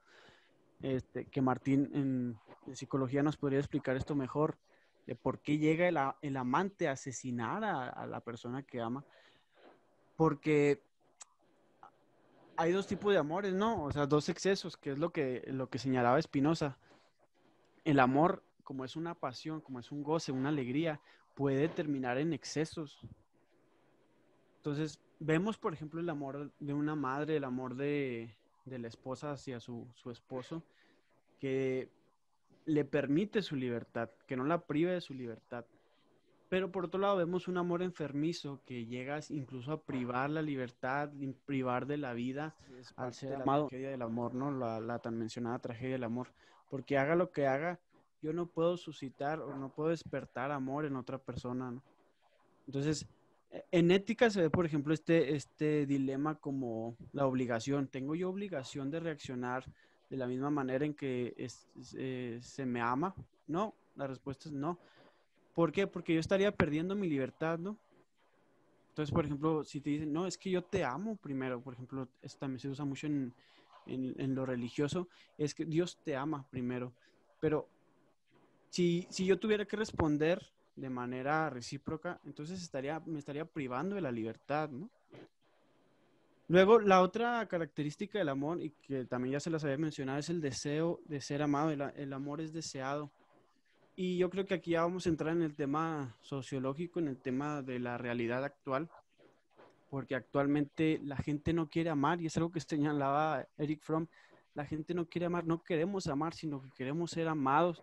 Este, 0.81 1.25
que 1.25 1.41
Martín 1.41 1.89
en, 1.93 2.75
psicología 2.75 3.23
nos 3.23 3.37
podría 3.37 3.59
explicar 3.59 3.95
esto 3.95 4.15
mejor, 4.15 4.57
de 5.05 5.15
por 5.15 5.39
qué 5.39 5.57
llega 5.57 5.87
el, 5.87 5.97
el 6.21 6.37
amante 6.37 6.87
a 6.87 6.93
asesinar 6.93 7.63
a, 7.63 7.89
a, 7.89 8.07
la 8.07 8.21
persona 8.21 8.63
que 8.63 8.81
ama 8.81 9.05
porque 10.15 10.81
hay 12.57 12.71
dos 12.71 12.87
tipos 12.87 13.11
de 13.11 13.19
amores, 13.19 13.53
¿no? 13.53 13.83
O 13.83 13.91
sea, 13.91 14.05
dos 14.05 14.29
excesos, 14.29 14.77
que 14.77 14.91
es 14.91 14.97
lo 14.97 15.11
que, 15.11 15.43
lo 15.47 15.69
que 15.69 15.77
señalaba 15.77 16.19
Espinosa. 16.19 16.77
El 17.83 17.99
amor, 17.99 18.43
como 18.63 18.85
es 18.85 18.95
una 18.95 19.13
pasión, 19.13 19.61
como 19.61 19.79
es 19.79 19.91
un 19.91 20.03
goce, 20.03 20.31
una 20.31 20.49
alegría, 20.49 21.01
puede 21.33 21.67
terminar 21.67 22.17
en 22.17 22.33
excesos. 22.33 22.99
Entonces, 24.57 24.99
vemos, 25.19 25.57
por 25.57 25.73
ejemplo, 25.73 25.99
el 25.99 26.09
amor 26.09 26.51
de 26.59 26.73
una 26.73 26.95
madre, 26.95 27.37
el 27.37 27.43
amor 27.43 27.75
de, 27.75 28.35
de 28.65 28.79
la 28.79 28.87
esposa 28.87 29.31
hacia 29.31 29.59
su, 29.59 29.87
su 29.93 30.11
esposo, 30.11 30.63
que 31.39 31.89
le 32.65 32.83
permite 32.85 33.41
su 33.41 33.55
libertad, 33.55 34.09
que 34.27 34.35
no 34.35 34.43
la 34.43 34.65
prive 34.65 34.91
de 34.91 35.01
su 35.01 35.13
libertad. 35.13 35.65
Pero 36.49 36.71
por 36.71 36.85
otro 36.85 36.99
lado 36.99 37.17
vemos 37.17 37.47
un 37.47 37.57
amor 37.57 37.81
enfermizo 37.81 38.61
que 38.65 38.85
llega 38.85 39.19
incluso 39.29 39.71
a 39.71 39.81
privar 39.81 40.29
la 40.29 40.41
libertad, 40.41 41.09
privar 41.45 41.87
de 41.87 41.97
la 41.97 42.13
vida 42.13 42.55
al 42.95 43.13
ser 43.13 43.35
amado. 43.35 43.63
La 43.63 43.69
tragedia 43.69 43.89
del 43.89 44.01
amor, 44.03 44.35
¿no? 44.35 44.51
La, 44.51 44.99
tan 44.99 45.17
mencionada 45.17 45.59
tragedia 45.59 45.93
del 45.93 46.03
amor. 46.03 46.29
Porque 46.69 46.97
haga 46.97 47.15
lo 47.15 47.31
que 47.31 47.47
haga, 47.47 47.79
yo 48.21 48.31
no 48.31 48.45
puedo 48.45 48.77
suscitar 48.77 49.39
o 49.39 49.55
no 49.55 49.69
puedo 49.69 49.89
despertar 49.89 50.51
amor 50.51 50.85
en 50.85 50.95
otra 50.95 51.17
persona, 51.17 51.71
¿no? 51.71 51.83
Entonces, 52.67 53.07
en 53.71 53.91
ética 53.91 54.29
se 54.29 54.41
ve, 54.41 54.49
por 54.49 54.65
ejemplo, 54.65 54.93
este, 54.93 55.35
este 55.35 55.85
dilema 55.85 56.35
como 56.35 56.97
la 57.13 57.25
obligación. 57.25 57.87
¿Tengo 57.87 58.15
yo 58.15 58.29
obligación 58.29 58.91
de 58.91 58.99
reaccionar 58.99 59.65
de 60.09 60.17
la 60.17 60.27
misma 60.27 60.49
manera 60.49 60.85
en 60.85 60.93
que 60.93 61.35
eh, 61.37 62.39
se 62.41 62.65
me 62.65 62.81
ama? 62.81 63.15
No, 63.47 63.75
la 63.95 64.07
respuesta 64.07 64.49
es 64.49 64.53
no. 64.53 64.79
¿Por 65.53 65.71
qué? 65.71 65.87
Porque 65.87 66.13
yo 66.13 66.19
estaría 66.19 66.51
perdiendo 66.51 66.95
mi 66.95 67.07
libertad, 67.07 67.57
¿no? 67.59 67.77
Entonces, 68.89 69.13
por 69.13 69.25
ejemplo, 69.25 69.63
si 69.63 69.81
te 69.81 69.89
dicen, 69.89 70.13
no, 70.13 70.25
es 70.25 70.37
que 70.37 70.49
yo 70.49 70.63
te 70.63 70.83
amo 70.83 71.17
primero, 71.17 71.61
por 71.61 71.73
ejemplo, 71.73 72.07
esto 72.21 72.39
también 72.39 72.59
se 72.59 72.69
usa 72.69 72.85
mucho 72.85 73.07
en, 73.07 73.33
en, 73.85 74.35
lo 74.35 74.45
religioso, 74.45 75.09
es 75.37 75.53
que 75.53 75.65
Dios 75.65 75.99
te 76.03 76.15
ama 76.15 76.47
primero. 76.49 76.93
Pero 77.41 77.67
si, 78.69 79.05
si 79.09 79.25
yo 79.25 79.37
tuviera 79.37 79.65
que 79.65 79.75
responder 79.75 80.41
de 80.75 80.89
manera 80.89 81.49
recíproca, 81.49 82.19
entonces 82.25 82.61
estaría, 82.61 82.99
me 83.05 83.19
estaría 83.19 83.45
privando 83.45 83.95
de 83.95 84.01
la 84.01 84.11
libertad, 84.11 84.69
¿no? 84.69 84.89
Luego, 86.47 86.79
la 86.79 87.01
otra 87.01 87.47
característica 87.47 88.19
del 88.19 88.29
amor, 88.29 88.61
y 88.61 88.69
que 88.69 89.05
también 89.05 89.33
ya 89.33 89.39
se 89.39 89.49
las 89.49 89.63
había 89.63 89.77
mencionado, 89.77 90.19
es 90.19 90.29
el 90.29 90.41
deseo 90.41 90.99
de 91.05 91.19
ser 91.19 91.41
amado. 91.41 91.71
el 91.71 92.13
amor 92.13 92.39
es 92.39 92.53
deseado. 92.53 93.09
Y 93.95 94.17
yo 94.17 94.29
creo 94.29 94.45
que 94.45 94.53
aquí 94.53 94.71
ya 94.71 94.81
vamos 94.81 95.05
a 95.05 95.09
entrar 95.09 95.33
en 95.33 95.41
el 95.41 95.55
tema 95.55 96.15
sociológico, 96.21 96.99
en 96.99 97.07
el 97.07 97.17
tema 97.17 97.61
de 97.61 97.79
la 97.79 97.97
realidad 97.97 98.43
actual, 98.43 98.89
porque 99.89 100.15
actualmente 100.15 100.99
la 101.01 101.15
gente 101.15 101.53
no 101.53 101.69
quiere 101.69 101.89
amar, 101.89 102.21
y 102.21 102.27
es 102.27 102.35
algo 102.37 102.51
que 102.51 102.59
señalaba 102.59 103.47
Eric 103.57 103.81
Fromm, 103.81 104.05
la 104.53 104.65
gente 104.65 104.93
no 104.93 105.05
quiere 105.05 105.25
amar, 105.25 105.45
no 105.45 105.63
queremos 105.63 106.07
amar, 106.07 106.33
sino 106.33 106.61
que 106.61 106.69
queremos 106.71 107.11
ser 107.11 107.27
amados. 107.27 107.81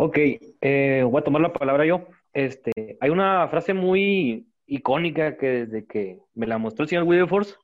Ok, 0.00 0.16
eh, 0.60 1.02
voy 1.04 1.20
a 1.20 1.24
tomar 1.24 1.42
la 1.42 1.52
palabra 1.52 1.84
yo. 1.84 2.06
Este, 2.32 2.96
hay 3.00 3.10
una 3.10 3.48
frase 3.48 3.74
muy 3.74 4.46
icónica 4.64 5.36
que 5.36 5.66
desde 5.66 5.86
que 5.86 6.20
me 6.36 6.46
la 6.46 6.56
mostró 6.56 6.84
el 6.84 6.88
señor 6.88 7.02
Wilberforce, 7.02 7.56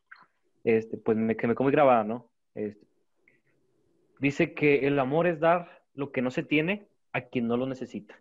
este, 0.65 0.97
pues 0.97 1.17
me, 1.17 1.37
que 1.37 1.47
me 1.47 1.55
grabada, 1.55 2.03
¿no? 2.03 2.29
Este, 2.57 2.85
dice 4.19 4.53
que 4.53 4.85
el 4.89 4.99
amor 4.99 5.29
es 5.29 5.39
dar 5.39 5.85
lo 5.95 6.11
que 6.11 6.23
no 6.23 6.33
se 6.33 6.43
tiene 6.43 6.89
a 7.13 7.21
quien 7.21 7.47
no 7.47 7.57
lo 7.57 7.69
necesita. 7.69 8.21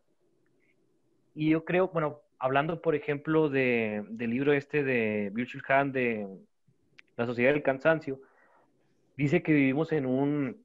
Y 1.34 1.50
yo 1.50 1.66
creo, 1.66 1.88
bueno, 1.88 2.20
hablando 2.38 2.84
por 2.84 2.94
ejemplo 2.94 3.50
de, 3.50 4.06
del 4.10 4.30
libro 4.30 4.54
este 4.54 4.84
de 4.84 5.32
Virtual 5.34 5.64
Hand 5.68 5.92
de 5.92 6.28
La 7.18 7.26
Sociedad 7.26 7.52
del 7.52 7.64
Cansancio, 7.64 8.22
dice 9.18 9.42
que 9.42 9.54
vivimos 9.54 9.92
en 9.92 10.06
un, 10.06 10.64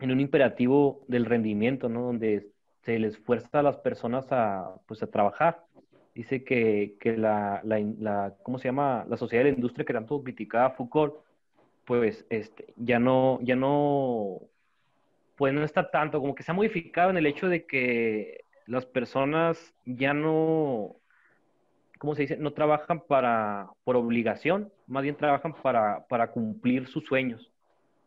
en 0.00 0.10
un 0.10 0.18
imperativo 0.18 1.04
del 1.06 1.26
rendimiento, 1.26 1.88
¿no? 1.88 2.02
Donde 2.02 2.51
se 2.84 2.98
les 2.98 3.18
fuerza 3.18 3.60
a 3.60 3.62
las 3.62 3.76
personas 3.78 4.26
a, 4.30 4.74
pues, 4.86 5.02
a 5.02 5.06
trabajar. 5.06 5.64
Dice 6.14 6.44
que, 6.44 6.96
que 7.00 7.16
la, 7.16 7.60
la, 7.64 8.34
¿cómo 8.42 8.58
se 8.58 8.68
llama? 8.68 9.06
La 9.08 9.16
sociedad 9.16 9.44
de 9.44 9.50
la 9.50 9.56
industria 9.56 9.86
que 9.86 9.94
tanto 9.94 10.22
criticaba 10.22 10.70
Foucault, 10.70 11.14
pues 11.86 12.26
este, 12.28 12.74
ya 12.76 12.98
no, 12.98 13.38
ya 13.42 13.56
no 13.56 14.40
pues 15.36 15.52
no 15.54 15.64
está 15.64 15.90
tanto, 15.90 16.20
como 16.20 16.34
que 16.34 16.42
se 16.42 16.52
ha 16.52 16.54
modificado 16.54 17.10
en 17.10 17.16
el 17.16 17.26
hecho 17.26 17.48
de 17.48 17.66
que 17.66 18.44
las 18.66 18.86
personas 18.86 19.74
ya 19.84 20.14
no, 20.14 20.96
¿cómo 21.98 22.14
se 22.14 22.22
dice? 22.22 22.36
No 22.36 22.52
trabajan 22.52 23.00
para, 23.00 23.68
por 23.84 23.96
obligación, 23.96 24.70
más 24.86 25.02
bien 25.02 25.16
trabajan 25.16 25.54
para, 25.54 26.06
para 26.06 26.30
cumplir 26.30 26.86
sus 26.86 27.04
sueños. 27.04 27.50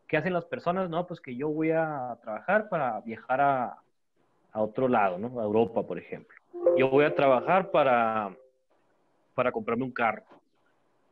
¿Qué 0.06 0.16
hacen 0.16 0.32
las 0.32 0.44
personas? 0.44 0.88
No, 0.88 1.06
pues 1.06 1.20
que 1.20 1.36
yo 1.36 1.48
voy 1.48 1.72
a 1.72 2.16
trabajar 2.22 2.68
para 2.68 3.00
viajar 3.00 3.40
a, 3.40 3.82
a 4.56 4.62
otro 4.62 4.88
lado, 4.88 5.18
¿no? 5.18 5.38
A 5.38 5.44
Europa, 5.44 5.82
por 5.82 5.98
ejemplo. 5.98 6.34
Yo 6.78 6.88
voy 6.88 7.04
a 7.04 7.14
trabajar 7.14 7.70
para, 7.70 8.34
para 9.34 9.52
comprarme 9.52 9.84
un 9.84 9.92
carro. 9.92 10.24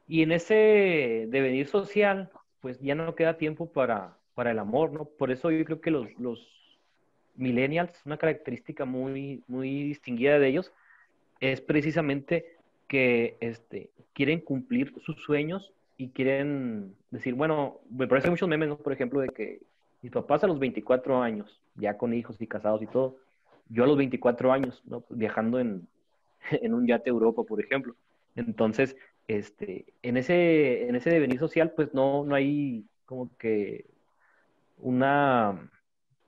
Y 0.08 0.22
en 0.22 0.32
ese 0.32 1.26
devenir 1.28 1.66
social, 1.66 2.30
pues 2.62 2.80
ya 2.80 2.94
no 2.94 3.14
queda 3.14 3.36
tiempo 3.36 3.70
para, 3.70 4.16
para 4.34 4.50
el 4.50 4.58
amor, 4.58 4.92
¿no? 4.92 5.04
Por 5.04 5.30
eso 5.30 5.50
yo 5.50 5.62
creo 5.66 5.82
que 5.82 5.90
los, 5.90 6.06
los 6.18 6.40
millennials, 7.36 8.00
una 8.06 8.16
característica 8.16 8.86
muy, 8.86 9.42
muy 9.46 9.82
distinguida 9.82 10.38
de 10.38 10.48
ellos, 10.48 10.72
es 11.38 11.60
precisamente 11.60 12.56
que 12.88 13.36
este, 13.40 13.90
quieren 14.14 14.40
cumplir 14.40 14.94
sus 15.04 15.22
sueños 15.22 15.70
y 15.98 16.08
quieren 16.08 16.94
decir, 17.10 17.34
bueno, 17.34 17.80
me 17.90 18.08
parece 18.08 18.30
muchos 18.30 18.48
memes, 18.48 18.70
¿no? 18.70 18.78
Por 18.78 18.94
ejemplo, 18.94 19.20
de 19.20 19.28
que 19.28 19.60
mis 20.00 20.12
papás 20.12 20.42
a 20.44 20.46
los 20.46 20.58
24 20.58 21.20
años, 21.20 21.60
ya 21.74 21.98
con 21.98 22.14
hijos 22.14 22.40
y 22.40 22.46
casados 22.46 22.80
y 22.80 22.86
todo, 22.86 23.18
yo 23.68 23.84
a 23.84 23.86
los 23.86 23.96
24 23.96 24.52
años, 24.52 24.82
¿no? 24.86 25.00
Pues 25.00 25.18
viajando 25.18 25.58
en, 25.58 25.88
en 26.50 26.74
un 26.74 26.86
yate 26.86 27.10
a 27.10 27.12
Europa, 27.12 27.44
por 27.44 27.60
ejemplo. 27.60 27.94
Entonces, 28.36 28.96
este, 29.28 29.86
en 30.02 30.16
ese, 30.16 30.88
en 30.88 30.96
ese 30.96 31.10
devenir 31.10 31.38
social, 31.38 31.72
pues 31.72 31.94
no, 31.94 32.24
no 32.24 32.34
hay 32.34 32.86
como 33.06 33.36
que 33.36 33.86
una, 34.78 35.70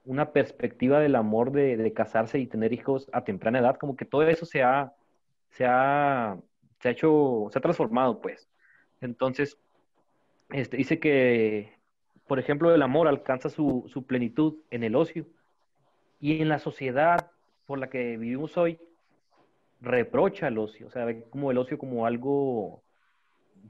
una 0.05 0.33
perspectiva 0.33 1.01
del 1.01 1.17
amor 1.17 1.53
de, 1.53 1.77
de, 1.77 1.93
casarse 1.93 2.39
y 2.39 2.47
tener 2.47 2.73
hijos 2.73 3.09
a 3.13 3.25
temprana 3.25 3.59
edad, 3.59 3.77
como 3.77 3.97
que 3.97 4.05
todo 4.05 4.23
eso 4.29 4.47
se 4.47 4.63
ha, 4.63 4.93
se 5.51 5.67
ha, 5.67 6.39
se 6.81 6.89
ha 6.89 6.93
hecho, 6.93 7.49
se 7.51 7.59
ha 7.59 7.63
transformado, 7.63 8.21
pues. 8.21 8.49
Entonces, 9.01 9.59
este, 10.51 10.77
dice 10.77 10.99
que, 11.01 11.73
por 12.27 12.39
ejemplo, 12.39 12.75
el 12.75 12.83
amor 12.83 13.09
alcanza 13.09 13.51
su, 13.51 13.85
su 13.89 14.07
plenitud 14.07 14.59
en 14.71 14.85
el 14.85 14.97
ocio 14.97 15.27
y 16.21 16.41
en 16.41 16.49
la 16.49 16.59
sociedad 16.59 17.31
por 17.67 17.79
la 17.79 17.89
que 17.89 18.17
vivimos 18.17 18.57
hoy, 18.57 18.79
reprocha 19.81 20.49
el 20.49 20.59
ocio, 20.59 20.87
o 20.87 20.91
sea, 20.91 21.05
ve 21.05 21.25
como 21.31 21.51
el 21.51 21.59
ocio 21.59 21.79
como 21.79 22.07
algo, 22.07 22.83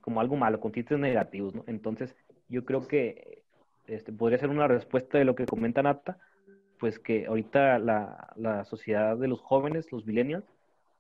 como 0.01 0.21
algo 0.21 0.37
malo, 0.37 0.61
con 0.61 0.73
tintes 0.73 0.99
negativos, 0.99 1.55
¿no? 1.55 1.65
Entonces, 1.67 2.15
yo 2.49 2.65
creo 2.65 2.87
que 2.87 3.43
este, 3.87 4.13
podría 4.13 4.39
ser 4.39 4.51
una 4.51 4.69
respuesta 4.69 5.19
de 5.19 5.25
lo 5.25 5.35
que 5.35 5.47
comenta 5.47 5.83
Nata, 5.83 6.19
pues 6.79 6.99
que 6.99 7.27
ahorita 7.27 7.79
la, 7.79 8.33
la 8.37 8.65
sociedad 8.65 9.17
de 9.17 9.29
los 9.29 9.41
jóvenes, 9.41 9.91
los 9.91 10.07
millennials, 10.07 10.45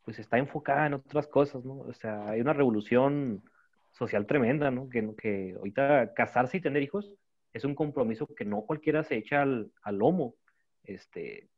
pues 0.04 0.18
está 0.18 0.38
enfocada 0.38 0.86
en 0.86 0.94
otras 0.94 1.26
cosas, 1.26 1.64
¿no? 1.64 1.80
O 1.80 1.92
sea, 1.92 2.28
hay 2.30 2.40
una 2.40 2.52
revolución 2.52 3.42
social 3.92 4.26
tremenda, 4.26 4.70
¿no? 4.70 4.88
Que, 4.88 5.14
que 5.16 5.54
ahorita 5.58 6.14
casarse 6.14 6.58
y 6.58 6.60
tener 6.60 6.82
hijos 6.82 7.12
es 7.52 7.64
un 7.64 7.74
compromiso 7.74 8.26
que 8.26 8.44
no 8.44 8.62
cualquiera 8.62 9.02
se 9.02 9.16
echa 9.16 9.42
al, 9.42 9.70
al 9.82 9.96
lomo. 9.96 10.34
Este, 10.86 11.48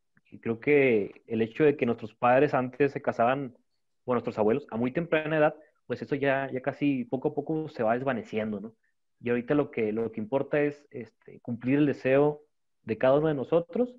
creo 0.40 0.60
que 0.60 1.22
el 1.26 1.42
hecho 1.42 1.64
de 1.64 1.76
que 1.76 1.86
nuestros 1.86 2.14
padres 2.14 2.54
antes 2.54 2.92
se 2.92 3.02
casaban, 3.02 3.56
o 4.04 4.12
nuestros 4.12 4.38
abuelos, 4.38 4.66
a 4.70 4.76
muy 4.76 4.92
temprana 4.92 5.36
edad, 5.36 5.54
pues 5.86 6.02
eso 6.02 6.14
ya, 6.14 6.50
ya 6.52 6.60
casi 6.60 7.04
poco 7.04 7.28
a 7.28 7.34
poco 7.34 7.68
se 7.68 7.82
va 7.82 7.94
desvaneciendo, 7.94 8.60
¿no? 8.60 8.74
Y 9.20 9.30
ahorita 9.30 9.54
lo 9.54 9.70
que, 9.70 9.92
lo 9.92 10.10
que 10.12 10.20
importa 10.20 10.60
es 10.60 10.86
este, 10.90 11.40
cumplir 11.40 11.78
el 11.78 11.86
deseo 11.86 12.42
de 12.82 12.98
cada 12.98 13.18
uno 13.18 13.28
de 13.28 13.34
nosotros, 13.34 13.96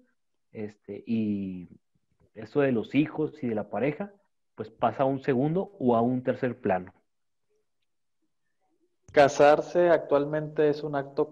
este, 0.51 1.03
y 1.05 1.69
eso 2.35 2.61
de 2.61 2.71
los 2.71 2.95
hijos 2.95 3.43
y 3.43 3.47
de 3.47 3.55
la 3.55 3.69
pareja, 3.69 4.13
pues 4.55 4.69
pasa 4.69 5.03
a 5.03 5.05
un 5.05 5.21
segundo 5.21 5.71
o 5.79 5.95
a 5.95 6.01
un 6.01 6.23
tercer 6.23 6.59
plano. 6.59 6.93
Casarse 9.11 9.89
actualmente 9.89 10.69
es 10.69 10.83
un 10.83 10.95
acto 10.95 11.31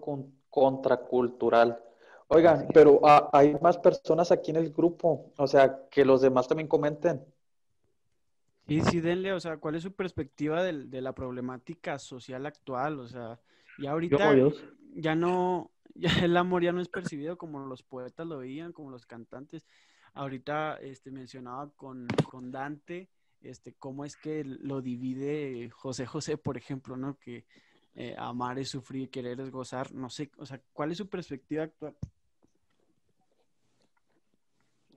contracultural. 0.50 1.82
Oigan, 2.30 2.68
pero 2.74 3.00
ah, 3.04 3.30
hay 3.32 3.56
más 3.62 3.78
personas 3.78 4.30
aquí 4.30 4.50
en 4.50 4.58
el 4.58 4.70
grupo, 4.70 5.32
o 5.38 5.46
sea, 5.46 5.88
que 5.90 6.04
los 6.04 6.20
demás 6.20 6.46
también 6.46 6.68
comenten. 6.68 7.24
Sí, 8.66 8.82
sí, 8.82 9.00
denle, 9.00 9.32
o 9.32 9.40
sea, 9.40 9.56
¿cuál 9.56 9.76
es 9.76 9.82
su 9.82 9.92
perspectiva 9.94 10.62
de, 10.62 11.00
la 11.00 11.14
problemática 11.14 11.98
social 11.98 12.44
actual? 12.44 13.00
O 13.00 13.08
sea, 13.08 13.40
y 13.78 13.86
ahorita 13.86 14.34
ya 14.94 15.14
no, 15.14 15.70
ya 15.94 16.10
el 16.22 16.36
amor 16.36 16.62
ya 16.62 16.72
no 16.72 16.82
es 16.82 16.88
percibido 16.88 17.38
como 17.38 17.60
los 17.60 17.82
poetas 17.82 18.26
lo 18.26 18.38
veían, 18.38 18.72
como 18.72 18.90
los 18.90 19.06
cantantes. 19.06 19.66
Ahorita 20.12 20.76
este, 20.82 21.10
mencionaba 21.10 21.70
con, 21.76 22.08
con 22.28 22.50
Dante, 22.50 23.08
este, 23.40 23.72
cómo 23.72 24.04
es 24.04 24.16
que 24.16 24.44
lo 24.44 24.82
divide 24.82 25.70
José 25.70 26.04
José, 26.04 26.36
por 26.36 26.58
ejemplo, 26.58 26.94
¿no? 26.94 27.18
Que 27.18 27.46
eh, 27.94 28.14
amar 28.18 28.58
es 28.58 28.68
sufrir, 28.68 29.08
querer 29.08 29.40
es 29.40 29.50
gozar, 29.50 29.94
no 29.94 30.10
sé, 30.10 30.30
o 30.36 30.44
sea, 30.44 30.60
¿cuál 30.74 30.92
es 30.92 30.98
su 30.98 31.08
perspectiva 31.08 31.64
actual? 31.64 31.96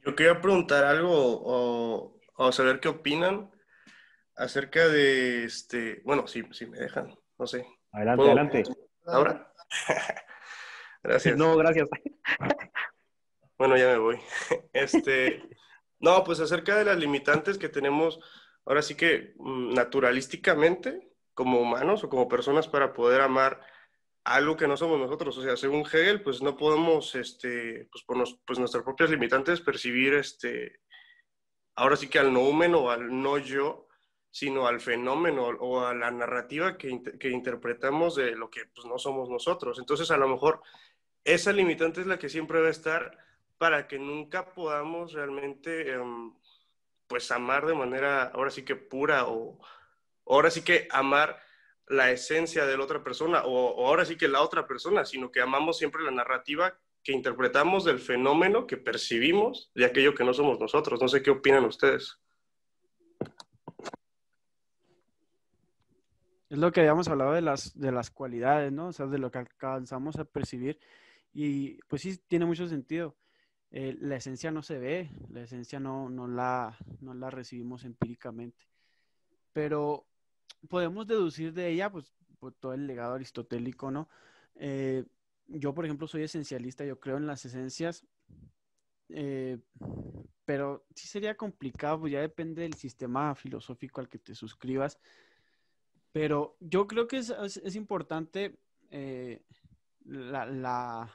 Yo 0.05 0.15
quería 0.15 0.41
preguntar 0.41 0.83
algo 0.83 1.11
o, 1.13 2.19
o, 2.35 2.51
saber 2.51 2.79
qué 2.79 2.87
opinan 2.87 3.51
acerca 4.35 4.87
de 4.87 5.45
este, 5.45 6.01
bueno, 6.03 6.27
si, 6.27 6.43
si 6.51 6.65
me 6.65 6.79
dejan, 6.79 7.13
no 7.37 7.45
sé. 7.45 7.65
Adelante, 7.91 8.23
adelante. 8.23 8.63
¿Ahora? 9.05 9.53
gracias. 11.03 11.37
No, 11.37 11.55
gracias. 11.55 11.87
bueno, 13.57 13.77
ya 13.77 13.87
me 13.87 13.97
voy. 13.97 14.19
Este, 14.73 15.43
no, 15.99 16.23
pues 16.23 16.39
acerca 16.39 16.75
de 16.75 16.85
las 16.85 16.97
limitantes 16.97 17.59
que 17.59 17.69
tenemos, 17.69 18.19
ahora 18.65 18.81
sí 18.81 18.95
que 18.95 19.33
mm, 19.37 19.73
naturalísticamente, 19.73 21.11
como 21.35 21.61
humanos 21.61 22.03
o 22.03 22.09
como 22.09 22.27
personas 22.27 22.67
para 22.67 22.93
poder 22.93 23.21
amar 23.21 23.61
algo 24.23 24.55
que 24.55 24.67
no 24.67 24.77
somos 24.77 24.99
nosotros. 24.99 25.37
O 25.37 25.41
sea, 25.41 25.57
según 25.57 25.81
Hegel, 25.81 26.21
pues 26.21 26.41
no 26.41 26.55
podemos, 26.55 27.15
este, 27.15 27.87
pues 27.91 28.03
por 28.03 28.23
pues 28.45 28.59
nuestras 28.59 28.83
propias 28.83 29.09
limitantes, 29.09 29.61
percibir, 29.61 30.13
este, 30.13 30.79
ahora 31.75 31.95
sí 31.95 32.07
que 32.07 32.19
al 32.19 32.33
nomen 32.33 32.75
o 32.75 32.91
al 32.91 33.21
no 33.21 33.37
yo, 33.37 33.87
sino 34.29 34.67
al 34.67 34.79
fenómeno 34.79 35.47
o 35.47 35.85
a 35.85 35.93
la 35.93 36.09
narrativa 36.09 36.77
que, 36.77 37.01
que 37.19 37.29
interpretamos 37.29 38.15
de 38.15 38.35
lo 38.35 38.49
que 38.49 38.65
pues, 38.65 38.85
no 38.87 38.97
somos 38.97 39.29
nosotros. 39.29 39.77
Entonces, 39.79 40.09
a 40.11 40.17
lo 40.17 40.27
mejor 40.27 40.61
esa 41.23 41.51
limitante 41.51 42.01
es 42.01 42.07
la 42.07 42.17
que 42.17 42.29
siempre 42.29 42.61
va 42.61 42.67
a 42.67 42.71
estar 42.71 43.17
para 43.57 43.87
que 43.87 43.99
nunca 43.99 44.53
podamos 44.53 45.13
realmente, 45.13 45.91
em, 45.91 46.33
pues, 47.07 47.29
amar 47.31 47.65
de 47.65 47.75
manera, 47.75 48.23
ahora 48.33 48.51
sí 48.51 48.63
que 48.63 48.75
pura 48.75 49.27
o 49.27 49.59
ahora 50.25 50.49
sí 50.49 50.63
que 50.63 50.87
amar 50.91 51.37
la 51.91 52.09
esencia 52.11 52.65
de 52.65 52.77
la 52.77 52.83
otra 52.83 53.03
persona 53.03 53.43
o, 53.45 53.85
ahora 53.85 54.05
sí 54.05 54.17
que 54.17 54.27
la 54.27 54.41
otra 54.41 54.65
persona, 54.65 55.05
sino 55.05 55.31
que 55.31 55.41
amamos 55.41 55.77
siempre 55.77 56.03
la 56.03 56.11
narrativa 56.11 56.77
que 57.03 57.11
interpretamos 57.11 57.83
del 57.83 57.99
fenómeno 57.99 58.67
que 58.67 58.77
percibimos 58.77 59.71
de 59.75 59.85
aquello 59.85 60.15
que 60.15 60.23
no 60.23 60.33
somos 60.33 60.59
nosotros. 60.59 61.01
No 61.01 61.07
sé 61.07 61.21
qué 61.21 61.31
opinan 61.31 61.65
ustedes. 61.65 62.19
Es 66.49 66.57
lo 66.57 66.71
que 66.71 66.81
habíamos 66.81 67.07
hablado 67.07 67.33
de 67.33 67.41
las, 67.41 67.77
de 67.79 67.91
las 67.91 68.11
cualidades, 68.11 68.71
¿no? 68.71 68.87
O 68.87 68.93
sea, 68.93 69.07
de 69.07 69.17
lo 69.17 69.31
que 69.31 69.39
alcanzamos 69.39 70.17
a 70.17 70.25
percibir. 70.25 70.79
Y 71.33 71.81
pues 71.83 72.01
sí, 72.01 72.17
tiene 72.27 72.45
mucho 72.45 72.67
sentido. 72.67 73.15
Eh, 73.71 73.95
la 73.99 74.17
esencia 74.17 74.51
no 74.51 74.61
se 74.61 74.77
ve, 74.77 75.09
la 75.29 75.43
esencia 75.43 75.79
no, 75.79 76.09
no, 76.09 76.27
la, 76.27 76.77
no 76.99 77.13
la 77.13 77.29
recibimos 77.29 77.85
empíricamente. 77.85 78.67
Pero 79.53 80.05
podemos 80.69 81.07
deducir 81.07 81.53
de 81.53 81.69
ella, 81.69 81.91
pues, 81.91 82.11
por 82.39 82.53
todo 82.53 82.73
el 82.73 82.87
legado 82.87 83.15
aristotélico, 83.15 83.91
¿no? 83.91 84.09
Eh, 84.55 85.05
yo, 85.47 85.73
por 85.73 85.85
ejemplo, 85.85 86.07
soy 86.07 86.23
esencialista, 86.23 86.85
yo 86.85 86.99
creo 86.99 87.17
en 87.17 87.27
las 87.27 87.45
esencias, 87.45 88.05
eh, 89.09 89.59
pero 90.45 90.85
sí 90.95 91.07
sería 91.07 91.35
complicado, 91.35 92.01
pues 92.01 92.13
ya 92.13 92.21
depende 92.21 92.63
del 92.63 92.73
sistema 92.73 93.35
filosófico 93.35 94.01
al 94.01 94.09
que 94.09 94.19
te 94.19 94.35
suscribas. 94.35 94.99
Pero 96.11 96.57
yo 96.59 96.87
creo 96.87 97.07
que 97.07 97.17
es, 97.17 97.75
importante 97.75 98.59
eh, 98.89 99.41
la, 100.05 101.09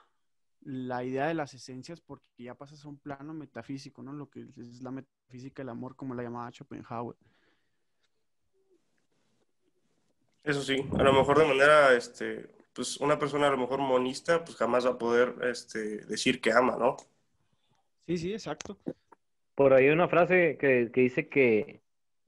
la, 0.62 1.04
idea 1.04 1.26
de 1.26 1.34
las 1.34 1.52
esencias 1.52 2.00
porque 2.00 2.28
ya 2.38 2.54
pasas 2.54 2.84
a 2.84 2.88
un 2.88 2.98
plano 2.98 3.34
metafísico, 3.34 4.02
¿no? 4.02 4.12
Lo 4.12 4.30
que 4.30 4.46
es 4.56 4.80
la 4.80 4.90
metafísica 4.90 5.62
del 5.62 5.70
amor, 5.70 5.96
como 5.96 6.14
la 6.14 6.22
llamaba 6.22 6.50
Schopenhauer. 6.50 7.16
Eso 10.46 10.62
sí, 10.62 10.76
a 10.96 11.02
lo 11.02 11.12
mejor 11.12 11.40
de 11.40 11.44
manera, 11.44 11.92
este, 11.96 12.46
pues 12.72 12.98
una 12.98 13.18
persona 13.18 13.48
a 13.48 13.50
lo 13.50 13.58
mejor 13.58 13.80
monista, 13.80 14.44
pues 14.44 14.56
jamás 14.56 14.86
va 14.86 14.90
a 14.90 14.98
poder 14.98 15.34
este, 15.42 16.06
decir 16.06 16.40
que 16.40 16.52
ama, 16.52 16.76
¿no? 16.76 16.96
Sí, 18.06 18.16
sí, 18.16 18.32
exacto. 18.32 18.78
Por 19.56 19.72
ahí 19.72 19.86
hay 19.86 19.90
una 19.90 20.06
frase 20.06 20.56
que, 20.56 20.88
dice 20.94 21.28
que 21.28 21.82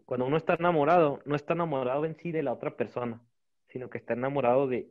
cuando 0.05 0.27
uno 0.27 0.37
está 0.37 0.55
enamorado, 0.55 1.21
no 1.27 1.37
está 1.37 1.53
enamorado 1.53 2.07
en 2.07 2.17
sí 2.17 2.33
de 2.33 2.43
la 2.43 2.53
otra 2.53 2.77
persona, 2.77 3.23
sino 3.69 3.89
que 3.89 3.99
está 3.99 4.15
enamorado 4.15 4.67
de, 4.67 4.91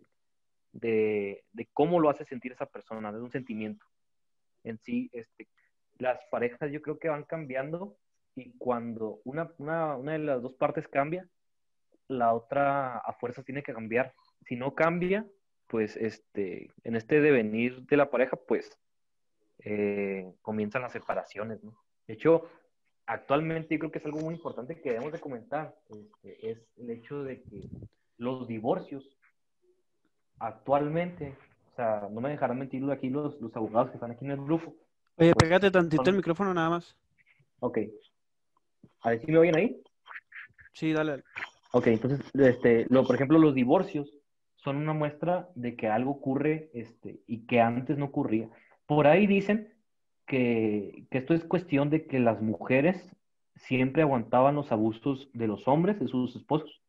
de, 0.71 1.43
cómo 1.73 1.99
lo 1.99 2.09
hace 2.09 2.23
sentir 2.23 2.53
esa 2.53 2.67
persona, 2.67 3.11
de 3.11 3.19
un 3.19 3.32
sentimiento. 3.32 3.86
en 4.63 4.80
sí, 4.80 5.09
este, 5.11 5.49
las 5.97 6.23
parejas 6.32 6.71
yo 6.71 6.82
creo 6.82 6.97
que 6.97 7.09
van 7.09 7.25
cambiando 7.25 7.97
y 8.36 8.53
cuando 8.57 9.19
una, 9.25 9.51
una, 9.57 9.97
una 9.97 10.13
de 10.13 10.19
las 10.19 10.41
dos 10.41 10.53
partes 10.53 10.88
cambia, 10.88 11.28
la 12.08 12.34
otra 12.34 12.97
a 12.97 13.14
fuerza 13.14 13.43
tiene 13.43 13.64
que 13.64 13.74
cambiar. 13.74 14.14
Si 14.45 14.55
no 14.55 14.76
cambia, 14.76 15.26
pues 15.68 15.97
este, 15.97 16.72
en 16.84 16.95
este 16.95 17.22
devenir 17.22 17.86
de 17.88 17.97
la 17.97 18.10
pareja, 18.10 18.38
pues 18.38 18.78
eh, 19.60 20.34
comienzan 20.41 20.82
las 20.82 20.93
separaciones, 20.93 21.64
¿no? 21.64 21.78
De 22.08 22.14
hecho, 22.14 22.49
actualmente 23.05 23.76
yo 23.76 23.80
creo 23.80 23.91
que 23.91 23.99
es 23.99 24.05
algo 24.05 24.20
muy 24.20 24.36
importante 24.36 24.80
que 24.80 24.91
debemos 24.91 25.12
de 25.12 25.20
comentar, 25.20 25.76
este, 25.89 26.51
es 26.51 26.60
el 26.78 26.91
hecho 26.91 27.24
de 27.24 27.41
que 27.43 27.68
los 28.18 28.47
divorcios 28.47 29.18
actualmente, 30.39 31.36
o 31.74 31.76
sea, 31.76 32.08
no 32.12 32.22
me 32.22 32.30
dejarán 32.30 32.60
mentir 32.60 32.89
aquí 32.91 33.10
los, 33.10 33.39
los 33.41 33.55
abogados 33.55 33.89
que 33.89 33.97
están 33.97 34.12
aquí 34.12 34.26
en 34.26 34.32
el 34.32 34.41
grupo. 34.41 34.74
Oye, 35.18 35.34
pues, 35.34 35.36
pégate 35.36 35.72
tantito 35.72 36.10
el 36.10 36.16
micrófono 36.16 36.53
nada 36.53 36.70
más. 36.70 36.95
Ok. 37.60 37.80
A 39.01 39.10
ver 39.10 39.22
si 39.22 39.32
me 39.32 39.38
oyen 39.39 39.58
ahí. 39.58 39.82
Sí, 40.74 40.93
dale. 40.93 41.24
Ok, 41.72 41.88
entonces, 41.88 42.22
este, 42.34 42.86
lo, 42.89 43.05
por 43.05 43.15
ejemplo, 43.15 43.39
los 43.39 43.53
divorcios 43.53 44.13
son 44.55 44.78
una 44.78 44.93
muestra 44.93 45.49
de 45.55 45.76
que 45.76 45.88
algo 45.88 46.11
ocurre 46.11 46.70
este, 46.74 47.22
y 47.28 47.45
que 47.45 47.61
antes 47.61 47.97
no 47.97 48.05
ocurría. 48.05 48.49
Por 48.86 49.07
ahí 49.07 49.28
dicen 49.28 49.74
que, 50.26 51.05
esto 51.11 51.34
es 51.34 51.43
cuestión 51.45 51.89
de 51.89 52.07
que 52.07 52.20
las 52.20 52.41
mujeres 52.41 53.15
siempre 53.55 54.01
aguantaban 54.01 54.55
los 54.55 54.72
abusos 54.72 55.30
de 55.34 55.47
los 55.47 55.68
hombres, 55.68 55.99
de 55.99 56.07
sus 56.07 56.36
esposos, 56.36 56.82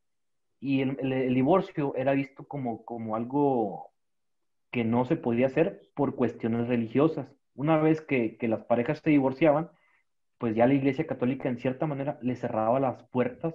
y 0.61 0.81
el, 0.83 1.35
divorcio 1.35 1.95
era 1.97 2.13
visto 2.13 2.47
como, 2.47 2.85
como 2.85 3.17
algo 3.17 3.93
que 4.71 4.85
no 4.85 5.05
se 5.05 5.17
podía 5.17 5.47
hacer 5.47 5.83
por 5.95 6.17
cuestiones 6.17 6.69
religiosas. 6.69 7.29
Una 7.55 7.79
vez 7.79 8.01
que, 8.01 8.37
que 8.37 8.49
las 8.49 8.65
parejas 8.65 9.01
se 9.01 9.11
divorciaban, 9.11 9.71
pues 10.39 10.55
ya 10.57 10.67
la 10.67 10.75
Iglesia 10.75 11.07
Católica 11.07 11.49
en 11.49 11.59
cierta 11.59 11.87
manera 11.87 12.19
le 12.23 12.37
cerraba 12.37 12.81
las 12.81 13.03
puertas 13.05 13.55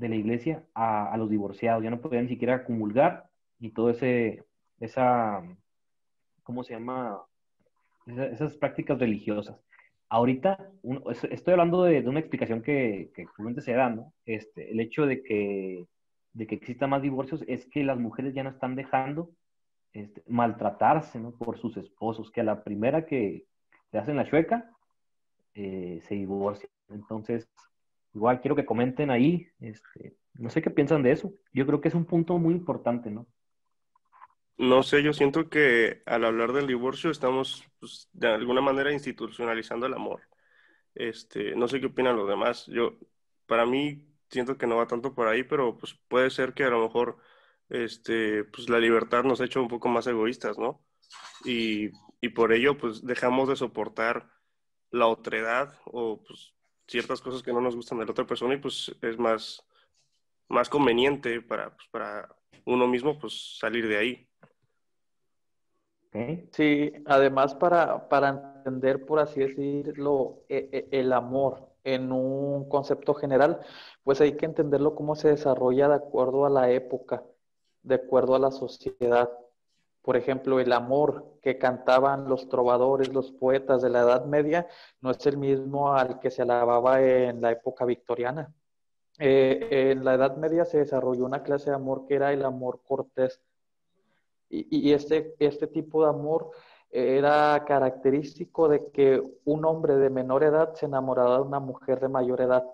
de 0.00 0.08
la 0.08 0.16
iglesia 0.16 0.64
a, 0.74 1.14
los 1.18 1.28
divorciados, 1.28 1.84
ya 1.84 1.90
no 1.90 2.00
podían 2.00 2.24
ni 2.24 2.30
siquiera 2.30 2.64
comulgar 2.64 3.28
y 3.58 3.70
todo 3.70 3.90
ese, 3.90 4.42
esa, 4.80 5.42
¿cómo 6.42 6.64
se 6.64 6.72
llama? 6.72 7.20
esas 8.06 8.56
prácticas 8.56 8.98
religiosas. 8.98 9.60
Ahorita, 10.08 10.72
estoy 11.30 11.52
hablando 11.52 11.84
de, 11.84 12.00
una 12.08 12.18
explicación 12.18 12.62
que, 12.62 13.12
que 13.14 13.26
se 13.60 13.72
da, 13.74 13.90
¿no? 13.90 14.12
Este, 14.24 14.72
el 14.72 14.80
hecho 14.80 15.04
de 15.04 15.22
que, 15.22 15.86
de 16.32 16.46
que 16.46 16.54
existan 16.54 16.90
más 16.90 17.02
divorcios 17.02 17.44
es 17.46 17.66
que 17.66 17.84
las 17.84 17.98
mujeres 17.98 18.34
ya 18.34 18.42
no 18.42 18.50
están 18.50 18.74
dejando 18.74 19.30
este, 19.92 20.24
maltratarse, 20.26 21.20
¿no? 21.20 21.32
Por 21.32 21.58
sus 21.58 21.76
esposos, 21.76 22.30
que 22.32 22.40
a 22.40 22.44
la 22.44 22.64
primera 22.64 23.04
que 23.04 23.44
le 23.92 23.98
hacen 23.98 24.16
la 24.16 24.26
chueca, 24.26 24.70
eh, 25.54 26.00
se 26.08 26.14
divorcian. 26.14 26.72
Entonces, 26.88 27.46
igual 28.14 28.40
quiero 28.40 28.56
que 28.56 28.66
comenten 28.66 29.10
ahí, 29.10 29.48
este, 29.60 30.16
no 30.34 30.50
sé 30.50 30.62
qué 30.62 30.70
piensan 30.70 31.02
de 31.02 31.12
eso. 31.12 31.32
Yo 31.52 31.66
creo 31.66 31.80
que 31.80 31.88
es 31.88 31.94
un 31.94 32.06
punto 32.06 32.38
muy 32.38 32.54
importante, 32.54 33.10
¿no? 33.10 33.26
No 34.56 34.82
sé, 34.82 35.02
yo 35.02 35.12
siento 35.12 35.48
que 35.48 36.02
al 36.04 36.24
hablar 36.24 36.52
del 36.52 36.66
divorcio 36.66 37.10
estamos 37.10 37.64
pues, 37.78 38.08
de 38.12 38.28
alguna 38.28 38.60
manera 38.60 38.92
institucionalizando 38.92 39.86
el 39.86 39.94
amor. 39.94 40.20
Este, 40.94 41.56
no 41.56 41.66
sé 41.66 41.80
qué 41.80 41.86
opinan 41.86 42.16
los 42.16 42.28
demás. 42.28 42.66
Yo, 42.66 42.98
para 43.46 43.64
mí, 43.64 44.06
siento 44.28 44.58
que 44.58 44.66
no 44.66 44.76
va 44.76 44.86
tanto 44.86 45.14
por 45.14 45.28
ahí, 45.28 45.44
pero 45.44 45.78
pues 45.78 45.94
puede 46.08 46.30
ser 46.30 46.52
que 46.54 46.64
a 46.64 46.70
lo 46.70 46.82
mejor 46.82 47.18
este, 47.70 48.44
pues 48.44 48.68
la 48.68 48.78
libertad 48.78 49.24
nos 49.24 49.40
ha 49.40 49.44
hecho 49.46 49.62
un 49.62 49.68
poco 49.68 49.88
más 49.88 50.06
egoístas, 50.06 50.58
¿no? 50.58 50.84
Y, 51.44 51.90
y 52.20 52.28
por 52.30 52.52
ello, 52.52 52.76
pues 52.76 53.02
dejamos 53.04 53.48
de 53.48 53.56
soportar 53.56 54.30
la 54.90 55.06
otredad 55.06 55.74
o 55.86 56.22
pues 56.22 56.54
ciertas 56.90 57.20
cosas 57.20 57.42
que 57.42 57.52
no 57.52 57.60
nos 57.60 57.76
gustan 57.76 57.98
de 57.98 58.04
la 58.04 58.10
otra 58.10 58.26
persona 58.26 58.54
y 58.54 58.58
pues 58.58 58.94
es 59.00 59.16
más, 59.16 59.64
más 60.48 60.68
conveniente 60.68 61.40
para, 61.40 61.74
pues, 61.74 61.88
para 61.90 62.28
uno 62.64 62.88
mismo 62.88 63.18
pues 63.18 63.58
salir 63.58 63.86
de 63.86 63.96
ahí. 63.96 64.26
Sí, 66.50 66.92
además 67.06 67.54
para, 67.54 68.08
para 68.08 68.56
entender, 68.56 69.06
por 69.06 69.20
así 69.20 69.40
decirlo, 69.40 70.42
e, 70.48 70.88
e, 70.90 71.00
el 71.00 71.12
amor 71.12 71.68
en 71.84 72.10
un 72.10 72.68
concepto 72.68 73.14
general, 73.14 73.60
pues 74.02 74.20
hay 74.20 74.36
que 74.36 74.46
entenderlo 74.46 74.96
cómo 74.96 75.14
se 75.14 75.28
desarrolla 75.28 75.88
de 75.88 75.94
acuerdo 75.94 76.44
a 76.44 76.50
la 76.50 76.70
época, 76.72 77.22
de 77.84 77.94
acuerdo 77.94 78.34
a 78.34 78.40
la 78.40 78.50
sociedad. 78.50 79.30
Por 80.10 80.16
ejemplo, 80.16 80.58
el 80.58 80.72
amor 80.72 81.38
que 81.40 81.56
cantaban 81.56 82.28
los 82.28 82.48
trovadores, 82.48 83.14
los 83.14 83.30
poetas 83.30 83.80
de 83.80 83.90
la 83.90 84.00
Edad 84.00 84.24
Media, 84.24 84.66
no 85.00 85.12
es 85.12 85.24
el 85.24 85.36
mismo 85.36 85.92
al 85.92 86.18
que 86.18 86.32
se 86.32 86.42
alababa 86.42 87.00
en 87.00 87.40
la 87.40 87.52
época 87.52 87.84
victoriana. 87.84 88.52
Eh, 89.20 89.92
en 89.92 90.04
la 90.04 90.14
Edad 90.14 90.36
Media 90.36 90.64
se 90.64 90.78
desarrolló 90.78 91.24
una 91.24 91.44
clase 91.44 91.70
de 91.70 91.76
amor 91.76 92.06
que 92.08 92.16
era 92.16 92.32
el 92.32 92.44
amor 92.44 92.80
cortés. 92.84 93.40
Y, 94.48 94.92
este, 94.92 95.36
este 95.38 95.68
tipo 95.68 96.02
de 96.02 96.10
amor 96.10 96.50
era 96.90 97.64
característico 97.64 98.68
de 98.68 98.90
que 98.90 99.22
un 99.44 99.64
hombre 99.64 99.94
de 99.94 100.10
menor 100.10 100.42
edad 100.42 100.74
se 100.74 100.86
enamoraba 100.86 101.36
de 101.36 101.42
una 101.42 101.60
mujer 101.60 102.00
de 102.00 102.08
mayor 102.08 102.40
edad, 102.40 102.64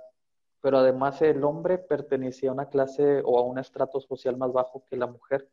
pero 0.62 0.78
además 0.78 1.20
el 1.20 1.44
hombre 1.44 1.76
pertenecía 1.76 2.48
a 2.48 2.54
una 2.54 2.70
clase 2.70 3.20
o 3.22 3.38
a 3.38 3.42
un 3.42 3.58
estrato 3.58 4.00
social 4.00 4.38
más 4.38 4.54
bajo 4.54 4.86
que 4.86 4.96
la 4.96 5.06
mujer. 5.06 5.50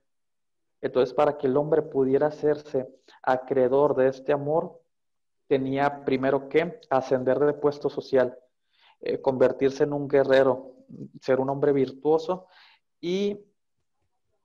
Entonces, 0.84 1.13
para 1.13 1.38
que 1.38 1.47
el 1.47 1.55
hombre 1.55 1.81
pudiera 1.81 2.27
hacerse 2.27 2.89
acreedor 3.21 3.95
de 3.95 4.09
este 4.09 4.34
amor, 4.34 4.81
tenía 5.47 6.03
primero 6.03 6.49
que 6.49 6.81
ascender 6.89 7.39
de 7.39 7.53
puesto 7.53 7.89
social, 7.89 8.38
eh, 8.99 9.21
convertirse 9.21 9.86
en 9.86 9.93
un 9.93 10.09
guerrero, 10.09 10.73
ser 11.21 11.39
un 11.39 11.49
hombre 11.49 11.71
virtuoso 11.71 12.47
y, 12.99 13.39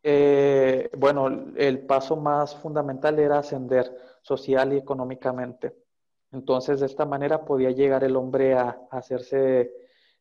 eh, 0.05 0.89
bueno, 0.97 1.27
el 1.57 1.85
paso 1.87 2.15
más 2.15 2.55
fundamental 2.55 3.19
era 3.19 3.41
ascender 3.41 3.93
social 4.23 4.73
y 4.73 4.77
económicamente. 4.77 5.75
Entonces, 6.31 6.79
de 6.79 6.87
esta 6.87 7.05
manera 7.05 7.45
podía 7.45 7.73
llegar 7.73 8.05
el 8.05 8.15
hombre 8.15 8.55
a, 8.55 8.81
hacerse 8.93 9.73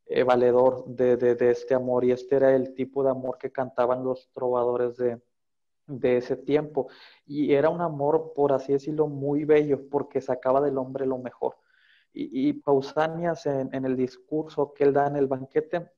eh, 0.08 0.24
valedor 0.24 0.84
de, 0.88 1.38
este 1.52 1.76
amor 1.76 2.06
y 2.06 2.12
este 2.12 2.38
era 2.38 2.56
el 2.56 2.74
tipo 2.74 3.04
de 3.04 3.12
amor 3.12 3.38
que 3.38 3.52
cantaban 3.52 4.04
los 4.04 4.32
trovadores 4.34 4.98
de, 4.98 5.22
de 5.88 6.18
ese 6.18 6.36
tiempo. 6.36 6.88
Y 7.26 7.54
era 7.54 7.70
un 7.70 7.82
amor, 7.82 8.34
por 8.36 8.54
así 8.54 8.74
decirlo, 8.74 9.08
muy 9.08 9.46
bello, 9.46 9.90
porque 9.90 10.22
sacaba 10.22 10.62
del 10.62 10.78
hombre 10.78 11.06
lo 11.06 11.18
mejor. 11.18 11.56
Y, 12.14 12.54
Pausanias, 12.54 13.46
en, 13.46 13.74
en, 13.74 13.86
el 13.86 13.96
discurso 13.96 14.74
que 14.74 14.86
él 14.86 14.94
da 14.94 15.08
en 15.08 15.18
el 15.18 15.28
banquete, 15.28 15.92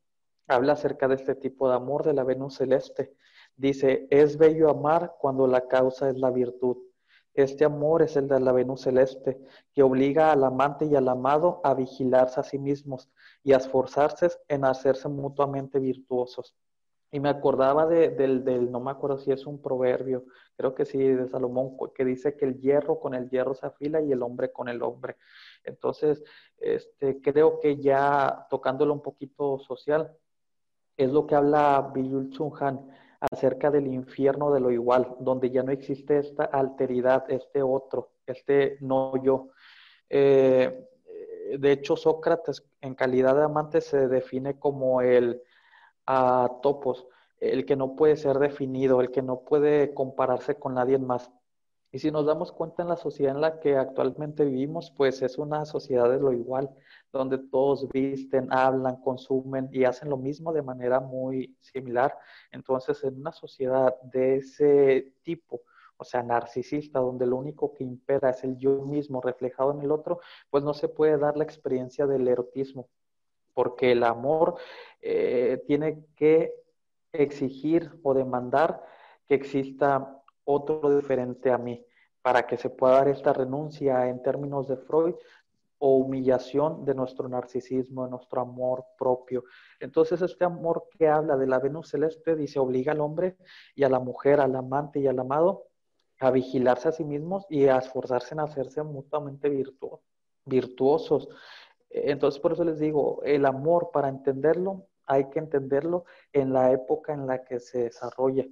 habla 0.48 0.74
acerca 0.74 1.08
de 1.08 1.16
este 1.16 1.36
tipo 1.36 1.70
de 1.70 1.76
amor 1.76 2.04
de 2.04 2.14
la 2.14 2.24
Venus 2.24 2.56
celeste. 2.56 3.16
Dice, 3.56 4.08
es 4.10 4.38
bello 4.38 4.70
amar 4.70 5.16
cuando 5.20 5.48
la 5.48 5.68
causa 5.68 6.10
es 6.10 6.18
la 6.18 6.32
virtud. 6.32 6.78
Este 7.34 7.64
amor 7.64 8.02
es 8.02 8.18
el 8.18 8.28
de 8.28 8.40
la 8.40 8.52
Venus 8.52 8.82
celeste, 8.82 9.40
que 9.74 9.84
obliga 9.84 10.32
al 10.32 10.44
amante 10.44 10.86
y 10.86 10.96
al 10.96 11.08
amado 11.08 11.62
a 11.64 11.74
vigilarse 11.74 12.40
a 12.40 12.44
sí 12.44 12.60
mismos 12.60 13.10
y 13.44 13.54
a 13.54 13.58
esforzarse 13.58 14.30
en 14.48 14.66
hacerse 14.66 15.08
mutuamente 15.08 15.80
virtuosos. 15.80 16.56
Y 17.12 17.20
me 17.20 17.30
acordaba 17.30 17.88
de, 17.88 18.10
del, 18.10 18.44
del, 18.44 18.72
no 18.72 18.80
me 18.80 18.92
acuerdo 18.92 19.18
si 19.18 19.32
es 19.32 19.48
un 19.48 19.62
proverbio, 19.62 20.26
creo 20.56 20.76
que 20.76 20.86
sí, 20.86 21.00
de 21.00 21.28
Salomón, 21.28 21.76
que 21.96 22.06
dice 22.06 22.36
que 22.38 22.46
el 22.46 22.60
hierro 22.60 23.00
con 23.00 23.16
el 23.16 23.30
hierro 23.30 23.56
se 23.56 23.66
afila 23.66 24.02
y 24.02 24.12
el 24.12 24.22
hombre 24.22 24.52
con 24.52 24.70
el 24.70 24.84
hombre. 24.84 25.18
Entonces, 25.64 26.24
este, 26.58 27.22
creo 27.22 27.60
que 27.60 27.78
ya 27.78 28.46
tocándolo 28.50 28.94
un 28.94 29.02
poquito 29.02 29.58
social, 29.60 30.16
es 30.98 31.12
lo 31.12 31.26
que 31.26 31.36
habla 31.36 31.92
Byul 31.94 32.30
Chun 32.30 32.52
acerca 33.22 33.72
del 33.72 33.88
infierno 33.88 34.52
de 34.52 34.60
lo 34.60 34.70
igual, 34.70 35.16
donde 35.20 35.50
ya 35.50 35.64
no 35.64 35.72
existe 35.72 36.20
esta 36.20 36.46
alteridad, 36.46 37.26
este 37.30 37.64
otro, 37.64 38.12
este 38.26 38.78
no 38.82 39.22
yo. 39.24 39.50
Eh, 40.10 40.88
de 41.58 41.72
hecho, 41.72 41.96
Sócrates, 41.96 42.64
en 42.82 42.96
calidad 42.96 43.36
de 43.36 43.44
amante, 43.44 43.82
se 43.82 44.08
define 44.08 44.60
como 44.60 45.02
el 45.02 45.42
a 46.12 46.60
topos, 46.64 47.06
el 47.40 47.68
que 47.68 47.76
no 47.76 47.96
puede 47.96 48.18
ser 48.18 48.40
definido, 48.40 49.00
el 49.00 49.12
que 49.12 49.22
no 49.22 49.42
puede 49.42 49.94
compararse 49.94 50.56
con 50.56 50.74
nadie 50.74 50.98
más. 50.98 51.32
Y 51.92 52.00
si 52.00 52.10
nos 52.10 52.26
damos 52.26 52.52
cuenta 52.52 52.82
en 52.82 52.90
la 52.90 52.98
sociedad 52.98 53.36
en 53.36 53.42
la 53.42 53.60
que 53.60 53.78
actualmente 53.78 54.44
vivimos, 54.44 54.90
pues 54.90 55.22
es 55.22 55.38
una 55.38 55.66
sociedad 55.66 56.10
de 56.10 56.20
lo 56.20 56.34
igual, 56.34 56.72
donde 57.14 57.38
todos 57.38 57.88
visten, 57.90 58.48
hablan, 58.52 59.02
consumen 59.02 59.70
y 59.72 59.84
hacen 59.84 60.10
lo 60.10 60.18
mismo 60.18 60.52
de 60.52 60.64
manera 60.64 61.00
muy 61.00 61.56
similar. 61.60 62.18
Entonces, 62.52 63.04
en 63.04 63.20
una 63.20 63.32
sociedad 63.32 63.96
de 64.02 64.38
ese 64.38 65.14
tipo, 65.22 65.62
o 65.98 66.04
sea, 66.04 66.24
narcisista, 66.24 67.00
donde 67.00 67.28
lo 67.28 67.38
único 67.38 67.72
que 67.74 67.84
impera 67.84 68.32
es 68.32 68.44
el 68.44 68.58
yo 68.58 68.82
mismo 68.84 69.22
reflejado 69.22 69.74
en 69.74 69.82
el 69.82 69.92
otro, 69.92 70.22
pues 70.50 70.64
no 70.64 70.74
se 70.74 70.88
puede 70.88 71.20
dar 71.20 71.38
la 71.38 71.44
experiencia 71.44 72.08
del 72.08 72.28
erotismo, 72.28 72.90
porque 73.54 73.92
el 73.92 74.04
amor 74.04 74.56
eh, 75.02 75.64
tiene 75.68 76.06
que 76.16 76.54
exigir 77.12 77.92
o 78.04 78.14
demandar 78.14 78.84
que 79.28 79.36
exista 79.36 80.22
otro 80.44 80.96
diferente 80.96 81.52
a 81.52 81.58
mí 81.58 81.86
para 82.22 82.46
que 82.46 82.58
se 82.58 82.70
pueda 82.70 82.96
dar 82.96 83.08
esta 83.08 83.34
renuncia 83.34 84.08
en 84.08 84.22
términos 84.22 84.68
de 84.68 84.78
Freud 84.78 85.16
o 85.80 85.96
humillación 85.96 86.84
de 86.84 86.94
nuestro 86.94 87.30
narcisismo, 87.30 88.04
de 88.04 88.12
nuestro 88.12 88.42
amor 88.42 88.86
propio. 88.98 89.46
Entonces, 89.80 90.22
este 90.22 90.44
amor 90.44 90.88
que 90.98 91.08
habla 91.08 91.38
de 91.38 91.48
la 91.48 91.60
Venus 91.60 91.90
celeste 91.90 92.36
dice, 92.36 92.60
obliga 92.60 92.92
al 92.92 93.00
hombre 93.00 93.38
y 93.76 93.84
a 93.84 93.90
la 93.90 94.00
mujer, 94.00 94.42
al 94.42 94.56
amante 94.56 95.00
y 95.00 95.08
al 95.08 95.20
amado 95.20 95.68
a 96.20 96.32
vigilarse 96.32 96.90
a 96.90 96.92
sí 96.92 97.06
mismos 97.06 97.46
y 97.50 97.68
a 97.68 97.78
esforzarse 97.78 98.34
en 98.34 98.42
hacerse 98.42 98.84
mutuamente 98.84 99.50
virtuosos. 100.46 101.30
Entonces, 101.90 102.40
por 102.40 102.54
eso 102.54 102.64
les 102.64 102.80
digo, 102.80 103.22
el 103.24 103.46
amor, 103.46 103.90
para 103.92 104.10
entenderlo, 104.10 104.88
hay 105.06 105.30
que 105.30 105.40
entenderlo 105.40 106.06
en 106.34 106.54
la 106.54 106.72
época 106.72 107.14
en 107.14 107.26
la 107.26 107.44
que 107.44 107.60
se 107.60 107.84
desarrolla. 107.86 108.46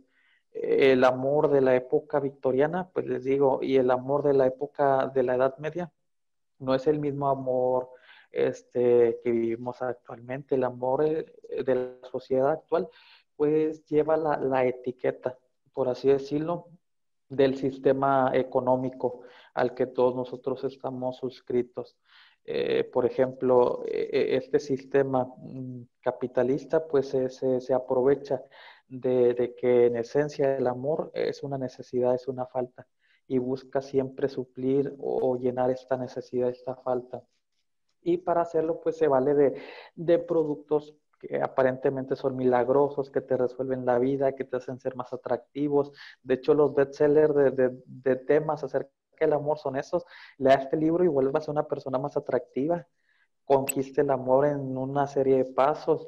El 0.51 1.03
amor 1.03 1.51
de 1.51 1.61
la 1.61 1.75
época 1.75 2.19
victoriana, 2.19 2.89
pues 2.91 3.05
les 3.05 3.23
digo, 3.23 3.59
y 3.61 3.77
el 3.77 3.91
amor 3.91 4.23
de 4.23 4.33
la 4.33 4.47
época 4.47 5.11
de 5.13 5.23
la 5.23 5.35
Edad 5.35 5.57
Media, 5.59 5.91
no 6.59 6.73
es 6.73 6.87
el 6.87 6.99
mismo 6.99 7.29
amor 7.29 7.91
este, 8.31 9.19
que 9.23 9.31
vivimos 9.31 9.81
actualmente. 9.83 10.55
El 10.55 10.63
amor 10.63 11.05
eh, 11.05 11.25
de 11.63 11.75
la 11.75 12.09
sociedad 12.09 12.49
actual, 12.49 12.89
pues 13.35 13.85
lleva 13.85 14.17
la, 14.17 14.37
la 14.37 14.65
etiqueta, 14.65 15.37
por 15.73 15.89
así 15.89 16.07
decirlo, 16.07 16.69
del 17.29 17.55
sistema 17.55 18.31
económico 18.33 19.21
al 19.53 19.75
que 19.75 19.85
todos 19.85 20.15
nosotros 20.15 20.63
estamos 20.63 21.17
suscritos. 21.17 21.97
Eh, 22.49 22.85
por 22.85 23.05
ejemplo, 23.05 23.83
eh, 23.85 24.37
este 24.37 24.59
sistema 24.59 25.25
mm, 25.25 25.81
capitalista 25.99 26.87
pues 26.87 27.09
se, 27.09 27.29
se, 27.29 27.73
aprovecha 27.73 28.41
de, 28.87 29.33
de, 29.33 29.53
que 29.53 29.87
en 29.87 29.97
esencia 29.97 30.55
el 30.55 30.67
amor 30.67 31.11
es 31.13 31.43
una 31.43 31.57
necesidad, 31.57 32.15
es 32.15 32.29
una 32.29 32.45
falta 32.45 32.87
y 33.27 33.37
busca 33.37 33.81
siempre 33.81 34.29
suplir 34.29 34.95
o, 34.99 35.37
llenar 35.37 35.71
esta 35.71 35.97
necesidad, 35.97 36.49
esta 36.49 36.75
falta. 36.77 37.21
Y 38.01 38.17
para 38.19 38.41
hacerlo, 38.43 38.79
pues 38.79 38.95
se 38.95 39.09
vale 39.09 39.33
de, 39.33 39.61
de 39.95 40.17
productos 40.17 40.95
que 41.19 41.41
aparentemente 41.41 42.15
son 42.15 42.37
milagrosos, 42.37 43.11
que 43.11 43.19
te 43.19 43.35
resuelven 43.35 43.85
la 43.85 43.99
vida, 43.99 44.35
que 44.35 44.45
te 44.45 44.55
hacen 44.55 44.79
ser 44.79 44.95
más 44.95 45.11
atractivos. 45.11 45.91
De 46.23 46.35
hecho, 46.35 46.53
los 46.53 46.73
bestsellers 46.73 47.35
de, 47.35 47.51
de, 47.51 47.83
de 47.85 48.15
temas 48.15 48.63
acerca 48.63 48.91
del 49.25 49.33
amor 49.33 49.57
son 49.59 49.75
esos. 49.77 50.05
Lea 50.37 50.55
este 50.55 50.77
libro 50.77 51.03
y 51.03 51.07
vuelvas 51.07 51.47
una 51.47 51.67
persona 51.67 51.97
más 51.97 52.17
atractiva. 52.17 52.87
Conquiste 53.45 54.01
el 54.01 54.11
amor 54.11 54.45
en 54.45 54.77
una 54.77 55.07
serie 55.07 55.37
de 55.37 55.45
pasos. 55.45 56.07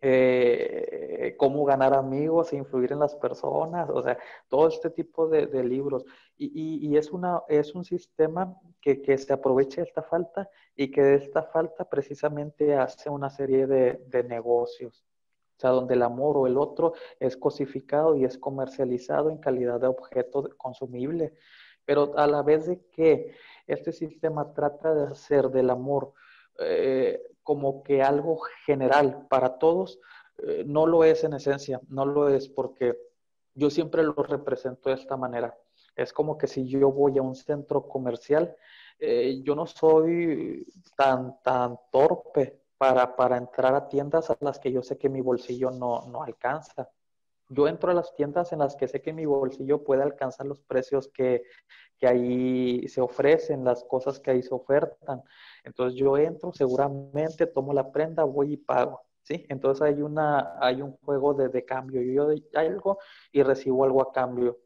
Eh, 0.00 1.34
cómo 1.36 1.64
ganar 1.64 1.92
amigos 1.94 2.52
e 2.52 2.56
influir 2.56 2.92
en 2.92 3.00
las 3.00 3.16
personas, 3.16 3.90
o 3.90 4.00
sea, 4.00 4.16
todo 4.48 4.68
este 4.68 4.90
tipo 4.90 5.28
de, 5.28 5.46
libros. 5.64 6.04
Y, 6.36 6.86
y, 6.88 6.96
es, 6.96 7.10
una, 7.10 7.42
es 7.48 7.74
un 7.74 7.84
sistema 7.84 8.54
que, 8.80 9.02
que, 9.02 9.18
se 9.18 9.32
aprovecha 9.32 9.82
esta 9.82 10.02
falta 10.02 10.48
y 10.76 10.90
que 10.92 11.02
de 11.02 11.14
esta 11.16 11.42
falta 11.42 11.84
precisamente 11.88 12.76
hace 12.76 13.10
una 13.10 13.28
serie 13.30 13.66
de, 13.66 14.00
de 14.06 14.22
negocios. 14.22 15.04
O 15.56 15.60
sea, 15.60 15.70
donde 15.70 15.94
el 15.94 16.02
amor 16.02 16.36
o 16.36 16.46
el 16.46 16.56
otro 16.56 16.92
es 17.18 17.36
cosificado 17.36 18.14
y 18.14 18.24
es 18.24 18.38
comercializado 18.38 19.30
en 19.30 19.38
calidad 19.38 19.80
de 19.80 19.88
objeto 19.88 20.48
consumible. 20.56 21.34
Pero 21.88 22.12
a 22.18 22.26
la 22.26 22.42
vez 22.42 22.66
de 22.66 22.82
que 22.90 23.34
este 23.66 23.92
sistema 23.92 24.52
trata 24.52 24.94
de 24.94 25.06
hacer 25.06 25.48
del 25.48 25.70
amor 25.70 26.12
eh, 26.58 27.18
como 27.42 27.82
que 27.82 28.02
algo 28.02 28.40
general 28.66 29.26
para 29.30 29.58
todos, 29.58 29.98
eh, 30.36 30.64
no 30.66 30.86
lo 30.86 31.02
es 31.02 31.24
en 31.24 31.32
esencia, 31.32 31.80
no 31.88 32.04
lo 32.04 32.28
es 32.28 32.50
porque 32.50 32.94
yo 33.54 33.70
siempre 33.70 34.02
lo 34.02 34.12
represento 34.12 34.90
de 34.90 34.96
esta 34.96 35.16
manera. 35.16 35.56
Es 35.96 36.12
como 36.12 36.36
que 36.36 36.46
si 36.46 36.68
yo 36.68 36.92
voy 36.92 37.16
a 37.16 37.22
un 37.22 37.34
centro 37.34 37.88
comercial, 37.88 38.54
eh, 38.98 39.40
yo 39.42 39.54
no 39.54 39.64
soy 39.64 40.66
tan, 40.94 41.40
tan 41.42 41.78
torpe 41.90 42.60
para, 42.76 43.16
para, 43.16 43.38
entrar 43.38 43.74
a 43.74 43.88
tiendas 43.88 44.28
a 44.28 44.36
las 44.40 44.58
que 44.58 44.70
yo 44.70 44.82
sé 44.82 44.98
que 44.98 45.08
mi 45.08 45.22
bolsillo 45.22 45.70
no, 45.70 46.02
no 46.06 46.22
alcanza. 46.22 46.90
Yo 47.48 47.66
entro 47.68 47.90
a 47.90 47.94
las 47.94 48.14
tiendas 48.14 48.52
en 48.52 48.60
las 48.60 48.76
que 48.76 48.88
sé 48.88 49.00
que 49.00 49.12
mi 49.12 49.26
bolsillo 49.26 49.82
puede 49.84 50.02
alcanzar 50.02 50.46
los 50.46 50.60
precios 50.60 51.08
que, 51.08 51.42
que 51.98 52.06
ahí 52.06 52.86
se 52.88 53.00
ofrecen, 53.00 53.64
las 53.64 53.84
cosas 53.84 54.20
que 54.20 54.30
ahí 54.30 54.42
se 54.42 54.54
ofertan. 54.54 55.22
Entonces 55.64 55.98
yo 55.98 56.16
entro, 56.16 56.52
seguramente 56.52 57.46
tomo 57.46 57.72
la 57.72 57.90
prenda, 57.90 58.24
voy 58.24 58.54
y 58.54 58.56
pago. 58.56 59.02
¿Sí? 59.22 59.44
Entonces 59.50 59.82
hay, 59.82 60.00
una, 60.00 60.54
hay 60.58 60.80
un 60.80 60.92
juego 60.98 61.34
de, 61.34 61.48
de 61.48 61.64
cambio. 61.64 62.00
Yo 62.00 62.24
doy 62.24 62.46
algo 62.54 62.98
y 63.30 63.42
recibo 63.42 63.84
algo 63.84 64.00
a 64.00 64.10
cambio 64.10 64.58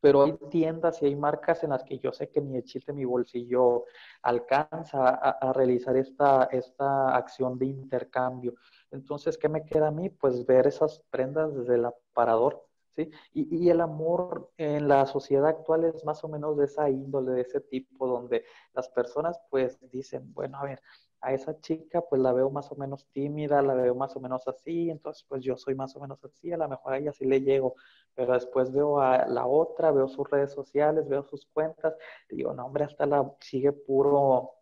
pero 0.00 0.22
hay 0.24 0.36
tiendas 0.50 1.02
y 1.02 1.06
hay 1.06 1.16
marcas 1.16 1.64
en 1.64 1.70
las 1.70 1.82
que 1.84 1.98
yo 1.98 2.12
sé 2.12 2.28
que 2.28 2.40
ni 2.40 2.56
el 2.56 2.64
chiste 2.64 2.92
mi 2.92 3.04
bolsillo 3.04 3.84
alcanza 4.22 5.08
a, 5.08 5.52
realizar 5.52 5.96
esta, 5.96 6.44
esta 6.52 7.16
acción 7.16 7.58
de 7.58 7.66
intercambio. 7.66 8.54
Entonces, 8.90 9.38
¿qué 9.38 9.48
me 9.48 9.64
queda 9.64 9.88
a 9.88 9.92
mí? 9.92 10.10
Pues 10.10 10.44
ver 10.46 10.66
esas 10.66 11.02
prendas 11.10 11.54
desde 11.54 11.74
el 11.76 11.86
aparador 11.86 12.66
¿sí? 12.96 13.10
Y, 13.32 13.68
el 13.68 13.80
amor 13.80 14.50
en 14.56 14.88
la 14.88 15.06
sociedad 15.06 15.46
actual 15.46 15.84
es 15.84 16.04
más 16.04 16.24
o 16.24 16.28
menos 16.28 16.56
de 16.56 16.64
esa 16.64 16.88
índole, 16.88 17.32
de 17.32 17.42
ese 17.42 17.60
tipo, 17.60 18.06
donde 18.06 18.44
las 18.72 18.88
personas 18.88 19.38
pues 19.50 19.78
dicen, 19.90 20.32
bueno, 20.32 20.58
a 20.58 20.64
ver, 20.64 20.82
a 21.26 21.32
esa 21.32 21.60
chica 21.60 22.02
pues 22.02 22.22
la 22.22 22.32
veo 22.32 22.50
más 22.50 22.70
o 22.70 22.76
menos 22.76 23.08
tímida, 23.12 23.60
la 23.60 23.74
veo 23.74 23.96
más 23.96 24.14
o 24.14 24.20
menos 24.20 24.46
así, 24.46 24.90
entonces 24.90 25.24
pues 25.28 25.42
yo 25.42 25.56
soy 25.56 25.74
más 25.74 25.96
o 25.96 26.00
menos 26.00 26.24
así, 26.24 26.52
a 26.52 26.56
lo 26.56 26.68
mejor 26.68 26.92
a 26.92 26.98
ella 26.98 27.12
sí 27.12 27.24
le 27.24 27.40
llego, 27.40 27.74
pero 28.14 28.34
después 28.34 28.70
veo 28.70 29.00
a 29.00 29.26
la 29.26 29.44
otra, 29.46 29.90
veo 29.90 30.06
sus 30.06 30.30
redes 30.30 30.52
sociales, 30.52 31.08
veo 31.08 31.24
sus 31.24 31.44
cuentas, 31.46 31.96
y 32.30 32.36
digo, 32.36 32.54
no 32.54 32.66
hombre, 32.66 32.84
hasta 32.84 33.06
la 33.06 33.28
sigue 33.40 33.72
puro 33.72 34.52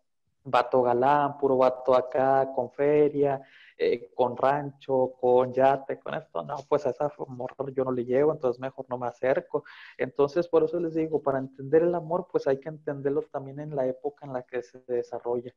vato 0.43 0.81
galán, 0.81 1.37
puro 1.37 1.57
vato 1.57 1.93
acá, 1.93 2.51
con 2.55 2.71
feria, 2.71 3.39
eh, 3.77 4.11
con 4.15 4.35
rancho, 4.35 5.13
con 5.21 5.53
yate, 5.53 5.99
con 5.99 6.15
esto, 6.15 6.41
no, 6.43 6.55
pues 6.67 6.87
a 6.87 6.89
esa 6.89 7.11
amor 7.27 7.53
yo 7.75 7.83
no 7.83 7.91
le 7.91 8.05
llevo, 8.05 8.31
entonces 8.31 8.59
mejor 8.59 8.87
no 8.89 8.97
me 8.97 9.05
acerco. 9.07 9.63
Entonces, 9.99 10.47
por 10.47 10.63
eso 10.63 10.79
les 10.79 10.95
digo, 10.95 11.21
para 11.21 11.37
entender 11.37 11.83
el 11.83 11.93
amor, 11.93 12.27
pues 12.31 12.47
hay 12.47 12.59
que 12.59 12.69
entenderlo 12.69 13.21
también 13.31 13.59
en 13.59 13.75
la 13.75 13.85
época 13.85 14.25
en 14.25 14.33
la 14.33 14.41
que 14.41 14.63
se 14.63 14.79
desarrolla. 14.87 15.53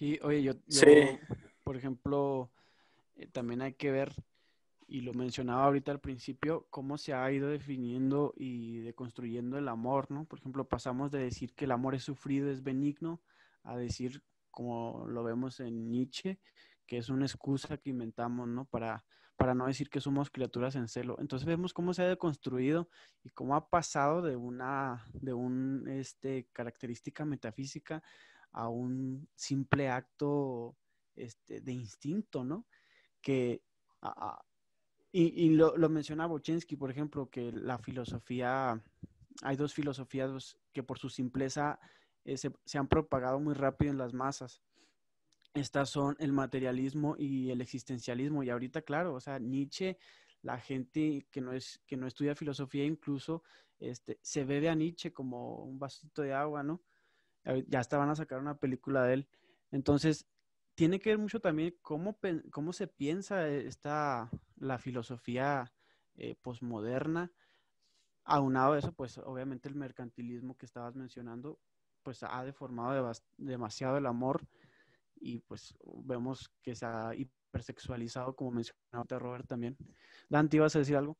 Sí, 0.00 0.18
oye, 0.22 0.42
yo, 0.42 0.54
por 1.62 1.76
ejemplo, 1.76 2.50
eh, 3.16 3.26
también 3.26 3.60
hay 3.60 3.74
que 3.74 3.90
ver, 3.90 4.10
y 4.86 5.02
lo 5.02 5.12
mencionaba 5.12 5.64
ahorita 5.64 5.92
al 5.92 6.00
principio, 6.00 6.66
cómo 6.70 6.96
se 6.96 7.12
ha 7.12 7.30
ido 7.30 7.50
definiendo 7.50 8.32
y 8.34 8.78
deconstruyendo 8.78 9.58
el 9.58 9.68
amor, 9.68 10.10
¿no? 10.10 10.24
Por 10.24 10.38
ejemplo, 10.38 10.66
pasamos 10.66 11.10
de 11.10 11.18
decir 11.18 11.52
que 11.54 11.66
el 11.66 11.72
amor 11.72 11.94
es 11.94 12.02
sufrido, 12.02 12.50
es 12.50 12.62
benigno, 12.62 13.20
a 13.62 13.76
decir 13.76 14.22
como 14.50 15.06
lo 15.06 15.22
vemos 15.22 15.60
en 15.60 15.90
Nietzsche, 15.90 16.40
que 16.86 16.96
es 16.96 17.10
una 17.10 17.26
excusa 17.26 17.76
que 17.76 17.90
inventamos, 17.90 18.48
¿no? 18.48 18.64
Para, 18.64 19.04
para 19.36 19.54
no 19.54 19.66
decir 19.66 19.90
que 19.90 20.00
somos 20.00 20.30
criaturas 20.30 20.76
en 20.76 20.88
celo. 20.88 21.16
Entonces 21.18 21.46
vemos 21.46 21.74
cómo 21.74 21.92
se 21.92 22.04
ha 22.04 22.08
deconstruido 22.08 22.88
y 23.22 23.28
cómo 23.28 23.54
ha 23.54 23.68
pasado 23.68 24.22
de 24.22 24.34
una, 24.34 25.04
de 25.12 25.34
un, 25.34 25.86
este, 25.90 26.48
característica 26.54 27.26
metafísica 27.26 28.02
a 28.52 28.68
un 28.68 29.28
simple 29.34 29.88
acto, 29.88 30.76
este, 31.14 31.60
de 31.60 31.72
instinto, 31.72 32.44
¿no? 32.44 32.66
Que, 33.20 33.62
y, 35.12 35.46
y 35.46 35.50
lo, 35.50 35.76
lo 35.76 35.88
menciona 35.88 36.26
Bochensky, 36.26 36.76
por 36.76 36.90
ejemplo, 36.90 37.28
que 37.28 37.52
la 37.52 37.78
filosofía, 37.78 38.82
hay 39.42 39.56
dos 39.56 39.74
filosofías 39.74 40.56
que 40.72 40.82
por 40.82 40.98
su 40.98 41.08
simpleza 41.08 41.78
eh, 42.24 42.36
se, 42.36 42.78
han 42.78 42.88
propagado 42.88 43.40
muy 43.40 43.54
rápido 43.54 43.90
en 43.90 43.98
las 43.98 44.12
masas. 44.12 44.62
Estas 45.54 45.90
son 45.90 46.16
el 46.20 46.32
materialismo 46.32 47.16
y 47.18 47.50
el 47.50 47.60
existencialismo. 47.60 48.42
Y 48.42 48.50
ahorita, 48.50 48.82
claro, 48.82 49.14
o 49.14 49.20
sea, 49.20 49.38
Nietzsche, 49.38 49.98
la 50.42 50.58
gente 50.58 51.26
que 51.30 51.40
no, 51.40 51.52
es, 51.52 51.82
que 51.86 51.96
no 51.96 52.06
estudia 52.06 52.36
filosofía 52.36 52.84
incluso, 52.84 53.42
este, 53.78 54.18
se 54.22 54.44
bebe 54.44 54.68
a 54.68 54.74
Nietzsche 54.74 55.12
como 55.12 55.64
un 55.64 55.78
vasito 55.78 56.22
de 56.22 56.34
agua, 56.34 56.62
¿no? 56.62 56.82
Ya 57.44 57.80
hasta 57.80 57.98
van 57.98 58.10
a 58.10 58.16
sacar 58.16 58.40
una 58.40 58.58
película 58.58 59.04
de 59.04 59.14
él. 59.14 59.28
Entonces, 59.70 60.26
tiene 60.74 60.98
que 60.98 61.10
ver 61.10 61.18
mucho 61.18 61.40
también 61.40 61.76
cómo, 61.82 62.18
cómo 62.50 62.72
se 62.72 62.86
piensa 62.86 63.48
esta, 63.48 64.30
la 64.56 64.78
filosofía 64.78 65.72
eh, 66.16 66.36
posmoderna. 66.40 67.32
Aunado 68.24 68.74
a 68.74 68.78
eso, 68.78 68.92
pues 68.92 69.18
obviamente 69.18 69.68
el 69.68 69.74
mercantilismo 69.74 70.56
que 70.56 70.66
estabas 70.66 70.94
mencionando, 70.94 71.58
pues 72.02 72.22
ha 72.22 72.44
deformado 72.44 73.12
demasiado 73.36 73.96
el 73.96 74.06
amor 74.06 74.46
y 75.16 75.40
pues 75.40 75.74
vemos 76.04 76.50
que 76.62 76.74
se 76.74 76.86
ha 76.86 77.14
hipersexualizado, 77.14 78.34
como 78.34 78.52
mencionaba 78.52 79.18
Robert 79.18 79.46
también. 79.46 79.76
Dante, 80.28 80.56
¿ibas 80.56 80.76
a 80.76 80.80
decir 80.80 80.96
algo? 80.96 81.16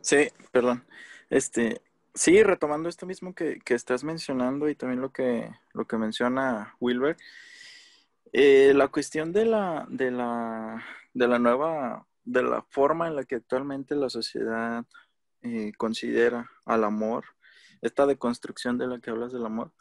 Sí, 0.00 0.28
perdón. 0.52 0.84
Este, 1.30 1.82
sí, 2.14 2.42
retomando 2.42 2.88
esto 2.88 3.06
mismo 3.06 3.34
que, 3.34 3.60
estás 3.66 4.04
mencionando 4.04 4.68
y 4.68 4.74
también 4.74 5.00
lo 5.00 5.12
que, 5.12 5.50
lo 5.74 5.86
que 5.86 5.98
menciona 5.98 6.74
Wilber, 6.80 7.16
eh, 8.32 8.72
la 8.74 8.88
cuestión 8.88 9.32
de 9.32 9.44
la, 9.44 9.86
de 9.88 10.10
la, 10.10 10.84
de 11.14 11.28
la 11.28 11.38
nueva 11.38 12.06
de 12.24 12.42
la 12.42 12.62
forma 12.68 13.06
en 13.08 13.16
la 13.16 13.24
que 13.24 13.36
actualmente 13.36 13.94
la 13.94 14.10
sociedad 14.10 14.84
eh, 15.42 15.72
considera 15.78 16.50
al 16.66 16.84
amor, 16.84 17.24
esta 17.80 18.04
deconstrucción 18.04 18.76
de 18.76 18.86
la 18.86 18.98
que 18.98 19.10
hablas 19.10 19.32
del 19.32 19.46
amor, 19.46 19.72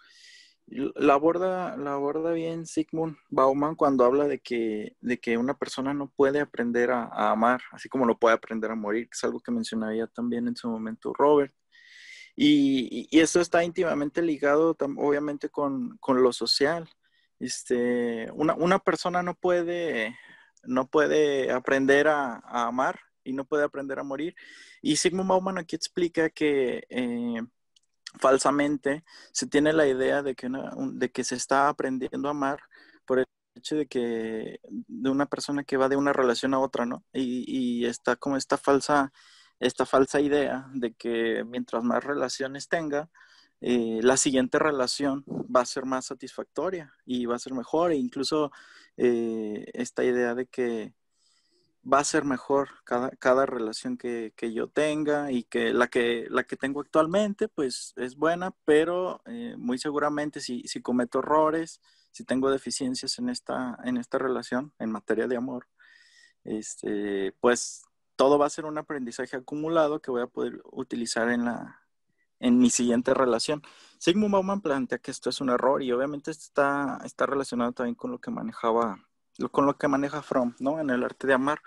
la 0.67 1.13
aborda, 1.13 1.77
la 1.77 1.93
aborda 1.93 2.31
bien 2.33 2.65
Sigmund 2.65 3.17
Bauman 3.29 3.75
cuando 3.75 4.03
habla 4.03 4.27
de 4.27 4.39
que, 4.39 4.97
de 4.99 5.19
que 5.19 5.37
una 5.37 5.57
persona 5.57 5.93
no 5.93 6.09
puede 6.09 6.41
aprender 6.41 6.91
a, 6.91 7.31
amar, 7.31 7.61
así 7.71 7.87
como 7.87 8.05
lo 8.05 8.17
puede 8.17 8.35
aprender 8.35 8.71
a 8.71 8.75
morir, 8.75 9.05
que 9.05 9.15
es 9.15 9.23
algo 9.23 9.39
que 9.39 9.51
mencionaba 9.51 10.07
también 10.07 10.47
en 10.47 10.55
su 10.55 10.69
momento 10.69 11.13
Robert. 11.13 11.53
Y, 12.35 13.07
y 13.09 13.19
esto 13.19 13.41
está 13.41 13.63
íntimamente 13.63 14.21
ligado, 14.21 14.75
obviamente, 14.97 15.49
con, 15.49 15.97
con, 15.99 16.21
lo 16.21 16.31
social. 16.31 16.87
Este, 17.39 18.29
una, 18.33 18.53
una, 18.55 18.79
persona 18.79 19.23
no 19.23 19.33
puede, 19.33 20.15
no 20.63 20.87
puede 20.87 21.51
aprender 21.51 22.07
a, 22.07 22.35
a, 22.43 22.67
amar 22.67 22.99
y 23.23 23.33
no 23.33 23.45
puede 23.45 23.63
aprender 23.63 23.99
a 23.99 24.03
morir. 24.03 24.35
Y 24.81 24.97
Sigmund 24.97 25.29
Bauman 25.29 25.57
aquí 25.57 25.75
explica 25.75 26.29
que 26.29 26.85
eh, 26.89 27.41
falsamente 28.19 29.03
se 29.31 29.47
tiene 29.47 29.73
la 29.73 29.87
idea 29.87 30.23
de 30.23 30.35
que, 30.35 30.49
de 30.49 31.11
que 31.11 31.23
se 31.23 31.35
está 31.35 31.69
aprendiendo 31.69 32.27
a 32.27 32.31
amar 32.31 32.59
por 33.05 33.19
el 33.19 33.25
hecho 33.55 33.75
de 33.75 33.87
que 33.87 34.59
de 34.63 35.09
una 35.09 35.25
persona 35.27 35.63
que 35.63 35.77
va 35.77 35.89
de 35.89 35.95
una 35.95 36.13
relación 36.13 36.53
a 36.53 36.59
otra, 36.59 36.85
¿no? 36.85 37.03
Y, 37.13 37.85
está 37.85 38.15
como 38.15 38.37
esta 38.37 38.57
falsa, 38.57 39.11
esta 39.59 39.85
falsa 39.85 40.21
idea 40.21 40.67
de 40.73 40.93
que 40.93 41.43
mientras 41.45 41.83
más 41.83 42.03
relaciones 42.03 42.67
tenga, 42.69 43.09
eh, 43.61 43.99
la 44.03 44.17
siguiente 44.17 44.59
relación 44.59 45.23
va 45.27 45.61
a 45.61 45.65
ser 45.65 45.85
más 45.85 46.05
satisfactoria 46.05 46.93
y 47.05 47.25
va 47.25 47.35
a 47.35 47.39
ser 47.39 47.53
mejor. 47.53 47.91
E 47.91 47.95
incluso 47.95 48.51
eh, 48.97 49.65
esta 49.73 50.03
idea 50.03 50.35
de 50.35 50.47
que 50.47 50.93
va 51.91 51.99
a 51.99 52.03
ser 52.03 52.25
mejor 52.25 52.69
cada, 52.83 53.11
cada 53.11 53.45
relación 53.45 53.97
que, 53.97 54.33
yo 54.53 54.67
tenga 54.67 55.31
y 55.31 55.43
que 55.43 55.73
la, 55.73 55.87
que 55.87 56.27
la 56.29 56.43
que 56.43 56.57
tengo 56.57 56.81
actualmente 56.81 57.47
pues 57.47 57.93
es 57.95 58.15
buena, 58.15 58.51
pero 58.65 59.21
eh, 59.25 59.55
muy 59.57 59.77
seguramente 59.77 60.41
si, 60.41 60.63
si, 60.67 60.81
cometo 60.81 61.19
errores, 61.19 61.81
si 62.11 62.25
tengo 62.25 62.51
deficiencias 62.51 63.19
en 63.19 63.29
esta, 63.29 63.77
en 63.83 63.97
esta 63.97 64.17
relación, 64.17 64.73
en 64.79 64.91
materia 64.91 65.27
de 65.27 65.37
amor, 65.37 65.67
este, 66.43 67.33
pues 67.39 67.83
todo 68.15 68.37
va 68.37 68.47
a 68.47 68.49
ser 68.49 68.65
un 68.65 68.77
aprendizaje 68.77 69.37
acumulado 69.37 70.01
que 70.01 70.11
voy 70.11 70.21
a 70.21 70.27
poder 70.27 70.61
utilizar 70.71 71.29
en, 71.29 71.45
la, 71.45 71.81
en 72.39 72.59
mi 72.59 72.69
siguiente 72.69 73.13
relación. 73.13 73.61
Sigmund 73.99 74.33
Bauman 74.33 74.61
plantea 74.61 74.99
que 74.99 75.11
esto 75.11 75.29
es 75.29 75.39
un 75.41 75.49
error 75.49 75.81
y 75.81 75.91
obviamente 75.91 76.31
está, 76.31 76.99
está 77.05 77.25
relacionado 77.25 77.71
también 77.71 77.95
con 77.95 78.11
lo 78.11 78.19
que 78.19 78.31
manejaba 78.31 79.06
con 79.51 79.65
lo 79.65 79.77
que 79.77 79.87
maneja 79.87 80.21
Fromm, 80.21 80.55
¿no? 80.59 80.79
En 80.79 80.89
el 80.89 81.03
arte 81.03 81.27
de 81.27 81.33
amar. 81.33 81.59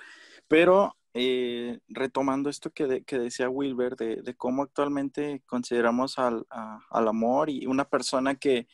Pero 0.48 0.96
eh, 1.14 1.80
retomando 1.88 2.50
esto 2.50 2.70
que, 2.70 3.02
que 3.04 3.18
decía 3.18 3.48
Wilber, 3.48 3.96
de, 3.96 4.34
cómo 4.36 4.62
actualmente 4.62 5.42
consideramos 5.46 6.18
al, 6.18 6.46
al, 6.48 7.08
amor 7.08 7.50
y 7.50 7.66
una 7.66 7.84
persona 7.84 8.36
que, 8.36 8.68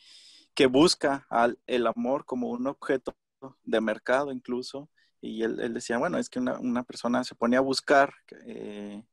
que 0.53 0.67
busca 0.67 1.25
al, 1.29 1.59
el 1.65 1.87
amor 1.87 2.25
como 2.25 2.49
un 2.49 2.67
objeto 2.67 3.15
de 3.63 3.81
mercado 3.81 4.31
incluso, 4.31 4.89
y 5.19 5.41
él, 5.43 5.59
él 5.59 5.73
decía, 5.73 5.97
bueno, 5.97 6.19
es 6.19 6.29
que 6.29 6.39
una, 6.39 6.59
una, 6.59 6.83
persona 6.83 7.23
se 7.23 7.33
pone 7.33 7.57
a 7.57 7.61
buscar 7.61 8.13
eh, 8.45 9.03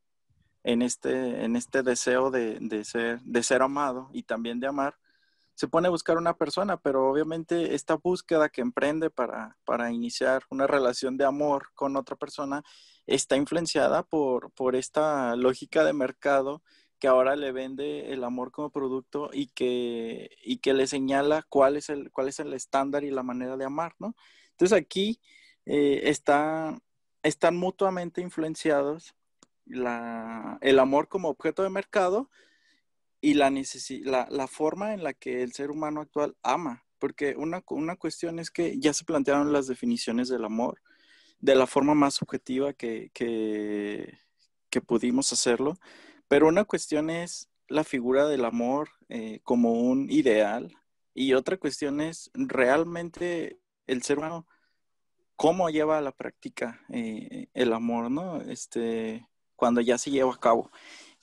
en, 0.62 0.82
este, 0.82 1.45
en 1.45 1.57
este 1.57 1.82
deseo 1.82 2.30
de, 2.30 2.59
de, 2.61 2.85
ser, 2.85 3.20
de 3.22 3.43
ser 3.43 3.62
amado 3.62 4.11
y 4.12 4.24
también 4.24 4.61
de 4.61 4.66
amar, 4.66 4.99
se 5.55 5.68
pone 5.68 5.88
a 5.88 5.90
buscar 5.90 6.16
una 6.18 6.36
persona, 6.36 6.76
pero 6.76 7.09
obviamente 7.09 7.74
esta 7.74 7.94
búsqueda 7.94 8.48
que 8.48 8.61
emprende 8.61 9.11
para, 9.11 9.57
para 9.64 9.92
iniciar 9.92 10.42
una 10.50 10.66
relación 10.66 11.16
de 11.16 11.24
amor 11.24 11.68
con 11.74 11.96
otra 11.96 12.16
persona 12.16 12.62
está 13.07 13.36
influenciada 13.36 14.02
por, 14.02 14.50
por 14.52 14.76
esta 14.76 15.36
lógica 15.36 15.84
de 15.84 15.92
mercado 15.92 16.62
que 16.98 17.09
ahora 17.09 17.36
le 17.36 17.52
vende 17.52 18.12
el 18.12 18.24
amor 18.24 18.50
como 18.50 18.70
producto 18.70 19.30
y 19.32 19.48
que, 19.48 20.30
y 20.42 20.59
que 20.59 20.72
le 20.74 20.86
señala 20.86 21.44
cuál 21.48 21.76
es, 21.76 21.90
el, 21.90 22.11
cuál 22.11 22.28
es 22.28 22.40
el 22.40 22.52
estándar 22.55 23.05
y 23.05 23.11
la 23.11 23.22
manera 23.22 23.57
de 23.57 23.64
amar, 23.64 23.94
¿no? 23.98 24.16
Entonces 24.52 24.76
aquí 24.78 25.20
eh, 25.66 26.02
está, 26.05 26.78
están 27.22 27.57
mutuamente 27.57 28.20
influenciados 28.20 29.14
la, 29.66 30.59
el 30.61 30.78
amor 30.78 31.09
como 31.09 31.28
objeto 31.28 31.62
de 31.62 31.70
mercado 31.70 32.30
y 33.25 33.35
la, 33.35 33.51
la, 33.51 34.29
la, 34.31 34.47
forma 34.47 34.93
en 34.93 35.03
la 35.03 35.14
que 35.14 35.43
el 35.43 35.53
ser 35.53 35.70
humano 35.70 36.03
actual 36.03 36.37
ama. 36.43 36.85
Porque 36.99 37.35
una, 37.37 37.62
una 37.68 37.97
cuestión 37.97 38.39
es 38.39 38.51
que 38.51 38.79
ya 38.79 38.93
se 38.93 39.05
plantearon 39.05 39.53
las 39.53 39.66
definiciones 39.66 40.29
del 40.29 40.45
amor 40.45 40.81
de 41.41 41.55
la 41.55 41.66
forma 41.66 41.95
más 41.95 42.14
subjetiva 42.14 42.72
que, 42.72 43.11
que, 43.12 44.18
que 44.70 44.81
pudimos 44.81 45.33
hacerlo, 45.33 45.79
pero 46.29 46.49
una 46.49 46.64
cuestión 46.64 47.11
es 47.11 47.51
la 47.68 47.85
figura 47.85 48.27
del 48.27 48.45
amor 48.45 48.91
eh, 49.09 49.41
como 49.43 49.72
un 49.72 50.11
ideal 50.11 50.75
y 51.14 51.35
otra 51.35 51.57
cuestión 51.57 52.01
es 52.01 52.31
realmente 52.35 53.59
el 53.87 54.03
ser 54.03 54.18
humano 54.18 54.47
cómo 55.37 55.68
lleva 55.70 55.99
a 55.99 56.03
la 56.03 56.12
práctica 56.12 56.81
eh, 56.91 57.49
el 57.55 57.72
amor, 57.72 58.11
¿no? 58.11 58.41
Este, 58.43 59.27
cuando 59.57 59.81
ya 59.81 59.99
se 59.99 60.11
lleva 60.11 60.33
a 60.33 60.41
cabo. 60.41 60.70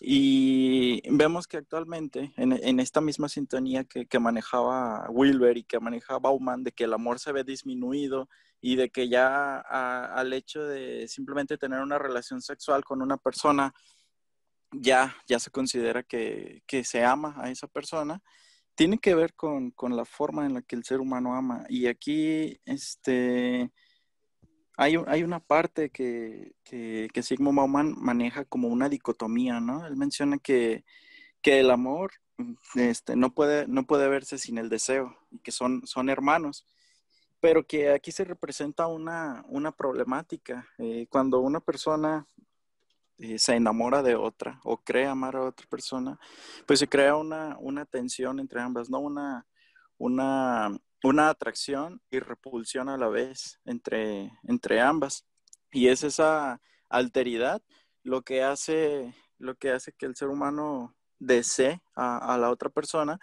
Y 0.03 1.03
vemos 1.11 1.45
que 1.45 1.57
actualmente, 1.57 2.33
en, 2.35 2.79
esta 2.79 3.01
misma 3.01 3.29
sintonía 3.29 3.83
que, 3.83 4.19
manejaba 4.19 5.07
Wilber 5.11 5.57
y 5.57 5.63
que 5.63 5.79
manejaba 5.79 6.17
Bauman, 6.17 6.63
de 6.63 6.71
que 6.71 6.85
el 6.85 6.93
amor 6.93 7.19
se 7.19 7.31
ve 7.31 7.43
disminuido 7.43 8.27
y 8.59 8.77
de 8.77 8.89
que 8.89 9.09
ya 9.09 9.59
al 9.59 10.33
hecho 10.33 10.63
de 10.63 11.07
simplemente 11.07 11.59
tener 11.59 11.81
una 11.81 11.99
relación 11.99 12.41
sexual 12.41 12.83
con 12.83 13.03
una 13.03 13.17
persona, 13.17 13.75
ya, 14.71 15.15
ya 15.27 15.37
se 15.37 15.51
considera 15.51 16.01
que, 16.01 16.63
que 16.65 16.83
se 16.83 17.03
ama 17.03 17.35
a 17.37 17.51
esa 17.51 17.67
persona, 17.67 18.23
tiene 18.73 18.97
que 18.97 19.13
ver 19.13 19.35
con, 19.35 19.69
con, 19.69 19.95
la 19.95 20.05
forma 20.05 20.47
en 20.47 20.55
la 20.55 20.63
que 20.63 20.75
el 20.75 20.83
ser 20.83 20.99
humano 20.99 21.35
ama. 21.35 21.63
Y 21.69 21.85
aquí, 21.85 22.59
este, 22.65 23.71
hay, 24.81 24.95
hay 25.05 25.21
una 25.21 25.39
parte 25.39 25.91
que, 25.91 26.55
que, 26.63 27.21
Sigmund 27.21 27.55
Bauman 27.55 27.95
maneja 27.99 28.45
como 28.45 28.67
una 28.67 28.89
dicotomía, 28.89 29.59
¿no? 29.59 29.85
Él 29.85 29.95
menciona 29.95 30.39
que, 30.39 30.83
que 31.43 31.59
el 31.59 31.69
amor 31.69 32.13
este, 32.73 33.15
no, 33.15 33.31
puede, 33.31 33.67
no 33.67 33.85
puede 33.85 34.09
verse 34.09 34.39
sin 34.39 34.57
el 34.57 34.69
deseo 34.69 35.15
y 35.29 35.37
que 35.37 35.51
son, 35.51 35.85
son 35.85 36.09
hermanos, 36.09 36.65
pero 37.39 37.67
que 37.67 37.91
aquí 37.91 38.11
se 38.11 38.23
representa 38.23 38.87
una, 38.87 39.45
una 39.49 39.71
problemática. 39.71 40.67
Eh, 40.79 41.05
cuando 41.11 41.41
una 41.41 41.59
persona 41.59 42.25
eh, 43.19 43.37
se 43.37 43.53
enamora 43.53 44.01
de 44.01 44.15
otra 44.15 44.61
o 44.63 44.77
cree 44.77 45.05
amar 45.05 45.35
a 45.35 45.43
otra 45.43 45.67
persona, 45.69 46.19
pues 46.65 46.79
se 46.79 46.87
crea 46.87 47.15
una, 47.15 47.55
una 47.59 47.85
tensión 47.85 48.39
entre 48.39 48.59
ambas, 48.59 48.89
¿no? 48.89 48.97
Una, 48.99 49.45
una 49.99 50.75
una 51.03 51.29
atracción 51.29 52.01
y 52.09 52.19
repulsión 52.19 52.89
a 52.89 52.97
la 52.97 53.07
vez 53.07 53.59
entre, 53.65 54.31
entre 54.43 54.81
ambas. 54.81 55.25
Y 55.71 55.87
es 55.87 56.03
esa 56.03 56.61
alteridad 56.89 57.61
lo 58.03 58.21
que 58.23 58.43
hace, 58.43 59.13
lo 59.37 59.55
que, 59.55 59.71
hace 59.71 59.93
que 59.93 60.05
el 60.05 60.15
ser 60.15 60.29
humano 60.29 60.95
desee 61.19 61.81
a, 61.95 62.37
la 62.37 62.49
otra 62.49 62.69
persona, 62.69 63.19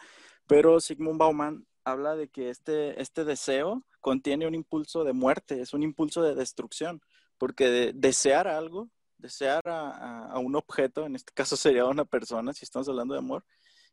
pero 0.46 0.80
Sigmund 0.80 1.18
Bauman 1.18 1.66
habla 1.84 2.14
de 2.14 2.28
que 2.28 2.50
este, 2.50 3.00
este 3.00 3.24
deseo 3.24 3.84
contiene 4.00 4.46
un 4.46 4.54
impulso 4.54 5.04
de 5.04 5.12
muerte, 5.12 5.60
es 5.60 5.72
un 5.74 5.82
impulso 5.82 6.22
de 6.22 6.34
destrucción, 6.34 7.00
porque 7.38 7.92
desear 7.94 8.46
algo, 8.46 8.88
desear 9.16 9.62
a, 9.66 10.38
un 10.38 10.54
objeto, 10.54 11.06
en 11.06 11.16
este 11.16 11.32
caso 11.34 11.56
sería 11.56 11.84
una 11.86 12.04
persona, 12.04 12.52
si 12.52 12.64
estamos 12.64 12.88
hablando 12.88 13.14
de 13.14 13.20
amor, 13.20 13.44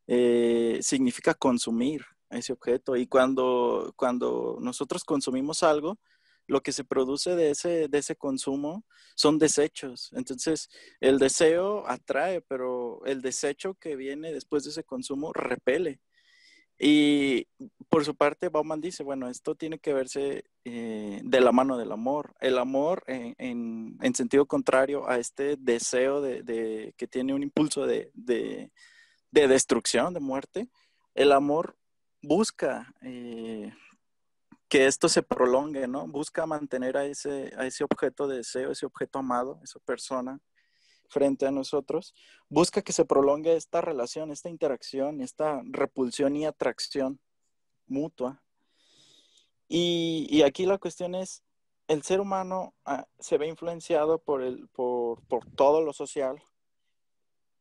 eh, 0.07 0.79
significa 0.81 1.33
consumir, 1.33 2.05
ese 2.29 2.53
objeto. 2.53 2.95
Y 2.95 3.07
cuando, 3.07 3.93
cuando 3.95 4.57
nosotros 4.61 5.03
consumimos 5.03 5.63
algo, 5.63 5.99
lo 6.47 6.61
que 6.61 6.71
se 6.71 6.83
produce 6.83 7.35
de 7.35 7.51
ese, 7.51 7.87
de 7.87 7.97
ese 7.97 8.15
consumo 8.15 8.85
son 9.15 9.39
desechos. 9.39 10.11
Entonces, 10.13 10.69
el 10.99 11.17
deseo 11.17 11.87
atrae, 11.87 12.41
pero 12.41 13.03
el 13.05 13.21
desecho 13.21 13.75
que 13.75 13.95
viene 13.95 14.31
después 14.31 14.63
de 14.63 14.69
ese 14.69 14.83
consumo 14.83 15.33
repele. 15.33 16.01
Y 16.77 17.47
por 17.89 18.03
su 18.03 18.15
parte, 18.15 18.49
Bauman 18.49 18.81
dice, 18.81 19.03
bueno, 19.03 19.29
esto 19.29 19.55
tiene 19.55 19.79
que 19.79 19.93
verse 19.93 20.43
eh, 20.65 21.21
de 21.23 21.41
la 21.41 21.53
mano 21.53 21.77
del 21.77 21.91
amor. 21.91 22.35
El 22.41 22.57
amor, 22.57 23.03
en, 23.07 23.97
en, 24.01 24.15
sentido 24.15 24.45
contrario 24.45 25.09
a 25.09 25.17
este 25.17 25.55
deseo 25.57 26.21
de, 26.21 26.43
de 26.43 26.93
que 26.97 27.07
tiene 27.07 27.33
un 27.33 27.43
impulso 27.43 27.87
de, 27.87 28.11
de, 28.13 28.71
de 29.31 29.47
destrucción, 29.47 30.13
de 30.13 30.19
muerte, 30.19 30.69
el 31.13 31.31
amor 31.31 31.77
busca 32.25 32.93
eh, 33.01 33.71
que 34.67 34.87
esto 34.87 35.09
se 35.09 35.23
prolongue, 35.23 35.87
¿no? 35.87 36.07
Busca 36.07 36.45
mantener 36.45 36.97
a 36.97 37.05
ese, 37.05 37.53
a 37.57 37.65
ese 37.65 37.83
objeto 37.83 38.27
de 38.27 38.37
deseo, 38.37 38.71
ese 38.71 38.85
objeto 38.85 39.19
amado, 39.19 39.59
esa 39.63 39.79
persona 39.79 40.39
frente 41.07 41.45
a 41.45 41.51
nosotros, 41.51 42.13
busca 42.49 42.81
que 42.81 42.91
se 42.91 43.05
prolongue 43.05 43.55
esta 43.55 43.81
relación, 43.81 44.31
esta 44.31 44.49
interacción, 44.49 45.21
esta 45.21 45.61
repulsión 45.65 46.35
y 46.35 46.45
atracción 46.45 47.19
mutua. 47.87 48.43
Y, 49.67 50.41
aquí 50.43 50.65
la 50.65 50.77
cuestión 50.77 51.15
es, 51.15 51.43
el 51.87 52.03
ser 52.03 52.19
humano 52.19 52.73
ah, 52.85 53.07
se 53.19 53.37
ve 53.37 53.47
influenciado 53.47 54.19
por, 54.19 54.41
el, 54.41 54.67
por, 54.69 55.21
por 55.27 55.45
todo 55.51 55.81
lo 55.81 55.93
social. 55.93 56.41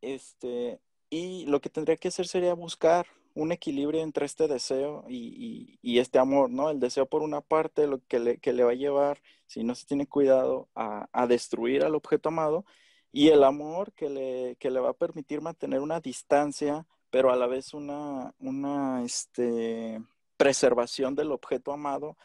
Este, 0.00 0.80
y 1.10 1.46
lo 1.46 1.60
que 1.60 1.70
tendría 1.70 1.96
que 1.96 2.08
hacer 2.08 2.26
sería 2.26 2.54
buscar 2.54 3.06
un 3.34 3.52
equilibrio 3.52 4.02
entre 4.02 4.26
este 4.26 4.48
deseo 4.48 5.04
y, 5.08 5.98
este 5.98 6.18
amor, 6.18 6.50
¿no? 6.50 6.70
El 6.70 6.80
deseo 6.80 7.06
por 7.06 7.22
una 7.22 7.40
parte, 7.40 7.86
lo 7.86 8.00
que 8.06 8.20
le, 8.20 8.38
que 8.38 8.52
le 8.52 8.64
va 8.64 8.70
a 8.72 8.74
llevar, 8.74 9.20
si 9.46 9.64
no 9.64 9.74
se 9.74 9.86
tiene 9.86 10.06
cuidado, 10.06 10.68
a, 10.74 11.08
a, 11.12 11.26
destruir 11.26 11.84
al 11.84 11.94
objeto 11.94 12.28
amado, 12.28 12.64
y 13.12 13.28
el 13.28 13.44
amor 13.44 13.92
que 13.92 14.08
le, 14.08 14.56
que 14.56 14.70
le 14.70 14.80
va 14.80 14.90
a 14.90 14.94
permitir 14.94 15.40
mantener 15.40 15.80
una 15.80 16.00
distancia, 16.00 16.86
pero 17.10 17.32
a 17.32 17.36
la 17.36 17.46
vez 17.46 17.74
una, 17.74 18.34
una 18.38 19.04
este, 19.04 20.00
preservación 20.36 21.14
del 21.14 21.32
objeto 21.32 21.72
amado 21.72 22.16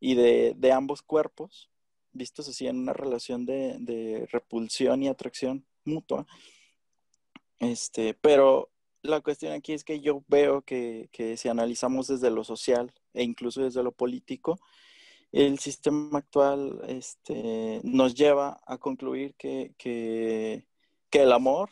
y 0.00 0.14
de, 0.14 0.54
de 0.56 0.72
ambos 0.72 1.02
cuerpos, 1.02 1.70
vistos 2.12 2.48
así 2.48 2.66
en 2.66 2.78
una 2.78 2.92
relación 2.92 3.46
de, 3.46 3.76
de 3.80 4.26
repulsión 4.30 5.02
y 5.02 5.08
atracción 5.08 5.66
mutua. 5.84 6.26
Este, 7.58 8.14
pero 8.14 8.70
la 9.08 9.20
cuestión 9.20 9.52
aquí 9.52 9.72
es 9.72 9.84
que 9.84 10.00
yo 10.00 10.22
veo 10.28 10.62
que, 10.62 11.08
si 11.36 11.48
analizamos 11.48 12.08
desde 12.08 12.30
lo 12.30 12.44
social 12.44 12.92
e 13.14 13.22
incluso 13.22 13.62
desde 13.62 13.82
lo 13.82 13.92
político, 13.92 14.58
el 15.32 15.58
sistema 15.58 16.18
actual 16.18 16.80
este, 16.86 17.80
nos 17.82 18.14
lleva 18.14 18.60
a 18.66 18.78
concluir 18.78 19.34
que, 19.36 20.64
el 21.12 21.32
amor 21.32 21.70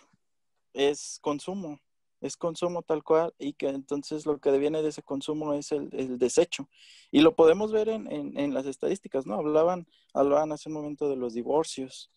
es 0.73 1.19
consumo, 1.23 1.81
es 2.21 2.37
consumo 2.37 2.83
tal 2.83 3.05
cual 3.05 3.33
y 3.39 3.53
que 3.53 3.69
entonces 3.69 4.27
lo 4.27 4.39
que 4.41 4.51
deviene 4.51 4.83
de 4.83 4.89
ese 4.89 5.03
consumo 5.03 5.55
es 5.55 5.73
el, 5.73 6.19
desecho. 6.19 6.69
Y 7.11 7.21
lo 7.21 7.37
podemos 7.37 7.73
ver 7.73 7.89
en, 7.89 8.09
en, 8.11 8.55
las 8.55 8.67
estadísticas, 8.67 9.27
¿no? 9.27 9.35
Hablaban, 9.35 9.87
hablaban 10.13 10.53
hace 10.53 10.69
un 10.69 10.75
momento 10.75 11.09
de 11.09 11.17
los 11.17 11.35
divorcios. 11.35 12.11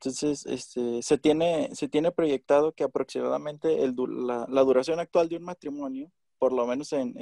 Entonces, 0.00 0.46
este, 0.46 1.02
se, 1.02 1.18
tiene, 1.18 1.70
se 1.74 1.88
tiene 1.88 2.12
proyectado 2.12 2.72
que 2.72 2.84
aproximadamente 2.84 3.82
el, 3.82 3.96
la, 4.26 4.46
la, 4.48 4.62
duración 4.62 5.00
actual 5.00 5.28
de 5.28 5.36
un 5.36 5.42
matrimonio, 5.42 6.12
por 6.38 6.52
lo 6.52 6.66
menos 6.68 6.92
en, 6.92 7.18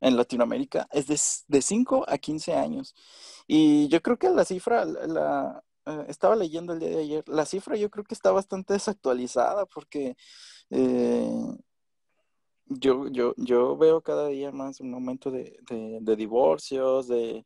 en, 0.00 0.16
Latinoamérica, 0.16 0.88
es 0.90 1.06
de, 1.06 1.20
de, 1.48 1.62
5 1.62 2.06
a 2.08 2.16
15 2.16 2.54
años. 2.54 2.94
Y 3.46 3.88
yo 3.88 4.00
creo 4.00 4.18
que 4.18 4.30
la 4.30 4.46
cifra, 4.46 4.86
la, 4.86 5.62
eh, 5.84 6.04
estaba 6.08 6.34
leyendo 6.34 6.72
el 6.72 6.80
día 6.80 6.88
de 6.88 6.98
ayer, 7.02 7.28
la 7.28 7.44
cifra 7.44 7.76
yo 7.76 7.90
creo 7.90 8.04
que 8.04 8.14
está 8.14 8.30
bastante 8.32 8.72
desactualizada 8.72 9.66
porque 9.66 10.16
eh, 10.70 11.30
yo, 12.66 13.08
yo, 13.08 13.34
yo 13.36 13.76
veo 13.76 14.00
cada 14.00 14.28
día 14.28 14.52
más 14.52 14.80
un 14.80 14.94
aumento 14.94 15.30
de, 15.30 15.58
de, 15.68 16.16
divorcios, 16.16 17.08
de 17.08 17.44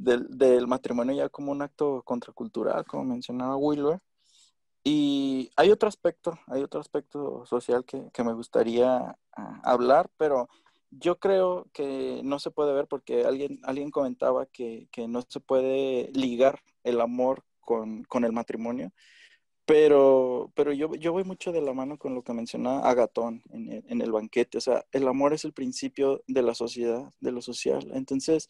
del, 0.00 0.66
matrimonio 0.66 1.14
ya 1.14 1.28
como 1.28 1.52
un 1.52 1.62
acto 1.62 2.02
contracultural, 2.02 2.84
como 2.86 3.04
mencionaba 3.04 3.56
Wheeler. 3.56 4.00
Y 4.82 5.50
hay 5.56 5.70
otro 5.70 5.88
aspecto, 5.88 6.38
hay 6.46 6.62
otro 6.62 6.80
aspecto 6.80 7.44
social 7.44 7.84
que, 7.84 8.24
me 8.24 8.32
gustaría 8.32 9.16
ah, 9.36 9.60
hablar, 9.62 10.10
pero 10.16 10.48
yo 10.90 11.18
creo 11.18 11.66
que 11.72 12.22
no 12.24 12.38
se 12.38 12.50
puede 12.50 12.72
ver 12.72 12.86
porque 12.88 13.24
alguien, 13.24 13.60
alguien 13.64 13.90
comentaba 13.90 14.46
que, 14.46 14.88
no 15.06 15.22
se 15.28 15.40
puede 15.40 16.10
ligar 16.14 16.60
el 16.82 17.00
amor 17.00 17.44
con, 17.60 18.24
el 18.24 18.32
matrimonio, 18.32 18.90
pero, 19.72 20.50
pero 20.54 20.72
yo, 20.72 20.94
yo, 20.94 21.12
voy 21.12 21.24
mucho 21.24 21.52
de 21.52 21.62
la 21.62 21.72
mano 21.72 21.98
con 21.98 22.14
lo 22.14 22.22
que 22.22 22.32
mencionaba 22.32 22.88
Agatón 22.88 23.42
en 23.50 23.70
el, 23.70 23.84
en 23.88 24.00
el 24.00 24.10
banquete, 24.12 24.58
o 24.58 24.60
sea, 24.60 24.84
el 24.92 25.06
amor 25.06 25.32
es 25.32 25.44
el 25.44 25.52
principio 25.52 26.22
de 26.26 26.42
la 26.42 26.54
sociedad, 26.54 27.12
de 27.20 27.32
lo 27.32 27.40
social. 27.40 27.90
Entonces, 27.94 28.48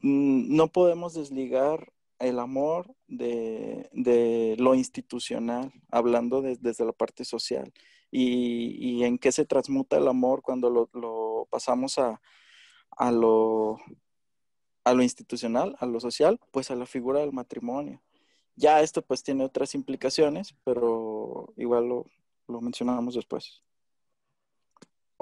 Mm, 0.00 0.54
no 0.54 0.68
podemos 0.68 1.14
desligar 1.14 1.92
el 2.18 2.38
amor 2.38 2.94
de, 3.08 4.56
lo 4.58 4.74
institucional, 4.74 5.72
hablando 5.90 6.42
desde 6.42 6.84
la 6.84 6.92
parte 6.92 7.24
social. 7.24 7.72
Y, 8.10 9.02
en 9.04 9.18
qué 9.18 9.32
se 9.32 9.46
transmuta 9.46 9.96
el 9.96 10.08
amor 10.08 10.42
cuando 10.42 10.70
lo, 10.70 11.48
pasamos 11.50 11.98
a, 11.98 12.20
a, 12.90 13.10
lo, 13.10 13.78
a 14.84 14.94
lo 14.94 15.02
institucional, 15.02 15.76
a 15.80 15.86
lo 15.86 16.00
social, 16.00 16.38
pues 16.52 16.70
a 16.70 16.76
la 16.76 16.86
figura 16.86 17.20
del 17.20 17.32
matrimonio. 17.32 18.02
Ya 18.56 18.80
esto 18.80 19.02
pues 19.02 19.22
tiene 19.22 19.44
otras 19.44 19.74
implicaciones, 19.74 20.54
pero 20.64 21.52
igual 21.56 21.88
lo, 21.88 22.06
lo 22.48 22.60
mencionamos 22.60 23.14
después. 23.14 23.62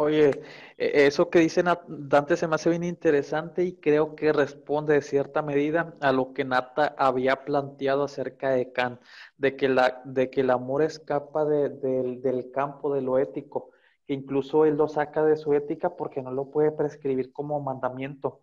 Oye, 0.03 0.31
e, 0.79 1.07
eso 1.07 1.29
que 1.29 1.41
dice 1.41 1.63
Dante 1.87 2.37
se 2.39 2.49
me 2.49 2.55
hace 2.55 2.71
bien 2.71 2.85
interesante 2.85 3.65
y 3.65 3.75
creo 3.75 4.15
que 4.17 4.33
responde 4.33 4.95
de 4.95 5.03
cierta 5.03 5.43
medida 5.43 5.95
a 6.01 6.13
lo 6.13 6.33
que 6.33 6.43
Nata 6.45 6.95
había 6.97 7.45
planteado 7.45 8.05
acerca 8.05 8.51
de 8.51 8.73
Kant, 8.73 8.99
de 9.37 9.57
que, 9.57 9.69
la, 9.69 10.01
de 10.07 10.31
que 10.31 10.41
el 10.41 10.51
amor 10.51 10.83
escapa 10.83 11.45
del 11.45 12.51
campo 12.51 12.95
de 12.95 13.03
lo 13.03 13.19
ético, 13.19 13.73
que 14.07 14.15
incluso 14.15 14.65
él 14.65 14.77
lo 14.79 14.89
saca 14.89 15.23
de 15.23 15.37
su 15.37 15.53
ética 15.53 15.95
porque 15.97 16.23
no 16.23 16.31
lo 16.31 16.51
puede 16.51 16.73
prescribir 16.73 17.31
como 17.31 17.61
mandamiento 17.61 18.41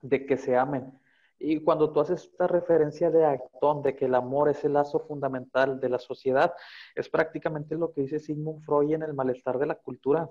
de 0.00 0.24
que 0.24 0.38
se 0.38 0.56
amen. 0.56 0.98
Y 1.38 1.60
cuando 1.60 1.92
tú 1.92 2.00
haces 2.00 2.24
esta 2.24 2.46
referencia 2.46 3.10
de 3.10 3.24
Acton, 3.24 3.82
de 3.82 3.94
que 3.96 4.06
el 4.06 4.14
amor 4.14 4.48
es 4.48 4.64
el 4.64 4.74
lazo 4.74 5.00
fundamental 5.00 5.80
de 5.80 5.88
la 5.88 5.98
sociedad, 5.98 6.54
es 6.94 7.08
prácticamente 7.08 7.76
lo 7.76 7.92
que 7.92 8.02
dice 8.02 8.18
Sigmund 8.18 8.62
Freud 8.64 8.92
en 8.92 9.02
el 9.02 9.14
malestar 9.14 9.58
de 9.58 9.66
la 9.66 9.74
cultura 9.74 10.30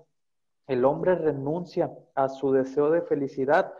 el 0.67 0.85
hombre 0.85 1.15
renuncia 1.15 1.91
a 2.15 2.29
su 2.29 2.51
deseo 2.51 2.89
de 2.89 3.01
felicidad 3.01 3.73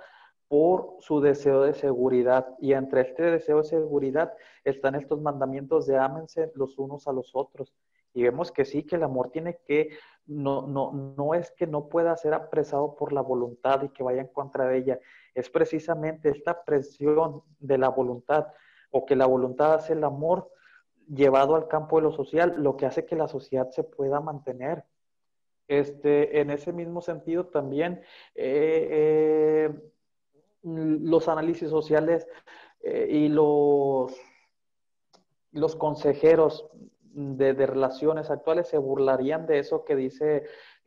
por 0.48 0.98
su 1.00 1.22
deseo 1.22 1.62
de 1.62 1.74
seguridad. 1.74 2.48
Y 2.60 2.74
entre 2.74 3.02
este 3.02 3.24
deseo 3.24 3.58
de 3.58 3.64
seguridad 3.64 4.34
están 4.64 4.96
estos 4.96 5.22
mandamientos 5.22 5.88
de 5.88 5.98
ámense 5.98 6.52
los 6.56 6.78
unos 6.78 7.08
a 7.08 7.14
los 7.14 7.32
otros. 7.34 7.74
Y 8.14 8.24
vemos 8.24 8.52
que 8.52 8.66
sí, 8.66 8.84
que 8.84 8.96
el 8.96 9.04
amor 9.04 9.30
tiene 9.32 9.60
que, 9.66 9.90
no, 10.26 10.68
no, 10.68 10.92
no 11.18 11.34
es 11.34 11.52
que 11.52 11.68
no 11.68 11.90
pueda 11.90 12.16
ser 12.16 12.34
apresado 12.34 12.96
por 12.96 13.12
la 13.12 13.22
voluntad 13.22 13.82
y 13.84 13.90
que 13.90 14.04
vaya 14.04 14.22
en 14.22 14.28
contra 14.28 14.68
de 14.68 14.78
ella, 14.78 15.00
es 15.34 15.50
precisamente 15.50 16.30
esta 16.30 16.64
presión 16.64 17.42
de 17.60 17.78
la 17.78 17.90
voluntad 17.90 18.48
o 18.92 19.06
que 19.06 19.16
la 19.16 19.26
voluntad 19.26 19.74
hace 19.74 19.94
el 19.94 20.04
amor 20.04 20.52
llevado 21.08 21.56
al 21.56 21.68
campo 21.68 21.98
de 21.98 22.04
lo 22.04 22.12
social, 22.12 22.56
lo 22.58 22.78
que 22.78 22.86
hace 22.86 23.06
que 23.06 23.16
la 23.16 23.28
sociedad 23.28 23.70
se 23.72 23.84
pueda 23.84 24.20
mantener. 24.20 24.86
Este, 25.68 26.42
en 26.42 26.50
ese 26.50 26.74
mismo 26.74 27.02
sentido 27.02 27.46
también 27.46 28.02
eh, 28.36 29.70
eh, 29.72 29.92
los 30.62 31.28
análisis 31.30 31.70
sociales 31.70 32.28
eh, 32.82 33.08
y 33.10 33.30
los, 33.30 34.14
los 35.52 35.76
consejeros 35.78 36.70
de, 37.14 37.54
relaciones 37.54 38.30
actuales 38.30 38.68
se 38.68 38.78
burlarían 38.78 39.46
de 39.46 39.60
eso 39.60 39.86
que 39.86 39.96
dice, 39.96 40.44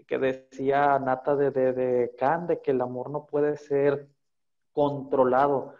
que 0.07 0.19
decía 0.19 0.99
Nata 0.99 1.37
de, 1.37 1.51
de, 1.51 1.73
de 1.73 2.15
Kant, 2.19 2.49
de 2.49 2.61
que 2.61 2.73
el 2.73 2.81
amor 2.81 3.11
no 3.11 3.27
puede 3.27 3.57
ser 3.57 4.09
controlado. 4.73 5.75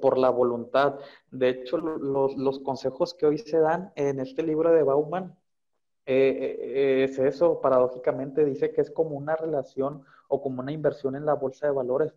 por 0.00 0.16
la 0.16 0.30
voluntad. 0.30 1.00
De 1.30 1.48
hecho, 1.50 1.76
los, 1.78 2.36
los, 2.36 2.60
consejos 2.60 3.14
que 3.14 3.26
hoy 3.26 3.38
se 3.38 3.58
dan 3.58 3.92
en 3.96 4.20
este 4.20 4.42
libro 4.42 4.70
de 4.72 4.82
Bauman 4.82 5.36
eh, 6.06 6.56
eh, 6.60 7.04
es 7.04 7.18
eso, 7.18 7.60
paradójicamente 7.60 8.44
dice 8.44 8.72
que 8.72 8.80
es 8.80 8.92
como 8.92 9.16
una 9.16 9.34
relación 9.34 10.04
o 10.28 10.40
como 10.40 10.60
una 10.62 10.70
inversión 10.70 11.16
en 11.16 11.26
la 11.26 11.34
bolsa 11.34 11.66
de 11.66 11.72
valores. 11.72 12.14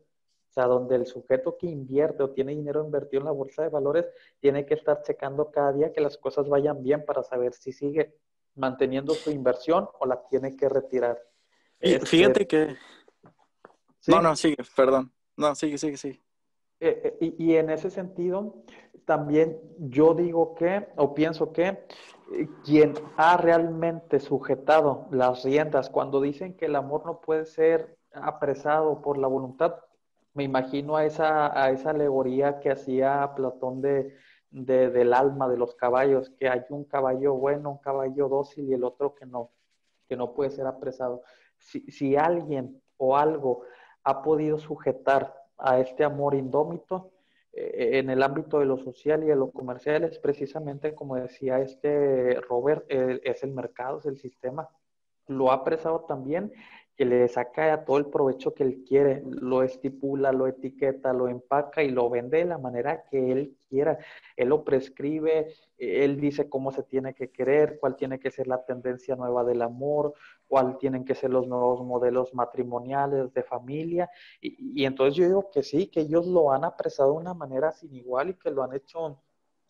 O 0.50 0.52
sea, 0.52 0.66
donde 0.66 0.96
el 0.96 1.06
sujeto 1.06 1.58
que 1.58 1.68
invierte 1.68 2.24
o 2.24 2.32
tiene 2.32 2.56
dinero 2.56 2.84
invertido 2.84 3.22
en 3.22 3.26
la 3.26 3.32
bolsa 3.32 3.62
de 3.62 3.70
valores 3.70 4.08
tiene 4.40 4.66
que 4.66 4.74
estar 4.74 5.04
checando 5.04 5.52
cada 5.52 5.72
día 5.74 5.94
que 5.94 6.02
las 6.02 6.18
cosas 6.18 6.50
vayan 6.50 6.82
bien 6.82 7.06
para 7.06 7.22
saber 7.22 7.54
si 7.54 7.72
sigue 7.72 8.16
manteniendo 8.56 9.14
su 9.14 9.30
inversión 9.30 9.88
o 10.00 10.06
la 10.08 10.24
tiene 10.28 10.56
que 10.56 10.68
retirar. 10.68 11.22
Y 11.80 11.94
este, 11.94 12.06
fíjate 12.06 12.48
que... 12.48 12.76
No, 14.08 14.22
no, 14.22 14.36
sigue, 14.36 14.58
perdón. 14.76 15.12
No, 15.38 15.54
sigue, 15.54 15.78
sigue, 15.78 15.98
sigue. 15.98 16.22
Eh, 16.80 17.18
y, 17.20 17.52
y, 17.52 17.56
en 17.58 17.70
ese 17.70 17.92
sentido, 17.92 18.64
también 19.06 19.60
yo 19.78 20.14
digo 20.14 20.56
que, 20.56 20.88
o 20.96 21.14
pienso 21.14 21.52
que, 21.52 21.86
quien 22.64 22.94
ha 23.18 23.38
realmente 23.38 24.20
sujetado 24.20 25.08
las 25.12 25.44
riendas, 25.44 25.90
cuando 25.90 26.22
dicen 26.22 26.56
que 26.56 26.66
el 26.66 26.76
amor 26.76 27.06
no 27.06 27.22
puede 27.22 27.46
ser 27.46 27.98
apresado 28.14 29.02
por 29.02 29.18
la 29.18 29.28
voluntad, 29.28 29.76
me 30.40 30.46
imagino 30.46 30.96
a 30.96 31.04
esa, 31.04 31.62
a 31.62 31.70
esa 31.70 31.90
alegoría 31.90 32.62
que 32.62 32.72
hacía 32.72 33.30
Platón 33.36 33.82
de, 33.82 34.16
del 34.50 35.14
alma 35.14 35.50
de 35.50 35.58
los 35.58 35.76
caballos, 35.76 36.30
que 36.30 36.48
hay 36.48 36.62
un 36.70 36.86
caballo 36.86 37.34
bueno, 37.34 37.72
un 37.72 37.80
caballo 37.80 38.30
dócil 38.30 38.70
y 38.70 38.74
el 38.74 38.86
otro 38.86 39.16
que 39.16 39.26
no, 39.26 39.52
que 40.08 40.16
no 40.16 40.34
puede 40.34 40.52
ser 40.52 40.66
apresado. 40.66 41.24
Si, 41.58 41.82
si 41.92 42.16
alguien 42.16 42.82
o 42.96 43.18
algo 43.18 43.64
ha 44.06 44.22
podido 44.22 44.60
sujetar 44.60 45.36
a 45.58 45.82
este 45.82 46.06
amor 46.06 46.36
indómito, 46.36 47.12
eh, 47.52 48.00
en 48.00 48.10
el 48.10 48.24
ámbito 48.24 48.60
de 48.60 48.66
lo 48.66 48.78
social 48.78 49.22
y 49.26 49.28
de 49.28 49.36
lo 49.36 49.52
comercial 49.52 50.06
es 50.06 50.20
precisamente, 50.20 50.96
como 50.96 51.18
decía 51.18 51.60
este 51.60 52.40
Robert, 52.48 52.86
es 52.88 53.44
el 53.44 53.52
mercado, 53.52 54.00
es 54.00 54.06
el 54.06 54.18
sistema. 54.18 54.70
Lo 55.28 55.52
ha 55.52 55.56
apresado 55.56 56.06
también 56.08 56.54
que 57.00 57.06
le 57.06 57.30
saca 57.30 57.86
todo 57.86 57.98
el 57.98 58.08
provecho 58.08 58.54
que 58.54 58.64
él 58.64 58.84
quiere, 58.86 59.24
lo 59.26 59.64
estipula, 59.64 60.34
lo 60.34 60.48
etiqueta, 60.48 61.14
lo 61.14 61.30
empaca 61.30 61.82
y 61.82 61.92
lo 61.92 62.10
vende 62.10 62.40
de 62.40 62.44
la 62.44 62.58
manera 62.58 63.06
que 63.10 63.32
él 63.32 63.56
quiera. 63.70 63.98
Él 64.36 64.50
lo 64.50 64.66
prescribe, 64.66 65.48
él 65.78 66.20
dice 66.20 66.50
cómo 66.50 66.74
se 66.74 66.84
tiene 66.84 67.14
que 67.14 67.32
querer, 67.32 67.80
cuál 67.80 67.96
tiene 67.96 68.20
que 68.20 68.32
ser 68.32 68.48
la 68.48 68.66
tendencia 68.66 69.16
nueva 69.16 69.46
del 69.46 69.62
amor, 69.62 70.14
cuál 70.46 70.78
tienen 70.78 71.06
que 71.06 71.16
ser 71.16 71.30
los 71.30 71.48
nuevos 71.48 71.86
modelos 71.86 72.34
matrimoniales 72.34 73.34
de 73.34 73.44
familia. 73.44 74.10
Y, 74.42 74.84
entonces 74.84 75.16
yo 75.16 75.26
digo 75.26 75.50
que 75.52 75.64
sí, 75.64 75.88
que 75.88 76.02
ellos 76.02 76.28
lo 76.28 76.52
han 76.52 76.66
apresado 76.66 77.14
de 77.14 77.20
una 77.20 77.34
manera 77.34 77.72
sin 77.72 77.96
igual 77.96 78.32
y 78.32 78.34
que 78.34 78.52
lo 78.52 78.62
han 78.62 78.76
hecho 78.76 79.22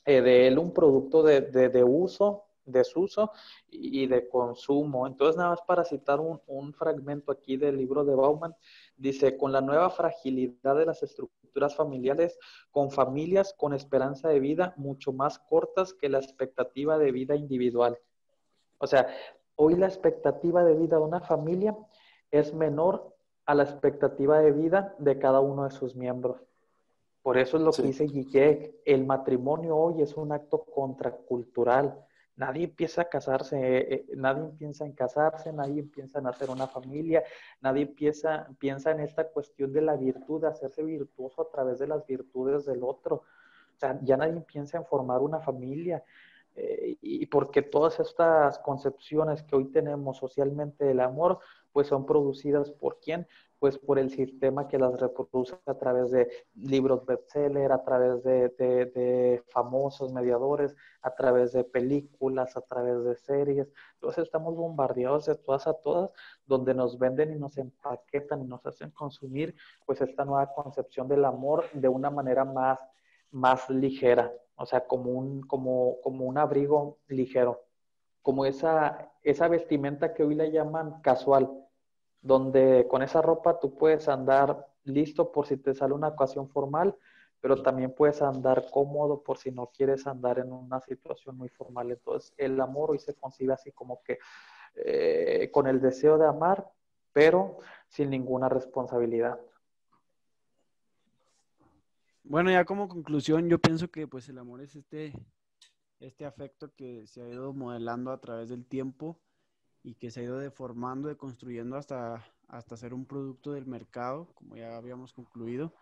eh, 0.03 0.21
de 0.21 0.47
él 0.47 0.57
un 0.57 0.73
producto 0.73 1.21
de 1.21 1.83
uso 1.83 2.48
desuso 2.71 3.31
y 3.69 4.07
de 4.07 4.27
consumo. 4.27 5.07
Entonces, 5.07 5.37
nada 5.37 5.51
más 5.51 5.61
para 5.61 5.83
citar 5.83 6.19
un, 6.19 6.41
un, 6.47 6.73
fragmento 6.73 7.31
aquí 7.31 7.57
del 7.57 7.77
libro 7.77 8.03
de 8.05 8.15
Bauman, 8.15 8.55
dice, 8.97 9.37
con 9.37 9.51
la 9.51 9.61
nueva 9.61 9.89
fragilidad 9.89 10.75
de 10.75 10.85
las 10.85 11.03
estructuras 11.03 11.75
familiares, 11.75 12.37
con 12.71 12.91
familias 12.91 13.53
con 13.57 13.73
esperanza 13.73 14.29
de 14.29 14.39
vida 14.39 14.73
mucho 14.77 15.11
más 15.11 15.39
cortas 15.39 15.93
que 15.93 16.09
la 16.09 16.19
expectativa 16.19 16.97
de 16.97 17.11
vida 17.11 17.35
individual. 17.35 17.97
O 18.77 18.87
sea, 18.87 19.07
hoy 19.55 19.75
la 19.75 19.87
expectativa 19.87 20.63
de 20.63 20.75
vida 20.75 20.97
de 20.97 21.03
una 21.03 21.21
familia 21.21 21.77
es 22.31 22.53
menor 22.53 23.15
a 23.45 23.55
la 23.55 23.63
expectativa 23.63 24.39
de 24.39 24.51
vida 24.51 24.95
de 24.99 25.17
cada 25.17 25.39
uno 25.39 25.63
de 25.63 25.71
sus 25.71 25.95
miembros. 25.95 26.41
Por 27.21 27.37
eso 27.37 27.57
es 27.57 27.63
lo 27.63 27.71
que 27.71 27.81
dice 27.81 28.05
Guillec, 28.05 28.75
el 28.85 29.05
matrimonio 29.05 29.75
hoy 29.75 30.01
es 30.01 30.15
un 30.15 30.31
acto 30.31 30.63
contracultural 30.63 32.05
Nadie 32.39 32.63
empieza 32.63 33.01
a 33.01 33.09
casarse, 33.09 33.57
eh, 33.57 33.93
eh, 33.93 34.05
nadie 34.15 34.49
piensa 34.57 34.85
en 34.85 34.93
casarse, 34.93 35.51
nadie 35.51 35.83
piensa 35.83 36.19
en 36.19 36.27
hacer 36.27 36.49
una 36.49 36.67
familia, 36.67 37.21
nadie 37.59 37.85
piensa, 37.85 38.47
piensa 38.57 38.91
en 38.91 39.01
esta 39.01 39.27
cuestión 39.27 39.73
de 39.73 39.81
la 39.81 39.97
virtud, 39.97 40.39
de 40.39 40.47
hacerse 40.47 40.81
virtuoso 40.81 41.41
a 41.41 41.49
través 41.51 41.79
de 41.79 41.87
las 41.87 42.07
virtudes 42.07 42.65
del 42.65 42.81
otro. 42.85 43.15
O 43.15 43.77
sea, 43.77 43.99
ya 44.03 44.15
nadie 44.15 44.39
piensa 44.39 44.77
en 44.77 44.85
formar 44.85 45.19
una 45.19 45.41
familia. 45.41 46.01
Eh, 46.55 46.97
y 47.01 47.25
porque 47.25 47.61
todas 47.61 47.99
estas 47.99 48.57
concepciones 48.59 49.43
que 49.43 49.57
hoy 49.57 49.65
tenemos 49.65 50.15
socialmente 50.17 50.85
del 50.85 51.01
amor, 51.01 51.39
pues 51.73 51.87
son 51.87 52.05
producidas 52.05 52.71
por 52.71 53.01
quién? 53.01 53.27
Pues 53.59 53.77
por 53.77 53.99
el 53.99 54.09
sistema 54.09 54.67
que 54.67 54.79
las 54.79 54.99
reproduce 54.99 55.55
a 55.65 55.73
través 55.73 56.11
de 56.11 56.29
libros 56.55 57.05
bestseller, 57.05 57.71
a 57.73 57.83
través 57.83 58.23
de, 58.23 59.43
famosos 59.49 60.13
mediadores, 60.13 60.75
a 61.01 61.13
través 61.13 61.51
de 61.51 61.65
películas, 61.65 62.55
a 62.55 62.61
través 62.61 63.03
de 63.03 63.15
series. 63.15 63.67
Entonces 63.95 64.23
estamos 64.23 64.55
bombardeados 64.55 65.25
de 65.25 65.35
todas 65.35 65.67
a 65.67 65.73
todas, 65.73 66.11
donde 66.45 66.73
nos 66.73 66.97
venden 66.97 67.33
y 67.33 67.35
nos 67.39 67.57
empaquetan 67.57 68.41
y 68.41 68.47
nos 68.47 68.65
hacen 68.65 68.91
consumir 68.91 69.55
pues 69.85 69.99
esta 70.01 70.23
nueva 70.23 70.53
concepción 70.53 71.09
del 71.09 71.25
amor 71.25 71.65
de 71.73 71.89
una 71.89 72.09
manera 72.09 72.45
más, 72.45 72.79
más 73.31 73.69
ligera, 73.69 74.31
o 74.55 74.65
sea, 74.65 74.87
como 74.87 75.11
un, 75.11 75.41
como, 75.41 75.99
como 76.01 76.25
un 76.25 76.37
abrigo 76.37 76.97
ligero, 77.07 77.61
como 78.21 78.45
esa, 78.45 79.11
esa 79.23 79.49
vestimenta 79.49 80.13
que 80.13 80.23
hoy 80.23 80.35
le 80.35 80.51
llaman 80.51 81.01
casual 81.01 81.68
donde 82.21 82.87
con 82.89 83.01
esa 83.01 83.21
ropa 83.21 83.59
tú 83.59 83.75
puedes 83.75 84.07
andar 84.09 84.67
listo 84.83 85.31
por 85.31 85.47
si 85.47 85.57
te 85.57 85.73
sale 85.73 85.93
una 85.93 86.09
ocasión 86.09 86.49
formal, 86.49 86.95
pero 87.41 87.61
también 87.61 87.93
puedes 87.93 88.21
andar 88.21 88.69
cómodo 88.71 89.23
por 89.23 89.37
si 89.37 89.51
no 89.51 89.67
quieres 89.67 90.07
andar 90.07 90.39
en 90.39 90.51
una 90.51 90.81
situación 90.81 91.37
muy 91.37 91.49
formal. 91.49 91.91
Entonces, 91.91 92.33
el 92.37 92.59
amor 92.59 92.91
hoy 92.91 92.99
se 92.99 93.15
concibe 93.15 93.53
así 93.53 93.71
como 93.71 94.01
que 94.03 94.19
eh, 94.75 95.49
con 95.51 95.67
el 95.67 95.79
deseo 95.79 96.17
de 96.17 96.27
amar, 96.27 96.67
pero 97.13 97.57
sin 97.87 98.09
ninguna 98.09 98.49
responsabilidad. 98.49 99.39
Bueno, 102.23 102.51
ya 102.51 102.65
como 102.65 102.87
conclusión, 102.87 103.49
yo 103.49 103.57
pienso 103.57 103.89
que 103.89 104.07
pues 104.07 104.27
el 104.29 104.37
amor 104.37 104.61
es 104.61 104.75
este, 104.75 105.13
este 105.99 106.25
afecto 106.25 106.71
que 106.75 107.07
se 107.07 107.21
ha 107.21 107.27
ido 107.27 107.53
modelando 107.53 108.11
a 108.11 108.19
través 108.19 108.49
del 108.49 108.65
tiempo 108.65 109.19
y 109.83 109.95
que 109.95 110.11
se 110.11 110.19
ha 110.19 110.23
ido 110.23 110.37
deformando, 110.37 111.07
deconstruyendo 111.07 111.77
hasta, 111.77 112.25
hasta 112.47 112.77
ser 112.77 112.93
un 112.93 113.05
producto 113.05 113.51
del 113.53 113.65
mercado, 113.65 114.27
como 114.35 114.55
ya 114.55 114.77
habíamos 114.77 115.13
concluido. 115.13 115.73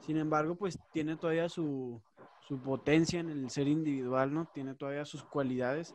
Sin 0.00 0.16
embargo, 0.16 0.54
pues 0.54 0.78
tiene 0.92 1.16
todavía 1.16 1.48
su, 1.48 2.00
su 2.46 2.58
potencia 2.58 3.20
en 3.20 3.30
el 3.30 3.50
ser 3.50 3.68
individual, 3.68 4.32
¿no? 4.32 4.46
Tiene 4.52 4.74
todavía 4.74 5.04
sus 5.04 5.24
cualidades, 5.24 5.94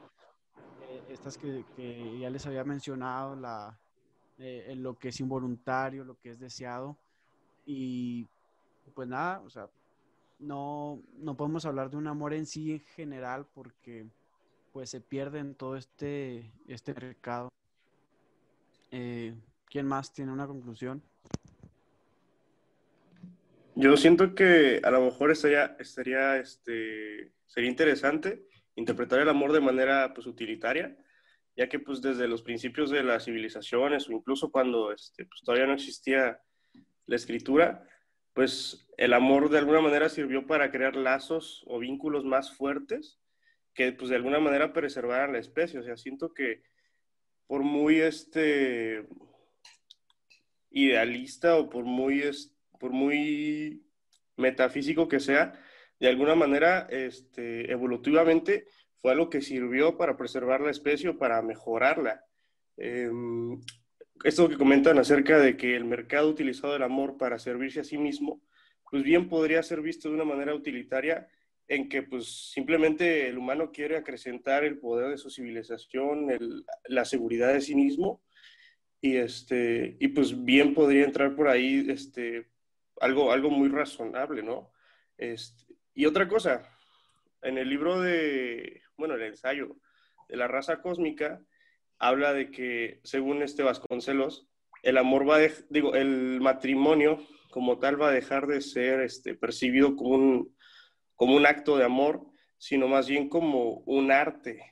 eh, 0.89 1.03
estas 1.09 1.37
que, 1.37 1.63
que, 1.75 2.19
ya 2.19 2.29
les 2.29 2.45
había 2.45 2.63
mencionado, 2.63 3.35
la, 3.35 3.79
eh, 4.37 4.73
lo 4.75 4.97
que 4.97 5.09
es 5.09 5.19
involuntario, 5.19 6.03
lo 6.03 6.15
que 6.19 6.31
es 6.31 6.39
deseado. 6.39 6.97
Y 7.65 8.27
pues 8.95 9.07
nada, 9.07 9.41
o 9.41 9.49
sea, 9.49 9.69
no, 10.39 11.01
no 11.17 11.35
podemos 11.35 11.65
hablar 11.65 11.89
de 11.89 11.97
un 11.97 12.07
amor 12.07 12.33
en 12.33 12.45
sí 12.45 12.71
en 12.71 12.79
general 12.79 13.45
porque 13.53 14.09
pues 14.79 14.91
se 14.91 15.01
pierde 15.01 15.39
en 15.39 15.55
todo 15.55 15.75
este, 15.75 16.53
este 16.65 16.93
mercado. 16.93 17.49
Eh, 18.91 19.35
¿Quién 19.65 19.85
más 19.85 20.13
tiene 20.13 20.31
una 20.31 20.47
conclusión? 20.47 21.03
Yo 23.75 23.97
siento 23.97 24.33
que 24.33 24.79
a 24.81 24.89
lo 24.89 25.01
mejor 25.01 25.31
estaría, 25.31 25.75
estaría 25.79 26.37
este, 26.37 27.33
sería 27.45 27.69
interesante 27.69 28.47
interpretar 28.75 29.19
el 29.19 29.27
amor 29.27 29.51
de 29.51 29.59
manera 29.59 30.13
pues, 30.13 30.25
utilitaria, 30.27 30.97
ya 31.57 31.67
que 31.67 31.79
pues 31.79 32.01
desde 32.01 32.29
los 32.29 32.41
principios 32.41 32.89
de 32.89 33.03
las 33.03 33.25
civilizaciones 33.25 34.07
o 34.07 34.13
incluso 34.13 34.49
cuando 34.49 34.93
este, 34.93 35.25
pues, 35.25 35.41
todavía 35.41 35.67
no 35.67 35.73
existía 35.73 36.39
la 37.05 37.15
escritura, 37.17 37.85
pues 38.31 38.87
el 38.95 39.11
amor 39.11 39.49
de 39.49 39.57
alguna 39.57 39.81
manera 39.81 40.07
sirvió 40.07 40.47
para 40.47 40.71
crear 40.71 40.95
lazos 40.95 41.65
o 41.67 41.79
vínculos 41.79 42.23
más 42.23 42.55
fuertes 42.55 43.19
que 43.73 43.91
pues 43.93 44.09
de 44.09 44.15
alguna 44.15 44.39
manera 44.39 44.73
preservaran 44.73 45.33
la 45.33 45.39
especie. 45.39 45.79
O 45.79 45.83
sea, 45.83 45.97
siento 45.97 46.33
que 46.33 46.63
por 47.47 47.63
muy 47.63 47.99
este 47.99 49.05
idealista 50.71 51.57
o 51.57 51.69
por 51.69 51.85
muy, 51.85 52.23
por 52.79 52.91
muy 52.91 53.83
metafísico 54.37 55.07
que 55.07 55.19
sea, 55.19 55.53
de 55.99 56.07
alguna 56.07 56.35
manera 56.35 56.87
este, 56.89 57.71
evolutivamente 57.71 58.67
fue 59.01 59.11
algo 59.11 59.29
que 59.29 59.41
sirvió 59.41 59.97
para 59.97 60.17
preservar 60.17 60.61
la 60.61 60.71
especie 60.71 61.09
o 61.09 61.17
para 61.17 61.41
mejorarla. 61.41 62.23
Em, 62.77 63.59
esto 64.23 64.49
que 64.49 64.57
comentan 64.57 64.99
acerca 64.99 65.39
de 65.39 65.55
que 65.55 65.75
el 65.75 65.85
mercado 65.85 66.29
utilizado 66.29 66.75
el 66.75 66.83
amor 66.83 67.17
para 67.17 67.39
servirse 67.39 67.79
a 67.79 67.85
sí 67.85 67.97
mismo, 67.97 68.41
pues 68.89 69.03
bien 69.03 69.29
podría 69.29 69.63
ser 69.63 69.81
visto 69.81 70.09
de 70.09 70.15
una 70.15 70.25
manera 70.25 70.53
utilitaria 70.53 71.27
en 71.69 71.87
que 71.87 72.01
pues 72.01 72.51
simplemente 72.51 73.29
el 73.29 73.37
humano 73.37 73.71
quiere 73.71 73.95
acrecentar 73.95 74.63
el 74.63 74.79
poder 74.79 75.11
de 75.11 75.19
su 75.19 75.29
civilización, 75.29 76.27
la 76.87 77.05
seguridad 77.05 77.53
de 77.53 77.61
sí 77.61 77.75
mismo 77.75 78.23
y 78.99 79.17
este 79.17 79.95
y 79.99 80.09
pues 80.09 80.43
bien 80.43 80.73
podría 80.73 81.05
entrar 81.05 81.35
por 81.35 81.47
ahí 81.47 81.85
este 81.87 82.49
algo 82.99 83.31
algo 83.31 83.51
muy 83.51 83.69
razonable, 83.69 84.41
¿no? 84.41 84.71
Este, 85.15 85.75
y 85.93 86.05
otra 86.05 86.27
cosa, 86.27 86.67
en 87.43 87.57
el 87.57 87.69
libro 87.69 88.01
de, 88.01 88.81
bueno, 88.97 89.13
el 89.13 89.21
ensayo 89.21 89.77
de 90.27 90.37
la 90.37 90.47
raza 90.47 90.81
cósmica 90.81 91.39
habla 91.99 92.33
de 92.33 92.49
que 92.49 92.99
según 93.03 93.43
este 93.43 93.61
Vasconcelos 93.63 94.49
el 94.81 94.97
amor 94.97 95.29
va 95.29 95.37
a 95.37 95.49
digo, 95.69 95.93
el 95.93 96.41
matrimonio 96.41 97.19
como 97.51 97.77
tal 97.77 98.01
va 98.01 98.09
a 98.09 98.13
dejar 98.13 98.47
de 98.47 98.61
ser 98.61 99.01
este 99.01 99.35
percibido 99.35 99.95
como 99.95 100.15
un 100.15 100.55
como 101.19 101.35
un 101.35 101.45
acto 101.45 101.75
de 101.75 101.83
amor, 101.83 102.25
sino 102.57 102.87
más 102.87 103.09
bien 103.09 103.27
como 103.27 103.83
un 103.85 104.09
arte. 104.09 104.63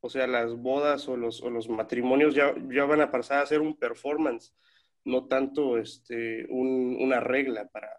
O 0.00 0.10
sea, 0.10 0.26
las 0.26 0.56
bodas 0.56 1.08
o 1.08 1.16
los, 1.16 1.68
matrimonios 1.68 2.34
ya, 2.34 2.52
ya, 2.68 2.84
van 2.84 3.00
a 3.00 3.12
pasar 3.12 3.38
a 3.38 3.46
ser 3.46 3.60
un 3.60 3.78
performance, 3.78 4.56
no 5.04 5.28
tanto 5.28 5.78
este, 5.78 6.46
una 6.48 7.20
regla 7.20 7.68
para, 7.68 7.90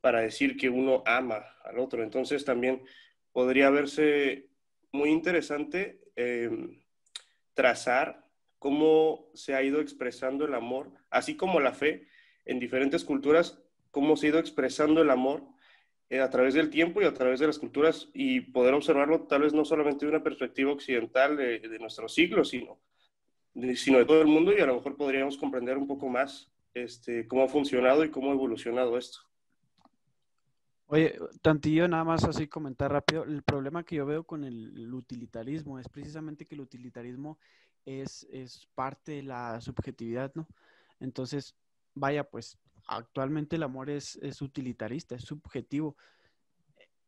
para 0.00 0.22
decir 0.22 0.56
que 0.56 0.68
uno 0.68 1.04
ama 1.06 1.46
al 1.62 1.78
otro. 1.78 2.02
Entonces 2.02 2.44
también 2.44 2.82
podría 3.30 3.70
verse 3.70 4.48
muy 4.90 5.10
interesante 5.10 6.00
em, 6.16 6.82
trazar 7.54 8.24
cómo 8.58 9.30
se 9.34 9.54
ha 9.54 9.62
ido 9.62 9.80
expresando 9.80 10.46
el 10.46 10.54
amor, 10.54 10.90
así 11.10 11.36
como 11.36 11.60
la 11.60 11.74
fe 11.74 12.08
en 12.44 12.58
diferentes 12.58 13.04
culturas, 13.04 13.62
cómo 13.92 14.16
se 14.16 14.26
ha 14.26 14.30
ido 14.30 14.40
expresando 14.40 15.00
el 15.00 15.10
amor 15.10 15.54
eh, 16.08 16.20
a 16.20 16.30
través 16.30 16.54
del 16.54 16.70
tiempo 16.70 17.02
y 17.02 17.04
a 17.04 17.14
través 17.14 17.40
de 17.40 17.46
las 17.46 17.58
culturas 17.58 18.08
y 18.14 18.40
poder 18.40 18.74
observarlo 18.74 19.22
tal 19.22 19.42
vez 19.42 19.52
no 19.52 19.64
solamente 19.64 20.06
de 20.06 20.12
una 20.12 20.22
perspectiva 20.22 20.72
occidental 20.72 21.36
de, 21.36 21.58
de 21.58 21.78
nuestro 21.78 22.08
siglo, 22.08 22.44
sino 22.44 22.78
de, 23.54 23.74
sino 23.74 23.98
de 23.98 24.04
todo 24.04 24.20
el 24.20 24.28
mundo 24.28 24.52
y 24.56 24.60
a 24.60 24.66
lo 24.66 24.76
mejor 24.76 24.96
podríamos 24.96 25.36
comprender 25.36 25.78
un 25.78 25.86
poco 25.86 26.08
más 26.08 26.50
este, 26.74 27.26
cómo 27.26 27.42
ha 27.42 27.48
funcionado 27.48 28.04
y 28.04 28.10
cómo 28.10 28.30
ha 28.30 28.34
evolucionado 28.34 28.98
esto. 28.98 29.20
Oye, 30.88 31.18
tantillo, 31.42 31.88
nada 31.88 32.04
más 32.04 32.22
así 32.24 32.46
comentar 32.46 32.92
rápido. 32.92 33.24
El 33.24 33.42
problema 33.42 33.82
que 33.82 33.96
yo 33.96 34.06
veo 34.06 34.24
con 34.24 34.44
el, 34.44 34.92
utilitarismo 34.94 35.80
es 35.80 35.88
precisamente 35.88 36.44
que 36.44 36.54
el 36.54 36.60
utilitarismo 36.60 37.38
es, 37.84 38.24
es 38.30 38.68
parte 38.74 39.12
de 39.12 39.22
la 39.22 39.60
subjetividad, 39.60 40.32
¿no? 40.34 40.46
Entonces, 41.00 41.56
vaya, 41.94 42.22
pues 42.22 42.58
actualmente 42.86 43.56
el 43.56 43.62
amor 43.62 43.90
es, 43.90 44.18
utilitarista, 44.40 45.14
es 45.14 45.24
subjetivo. 45.24 45.96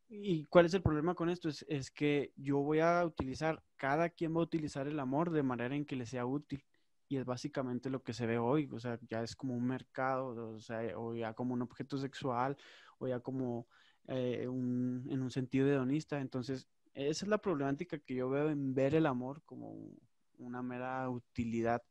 ¿Y 0.08 0.44
cuál 0.46 0.66
es 0.66 0.74
el 0.74 0.82
problema 0.82 1.14
con 1.14 1.28
esto? 1.28 1.48
Es, 1.48 1.90
que 1.90 2.32
yo 2.36 2.58
voy 2.58 2.80
a 2.80 3.04
utilizar, 3.04 3.62
cada 3.76 4.08
quien 4.08 4.34
va 4.34 4.40
a 4.40 4.44
utilizar 4.44 4.88
el 4.88 4.98
amor 5.00 5.30
de 5.30 5.42
manera 5.42 5.74
en 5.74 5.84
que 5.84 5.96
le 5.96 6.06
sea 6.06 6.26
útil. 6.26 6.64
Y 7.08 7.16
es 7.16 7.24
básicamente 7.24 7.90
lo 7.90 8.02
que 8.02 8.12
se 8.12 8.26
ve 8.26 8.38
hoy, 8.38 8.68
o 8.70 8.78
sea, 8.78 8.98
ya 9.08 9.22
es 9.22 9.34
como 9.34 9.54
un 9.54 9.66
mercado, 9.66 10.54
o 10.54 10.60
sea, 10.60 10.80
o 10.98 11.14
ya 11.14 11.32
como 11.32 11.54
un 11.54 11.62
objeto 11.62 11.96
sexual, 11.96 12.56
o 12.98 13.08
ya 13.08 13.20
como 13.20 13.66
eh, 14.08 14.42
en 14.42 15.22
un 15.22 15.30
sentido 15.30 15.68
hedonista. 15.68 16.20
Entonces, 16.20 16.68
esa 16.92 17.24
es 17.24 17.28
la 17.28 17.38
problemática 17.38 17.98
que 17.98 18.14
yo 18.14 18.28
veo 18.28 18.50
en 18.50 18.74
ver 18.74 18.94
el 18.94 19.06
amor 19.06 19.42
como 19.44 19.90
una 20.38 20.62
mera 20.62 21.08
utilidad, 21.08 21.82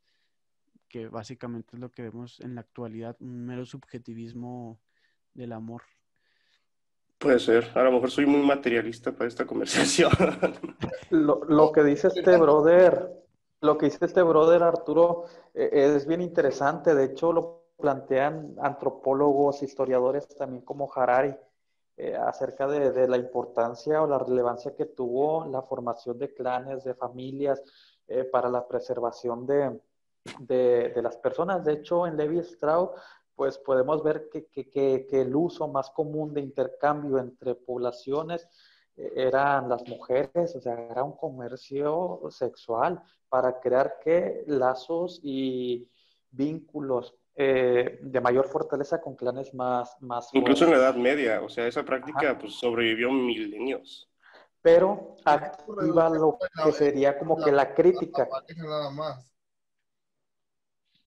que 0.88 1.08
básicamente 1.08 1.76
es 1.76 1.80
lo 1.80 1.90
que 1.90 2.02
vemos 2.02 2.40
en 2.40 2.54
la 2.54 2.62
actualidad, 2.62 3.16
un 3.20 3.46
mero 3.46 3.64
subjetivismo 3.64 4.80
del 5.34 5.52
amor. 5.52 5.82
Puede 7.18 7.40
ser, 7.40 7.70
a 7.74 7.82
lo 7.82 7.92
mejor 7.92 8.10
soy 8.10 8.26
muy 8.26 8.44
materialista 8.46 9.12
para 9.12 9.28
esta 9.28 9.46
conversación. 9.46 10.10
Lo, 11.10 11.44
lo 11.44 11.72
que 11.72 11.82
dice 11.82 12.08
este 12.08 12.36
brother, 12.36 13.10
lo 13.60 13.76
que 13.76 13.86
dice 13.86 14.04
este 14.04 14.22
brother 14.22 14.62
Arturo 14.62 15.24
eh, 15.54 15.68
es 15.72 16.06
bien 16.06 16.20
interesante, 16.20 16.94
de 16.94 17.04
hecho 17.04 17.32
lo 17.32 17.64
plantean 17.76 18.54
antropólogos, 18.60 19.62
historiadores 19.62 20.28
también 20.36 20.64
como 20.64 20.92
Harari, 20.92 21.34
eh, 21.96 22.14
acerca 22.14 22.68
de, 22.68 22.92
de, 22.92 23.08
la 23.08 23.16
importancia 23.16 24.00
o 24.02 24.06
la 24.06 24.18
relevancia 24.18 24.76
que 24.76 24.86
tuvo 24.86 25.44
la 25.46 25.62
formación 25.62 26.18
de 26.18 26.32
clanes, 26.32 26.84
de 26.84 26.94
familias, 26.94 27.60
eh, 28.10 28.24
para 28.24 28.48
la 28.48 28.66
preservación 28.66 29.46
de, 29.46 29.80
de, 30.40 30.92
de, 30.94 31.02
las 31.02 31.16
personas. 31.16 31.64
De 31.64 31.74
hecho, 31.74 32.06
en 32.06 32.16
Levi 32.16 32.38
Strauss 32.38 32.90
pues 33.38 33.56
podemos 33.56 34.02
ver 34.02 34.28
que, 34.32 34.48
que, 34.48 34.68
que, 34.68 35.20
el 35.20 35.36
uso 35.36 35.68
más 35.68 35.90
común 35.90 36.34
de 36.34 36.40
intercambio 36.40 37.20
entre 37.20 37.54
poblaciones 37.54 38.48
eh, 38.96 39.12
eran 39.14 39.68
las 39.68 39.86
mujeres, 39.86 40.56
o 40.56 40.60
sea, 40.60 40.74
era 40.90 41.04
un 41.04 41.16
comercio 41.16 42.20
sexual 42.30 43.00
para 43.28 43.60
crear 43.60 44.00
que 44.02 44.42
lazos 44.48 45.20
y 45.22 45.88
vínculos 46.32 47.14
eh, 47.36 48.00
de 48.02 48.20
mayor 48.20 48.48
fortaleza 48.48 49.00
con 49.00 49.14
clanes 49.14 49.54
más, 49.54 49.96
más 50.00 50.30
Incluso 50.32 50.64
en 50.64 50.72
la 50.72 50.78
Edad 50.78 50.96
Media, 50.96 51.40
o 51.40 51.48
sea, 51.48 51.68
esa 51.68 51.84
práctica 51.84 52.36
pues, 52.36 52.54
sobrevivió 52.54 53.12
milenios. 53.12 54.10
Pero 54.60 55.14
activa 55.24 56.08
lo 56.08 56.36
que 56.64 56.72
sería 56.72 57.16
como 57.16 57.36
que 57.36 57.52
la 57.52 57.72
crítica. 57.72 58.26
Más 58.92 59.28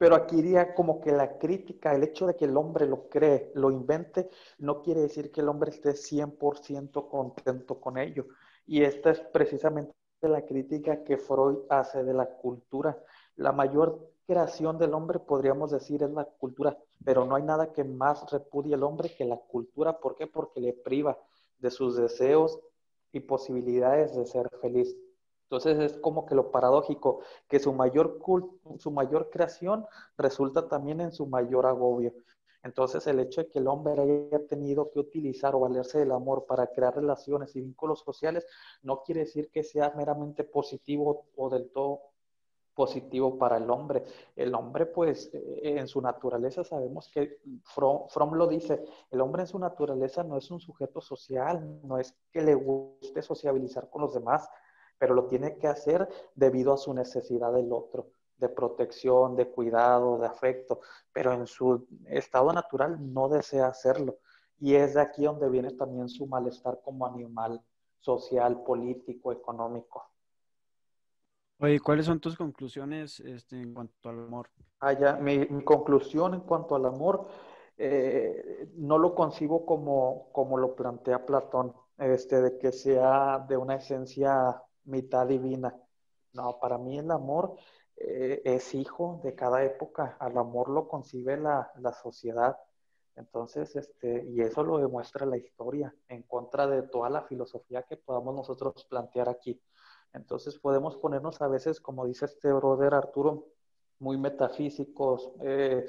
pero 0.02 0.16
aquí 0.16 0.40
iría 0.40 0.74
como 0.74 1.00
que 1.00 1.12
la 1.12 1.38
crítica, 1.38 1.94
el 1.94 2.02
hecho 2.02 2.26
de 2.26 2.36
que 2.36 2.46
el 2.46 2.58
hombre 2.58 2.88
lo 2.88 3.08
cree, 3.08 3.52
lo 3.54 3.70
invente, 3.70 4.32
no 4.58 4.82
quiere 4.82 5.02
decir 5.02 5.32
que 5.32 5.42
el 5.42 5.48
hombre 5.48 5.70
esté 5.70 5.92
100% 5.92 7.08
contento 7.08 7.80
con 7.80 8.00
ello. 8.00 8.26
Y 8.66 8.82
esta 8.82 9.12
es 9.12 9.20
precisamente 9.20 9.94
la 10.24 10.44
crítica 10.44 11.04
que 11.04 11.18
Freud 11.18 11.66
hace 11.70 12.04
de 12.04 12.16
la 12.16 12.26
cultura. 12.26 12.98
La 13.36 13.52
mayor 13.52 14.12
creación 14.26 14.80
del 14.80 14.96
hombre, 14.96 15.20
podríamos 15.20 15.70
decir, 15.70 16.02
es 16.02 16.10
la 16.10 16.26
cultura, 16.26 16.76
pero 17.06 17.24
no 17.26 17.36
hay 17.36 17.44
nada 17.44 17.72
que 17.72 17.84
más 17.84 18.28
repudie 18.32 18.74
el 18.74 18.82
hombre 18.82 19.14
que 19.16 19.26
la 19.26 19.38
cultura. 19.38 20.00
¿Por 20.00 20.16
qué? 20.16 20.26
Porque 20.26 20.62
le 20.62 20.74
priva 20.74 21.16
de 21.60 21.70
sus 21.70 21.96
deseos 21.96 22.60
y 23.12 23.20
posibilidades 23.20 24.16
de 24.16 24.26
ser 24.26 24.50
feliz. 24.64 24.98
Entonces 25.52 25.80
es 25.80 26.00
como 26.00 26.26
que 26.26 26.34
lo 26.34 26.50
paradójico, 26.50 27.20
que 27.50 27.60
su 27.60 27.74
mayor, 27.74 28.20
su 28.78 28.90
mayor 28.90 29.30
creación 29.30 29.86
resulta 30.18 30.70
también 30.70 31.02
en 31.02 31.12
su 31.12 31.28
mayor 31.28 31.66
agobio. 31.66 32.14
Entonces 32.64 33.06
el 33.08 33.20
hecho 33.20 33.42
de 33.42 33.50
que 33.50 33.60
el 33.60 33.68
hombre 33.68 34.02
haya 34.02 34.48
tenido 34.48 34.90
que 34.92 35.00
utilizar 35.00 35.54
o 35.54 35.60
valerse 35.60 36.00
del 36.00 36.14
amor 36.14 36.46
para 36.46 36.68
crear 36.68 36.96
relaciones 36.96 37.54
y 37.58 37.62
vínculos 37.62 38.00
sociales 38.00 38.48
no 38.82 39.04
quiere 39.04 39.22
decir 39.22 39.50
que 39.52 39.64
sea 39.64 39.92
meramente 39.94 40.46
positivo 40.46 41.26
o 41.36 41.50
del 41.50 41.70
todo 41.72 42.00
positivo 42.74 43.38
para 43.38 43.58
el 43.58 43.70
hombre. 43.70 44.04
El 44.38 44.56
hombre, 44.56 44.86
pues, 44.86 45.32
eh, 45.34 45.60
en 45.64 45.90
su 45.90 46.00
naturaleza 46.02 46.64
sabemos 46.64 47.10
que 47.14 47.40
Fromm, 47.66 48.34
lo 48.36 48.48
dice, 48.48 48.86
el 49.10 49.20
hombre 49.20 49.42
en 49.42 49.48
su 49.48 49.60
naturaleza 49.60 50.24
no 50.24 50.38
es 50.38 50.50
un 50.50 50.62
sujeto 50.62 51.02
social, 51.02 51.82
no 51.84 51.98
es 51.98 52.16
que 52.32 52.42
le 52.42 52.56
guste 52.56 53.22
sociabilizar 53.22 53.90
con 53.90 54.02
los 54.02 54.14
demás, 54.14 54.48
pero 55.02 55.16
lo 55.16 55.26
tiene 55.26 55.58
que 55.58 55.66
hacer 55.68 56.08
debido 56.36 56.72
a 56.72 56.78
su 56.78 56.94
necesidad 56.94 57.52
del 57.52 57.74
otro, 57.74 58.12
de 58.38 58.50
protección, 58.50 59.36
de 59.36 59.48
cuidado, 59.48 60.20
de 60.20 60.28
afecto, 60.28 60.80
pero 61.12 61.34
en 61.34 61.48
su 61.48 61.88
estado 62.06 62.54
natural 62.54 63.12
no 63.12 63.28
desea 63.28 63.66
hacerlo. 63.66 64.20
Y 64.60 64.76
es 64.76 64.94
de 64.94 65.02
aquí 65.02 65.24
donde 65.24 65.50
viene 65.50 65.72
también 65.72 66.08
su 66.08 66.28
malestar 66.28 66.82
como 66.86 67.08
animal 67.08 67.60
social, 68.00 68.62
político, 68.62 69.32
económico. 69.32 70.08
Oye, 71.58 71.80
¿cuáles 71.80 72.06
son 72.06 72.20
tus 72.20 72.38
conclusiones 72.38 73.22
este, 73.22 73.60
en 73.60 73.74
cuanto 73.74 74.08
al 74.08 74.20
amor? 74.20 74.50
Ah, 74.82 74.94
ya, 74.94 75.16
mi, 75.16 75.48
conclusión 75.64 76.36
en 76.36 76.42
cuanto 76.42 76.76
al 76.76 76.86
amor, 76.86 77.28
eh, 77.76 78.70
no 78.76 79.00
lo 79.00 79.16
concibo 79.16 79.66
como, 79.66 80.32
como 80.32 80.60
lo 80.60 80.76
plantea 80.76 81.26
Platón, 81.26 81.74
este, 81.98 82.40
de 82.40 82.60
que 82.60 82.72
sea 82.72 83.44
de 83.50 83.58
una 83.58 83.78
esencia 83.78 84.62
mitad 84.86 85.28
divina. 85.28 85.76
No, 86.34 86.60
para 86.60 86.78
mí 86.78 86.98
el 86.98 87.12
amor 87.12 87.56
eh, 87.98 88.42
es 88.46 88.74
hijo 88.74 89.22
de 89.24 89.36
cada 89.36 89.64
época. 89.64 90.18
Al 90.20 90.38
amor 90.38 90.70
lo 90.70 90.88
concibe 90.88 91.38
la, 91.38 91.72
la, 91.80 91.94
sociedad. 91.94 92.58
Entonces, 93.16 93.76
este, 93.76 94.26
y 94.26 94.42
eso 94.42 94.64
lo 94.64 94.78
demuestra 94.78 95.26
la 95.26 95.38
historia, 95.38 95.94
en 96.08 96.24
contra 96.24 96.68
de 96.68 96.84
toda 96.84 97.10
la 97.10 97.24
filosofía 97.24 97.84
que 97.84 97.98
podamos 97.98 98.34
nosotros 98.36 98.86
plantear 98.90 99.30
aquí. 99.30 99.62
Entonces 100.14 100.58
podemos 100.58 100.98
ponernos 100.98 101.42
a 101.42 101.48
veces, 101.48 101.80
como 101.80 102.06
dice 102.06 102.26
este 102.26 102.52
brother 102.52 102.94
Arturo, 102.94 103.48
muy 104.00 104.18
metafísicos, 104.18 105.32
eh, 105.42 105.86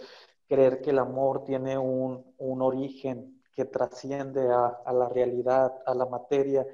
creer 0.46 0.80
que 0.80 0.90
el 0.90 0.98
amor 0.98 1.44
tiene 1.44 1.78
un, 1.78 2.34
un 2.38 2.62
origen 2.62 3.42
que 3.54 3.64
trasciende 3.64 4.50
a, 4.50 4.66
a, 4.84 4.92
la 4.92 5.08
realidad, 5.08 5.72
a 5.86 5.94
la 5.94 6.06
materia, 6.06 6.66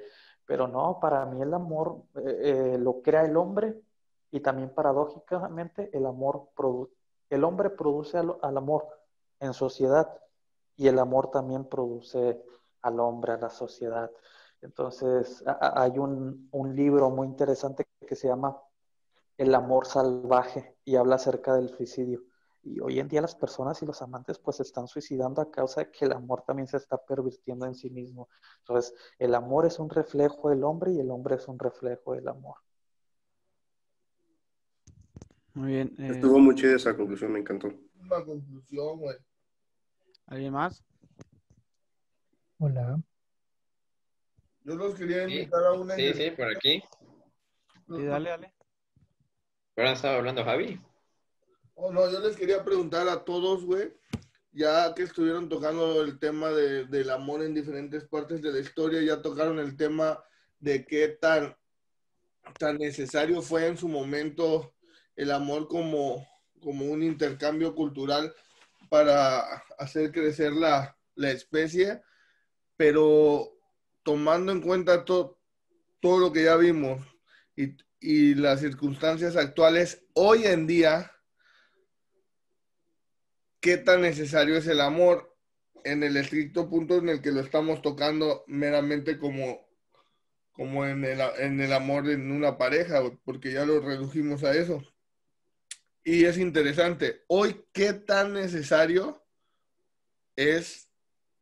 pero 0.49 0.67
no, 0.67 0.99
para 0.99 1.27
mí 1.27 1.39
el 1.43 1.53
amor 1.53 2.01
eh, 2.15 2.73
eh, 2.73 2.77
lo 2.79 3.03
crea 3.03 3.21
el 3.21 3.37
hombre 3.37 3.79
y 4.31 4.39
también 4.39 4.73
paradójicamente 4.73 5.95
el 5.95 6.07
amor 6.07 6.49
el 7.29 7.43
hombre 7.43 7.69
produce 7.69 8.17
al, 8.17 8.57
amor 8.57 8.87
en 9.39 9.53
sociedad 9.53 10.11
y 10.75 10.87
el 10.87 10.97
amor 10.97 11.29
también 11.29 11.65
produce 11.65 12.43
al 12.81 12.99
hombre, 12.99 13.33
a 13.33 13.37
la 13.37 13.51
sociedad. 13.51 14.09
Entonces, 14.63 15.43
hay 15.45 15.99
un, 15.99 16.49
un, 16.51 16.75
libro 16.75 17.11
muy 17.11 17.27
interesante 17.27 17.85
que 18.07 18.15
se 18.15 18.27
llama 18.27 18.59
El 19.37 19.53
amor 19.53 19.85
salvaje 19.85 20.75
y 20.83 20.95
habla 20.95 21.17
acerca 21.17 21.53
del 21.53 21.69
suicidio. 21.69 22.23
Y 22.63 22.79
hoy 22.81 22.99
en 22.99 23.07
día 23.07 23.21
las 23.21 23.35
personas 23.35 23.81
y 23.81 23.85
los 23.85 24.01
amantes 24.01 24.37
pues 24.37 24.57
se 24.57 24.63
están 24.63 24.87
suicidando 24.87 25.41
a 25.41 25.49
causa 25.49 25.81
de 25.81 25.91
que 25.91 26.05
el 26.05 26.11
amor 26.11 26.43
también 26.45 26.67
se 26.67 26.77
está 26.77 26.97
pervirtiendo 26.97 27.65
en 27.65 27.75
sí 27.75 27.89
mismo. 27.89 28.29
Entonces, 28.59 28.93
el 29.17 29.33
amor 29.33 29.65
es 29.65 29.79
un 29.79 29.89
reflejo 29.89 30.49
del 30.49 30.63
hombre 30.63 30.91
y 30.91 30.99
el 30.99 31.09
hombre 31.09 31.35
es 31.35 31.47
un 31.47 31.57
reflejo 31.57 32.13
del 32.13 32.27
amor. 32.27 32.57
Muy 35.53 35.71
bien. 35.71 35.95
Eh, 35.97 36.09
Estuvo 36.11 36.39
muy 36.39 36.55
chida 36.55 36.75
esa 36.75 36.95
conclusión, 36.95 37.31
me 37.31 37.39
encantó. 37.39 37.67
Una 37.99 38.23
conclusión, 38.23 38.99
güey. 38.99 39.17
¿Alguien 40.27 40.53
más? 40.53 40.83
Hola. 42.59 43.01
Yo 44.63 44.75
los 44.75 44.95
quería 44.95 45.23
invitar 45.23 45.63
a 45.63 45.73
una... 45.73 45.95
Sí, 45.95 46.13
sí, 46.13 46.31
por 46.31 46.47
aquí. 46.55 46.83
Sí, 47.87 48.05
dale, 48.05 48.29
dale. 48.29 48.53
¿Ahora 49.75 49.93
estaba 49.93 50.17
hablando 50.17 50.43
Javi? 50.43 50.79
Oh, 51.81 51.93
no, 51.93 52.11
yo 52.11 52.19
les 52.19 52.35
quería 52.35 52.61
preguntar 52.61 53.07
a 53.07 53.23
todos, 53.23 53.63
güey, 53.63 53.93
ya 54.51 54.93
que 54.93 55.03
estuvieron 55.03 55.47
tocando 55.47 56.01
el 56.01 56.19
tema 56.19 56.49
de, 56.49 56.83
del 56.85 57.09
amor 57.09 57.41
en 57.41 57.53
diferentes 57.53 58.03
partes 58.03 58.41
de 58.41 58.51
la 58.51 58.59
historia, 58.59 59.01
ya 59.01 59.21
tocaron 59.21 59.59
el 59.59 59.77
tema 59.77 60.21
de 60.59 60.85
qué 60.85 61.07
tan, 61.07 61.55
tan 62.57 62.77
necesario 62.79 63.41
fue 63.41 63.65
en 63.65 63.77
su 63.77 63.87
momento 63.87 64.73
el 65.15 65.31
amor 65.31 65.69
como, 65.69 66.27
como 66.61 66.83
un 66.83 67.01
intercambio 67.01 67.73
cultural 67.73 68.33
para 68.89 69.39
hacer 69.77 70.11
crecer 70.11 70.51
la, 70.51 70.97
la 71.15 71.31
especie, 71.31 72.01
pero 72.75 73.57
tomando 74.03 74.51
en 74.51 74.59
cuenta 74.59 75.05
todo 75.05 75.39
todo 76.01 76.19
lo 76.19 76.33
que 76.33 76.43
ya 76.43 76.57
vimos 76.57 77.05
y, 77.55 77.75
y 78.01 78.35
las 78.35 78.59
circunstancias 78.59 79.37
actuales, 79.37 80.05
hoy 80.13 80.45
en 80.45 80.67
día, 80.67 81.11
qué 83.59 83.77
tan 83.77 84.01
necesario 84.01 84.57
es 84.57 84.67
el 84.67 84.81
amor 84.81 85.35
en 85.83 86.03
el 86.03 86.17
estricto 86.17 86.69
punto 86.69 86.97
en 86.97 87.09
el 87.09 87.21
que 87.21 87.31
lo 87.31 87.41
estamos 87.41 87.81
tocando 87.81 88.43
meramente 88.47 89.17
como, 89.17 89.67
como 90.51 90.85
en, 90.85 91.05
el, 91.05 91.19
en 91.37 91.59
el 91.61 91.73
amor 91.73 92.09
en 92.09 92.31
una 92.31 92.57
pareja, 92.57 93.01
porque 93.23 93.51
ya 93.51 93.65
lo 93.65 93.79
redujimos 93.79 94.43
a 94.43 94.53
eso. 94.53 94.81
y 96.03 96.25
es 96.25 96.37
interesante. 96.37 97.23
Hoy, 97.27 97.65
¿qué 97.73 97.93
tan 97.93 98.33
necesario 98.33 99.23
es 100.35 100.89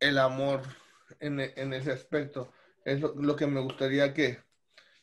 el 0.00 0.18
amor 0.18 0.62
en, 1.20 1.40
ese 1.40 1.92
aspecto? 1.92 2.52
Es 2.84 3.00
lo, 3.00 3.36
que 3.36 3.46
me 3.46 3.60
gustaría 3.60 4.14
que, 4.14 4.38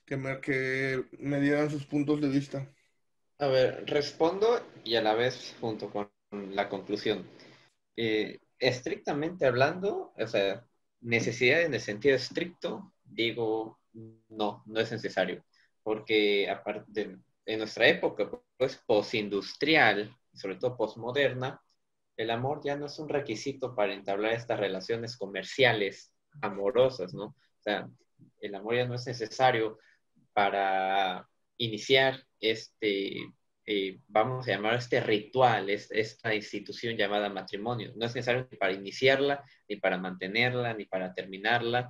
que, 0.05 0.17
me, 0.17 0.39
que 0.39 1.05
me 1.19 1.39
dieran 1.39 1.69
sus 1.69 1.85
puntos 1.85 2.21
de 2.21 2.29
vista. 2.29 2.71
A 3.37 3.47
ver, 3.47 3.83
respondo 3.85 4.65
y 4.83 4.95
a 4.95 5.01
la 5.01 5.13
vez 5.13 5.55
junto 5.59 5.89
con 5.89 6.09
la 6.55 6.69
conclusión. 6.69 7.27
Eh, 7.95 8.39
estrictamente 8.59 9.45
hablando, 9.45 10.13
o 10.17 10.27
sea, 10.27 10.65
necesidad 11.01 11.61
en 11.61 11.73
el 11.73 11.81
sentido 11.81 12.15
estricto, 12.15 12.93
digo, 13.03 13.79
no, 14.29 14.63
no 14.65 14.79
es 14.79 14.91
necesario, 14.91 15.43
porque 15.83 16.49
aparte 16.49 17.17
en 17.45 17.59
nuestra 17.59 17.87
época, 17.87 18.29
pues 18.57 18.81
postindustrial, 18.85 20.15
sobre 20.33 20.55
todo 20.55 20.77
postmoderna, 20.77 21.61
el 22.17 22.31
amor 22.31 22.61
ya 22.63 22.75
no 22.75 22.87
es 22.87 22.97
un 22.99 23.09
requisito 23.09 23.75
para 23.75 23.93
entablar 23.93 24.33
estas 24.33 24.59
relaciones 24.59 25.17
comerciales 25.17 26.13
amorosas, 26.41 27.13
¿no? 27.13 27.25
O 27.25 27.61
sea, 27.61 27.89
el 28.39 28.55
amor 28.55 28.75
ya 28.75 28.87
no 28.87 28.95
es 28.95 29.05
necesario 29.05 29.77
para 30.33 31.27
iniciar 31.57 32.25
este, 32.39 33.17
eh, 33.67 33.99
vamos 34.07 34.47
a 34.47 34.51
llamar 34.51 34.75
este 34.75 34.99
ritual, 34.99 35.69
esta 35.69 36.35
institución 36.35 36.95
llamada 36.95 37.29
matrimonio. 37.29 37.93
No 37.95 38.05
es 38.05 38.13
necesario 38.13 38.47
ni 38.51 38.57
para 38.57 38.73
iniciarla, 38.73 39.43
ni 39.67 39.77
para 39.77 39.97
mantenerla, 39.97 40.73
ni 40.73 40.85
para 40.85 41.13
terminarla. 41.13 41.89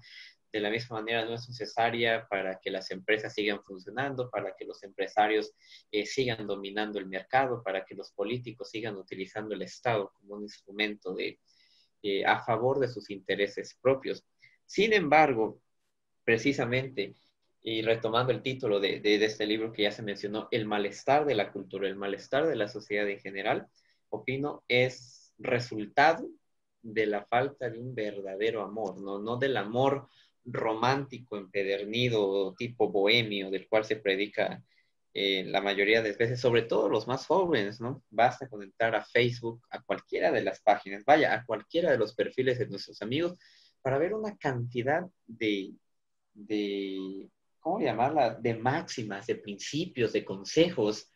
De 0.54 0.62
la 0.62 0.70
misma 0.70 1.02
manera, 1.02 1.26
no 1.26 1.34
es 1.34 1.50
necesaria 1.50 2.28
para 2.30 2.60
que 2.62 2.72
las 2.72 2.90
empresas 2.92 3.34
sigan 3.34 3.62
funcionando, 3.62 4.30
para 4.30 4.56
que 4.56 4.64
los 4.64 4.82
empresarios 4.84 5.52
eh, 5.92 6.06
sigan 6.06 6.48
dominando 6.48 6.98
el 6.98 7.08
mercado, 7.08 7.62
para 7.62 7.84
que 7.84 7.94
los 7.94 8.14
políticos 8.14 8.70
sigan 8.70 8.96
utilizando 8.96 9.54
el 9.54 9.64
Estado 9.64 10.14
como 10.14 10.36
un 10.36 10.44
instrumento 10.44 11.14
de, 11.14 11.42
eh, 12.04 12.26
a 12.26 12.42
favor 12.46 12.80
de 12.80 12.88
sus 12.88 13.10
intereses 13.10 13.78
propios. 13.82 14.24
Sin 14.66 14.94
embargo, 14.94 15.62
precisamente, 16.24 17.18
y 17.68 17.82
retomando 17.82 18.32
el 18.32 18.44
título 18.44 18.80
de, 18.80 19.00
de, 19.00 19.16
este 19.26 19.48
libro 19.48 19.74
que 19.74 19.82
ya 19.82 19.92
se 19.92 20.04
mencionó, 20.04 20.48
El 20.52 20.68
malestar 20.68 21.26
de 21.26 21.34
la 21.34 21.52
cultura, 21.52 21.88
el 21.88 21.96
malestar 21.96 22.46
de 22.46 22.56
la 22.56 22.68
sociedad 22.68 23.10
en 23.10 23.20
general, 23.20 23.68
opino, 24.10 24.64
es 24.68 25.34
resultado 25.40 26.30
de 26.84 27.08
la 27.08 27.26
falta 27.26 27.68
de 27.72 27.80
un 27.80 27.96
verdadero 27.96 28.62
amor, 28.62 29.02
no, 29.02 29.18
no 29.18 29.38
del 29.38 29.58
amor 29.58 30.08
romántico, 30.46 31.38
empedernido, 31.38 32.54
tipo 32.54 32.92
bohemio, 32.92 33.50
del 33.50 33.68
cual 33.68 33.84
se 33.84 33.96
predica 33.96 34.64
eh, 35.16 35.44
la 35.46 35.60
mayoría 35.60 36.04
de 36.04 36.12
veces, 36.12 36.40
sobre 36.40 36.62
todo 36.62 36.88
los 36.88 37.08
más 37.08 37.26
jóvenes, 37.26 37.82
¿no? 37.82 38.04
Basta 38.12 38.48
con 38.48 38.62
entrar 38.62 38.94
a 38.94 39.04
Facebook, 39.04 39.66
a 39.72 39.82
cualquiera 39.82 40.32
de 40.32 40.44
las 40.44 40.62
páginas, 40.62 41.04
vaya, 41.04 41.34
a 41.34 41.44
cualquiera 41.44 41.90
de 41.90 41.98
los 41.98 42.14
perfiles 42.14 42.60
de 42.60 42.68
nuestros 42.68 43.02
amigos, 43.02 43.34
para 43.82 43.98
ver 43.98 44.14
una 44.14 44.38
cantidad 44.38 45.04
de, 45.26 45.74
de 46.36 47.28
¿cómo 47.66 47.80
llamarla? 47.80 48.36
De 48.36 48.54
máximas, 48.54 49.26
de 49.26 49.38
principios, 49.38 50.14
de 50.14 50.24
consejos, 50.24 51.12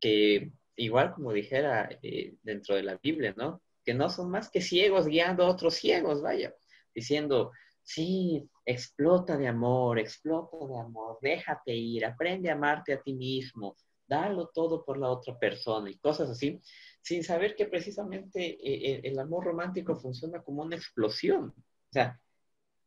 que 0.00 0.50
igual 0.74 1.14
como 1.14 1.32
dijera 1.32 1.88
eh, 2.02 2.34
dentro 2.42 2.74
de 2.74 2.82
la 2.82 2.96
Biblia, 3.00 3.32
¿no? 3.36 3.62
Que 3.84 3.94
no 3.94 4.10
son 4.10 4.28
más 4.28 4.50
que 4.50 4.60
ciegos 4.60 5.06
guiando 5.06 5.44
a 5.44 5.48
otros 5.48 5.74
ciegos, 5.74 6.22
vaya, 6.22 6.52
diciendo, 6.92 7.52
sí, 7.84 8.50
explota 8.64 9.36
de 9.36 9.46
amor, 9.46 10.00
explota 10.00 10.56
de 10.66 10.76
amor, 10.76 11.18
déjate 11.22 11.72
ir, 11.72 12.04
aprende 12.04 12.50
a 12.50 12.54
amarte 12.54 12.92
a 12.92 13.00
ti 13.00 13.14
mismo, 13.14 13.76
dalo 14.08 14.48
todo 14.48 14.84
por 14.84 14.98
la 14.98 15.08
otra 15.08 15.38
persona 15.38 15.88
y 15.88 15.98
cosas 15.98 16.28
así, 16.28 16.60
sin 17.00 17.22
saber 17.22 17.54
que 17.54 17.66
precisamente 17.66 18.58
eh, 18.60 19.02
el 19.04 19.16
amor 19.20 19.44
romántico 19.44 19.94
funciona 19.94 20.42
como 20.42 20.62
una 20.62 20.74
explosión. 20.74 21.54
O 21.56 21.92
sea, 21.92 22.20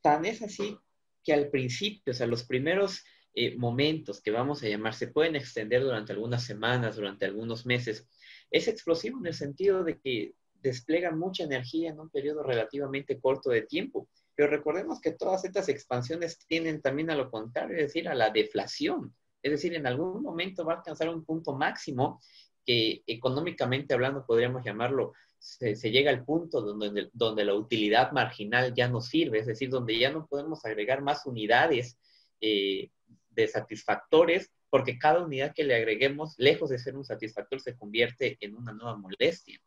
tan 0.02 0.26
es 0.26 0.42
así 0.42 0.78
que 1.24 1.34
al 1.34 1.50
principio, 1.50 2.12
o 2.12 2.14
sea, 2.14 2.28
los 2.28 2.44
primeros 2.44 3.04
eh, 3.34 3.56
momentos 3.58 4.22
que 4.22 4.32
vamos 4.32 4.64
a 4.64 4.68
llamar 4.68 4.94
se 4.94 5.08
pueden 5.08 5.36
extender 5.36 5.84
durante 5.84 6.14
algunas 6.14 6.44
semanas, 6.44 6.96
durante 6.96 7.26
algunos 7.26 7.66
meses, 7.66 8.08
es 8.52 8.68
explosivo 8.68 9.20
en 9.20 9.28
el 9.28 9.34
sentido 9.34 9.84
de 9.84 10.00
que 10.00 10.34
despliega 10.56 11.12
mucha 11.12 11.44
energía 11.44 11.92
en 11.92 12.00
un 12.00 12.10
periodo 12.10 12.44
relativamente 12.44 13.20
corto 13.20 13.50
de 13.50 13.62
tiempo 13.62 14.08
pero 14.40 14.52
recordemos 14.52 15.02
que 15.02 15.12
todas 15.12 15.44
estas 15.44 15.68
expansiones 15.68 16.40
tienen 16.48 16.82
también 16.82 17.10
a 17.10 17.16
lo 17.16 17.30
contrario, 17.30 17.76
es 17.76 17.88
decir, 17.88 18.08
a 18.08 18.16
la 18.16 18.30
deflación. 18.30 19.14
Es 19.44 19.52
decir, 19.52 19.76
en 19.76 19.86
algún 19.86 20.24
momento 20.24 20.64
va 20.64 20.76
a 20.76 20.78
alcanzar 20.78 21.10
un 21.10 21.26
punto 21.26 21.58
máximo 21.58 22.22
que 22.66 23.04
económicamente 23.08 23.94
hablando 23.94 24.26
podríamos 24.26 24.64
llamarlo, 24.64 25.14
se, 25.40 25.76
llega 25.90 26.12
al 26.12 26.26
punto 26.26 26.62
donde, 26.62 27.10
donde 27.14 27.46
la 27.46 27.54
utilidad 27.54 28.12
marginal 28.12 28.74
ya 28.74 28.88
no 28.88 29.02
sirve, 29.02 29.40
es 29.40 29.48
decir, 29.48 29.70
donde 29.70 29.98
ya 29.98 30.12
no 30.12 30.28
podemos 30.28 30.66
agregar 30.66 31.02
más 31.02 31.26
unidades 31.26 31.98
eh, 32.42 32.90
de 33.30 33.48
satisfactores, 33.48 34.52
porque 34.70 35.00
cada 35.00 35.24
unidad 35.24 35.54
que 35.54 35.64
le 35.64 35.76
agreguemos, 35.76 36.36
lejos 36.38 36.70
de 36.70 36.78
ser 36.78 36.96
un 36.96 37.06
satisfactor, 37.06 37.62
se 37.62 37.76
convierte 37.76 38.38
en 38.42 38.56
una 38.56 38.74
nueva 38.74 38.98
molestia, 38.98 39.60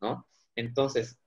¿no? 0.00 0.26
Entonces, 0.54 1.18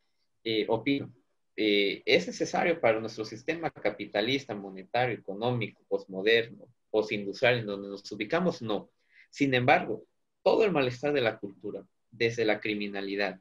eh, 0.43 0.65
opino, 0.69 1.11
eh, 1.55 2.03
es 2.05 2.27
necesario 2.27 2.79
para 2.79 2.99
nuestro 2.99 3.25
sistema 3.25 3.71
capitalista, 3.71 4.53
monetario, 4.53 5.15
económico, 5.17 5.83
posmoderno, 5.89 6.67
postindustrial, 6.91 7.59
en 7.59 7.65
donde 7.65 7.89
nos 7.89 8.09
ubicamos, 8.11 8.61
no. 8.61 8.91
Sin 9.31 9.53
embargo, 9.55 10.05
todo 10.47 10.63
el 10.63 10.71
malestar 10.71 11.11
de 11.11 11.19
la 11.19 11.39
cultura, 11.39 11.85
desde 12.09 12.45
la 12.45 12.61
criminalidad, 12.61 13.37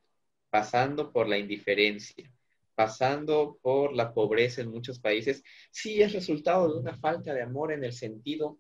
pasando 0.51 1.13
por 1.13 1.29
la 1.29 1.39
indiferencia, 1.39 2.29
pasando 2.75 3.61
por 3.63 3.95
la 3.95 4.13
pobreza 4.13 4.61
en 4.61 4.73
muchos 4.73 4.99
países, 4.99 5.45
sí 5.71 6.03
es 6.03 6.13
resultado 6.13 6.69
de 6.69 6.81
una 6.81 6.97
falta 6.99 7.33
de 7.33 7.43
amor 7.43 7.71
en 7.71 7.85
el 7.85 7.93
sentido 7.93 8.59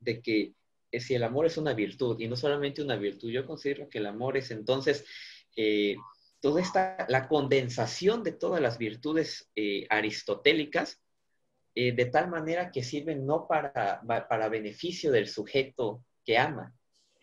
de 0.00 0.20
que 0.20 0.54
eh, 0.90 0.98
si 0.98 1.14
el 1.14 1.22
amor 1.22 1.46
es 1.46 1.58
una 1.58 1.74
virtud, 1.74 2.18
y 2.18 2.26
no 2.26 2.34
solamente 2.34 2.82
una 2.82 2.96
virtud, 2.96 3.30
yo 3.30 3.46
considero 3.46 3.88
que 3.88 3.98
el 3.98 4.06
amor 4.06 4.36
es 4.36 4.50
entonces 4.50 5.04
eh, 5.54 5.94
toda 6.40 6.60
esta, 6.60 7.06
la 7.08 7.28
condensación 7.28 8.24
de 8.24 8.32
todas 8.32 8.60
las 8.60 8.78
virtudes 8.78 9.48
eh, 9.54 9.86
aristotélicas, 9.90 11.00
de 11.72 12.06
tal 12.06 12.30
manera 12.30 12.72
que 12.72 12.82
sirven 12.82 13.26
no 13.26 13.46
para, 13.46 14.00
para 14.28 14.48
beneficio 14.48 15.12
del 15.12 15.28
sujeto 15.28 16.02
que 16.24 16.38
ama, 16.38 16.74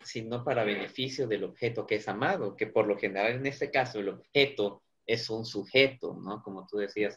sino 0.04 0.44
para 0.44 0.64
beneficio 0.64 1.26
del 1.26 1.44
objeto 1.44 1.86
que 1.86 1.96
es 1.96 2.08
amado, 2.08 2.56
que 2.56 2.66
por 2.66 2.86
lo 2.86 2.98
general 2.98 3.32
en 3.32 3.46
este 3.46 3.70
caso 3.70 4.00
el 4.00 4.10
objeto 4.10 4.82
es 5.06 5.28
un 5.30 5.44
sujeto, 5.44 6.14
¿no? 6.14 6.42
Como 6.42 6.66
tú 6.66 6.78
decías, 6.78 7.16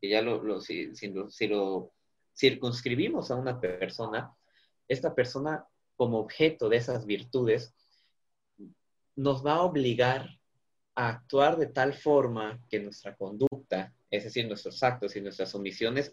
que 0.00 0.08
ya 0.08 0.22
lo, 0.22 0.60
si, 0.60 0.94
si 0.94 1.48
lo 1.48 1.92
circunscribimos 2.36 3.30
a 3.30 3.36
una 3.36 3.60
persona, 3.60 4.34
esta 4.88 5.14
persona 5.14 5.66
como 5.96 6.18
objeto 6.18 6.68
de 6.68 6.76
esas 6.76 7.06
virtudes 7.06 7.74
nos 9.16 9.44
va 9.44 9.54
a 9.54 9.62
obligar 9.62 10.38
a 10.94 11.08
actuar 11.08 11.56
de 11.56 11.66
tal 11.66 11.94
forma 11.94 12.60
que 12.68 12.80
nuestra 12.80 13.16
conducta, 13.16 13.94
es 14.10 14.24
decir, 14.24 14.46
nuestros 14.46 14.82
actos 14.82 15.16
y 15.16 15.20
nuestras 15.20 15.54
omisiones, 15.54 16.12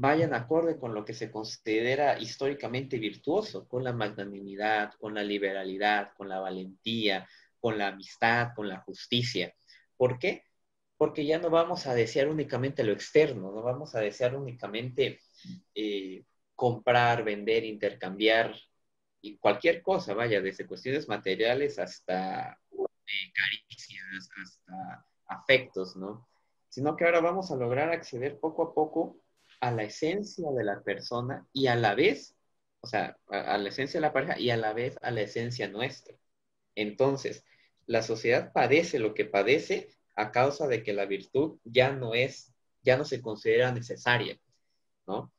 vayan 0.00 0.32
acorde 0.32 0.78
con 0.78 0.94
lo 0.94 1.04
que 1.04 1.12
se 1.12 1.30
considera 1.30 2.18
históricamente 2.18 2.98
virtuoso, 2.98 3.66
con 3.66 3.82
la 3.82 3.92
magnanimidad, 3.92 4.92
con 4.94 5.14
la 5.14 5.24
liberalidad, 5.24 6.12
con 6.16 6.28
la 6.28 6.38
valentía, 6.38 7.28
con 7.58 7.78
la 7.78 7.88
amistad, 7.88 8.50
con 8.54 8.68
la 8.68 8.78
justicia. 8.80 9.52
¿Por 9.96 10.18
qué? 10.20 10.44
Porque 10.96 11.26
ya 11.26 11.38
no 11.38 11.50
vamos 11.50 11.86
a 11.86 11.94
desear 11.94 12.28
únicamente 12.28 12.84
lo 12.84 12.92
externo, 12.92 13.50
no 13.50 13.62
vamos 13.62 13.96
a 13.96 14.00
desear 14.00 14.36
únicamente 14.36 15.20
eh, 15.74 16.22
comprar, 16.54 17.24
vender, 17.24 17.64
intercambiar 17.64 18.54
y 19.20 19.36
cualquier 19.38 19.82
cosa, 19.82 20.14
vaya, 20.14 20.40
desde 20.40 20.66
cuestiones 20.66 21.08
materiales 21.08 21.78
hasta 21.80 22.60
caricias, 23.34 24.30
hasta 24.42 25.06
afectos, 25.26 25.96
¿no? 25.96 26.28
Sino 26.68 26.94
que 26.94 27.04
ahora 27.04 27.20
vamos 27.20 27.50
a 27.50 27.56
lograr 27.56 27.90
acceder 27.90 28.38
poco 28.38 28.62
a 28.62 28.74
poco 28.74 29.20
a 29.60 29.70
la 29.70 29.84
esencia 29.84 30.50
de 30.50 30.64
la 30.64 30.82
persona 30.82 31.46
y 31.52 31.66
a 31.66 31.76
la 31.76 31.94
vez, 31.94 32.36
o 32.80 32.86
sea, 32.86 33.16
a, 33.28 33.58
la 33.58 33.68
esencia 33.68 34.00
de 34.00 34.06
la 34.06 34.12
pareja 34.12 34.38
y 34.38 34.50
a 34.50 34.56
la 34.56 34.72
vez 34.72 34.98
a 35.02 35.10
la 35.10 35.22
esencia 35.22 35.68
nuestra. 35.68 36.16
Entonces, 36.74 37.44
la 37.86 38.02
sociedad 38.02 38.52
padece 38.52 38.98
lo 38.98 39.14
que 39.14 39.24
padece 39.24 39.88
a 40.14 40.30
causa 40.30 40.66
de 40.68 40.82
que 40.82 40.92
la 40.92 41.06
virtud 41.06 41.58
ya 41.64 41.92
no 41.92 42.14
es, 42.14 42.52
ya 42.82 42.96
no 42.96 43.04
se 43.04 43.20
considera 43.22 43.72
necesaria, 43.72 44.38
¿no? 45.06 45.32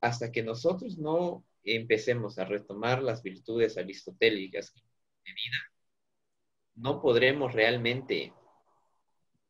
Hasta 0.00 0.30
que 0.30 0.42
nosotros 0.42 0.98
no 0.98 1.44
empecemos 1.64 2.38
a 2.38 2.44
retomar 2.44 3.02
las 3.02 3.22
virtudes 3.22 3.76
aristotélicas 3.78 4.74
de 4.74 5.32
vida, 5.32 5.58
no 6.76 7.00
podremos 7.00 7.52
realmente 7.52 8.32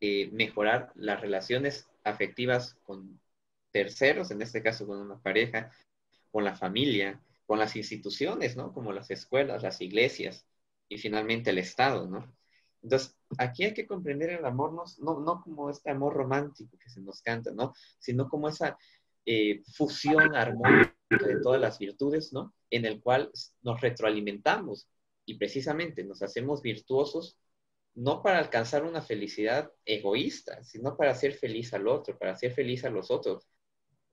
eh, 0.00 0.30
mejorar 0.32 0.92
las 0.94 1.20
relaciones 1.20 1.88
afectivas 2.04 2.76
con 2.84 3.20
terceros, 3.70 4.30
en 4.30 4.42
este 4.42 4.62
caso 4.62 4.86
con 4.86 4.98
una 4.98 5.20
pareja, 5.20 5.70
con 6.30 6.44
la 6.44 6.54
familia, 6.54 7.20
con 7.46 7.58
las 7.58 7.76
instituciones, 7.76 8.56
¿no? 8.56 8.72
Como 8.72 8.92
las 8.92 9.10
escuelas, 9.10 9.62
las 9.62 9.80
iglesias, 9.80 10.46
y 10.88 10.98
finalmente 10.98 11.50
el 11.50 11.58
Estado, 11.58 12.06
¿no? 12.08 12.36
Entonces, 12.82 13.16
aquí 13.38 13.64
hay 13.64 13.74
que 13.74 13.86
comprender 13.86 14.30
el 14.30 14.44
amor 14.44 14.72
no, 14.72 14.84
no, 15.20 15.42
como 15.42 15.68
este 15.70 15.90
amor 15.90 16.14
romántico 16.14 16.78
que 16.78 16.88
se 16.88 17.00
nos 17.00 17.22
canta, 17.22 17.50
¿no? 17.52 17.74
Sino 17.98 18.28
como 18.28 18.48
esa 18.48 18.78
eh, 19.26 19.62
fusión 19.74 20.34
armónica 20.34 20.94
de 21.10 21.40
todas 21.42 21.60
las 21.60 21.78
virtudes, 21.78 22.32
¿no? 22.32 22.54
En 22.70 22.84
el 22.84 23.00
cual 23.00 23.30
nos 23.62 23.80
retroalimentamos 23.80 24.88
y 25.24 25.34
precisamente 25.34 26.04
nos 26.04 26.22
hacemos 26.22 26.62
virtuosos 26.62 27.38
no 27.94 28.22
para 28.22 28.38
alcanzar 28.38 28.84
una 28.84 29.02
felicidad 29.02 29.72
egoísta, 29.84 30.62
sino 30.62 30.96
para 30.96 31.10
hacer 31.10 31.32
feliz 31.32 31.74
al 31.74 31.88
otro, 31.88 32.16
para 32.16 32.32
hacer 32.32 32.52
feliz 32.52 32.84
a 32.84 32.90
los 32.90 33.10
otros. 33.10 33.48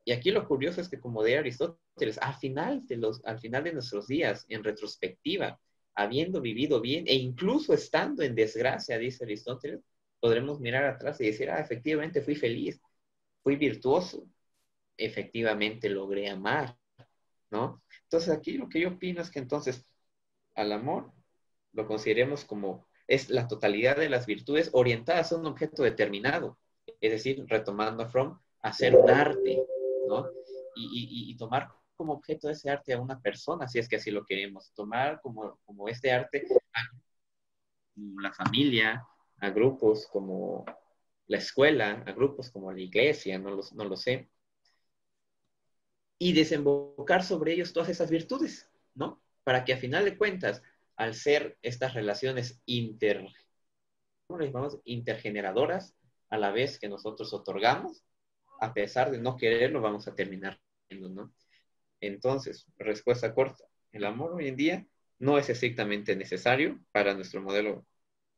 Y 0.08 0.12
aquí 0.12 0.30
lo 0.30 0.48
curioso 0.48 0.82
es 0.82 0.88
que, 0.88 1.00
como 1.00 1.24
de 1.24 1.38
Aristóteles, 1.38 2.20
al 2.20 2.36
final 2.36 2.86
de, 2.86 2.98
los, 2.98 3.26
al 3.26 3.40
final 3.40 3.64
de 3.64 3.74
nuestros 3.74 4.08
días, 4.08 4.46
en 4.50 4.64
retrospectiva, 4.64 5.60
habiendo 5.96 6.42
vivido 6.42 6.80
bien 6.80 7.06
e 7.08 7.16
incluso 7.16 7.74
estando 7.74 8.22
en 8.22 8.36
desgracia, 8.36 9.00
dice 9.00 9.24
Aristóteles, 9.24 9.82
podremos 10.20 10.60
mirar 10.60 10.86
atrás 10.86 11.20
y 11.22 11.26
decir, 11.26 11.50
ah, 11.50 11.60
efectivamente 11.60 12.22
fui 12.22 12.36
feliz, 12.36 12.80
fui 13.42 13.56
virtuoso, 13.56 14.28
efectivamente 14.96 15.90
logré 15.90 16.30
amar, 16.30 16.78
¿no? 17.50 17.82
Entonces 18.04 18.30
aquí 18.30 18.58
lo 18.58 18.70
que 18.70 18.82
yo 18.82 18.90
opino 18.90 19.22
es 19.22 19.32
que 19.32 19.40
entonces 19.40 19.86
al 20.54 20.72
amor 20.72 21.12
lo 21.74 21.88
consideremos 21.88 22.46
como 22.46 22.88
es 23.08 23.30
la 23.30 23.48
totalidad 23.48 23.98
de 23.98 24.10
las 24.10 24.26
virtudes 24.26 24.70
orientadas 24.74 25.32
a 25.32 25.38
un 25.38 25.46
objeto 25.48 25.84
determinado, 25.84 26.58
es 27.02 27.12
decir, 27.12 27.44
retomando 27.48 28.04
a 28.04 28.08
Fromm, 28.08 28.40
hacer 28.62 28.96
un 28.96 29.10
arte, 29.10 29.64
Y, 30.76 31.36
tomar 31.38 31.70
como 31.96 32.14
objeto 32.14 32.48
de 32.48 32.54
ese 32.54 32.70
arte 32.70 32.94
a 32.94 33.00
una 33.00 33.22
persona, 33.22 33.68
si 33.68 33.80
es 33.80 33.88
que 33.88 33.96
así 33.96 34.12
lo 34.12 34.26
queremos, 34.26 34.72
tomar 34.74 35.22
como, 35.22 35.60
como 35.66 35.88
este 35.88 36.12
arte 36.12 36.46
a 36.74 36.82
la 38.22 38.34
familia, 38.34 39.06
a 39.40 39.50
grupos 39.50 40.08
como 40.08 40.66
la 41.28 41.38
escuela, 41.38 42.04
a 42.06 42.12
grupos 42.12 42.52
como 42.52 42.72
la 42.72 42.82
iglesia, 42.82 43.40
no, 43.40 43.60
no 43.74 43.86
lo 43.86 43.96
sé, 43.96 44.30
y 46.18 46.34
desembocar 46.34 47.24
sobre 47.24 47.54
ellos 47.54 47.74
todas 47.74 47.90
esas 47.90 48.10
virtudes, 48.10 48.70
¿no? 48.94 49.22
Para 49.44 49.64
que 49.66 49.74
a 49.74 49.78
final 49.78 50.06
de 50.06 50.18
cuentas 50.18 50.62
al 50.96 51.14
ser 51.14 51.58
estas 51.62 51.94
relaciones 51.94 52.62
inter, 52.66 53.28
intergeneradoras, 54.86 55.96
a 56.30 56.38
la 56.38 56.52
vez 56.52 56.80
que 56.80 56.90
nosotros 56.90 57.34
otorgamos, 57.34 58.04
a 58.60 58.74
pesar 58.74 59.12
de 59.12 59.20
no 59.20 59.38
quererlo, 59.38 59.82
vamos 59.82 60.08
a 60.08 60.16
terminar 60.16 60.60
¿no? 60.90 61.34
Entonces, 62.00 62.68
respuesta 62.78 63.34
corta, 63.34 63.64
el 63.92 64.06
amor 64.06 64.34
hoy 64.34 64.48
en 64.48 64.56
día 64.56 64.88
no 65.20 65.38
es 65.38 65.50
estrictamente 65.50 66.16
necesario 66.16 66.80
para 66.92 67.14
nuestro 67.14 67.42
modelo 67.42 67.86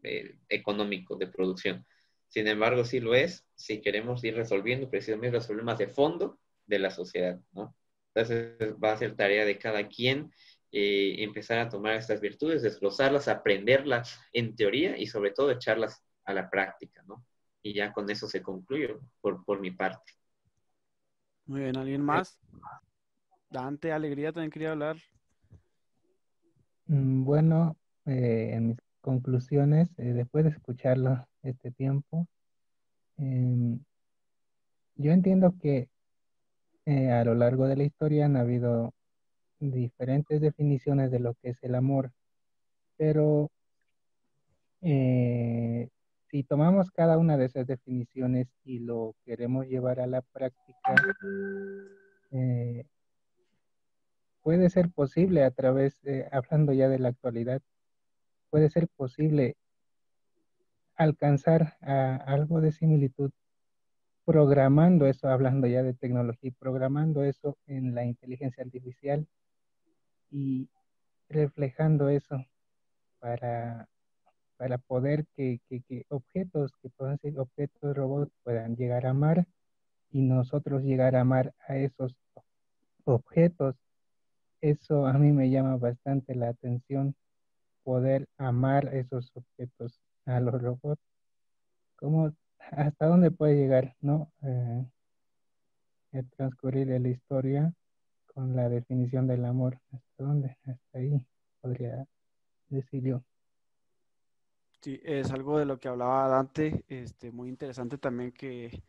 eh, 0.03 0.37
económico 0.49 1.15
de 1.15 1.27
producción. 1.27 1.85
Sin 2.27 2.47
embargo, 2.47 2.83
sí 2.85 2.99
lo 2.99 3.15
es 3.15 3.45
si 3.55 3.81
queremos 3.81 4.23
ir 4.23 4.35
resolviendo 4.35 4.89
precisamente 4.89 5.37
los 5.37 5.47
problemas 5.47 5.77
de 5.77 5.87
fondo 5.87 6.39
de 6.65 6.79
la 6.79 6.91
sociedad, 6.91 7.39
¿no? 7.51 7.75
Entonces, 8.13 8.73
va 8.83 8.93
a 8.93 8.97
ser 8.97 9.15
tarea 9.15 9.45
de 9.45 9.57
cada 9.57 9.87
quien 9.87 10.31
eh, 10.71 11.15
empezar 11.19 11.59
a 11.59 11.69
tomar 11.69 11.95
estas 11.95 12.19
virtudes, 12.19 12.61
desglosarlas, 12.61 13.27
aprenderlas 13.27 14.19
en 14.33 14.55
teoría 14.55 14.97
y 14.97 15.07
sobre 15.07 15.31
todo 15.31 15.51
echarlas 15.51 16.03
a 16.25 16.33
la 16.33 16.49
práctica, 16.49 17.03
¿no? 17.07 17.25
Y 17.61 17.73
ya 17.73 17.91
con 17.91 18.09
eso 18.09 18.27
se 18.27 18.41
concluye 18.41 18.95
por, 19.21 19.43
por 19.43 19.59
mi 19.59 19.71
parte. 19.71 20.13
Muy 21.45 21.61
bien, 21.61 21.77
¿alguien 21.77 22.01
más? 22.01 22.39
Dante, 23.49 23.91
Alegría, 23.91 24.31
también 24.31 24.51
quería 24.51 24.71
hablar. 24.71 24.97
Mm, 26.87 27.23
bueno, 27.23 27.77
eh, 28.05 28.51
en 28.53 28.69
mis 28.69 28.77
conclusiones, 29.01 29.89
eh, 29.97 30.13
después 30.13 30.43
de 30.45 30.51
escucharlo 30.51 31.25
este 31.43 31.71
tiempo, 31.71 32.27
em, 33.17 33.79
yo 34.95 35.11
entiendo 35.11 35.53
que 35.61 35.89
a 37.11 37.23
lo 37.25 37.35
largo 37.35 37.67
de 37.67 37.75
la 37.75 37.83
historia 37.83 38.25
han 38.25 38.37
habido 38.37 38.93
diferentes 39.59 40.39
definiciones 40.39 41.11
de 41.11 41.19
lo 41.19 41.33
que 41.35 41.49
es 41.49 41.57
el 41.63 41.75
amor, 41.75 42.11
pero 42.95 43.51
eh, 44.81 45.89
si 46.37 46.43
tomamos 46.43 46.91
cada 46.91 47.17
una 47.17 47.35
de 47.35 47.45
esas 47.45 47.65
definiciones 47.65 48.47
y 48.63 48.77
lo 48.77 49.15
queremos 49.25 49.65
llevar 49.65 49.99
a 49.99 50.05
la 50.05 50.21
práctica, 50.21 50.93
eh, 52.29 52.85
puede 54.43 54.69
ser 54.69 54.91
posible 54.91 55.43
a 55.43 55.49
través, 55.49 55.99
hablando 56.31 56.73
ya 56.73 56.89
de 56.89 56.99
la 56.99 57.09
actualidad, 57.09 57.59
puede 58.51 58.69
ser 58.69 58.87
posible 58.87 59.57
alcanzar 60.95 61.75
algo 61.81 62.61
de 62.61 62.71
similitud 62.71 63.31
programando 64.23 65.07
eso, 65.07 65.29
hablando 65.29 65.65
ya 65.65 65.81
de 65.81 65.95
tecnología, 65.95 66.51
programando 66.59 67.23
eso 67.23 67.57
en 67.65 67.95
la 67.95 68.05
inteligencia 68.05 68.63
artificial 68.63 69.25
y 70.29 70.69
reflejando 71.29 72.09
eso 72.09 72.45
para, 73.17 73.89
para 74.57 74.77
poder 74.79 75.25
que, 75.35 75.59
objetos 76.09 76.71
que 76.81 76.89
puedan 76.89 77.19
ser 77.19 77.39
objetos 77.39 77.95
robots 77.95 78.31
puedan 78.43 78.75
llegar 78.75 79.05
a 79.05 79.11
amar 79.11 79.47
y 80.11 80.21
nosotros 80.21 80.83
llegar 80.83 81.15
a 81.15 81.21
amar 81.21 81.53
a 81.67 81.77
esos 81.77 82.15
objetos. 83.05 83.75
Eso 84.61 85.05
a 85.05 85.13
mí 85.13 85.31
me 85.31 85.49
llama 85.49 85.77
bastante 85.77 86.35
la 86.35 86.49
atención, 86.49 87.15
poder 87.83 88.27
amar 88.37 88.93
esos 88.95 89.31
objetos, 89.35 89.99
a 90.25 90.39
los 90.39 90.61
robots. 90.61 91.01
¿Cómo, 91.95 92.33
¿Hasta 92.71 93.05
dónde 93.05 93.31
puede 93.31 93.55
llegar, 93.55 93.95
no? 94.01 94.31
Eh, 94.43 94.85
el 96.11 96.29
transcurrir 96.31 96.87
la 96.87 97.07
historia 97.07 97.73
con 98.33 98.55
la 98.55 98.69
definición 98.69 99.27
del 99.27 99.45
amor. 99.45 99.79
¿Hasta 99.91 100.23
dónde? 100.23 100.57
Hasta 100.65 100.97
ahí 100.97 101.25
podría 101.61 102.05
decir 102.69 103.03
yo. 103.03 103.23
Sí, 104.87 105.01
es 105.03 105.31
algo 105.31 105.59
de 105.59 105.65
lo 105.65 105.81
que 105.81 105.89
hablaba 105.89 106.29
Dante, 106.29 106.85
este, 106.87 107.29
muy 107.29 107.49
interesante 107.49 107.97
también 107.97 108.31
que, 108.31 108.67
eh, 108.67 108.81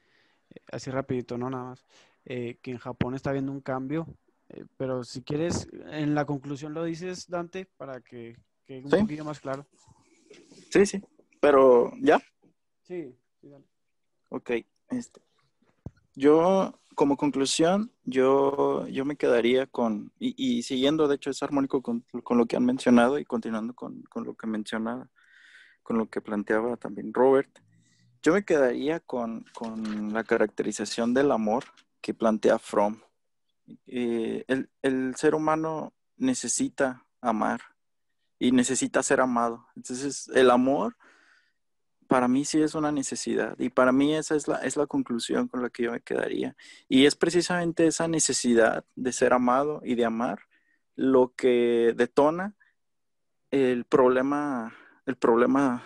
así 0.70 0.92
rapidito, 0.92 1.36
no 1.36 1.50
nada 1.50 1.70
más, 1.70 1.84
eh, 2.24 2.56
que 2.62 2.70
en 2.70 2.78
Japón 2.78 3.16
está 3.16 3.30
habiendo 3.30 3.50
un 3.50 3.60
cambio, 3.60 4.06
eh, 4.48 4.64
pero 4.76 5.02
si 5.02 5.22
quieres, 5.22 5.66
en 5.90 6.14
la 6.14 6.24
conclusión 6.24 6.72
lo 6.72 6.84
dices, 6.84 7.28
Dante, 7.28 7.66
para 7.76 8.00
que 8.00 8.36
quede 8.64 8.84
un 8.84 8.90
poquito 8.90 9.24
más 9.24 9.40
claro. 9.40 9.66
Sí, 10.70 10.86
sí, 10.86 11.02
pero 11.40 11.90
ya. 12.00 12.20
Sí, 12.82 13.18
sí, 13.40 13.48
dale. 13.48 13.64
Ok, 14.28 14.52
este, 14.90 15.20
yo, 16.14 16.78
como 16.94 17.16
conclusión, 17.16 17.90
yo, 18.04 18.86
yo 18.86 19.04
me 19.04 19.16
quedaría 19.16 19.66
con, 19.66 20.12
y, 20.20 20.62
siguiendo, 20.62 21.08
de 21.08 21.16
hecho, 21.16 21.30
es 21.30 21.42
armónico 21.42 21.82
con, 21.82 22.04
lo 22.12 22.46
que 22.46 22.54
han 22.54 22.64
mencionado 22.64 23.18
y 23.18 23.24
continuando 23.24 23.74
con, 23.74 24.04
lo 24.14 24.34
que 24.34 24.46
mencionaba, 24.46 25.10
con 25.88 25.96
lo 25.96 26.10
que 26.10 26.20
planteaba 26.20 26.76
también 26.76 27.14
Robert, 27.14 27.48
yo 28.22 28.34
me 28.34 28.44
quedaría 28.44 29.00
con, 29.00 29.46
la 30.12 30.22
caracterización 30.22 31.14
del 31.14 31.30
amor 31.32 31.64
que 32.02 32.12
plantea 32.12 32.58
Fromm. 32.58 33.00
Eh, 33.86 34.44
el, 34.48 34.68
el 34.82 35.14
ser 35.16 35.34
humano 35.34 35.94
necesita 36.18 37.06
amar 37.22 37.62
y 38.38 38.52
necesita 38.52 39.02
ser 39.02 39.22
amado. 39.22 39.66
Entonces, 39.76 40.28
el 40.34 40.50
amor 40.50 40.94
para 42.06 42.28
mí 42.28 42.44
sí 42.44 42.60
es 42.60 42.74
una 42.74 42.92
necesidad 42.92 43.58
y 43.58 43.70
para 43.70 43.90
mí 43.90 44.14
esa 44.14 44.36
es 44.36 44.46
la, 44.46 44.58
es 44.58 44.76
la 44.76 44.86
conclusión 44.86 45.48
con 45.48 45.62
la 45.62 45.70
que 45.70 45.84
yo 45.84 45.92
me 45.92 46.02
quedaría. 46.02 46.54
Y 46.86 47.06
es 47.06 47.16
precisamente 47.16 47.86
esa 47.86 48.08
necesidad 48.08 48.84
de 48.94 49.12
ser 49.12 49.32
amado 49.32 49.80
y 49.82 49.94
de 49.94 50.04
amar 50.04 50.40
lo 50.96 51.32
que 51.34 51.94
detona 51.96 52.54
el 53.50 53.86
problema, 53.86 54.74
el 55.08 55.16
problema 55.16 55.84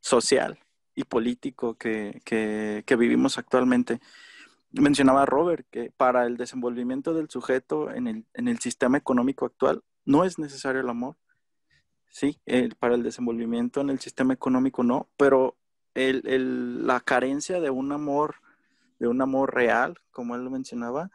social 0.00 0.58
y 0.94 1.04
político 1.04 1.74
que, 1.74 2.84
vivimos 2.98 3.38
actualmente. 3.38 4.00
Mencionaba 4.72 5.26
Robert 5.26 5.66
que 5.70 5.90
para 5.96 6.26
el 6.26 6.36
desenvolvimiento 6.36 7.14
del 7.14 7.30
sujeto 7.30 7.90
en 7.90 8.06
el, 8.06 8.24
en 8.34 8.48
el 8.48 8.58
sistema 8.58 8.98
económico 8.98 9.46
actual 9.46 9.82
no 10.04 10.24
es 10.24 10.38
necesario 10.38 10.80
el 10.80 10.88
amor, 10.88 11.16
Sí, 12.10 12.40
para 12.78 12.94
el 12.94 13.02
desenvolvimiento 13.02 13.80
en 13.80 13.90
el 13.90 14.00
sistema 14.00 14.32
económico 14.32 14.82
no, 14.82 15.08
pero 15.16 15.56
la 15.94 17.00
carencia 17.00 17.60
de 17.60 17.70
un 17.70 17.92
amor, 17.92 18.36
de 18.98 19.08
un 19.08 19.20
amor 19.20 19.54
real, 19.54 19.98
como 20.10 20.34
él 20.34 20.44
lo 20.44 20.50
mencionaba, 20.50 21.10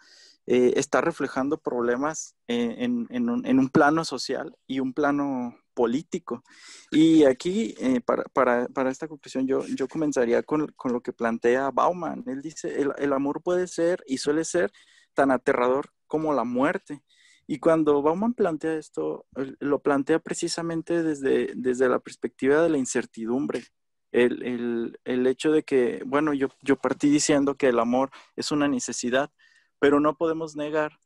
eh, 0.46 0.74
está 0.76 1.02
reflejando 1.02 1.58
problemas 1.58 2.36
en, 2.48 3.08
un, 3.10 3.70
plano 3.70 4.04
social 4.06 4.58
y 4.68 4.82
un 4.82 4.94
plano 4.94 5.58
político. 5.74 6.44
Y 6.92 7.24
aquí, 7.26 7.76
eh, 7.80 8.02
para, 8.02 8.90
esta 8.90 9.08
conclusión, 9.08 9.48
yo, 9.48 9.66
yo 9.68 9.88
comenzaría 9.88 10.44
con, 10.44 10.74
lo 10.86 11.02
que 11.02 11.14
plantea 11.14 11.72
Bauman. 11.72 12.24
Él 12.28 12.42
dice, 12.42 12.82
el, 12.82 12.92
el 12.98 13.14
amor 13.14 13.42
puede 13.42 13.68
ser 13.68 14.04
y 14.08 14.18
suele 14.18 14.46
ser 14.46 14.72
tan 15.14 15.32
aterrador 15.32 15.90
como 16.08 16.34
la 16.34 16.44
muerte. 16.44 17.04
Y 17.46 17.60
cuando 17.60 18.02
Bauman 18.02 18.34
plantea 18.34 18.76
esto, 18.76 19.26
lo 19.60 19.80
plantea 19.80 20.20
precisamente 20.20 21.04
desde, 21.04 21.52
desde 21.56 21.90
la 21.90 22.00
perspectiva 22.00 22.62
de 22.62 22.70
la 22.70 22.78
incertidumbre. 22.78 23.64
El, 24.12 24.98
hecho 25.06 25.52
de 25.52 25.64
que, 25.64 26.04
bueno, 26.06 26.34
yo, 26.34 26.50
yo 26.62 26.78
partí 26.78 27.10
diciendo 27.10 27.56
que 27.56 27.70
el 27.70 27.80
amor 27.80 28.12
es 28.36 28.52
una 28.52 28.68
necesidad, 28.68 29.32
pero 29.80 30.00
no 30.00 30.16
podemos 30.16 30.56
negar 30.56 31.00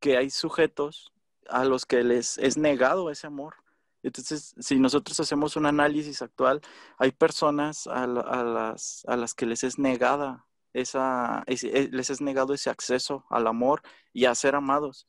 que 0.00 0.16
hay 0.16 0.30
sujetos 0.30 1.12
a 1.48 1.64
los 1.64 1.84
que 1.84 2.04
les 2.04 2.38
es 2.38 2.56
negado 2.56 3.10
ese 3.10 3.26
amor. 3.26 3.56
Entonces, 4.02 4.54
si 4.58 4.78
nosotros 4.78 5.18
hacemos 5.20 5.56
un 5.56 5.66
análisis 5.66 6.22
actual, 6.22 6.60
hay 6.98 7.12
personas 7.12 7.86
a, 7.86 8.06
las, 8.06 9.34
que 9.34 9.46
les 9.46 9.64
es 9.64 9.78
negada 9.78 10.46
esa, 10.72 11.44
eh, 11.46 11.88
les 11.92 12.10
es 12.10 12.20
negado 12.20 12.54
ese 12.54 12.70
acceso 12.70 13.24
al 13.30 13.46
amor 13.46 13.82
y 14.12 14.24
a 14.24 14.34
ser 14.34 14.54
amados. 14.54 15.06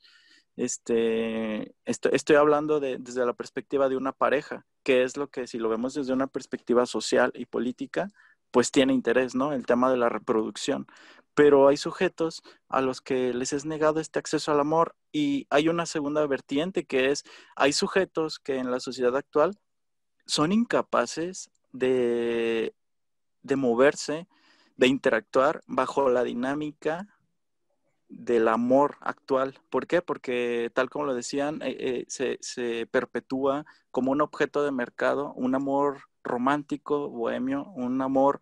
Este, 0.56 1.74
estoy, 1.86 2.36
hablando 2.36 2.80
desde 2.80 3.26
la 3.26 3.34
perspectiva 3.34 3.90
de 3.90 3.98
una 3.98 4.12
pareja, 4.12 4.66
que 4.84 5.04
es 5.04 5.18
lo 5.18 5.30
que 5.30 5.48
si 5.48 5.58
lo 5.58 5.70
vemos 5.70 5.96
desde 5.96 6.14
una 6.14 6.28
perspectiva 6.28 6.86
social 6.86 7.32
y 7.34 7.46
política, 7.46 8.10
pues 8.52 8.70
tiene 8.70 8.94
interés, 8.94 9.34
¿no? 9.34 9.54
El 9.54 9.66
tema 9.66 9.90
de 9.90 9.98
la 9.98 10.10
reproducción. 10.10 10.86
Pero 11.36 11.68
hay 11.68 11.78
sujetos 11.78 12.44
a 12.70 12.82
los 12.82 13.02
que 13.02 13.34
les 13.34 13.54
es 13.54 13.66
negado 13.66 14.00
este 14.00 14.20
acceso 14.20 14.52
al 14.52 14.60
amor 14.60 14.96
y 15.12 15.48
hay 15.50 15.68
una 15.68 15.86
segunda 15.86 16.26
vertiente 16.28 16.86
que 16.86 17.12
es, 17.12 17.24
hay 17.56 17.74
sujetos 17.74 18.40
que 18.40 18.58
en 18.58 18.72
la 18.72 18.80
sociedad 18.80 19.16
actual 19.16 19.58
son 20.26 20.52
incapaces 20.52 21.50
de, 21.72 22.76
de 23.42 23.56
moverse, 23.56 24.28
de 24.78 24.88
interactuar 24.88 25.62
bajo 25.68 26.10
la 26.10 26.24
dinámica 26.24 27.08
del 28.14 28.48
amor 28.48 28.98
actual. 29.02 29.60
¿Por 29.70 29.88
qué? 29.88 30.02
Porque 30.02 30.72
tal 30.74 30.90
como 30.90 31.06
lo 31.06 31.16
decían, 31.16 31.62
eh, 31.64 32.06
eh, 32.20 32.38
se, 32.40 32.86
perpetúa 32.88 33.66
como 33.92 34.12
un 34.12 34.22
objeto 34.22 34.64
de 34.64 34.72
mercado, 34.72 35.34
un 35.34 35.56
amor 35.56 36.04
romántico, 36.24 37.10
bohemio, 37.10 37.66
un 37.76 38.02
amor 38.02 38.40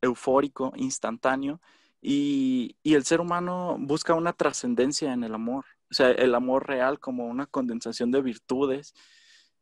eufórico, 0.00 0.72
instantáneo, 0.76 1.60
y, 2.02 2.76
el 2.82 3.04
ser 3.04 3.20
humano 3.20 3.76
busca 3.78 4.14
una 4.14 4.32
trascendencia 4.32 5.12
en 5.12 5.24
el 5.24 5.34
amor, 5.34 5.64
o 5.90 5.94
sea, 5.94 6.10
el 6.10 6.34
amor 6.34 6.66
real 6.66 6.98
como 6.98 7.26
una 7.26 7.46
condensación 7.46 8.10
de 8.10 8.22
virtudes. 8.22 8.94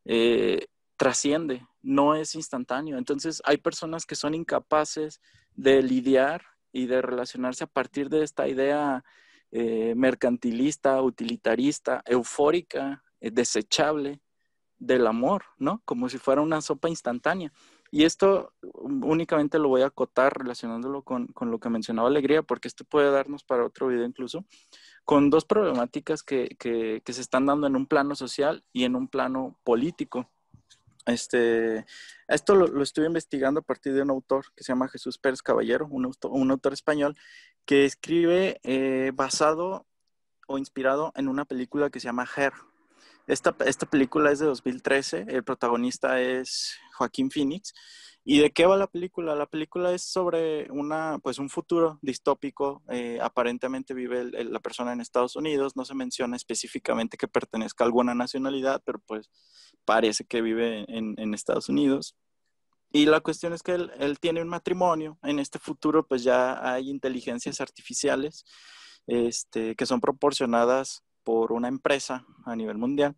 Eh, 0.06 0.66
trasciende, 0.96 1.66
no 1.80 2.14
es 2.14 2.34
instantáneo. 2.34 2.98
Entonces 2.98 3.40
hay 3.46 3.56
personas 3.56 4.04
que 4.04 4.16
son 4.16 4.34
incapaces 4.34 5.20
de 5.54 5.82
lidiar 5.82 6.42
y 6.72 6.86
de 6.86 7.00
relacionarse 7.00 7.64
a 7.64 7.68
partir 7.68 8.10
de 8.10 8.22
esta 8.22 8.48
idea 8.48 9.02
eh, 9.50 9.94
mercantilista, 9.96 11.00
utilitarista, 11.00 12.02
eufórica, 12.04 13.02
eh, 13.20 13.30
desechable 13.30 14.20
del 14.78 15.06
amor, 15.06 15.44
¿no? 15.56 15.80
Como 15.86 16.08
si 16.10 16.18
fuera 16.18 16.42
una 16.42 16.60
sopa 16.60 16.90
instantánea. 16.90 17.50
Y 17.90 18.04
esto 18.04 18.52
únicamente 18.62 19.58
lo 19.58 19.68
voy 19.68 19.82
a 19.82 19.86
acotar 19.86 20.38
relacionándolo 20.38 21.02
con, 21.02 21.28
lo 21.40 21.58
que 21.58 21.70
mencionaba 21.70 22.08
Alegría, 22.08 22.42
porque 22.42 22.68
esto 22.68 22.84
puede 22.84 23.10
darnos 23.10 23.42
para 23.42 23.64
otro 23.64 23.88
video 23.88 24.04
incluso, 24.04 24.44
con 25.04 25.30
dos 25.30 25.44
problemáticas 25.44 26.22
que, 26.22 26.56
que 26.58 27.12
se 27.12 27.20
están 27.20 27.46
dando 27.46 27.66
en 27.66 27.76
un 27.76 27.86
plano 27.86 28.14
social 28.14 28.64
y 28.72 28.84
en 28.84 28.94
un 28.94 29.08
plano 29.08 29.58
político. 29.64 30.28
Este, 31.06 31.86
esto 32.28 32.54
lo, 32.54 32.82
estuve 32.82 33.06
investigando 33.06 33.60
a 33.60 33.64
partir 33.64 33.94
de 33.94 34.02
un 34.02 34.10
autor 34.10 34.46
que 34.54 34.64
se 34.64 34.72
llama 34.72 34.88
Jesús 34.88 35.18
Pérez 35.18 35.42
Caballero, 35.42 35.86
un 35.90 36.04
autor, 36.50 36.72
español, 36.72 37.16
que 37.64 37.84
escribe 37.84 38.60
eh, 38.62 39.12
basado 39.14 39.86
o 40.46 40.58
inspirado 40.58 41.12
en 41.16 41.28
una 41.28 41.44
película 41.44 41.90
que 41.90 42.00
se 42.00 42.06
llama 42.06 42.28
Her. 42.36 42.52
Esta, 43.26 43.54
esta 43.64 43.86
película 43.86 44.32
es 44.32 44.40
de 44.40 44.46
2013, 44.46 45.26
el 45.28 45.44
protagonista 45.44 46.20
es 46.20 46.76
Joaquín 46.96 47.30
Phoenix 47.30 47.72
¿Y 48.22 48.38
de 48.38 48.52
qué 48.52 48.66
va 48.66 48.76
la 48.76 48.86
película? 48.86 49.34
La 49.34 49.46
película 49.46 49.92
es 49.92 50.02
sobre 50.02 50.70
una, 50.70 51.18
pues 51.22 51.38
un 51.38 51.48
futuro 51.48 51.98
distópico. 52.02 52.82
Eh, 52.90 53.18
aparentemente 53.20 53.94
vive 53.94 54.24
la 54.44 54.60
persona 54.60 54.92
en 54.92 55.00
Estados 55.00 55.36
Unidos. 55.36 55.74
No 55.74 55.84
se 55.86 55.94
menciona 55.94 56.36
específicamente 56.36 57.16
que 57.16 57.28
pertenezca 57.28 57.82
a 57.82 57.86
alguna 57.86 58.14
nacionalidad, 58.14 58.82
pero 58.84 58.98
pues 59.06 59.30
parece 59.86 60.24
que 60.26 60.42
vive 60.42 60.84
en, 60.88 61.34
Estados 61.34 61.70
Unidos. 61.70 62.14
Y 62.92 63.06
la 63.06 63.20
cuestión 63.20 63.54
es 63.54 63.62
que 63.62 63.72
él, 63.72 63.90
él, 63.98 64.18
tiene 64.20 64.42
un 64.42 64.48
matrimonio. 64.48 65.18
En 65.22 65.38
este 65.38 65.58
futuro, 65.58 66.06
pues 66.06 66.22
ya 66.22 66.72
hay 66.72 66.90
inteligencias 66.90 67.60
artificiales 67.60 68.44
este, 69.06 69.74
que 69.76 69.86
son 69.86 70.00
proporcionadas 70.00 71.02
por 71.24 71.52
una 71.52 71.68
empresa 71.68 72.24
a 72.44 72.56
nivel 72.56 72.78
mundial 72.78 73.16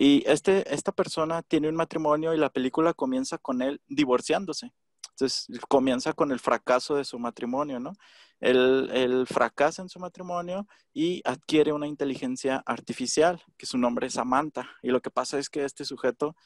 y 0.00 0.22
este, 0.26 0.72
esta 0.72 0.92
persona 0.92 1.42
tiene 1.42 1.68
un 1.68 1.74
matrimonio 1.74 2.32
y 2.34 2.38
la 2.38 2.50
película 2.50 2.94
comienza 2.94 3.38
con 3.38 3.62
él 3.62 3.80
divorciándose. 3.88 4.72
Entonces 5.10 5.48
comienza 5.68 6.12
con 6.12 6.30
el 6.30 6.38
fracaso 6.38 6.94
de 6.94 7.04
su 7.04 7.18
matrimonio, 7.18 7.80
¿no? 7.80 7.92
Él, 8.38 9.26
fracasa 9.26 9.82
en 9.82 9.88
su 9.88 9.98
matrimonio 9.98 10.68
y 10.94 11.20
adquiere 11.24 11.72
una 11.72 11.88
inteligencia 11.88 12.62
artificial, 12.64 13.42
que 13.56 13.66
su 13.66 13.76
nombre 13.78 14.06
es 14.06 14.14
Samantha. 14.14 14.70
Y 14.82 14.90
lo 14.90 15.00
que 15.00 15.10
pasa 15.10 15.36
es 15.40 15.50
que 15.50 15.64
este 15.64 15.84
sujeto 15.84 16.36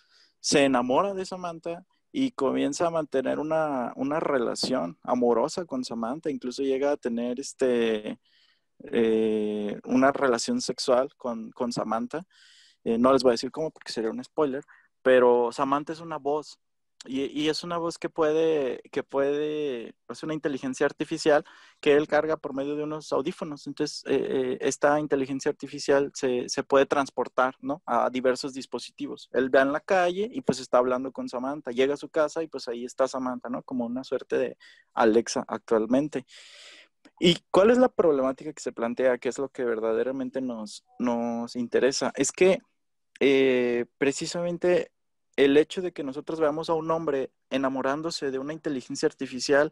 se 0.41 0.65
enamora 0.65 1.13
de 1.13 1.27
Samantha 1.27 1.85
y 2.11 2.31
comienza 2.31 2.87
a 2.87 2.91
mantener 2.91 3.39
una, 3.39 3.93
relación 4.21 4.99
amorosa 5.03 5.67
con 5.67 5.85
Samantha, 5.85 6.31
incluso 6.31 6.63
llega 6.63 6.93
a 6.93 6.97
tener 6.97 7.39
este, 7.39 8.19
eh, 8.85 9.79
una 9.85 10.13
relación 10.13 10.61
sexual 10.61 11.15
con, 11.17 11.51
con 11.53 11.73
Samantha. 11.73 12.25
Eh, 12.85 12.99
no 12.99 13.13
les 13.13 13.23
voy 13.23 13.31
a 13.31 13.35
decir 13.35 13.51
cómo 13.51 13.71
porque 13.71 13.93
sería 13.93 14.11
un 14.11 14.23
spoiler, 14.23 14.65
pero 15.03 15.53
Samantha 15.53 15.93
es 15.93 16.01
una 16.01 16.19
voz 16.19 16.59
y, 17.05 17.49
es 17.49 17.65
una 17.65 17.79
voz 17.79 17.99
que 17.99 18.09
puede, 18.09 18.81
que 18.93 19.03
puede, 19.03 19.95
es 20.09 20.23
una 20.23 20.35
inteligencia 20.35 20.87
artificial 20.87 21.45
que 21.81 21.95
él 21.95 22.07
carga 22.07 22.37
por 22.37 22.55
medio 22.55 22.77
de 22.77 22.85
unos 22.85 23.13
audífonos. 23.13 23.67
Entonces, 23.67 24.05
eh, 24.07 24.55
eh, 24.55 24.59
esta 24.61 25.01
inteligencia 25.01 25.51
artificial 25.51 26.13
se, 26.15 26.49
se, 26.49 26.63
puede 26.63 26.87
transportar, 26.87 27.57
¿no? 27.61 27.83
A 27.87 28.09
diversos 28.09 28.55
dispositivos. 28.55 29.29
Él 29.33 29.51
ve 29.51 29.61
en 29.61 29.73
la 29.73 29.81
calle 29.81 30.31
y 30.33 30.43
pues 30.43 30.61
está 30.61 30.79
hablando 30.79 31.11
con 31.11 31.29
Samantha. 31.29 31.73
Llega 31.73 31.95
a 31.95 31.97
su 31.97 32.09
casa 32.09 32.43
y 32.43 32.47
pues 32.47 32.69
ahí 32.69 32.85
está 32.85 33.09
Samantha, 33.09 33.49
¿no? 33.49 33.63
Como 33.63 33.85
una 33.85 34.05
suerte 34.05 34.39
de 34.39 34.57
Alexa 34.95 35.45
actualmente. 35.49 36.25
¿Y 37.19 37.39
cuál 37.51 37.71
es 37.71 37.79
la 37.79 37.89
problemática 37.89 38.53
que 38.53 38.63
se 38.63 38.73
plantea? 38.73 39.19
¿Qué 39.19 39.29
es 39.29 39.39
lo 39.39 39.49
que 39.49 39.65
verdaderamente 39.65 40.41
nos, 40.41 40.85
nos 40.99 41.57
interesa? 41.57 42.13
Es 42.17 42.33
que 42.33 42.59
eh, 43.21 43.87
precisamente 43.99 44.91
el 45.37 45.57
hecho 45.57 45.83
de 45.83 45.93
que 45.93 46.05
nosotros 46.05 46.41
veamos 46.41 46.69
a 46.69 46.75
un 46.75 46.91
hombre 46.91 47.31
enamorándose 47.51 48.31
de 48.31 48.39
una 48.39 48.53
inteligencia 48.53 49.07
artificial 49.07 49.71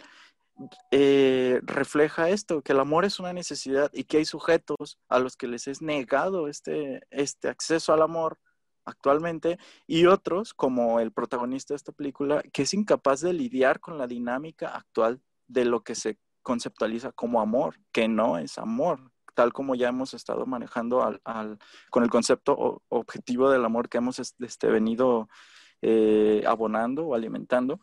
eh, 0.90 1.60
refleja 1.62 2.28
esto, 2.28 2.62
que 2.62 2.72
el 2.72 2.80
amor 2.80 3.04
es 3.04 3.18
una 3.18 3.32
necesidad 3.32 3.90
y 3.94 4.04
que 4.04 4.18
hay 4.18 4.24
sujetos 4.24 4.98
a 5.08 5.18
los 5.18 5.36
que 5.36 5.48
les 5.48 5.66
es 5.68 5.80
negado 5.80 6.48
este, 6.48 7.00
este 7.10 7.48
acceso 7.48 7.92
al 7.92 8.02
amor 8.02 8.38
actualmente 8.84 9.58
y 9.86 10.06
otros, 10.06 10.52
como 10.54 11.00
el 11.00 11.12
protagonista 11.12 11.74
de 11.74 11.76
esta 11.76 11.92
película, 11.92 12.42
que 12.52 12.62
es 12.62 12.74
incapaz 12.74 13.20
de 13.20 13.32
lidiar 13.32 13.80
con 13.80 13.98
la 13.98 14.06
dinámica 14.06 14.68
actual 14.68 15.22
de 15.48 15.64
lo 15.64 15.82
que 15.82 15.94
se 15.94 16.18
conceptualiza 16.42 17.12
como 17.12 17.40
amor, 17.40 17.76
que 17.92 18.08
no 18.08 18.38
es 18.38 18.58
amor, 18.58 19.12
tal 19.34 19.52
como 19.52 19.74
ya 19.74 19.88
hemos 19.88 20.14
estado 20.14 20.46
manejando 20.46 21.02
al, 21.02 21.58
con 21.90 22.02
el 22.02 22.10
concepto 22.10 22.82
objetivo 22.88 23.50
del 23.50 23.64
amor 23.64 23.88
que 23.88 23.98
hemos 23.98 24.18
este, 24.18 24.66
venido 24.68 25.28
eh, 25.82 26.42
abonando 26.46 27.06
o 27.06 27.14
alimentando. 27.14 27.80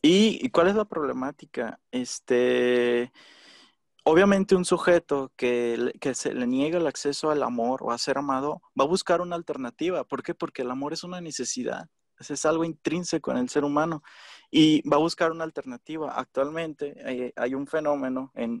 ¿Y, 0.00 0.48
cuál 0.50 0.68
es 0.68 0.74
la 0.74 0.84
problemática? 0.84 1.78
Este, 1.90 3.12
obviamente 4.04 4.56
un 4.56 4.64
sujeto 4.64 5.32
que, 5.36 5.92
que, 6.00 6.14
se 6.14 6.34
le 6.34 6.46
niega 6.46 6.78
el 6.78 6.86
acceso 6.86 7.30
al 7.30 7.42
amor 7.42 7.82
o 7.82 7.92
a 7.92 7.98
ser 7.98 8.18
amado 8.18 8.62
va 8.78 8.84
a 8.84 8.88
buscar 8.88 9.20
una 9.20 9.36
alternativa. 9.36 10.04
¿Por 10.04 10.22
qué? 10.22 10.34
Porque 10.34 10.62
el 10.62 10.70
amor 10.70 10.92
es 10.92 11.04
una 11.04 11.20
necesidad. 11.20 11.88
Es 12.18 12.46
algo 12.46 12.64
intrínseco 12.64 13.30
en 13.30 13.38
el 13.38 13.48
ser 13.48 13.64
humano 13.64 14.02
y 14.52 14.88
va 14.88 14.98
a 14.98 15.00
buscar 15.00 15.32
una 15.32 15.42
alternativa. 15.42 16.12
Actualmente 16.16 16.94
eh, 16.98 17.32
hay 17.34 17.54
un 17.54 17.66
fenómeno 17.66 18.30
en, 18.36 18.60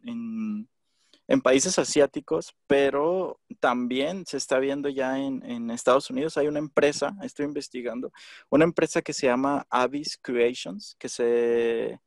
en 1.28 1.40
países 1.40 1.78
asiáticos, 1.78 2.54
pero 2.66 3.40
también 3.60 4.26
se 4.26 4.36
está 4.36 4.58
viendo 4.58 4.88
ya 4.88 5.18
en, 5.18 5.70
Estados 5.70 6.10
Unidos. 6.10 6.36
Hay 6.36 6.46
una 6.48 6.58
empresa, 6.58 7.16
estoy 7.22 7.46
investigando, 7.46 8.12
una 8.50 8.64
empresa 8.64 9.02
que 9.02 9.12
se 9.12 9.28
llama 9.28 9.66
Abyss 9.70 10.18
Creations, 10.20 10.96
que 10.98 11.08
se, 11.08 12.00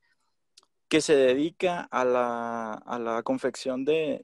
que 0.88 1.02
se 1.02 1.16
dedica 1.16 1.88
a 1.90 2.06
la, 2.06 3.22
confección 3.24 3.86
de, 3.86 4.22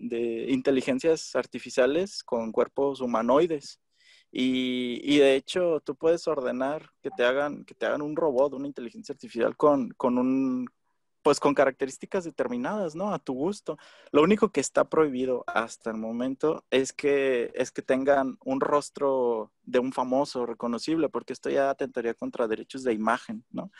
inteligencias 0.49 1.35
artificiales 1.35 2.23
con 2.23 2.51
cuerpos 2.51 3.01
humanoides. 3.01 3.79
Y, 4.31 5.17
de 5.17 5.35
hecho, 5.35 5.81
tú 5.81 5.95
puedes 5.95 6.27
ordenar 6.27 6.89
que 7.01 7.09
te 7.11 7.25
hagan, 7.25 7.65
que 7.65 7.73
te 7.73 7.85
hagan 7.85 8.01
un 8.01 8.15
robot, 8.15 8.53
una 8.53 8.67
inteligencia 8.67 9.13
artificial 9.13 9.57
con, 9.57 9.89
con 9.91 10.17
un 10.17 10.69
pues 11.23 11.39
con 11.39 11.53
características 11.53 12.23
determinadas, 12.23 12.95
¿no? 12.95 13.13
A 13.13 13.19
tu 13.19 13.33
gusto. 13.33 13.77
Lo 14.11 14.23
único 14.23 14.49
que 14.49 14.59
está 14.59 14.85
prohibido 14.85 15.43
hasta 15.45 15.91
el 15.91 15.97
momento 15.97 16.65
es 16.71 16.93
que, 16.93 17.51
es 17.53 17.71
que 17.71 17.83
tengan 17.83 18.37
un 18.43 18.59
rostro 18.59 19.51
de 19.63 19.77
un 19.77 19.93
famoso 19.93 20.47
reconocible, 20.47 21.09
porque 21.09 21.33
esto 21.33 21.49
ya 21.49 21.69
atentaría 21.69 22.15
contra 22.15 22.47
derechos 22.47 22.83
de 22.83 22.93
imagen, 22.93 23.45
¿no? 23.51 23.71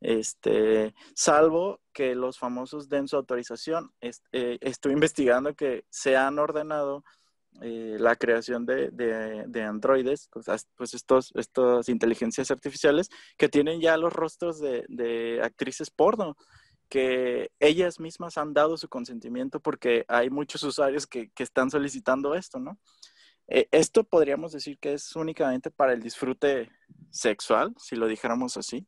Este, 0.00 0.94
salvo 1.14 1.80
que 1.92 2.14
los 2.14 2.38
famosos 2.38 2.88
den 2.88 3.08
su 3.08 3.16
autorización. 3.16 3.92
Eh, 4.00 4.58
estoy 4.60 4.92
investigando 4.92 5.54
que 5.54 5.84
se 5.90 6.16
han 6.16 6.38
ordenado 6.38 7.04
eh, 7.62 7.96
la 7.98 8.16
creación 8.16 8.66
de, 8.66 8.90
de, 8.90 9.62
androides, 9.62 10.28
pues, 10.32 10.46
pues 10.76 10.94
estos, 10.94 11.32
estas 11.34 11.88
inteligencias 11.88 12.50
artificiales 12.50 13.08
que 13.36 13.48
tienen 13.48 13.80
ya 13.80 13.96
los 13.96 14.12
rostros 14.12 14.60
de, 14.60 14.84
de, 14.88 15.40
actrices 15.42 15.90
porno, 15.90 16.36
que 16.88 17.50
ellas 17.58 17.98
mismas 17.98 18.38
han 18.38 18.52
dado 18.52 18.76
su 18.76 18.88
consentimiento 18.88 19.60
porque 19.60 20.04
hay 20.08 20.30
muchos 20.30 20.62
usuarios 20.62 21.06
que, 21.06 21.30
que 21.30 21.42
están 21.42 21.70
solicitando 21.70 22.34
esto, 22.34 22.58
¿no? 22.58 22.78
Eh, 23.48 23.68
esto 23.70 24.04
podríamos 24.04 24.52
decir 24.52 24.78
que 24.78 24.94
es 24.94 25.14
únicamente 25.14 25.70
para 25.70 25.92
el 25.92 26.02
disfrute 26.02 26.70
sexual, 27.10 27.74
si 27.78 27.96
lo 27.96 28.06
dijéramos 28.06 28.56
así. 28.56 28.86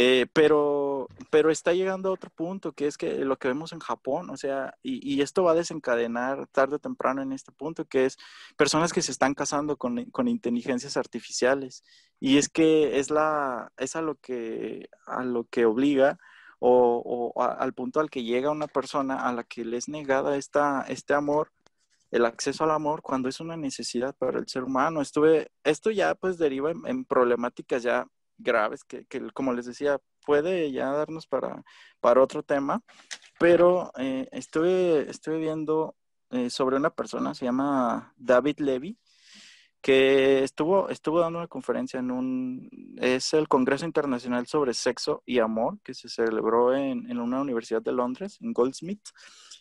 Eh, 0.00 0.28
pero, 0.32 1.08
pero 1.28 1.50
está 1.50 1.72
llegando 1.72 2.08
a 2.08 2.12
otro 2.12 2.30
punto, 2.30 2.70
que 2.72 2.86
es 2.86 2.96
que 2.96 3.24
lo 3.24 3.36
que 3.36 3.48
vemos 3.48 3.72
en 3.72 3.80
Japón, 3.80 4.30
o 4.30 4.36
sea, 4.36 4.78
y, 4.80 5.20
esto 5.22 5.42
va 5.42 5.50
a 5.50 5.54
desencadenar 5.56 6.46
tarde 6.52 6.76
o 6.76 6.78
temprano 6.78 7.20
en 7.20 7.32
este 7.32 7.50
punto, 7.50 7.84
que 7.84 8.04
es 8.04 8.16
personas 8.56 8.92
que 8.92 9.02
se 9.02 9.10
están 9.10 9.34
casando 9.34 9.76
con, 9.76 10.04
con 10.12 10.28
inteligencias 10.28 10.96
artificiales. 10.96 11.82
Y 12.20 12.38
es 12.38 12.48
que 12.48 13.00
es, 13.00 13.10
la, 13.10 13.72
es 13.76 13.96
a, 13.96 14.02
lo 14.02 14.14
que, 14.14 14.88
a 15.04 15.24
lo 15.24 15.48
que 15.48 15.66
obliga 15.66 16.20
o 16.60 17.34
al 17.36 17.74
punto 17.74 17.98
al 17.98 18.08
que 18.08 18.22
llega 18.22 18.50
una 18.50 18.68
persona 18.68 19.28
a 19.28 19.32
la 19.32 19.42
que 19.42 19.64
le 19.64 19.78
es 19.78 19.88
negada 19.88 20.36
esta, 20.36 20.84
este 20.88 21.14
amor 21.14 21.50
el 22.10 22.24
acceso 22.24 22.64
al 22.64 22.70
amor 22.70 23.02
cuando 23.02 23.28
es 23.28 23.40
una 23.40 23.56
necesidad 23.56 24.14
para 24.16 24.38
el 24.38 24.48
ser 24.48 24.64
humano. 24.64 25.00
Estuve, 25.02 25.50
esto 25.64 25.90
ya 25.90 26.14
pues 26.14 26.38
deriva 26.38 26.70
en 26.70 27.04
problemáticas 27.04 27.82
ya 27.82 28.06
graves 28.38 28.84
que, 28.84 29.04
que, 29.06 29.30
como 29.32 29.52
les 29.52 29.66
decía, 29.66 29.98
puede 30.24 30.70
ya 30.72 30.90
darnos 30.92 31.26
para, 31.26 31.62
para 32.00 32.22
otro 32.22 32.42
tema, 32.42 32.82
pero 33.38 33.92
eh, 33.98 34.28
estuve, 34.32 35.10
estuve 35.10 35.38
viendo 35.38 35.96
eh, 36.30 36.50
sobre 36.50 36.76
una 36.76 36.90
persona, 36.90 37.34
se 37.34 37.44
llama 37.46 38.12
David 38.16 38.58
Levy, 38.58 38.98
que 39.80 40.42
estuvo, 40.42 40.88
estuvo 40.88 41.20
dando 41.20 41.38
una 41.38 41.48
conferencia 41.48 42.00
en 42.00 42.10
un, 42.10 42.68
es 42.96 43.32
el 43.34 43.48
Congreso 43.48 43.84
Internacional 43.84 44.46
sobre 44.46 44.74
Sexo 44.74 45.22
y 45.24 45.38
Amor, 45.38 45.78
que 45.84 45.94
se 45.94 46.08
celebró 46.08 46.74
en, 46.74 47.10
en 47.10 47.18
una 47.18 47.40
universidad 47.40 47.82
de 47.82 47.92
Londres, 47.92 48.38
en 48.40 48.52
Goldsmith, 48.52 49.08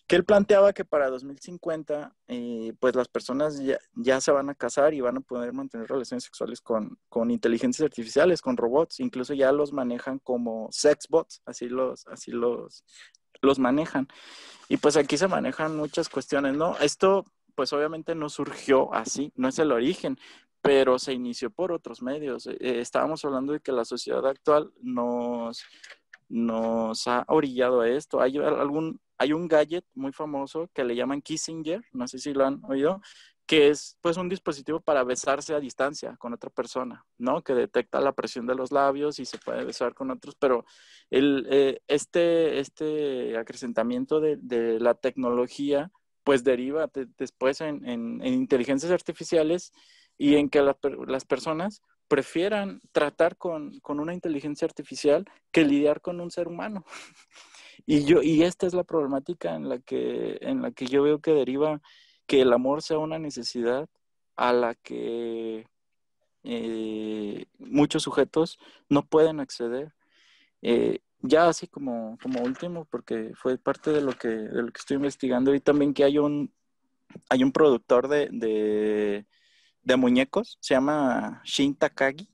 que 0.07 0.15
él 0.15 0.23
planteaba 0.23 0.72
que 0.72 0.85
para 0.85 1.10
2050, 1.10 2.15
eh, 2.27 2.73
pues 2.80 2.95
las 2.95 3.10
personas 3.10 3.60
ya, 3.60 3.77
ya, 3.94 4.22
se 4.22 4.31
van 4.31 4.49
a 4.49 4.56
casar 4.56 4.94
y 4.94 5.02
van 5.02 5.18
a 5.18 5.22
poder 5.22 5.52
mantener 5.52 5.88
relaciones 5.88 6.23
sexuales 6.23 6.61
con, 6.61 6.98
con, 7.10 7.30
inteligencias 7.30 7.85
artificiales, 7.85 8.41
con 8.41 8.56
robots, 8.56 9.02
incluso 9.02 9.34
ya 9.34 9.52
los 9.52 9.73
manejan 9.73 10.19
como 10.19 10.69
sex 10.72 11.07
bots, 11.10 11.41
así 11.45 11.68
los, 11.68 12.07
así 12.07 12.31
los, 12.31 12.85
los 13.41 13.60
manejan. 13.60 14.07
Y 14.69 14.77
pues 14.77 14.95
aquí 14.95 15.18
se 15.18 15.27
manejan 15.27 15.76
muchas 15.76 16.07
cuestiones, 16.07 16.56
¿no? 16.56 16.77
Esto 16.80 17.26
pues 17.57 17.73
obviamente 17.73 18.13
no 18.13 18.29
surgió 18.29 18.93
así, 18.93 19.34
no 19.35 19.47
es 19.47 19.57
el 19.57 19.71
origen, 19.71 20.19
pero 20.61 20.99
se 20.99 21.13
inició 21.13 21.49
por 21.49 21.71
otros 21.71 22.03
medios. 22.03 22.45
Eh, 22.45 22.57
estábamos 22.79 23.25
hablando 23.25 23.51
de 23.51 23.61
que 23.61 23.71
la 23.71 23.84
sociedad 23.84 24.23
actual 24.27 24.71
nos, 24.79 25.63
nos 26.29 27.07
ha 27.07 27.25
orillado 27.27 27.81
a 27.81 27.89
esto. 27.89 28.21
Hay 28.21 28.38
algún 28.38 29.01
hay 29.17 29.34
un 29.34 29.47
gadget 29.47 29.84
muy 29.95 30.11
famoso 30.11 30.69
que 30.71 30.84
le 30.84 30.95
llaman 30.95 31.23
Kissinger, 31.23 31.81
no 31.91 32.07
sé 32.07 32.19
si 32.19 32.34
lo 32.34 32.45
han 32.45 32.63
oído, 32.65 33.01
que 33.47 33.69
es 33.69 33.97
pues 34.01 34.17
un 34.17 34.29
dispositivo 34.29 34.79
para 34.81 35.03
besarse 35.03 35.55
a 35.55 35.59
distancia 35.59 36.15
con 36.17 36.34
otra 36.34 36.49
persona, 36.49 37.05
¿no? 37.17 37.41
Que 37.41 37.55
detecta 37.55 38.01
la 38.01 38.11
presión 38.11 38.45
de 38.45 38.53
los 38.55 38.71
labios 38.71 39.19
y 39.19 39.25
se 39.25 39.39
puede 39.39 39.63
besar 39.63 39.95
con 39.95 40.11
otros, 40.11 40.35
pero 40.35 40.65
el, 41.09 41.47
eh, 41.49 41.81
este, 41.88 42.59
este 42.59 43.38
acrecentamiento 43.38 44.19
de, 44.19 44.79
la 44.79 44.93
tecnología 44.93 45.91
pues 46.28 46.44
deriva 46.44 46.91
después 47.18 47.62
en, 47.62 47.88
en, 47.88 48.22
inteligencias 48.22 48.91
artificiales 48.91 49.72
y 50.18 50.36
en 50.36 50.49
que 50.49 50.62
las 50.62 51.24
personas 51.24 51.82
prefieran 52.10 52.82
tratar 52.91 53.38
con, 53.38 53.80
con 53.80 54.02
una 54.02 54.14
inteligencia 54.14 54.66
artificial 54.66 55.24
que 55.54 55.64
lidiar 55.64 56.02
con 56.02 56.20
un 56.20 56.30
ser 56.30 56.49
humano. 56.49 56.84
Y 57.86 58.04
yo, 58.04 58.22
y 58.22 58.44
esta 58.44 58.68
es 58.68 58.74
la 58.74 58.84
problemática 58.84 59.56
en 59.56 59.70
la 59.70 59.80
que, 59.80 60.40
en 60.41 60.62
la 60.62 60.72
que 60.72 60.88
yo 60.88 61.04
veo 61.04 61.22
que 61.22 61.32
deriva 61.32 61.80
que 62.26 62.41
el 62.41 62.52
amor 62.52 62.82
sea 62.82 62.98
una 62.98 63.20
necesidad 63.20 63.88
a 64.36 64.52
la 64.52 64.76
que 64.76 65.68
eh, 66.44 67.45
muchos 67.60 68.04
sujetos 68.04 68.60
no 68.90 69.06
pueden 69.06 69.40
acceder. 69.40 69.94
Eh, 70.61 70.99
ya 71.21 71.47
así 71.47 71.67
como, 71.67 72.17
como 72.21 72.41
último, 72.41 72.85
porque 72.85 73.31
fue 73.35 73.57
parte 73.57 73.91
de 73.91 74.01
lo 74.01 74.13
que, 74.13 74.27
de 74.27 74.61
lo 74.63 74.71
que 74.71 74.79
estoy 74.79 74.97
investigando, 74.97 75.53
y 75.53 75.59
también 75.59 75.93
que 75.93 76.03
hay 76.03 76.17
un, 76.17 76.53
hay 77.29 77.43
un 77.43 77.51
productor 77.51 78.07
de, 78.07 78.29
de, 78.31 79.25
de 79.84 79.95
muñecos, 79.95 80.57
se 80.61 80.73
llama 80.75 81.41
Shin 81.43 81.75
Takagi, 81.75 82.29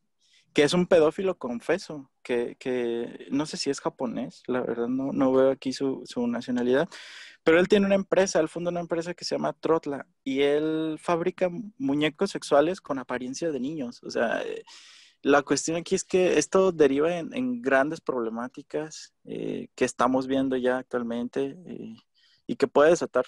que 0.54 0.64
es 0.64 0.74
un 0.74 0.86
pedófilo 0.86 1.38
confeso, 1.38 2.12
que, 2.22 2.56
que, 2.60 3.28
no 3.32 3.46
sé 3.46 3.58
si 3.58 3.70
es 3.70 3.82
japonés, 3.82 4.44
la 4.48 4.62
verdad 4.62 4.88
no, 4.88 5.12
no 5.12 5.34
veo 5.34 5.52
aquí 5.52 5.74
su, 5.74 6.04
su, 6.06 6.28
nacionalidad, 6.28 6.88
pero 7.44 7.60
él 7.60 7.68
tiene 7.68 7.86
una 7.86 7.96
empresa, 7.96 8.40
él 8.40 8.48
funda 8.48 8.72
una 8.72 8.80
empresa 8.80 9.14
que 9.14 9.26
se 9.26 9.36
llama 9.36 9.54
Trotla 9.54 10.08
y 10.24 10.42
él 10.42 10.98
fabrica 11.00 11.50
muñecos 11.78 12.32
sexuales 12.32 12.80
con 12.80 13.00
apariencia 13.00 13.52
de 13.52 13.60
niños. 13.60 14.02
O 14.04 14.10
sea, 14.10 14.42
eh, 14.44 14.64
la 15.24 15.42
cuestión 15.42 15.78
aquí 15.78 15.96
es 15.96 16.04
que 16.04 16.38
esto 16.38 16.72
deriva 16.72 17.18
en, 17.18 17.34
en 17.34 17.62
grandes 17.62 18.02
problemáticas 18.02 19.14
eh, 19.24 19.70
que 19.74 19.86
estamos 19.86 20.28
viendo 20.28 20.58
ya 20.58 20.78
actualmente 20.78 21.58
eh, 21.66 21.96
y 22.46 22.56
que 22.58 22.68
puede 22.68 22.92
desatar 22.92 23.26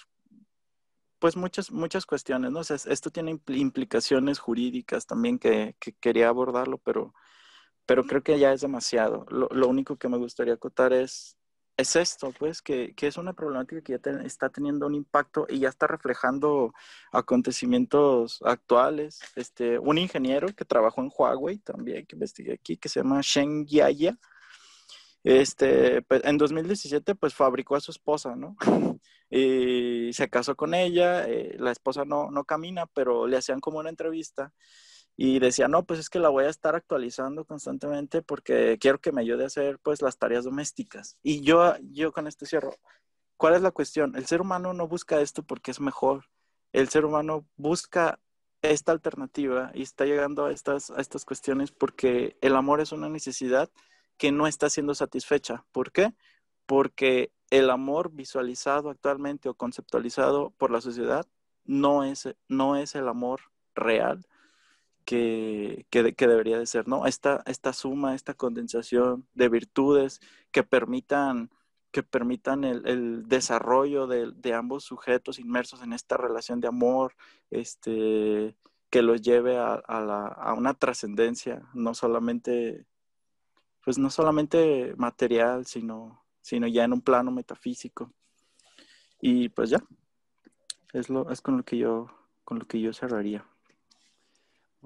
pues 1.18 1.36
muchas, 1.36 1.72
muchas 1.72 2.04
cuestiones, 2.04 2.52
¿no? 2.52 2.60
O 2.60 2.64
sea, 2.64 2.76
esto 2.76 3.10
tiene 3.10 3.40
implicaciones 3.48 4.38
jurídicas 4.38 5.06
también 5.06 5.38
que, 5.38 5.74
que, 5.80 5.94
quería 5.94 6.28
abordarlo, 6.28 6.76
pero, 6.78 7.14
pero 7.86 8.04
creo 8.04 8.22
que 8.22 8.38
ya 8.38 8.52
es 8.52 8.60
demasiado. 8.60 9.24
Lo, 9.30 9.48
lo 9.50 9.66
único 9.66 9.96
que 9.96 10.10
me 10.10 10.18
gustaría 10.18 10.54
acotar 10.54 10.92
es, 10.92 11.38
es 11.76 11.96
esto, 11.96 12.32
pues, 12.38 12.62
que, 12.62 12.94
que 12.94 13.06
es 13.06 13.16
una 13.16 13.34
problemática 13.34 13.82
que 13.82 13.98
ya 13.98 14.10
está 14.24 14.48
teniendo 14.48 14.86
un 14.86 14.94
impacto 14.94 15.46
y 15.48 15.60
ya 15.60 15.68
está 15.68 15.86
reflejando 15.86 16.72
acontecimientos 17.12 18.40
actuales. 18.44 19.20
Este, 19.36 19.78
un 19.78 19.98
ingeniero 19.98 20.48
que 20.48 20.64
trabajó 20.64 21.02
en 21.02 21.10
Huawei 21.16 21.58
también, 21.58 22.06
que 22.06 22.16
investigué 22.16 22.54
aquí, 22.54 22.76
que 22.76 22.88
se 22.88 23.00
llama 23.00 23.20
Shen 23.22 23.66
Yaya, 23.66 24.18
este, 25.24 26.02
pues, 26.02 26.22
en 26.24 26.38
2017, 26.38 27.16
pues 27.16 27.34
fabricó 27.34 27.74
a 27.74 27.80
su 27.80 27.90
esposa, 27.90 28.36
¿no? 28.36 28.56
y 29.30 30.12
se 30.12 30.30
casó 30.30 30.54
con 30.54 30.72
ella, 30.72 31.28
eh, 31.28 31.56
la 31.58 31.72
esposa 31.72 32.04
no, 32.04 32.30
no 32.30 32.44
camina, 32.44 32.86
pero 32.86 33.26
le 33.26 33.36
hacían 33.36 33.60
como 33.60 33.80
una 33.80 33.90
entrevista 33.90 34.52
y 35.16 35.38
decía, 35.38 35.66
no, 35.66 35.84
pues 35.84 35.98
es 35.98 36.10
que 36.10 36.18
la 36.18 36.28
voy 36.28 36.44
a 36.44 36.50
estar 36.50 36.74
actualizando 36.74 37.46
constantemente 37.46 38.20
porque 38.20 38.76
quiero 38.78 39.00
que 39.00 39.12
me 39.12 39.22
ayude 39.22 39.44
a 39.44 39.46
hacer 39.46 39.78
pues 39.78 40.02
las 40.02 40.18
tareas 40.18 40.44
domésticas. 40.44 41.16
Y 41.22 41.40
yo, 41.40 41.74
yo 41.90 42.12
con 42.12 42.26
esto 42.26 42.44
cierro. 42.44 42.74
¿Cuál 43.38 43.54
es 43.54 43.62
la 43.62 43.70
cuestión? 43.70 44.14
El 44.14 44.26
ser 44.26 44.42
humano 44.42 44.74
no 44.74 44.86
busca 44.86 45.20
esto 45.20 45.42
porque 45.42 45.70
es 45.70 45.80
mejor. 45.80 46.26
El 46.72 46.90
ser 46.90 47.06
humano 47.06 47.46
busca 47.56 48.20
esta 48.60 48.92
alternativa 48.92 49.70
y 49.74 49.82
está 49.82 50.04
llegando 50.04 50.44
a 50.44 50.52
estas, 50.52 50.90
a 50.90 51.00
estas 51.00 51.24
cuestiones 51.24 51.72
porque 51.72 52.36
el 52.42 52.54
amor 52.54 52.80
es 52.80 52.92
una 52.92 53.08
necesidad 53.08 53.70
que 54.18 54.32
no 54.32 54.46
está 54.46 54.68
siendo 54.68 54.94
satisfecha. 54.94 55.64
¿Por 55.72 55.92
qué? 55.92 56.14
Porque 56.66 57.32
el 57.48 57.70
amor 57.70 58.10
visualizado 58.12 58.90
actualmente 58.90 59.48
o 59.48 59.54
conceptualizado 59.54 60.50
por 60.58 60.70
la 60.70 60.82
sociedad 60.82 61.26
no 61.64 62.04
es, 62.04 62.28
no 62.48 62.76
es 62.76 62.94
el 62.94 63.08
amor 63.08 63.40
real 63.74 64.26
que, 65.06 65.86
que, 65.88 66.02
debería 66.02 66.58
de 66.58 66.66
ser, 66.66 66.88
¿no? 66.88 67.06
Esta, 67.06 67.42
esta 67.46 67.72
suma, 67.72 68.14
esta 68.14 68.34
condensación 68.34 69.26
de 69.34 69.48
virtudes 69.48 70.20
que 70.50 70.64
permitan, 70.64 71.50
que 71.92 72.02
permitan 72.02 72.64
el, 72.64 72.86
el 72.86 73.28
desarrollo 73.28 74.08
de, 74.08 74.32
de, 74.32 74.52
ambos 74.52 74.84
sujetos 74.84 75.38
inmersos 75.38 75.82
en 75.82 75.92
esta 75.92 76.16
relación 76.16 76.60
de 76.60 76.68
amor, 76.68 77.14
este, 77.50 78.56
que 78.90 79.02
los 79.02 79.22
lleve 79.22 79.56
a, 79.56 79.74
a, 79.74 80.00
la, 80.00 80.26
a 80.26 80.54
una 80.54 80.74
trascendencia, 80.74 81.62
no 81.72 81.94
solamente 81.94 82.84
pues 83.84 83.98
no 83.98 84.10
solamente 84.10 84.94
material, 84.96 85.64
sino, 85.64 86.24
sino 86.40 86.66
ya 86.66 86.82
en 86.82 86.92
un 86.92 87.02
plano 87.02 87.30
metafísico. 87.30 88.12
Y 89.20 89.48
pues 89.50 89.70
ya, 89.70 89.78
es, 90.92 91.08
lo, 91.08 91.30
es 91.30 91.40
con 91.40 91.58
lo 91.58 91.62
que 91.62 91.78
yo, 91.78 92.08
con 92.42 92.58
lo 92.58 92.64
que 92.64 92.80
yo 92.80 92.92
cerraría. 92.92 93.46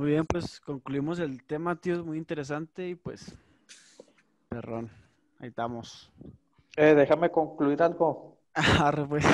Muy 0.00 0.12
bien, 0.12 0.24
pues 0.24 0.60
concluimos 0.60 1.18
el 1.18 1.44
tema, 1.44 1.76
tío, 1.76 1.92
es 1.92 2.02
muy 2.02 2.16
interesante 2.16 2.88
y 2.88 2.94
pues, 2.94 3.36
perrón, 4.48 4.90
ahí 5.38 5.48
estamos. 5.48 6.10
Eh, 6.74 6.94
déjame 6.94 7.30
concluir 7.30 7.82
algo. 7.82 8.38
Pues. 9.10 9.26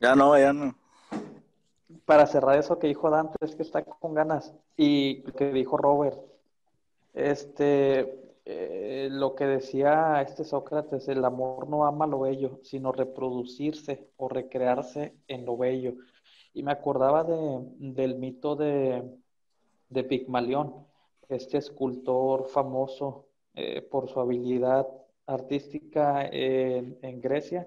Ya 0.00 0.14
no, 0.14 0.38
ya 0.38 0.52
no. 0.52 0.74
Para 2.04 2.26
cerrar 2.26 2.58
eso 2.58 2.78
que 2.78 2.88
dijo 2.88 3.08
Dante, 3.08 3.38
es 3.40 3.56
que 3.56 3.62
está 3.62 3.82
con 3.82 4.12
ganas. 4.12 4.52
Y 4.76 5.22
que 5.38 5.52
dijo 5.52 5.78
Robert. 5.78 6.18
Este, 7.14 8.34
eh, 8.44 9.08
lo 9.10 9.34
que 9.34 9.46
decía 9.46 10.20
este 10.20 10.44
Sócrates, 10.44 11.08
el 11.08 11.24
amor 11.24 11.66
no 11.66 11.86
ama 11.86 12.06
lo 12.06 12.20
bello, 12.20 12.60
sino 12.62 12.92
reproducirse 12.92 14.10
o 14.18 14.28
recrearse 14.28 15.14
en 15.28 15.46
lo 15.46 15.56
bello. 15.56 15.94
Y 16.52 16.62
me 16.62 16.72
acordaba 16.72 17.24
de, 17.24 17.64
del 17.78 18.16
mito 18.16 18.54
de, 18.54 19.02
de 19.94 20.02
Pigmalión, 20.04 20.86
este 21.28 21.56
escultor 21.56 22.48
famoso 22.48 23.28
eh, 23.54 23.80
por 23.80 24.08
su 24.08 24.20
habilidad 24.20 24.86
artística 25.26 26.28
en, 26.30 27.20
Grecia, 27.20 27.66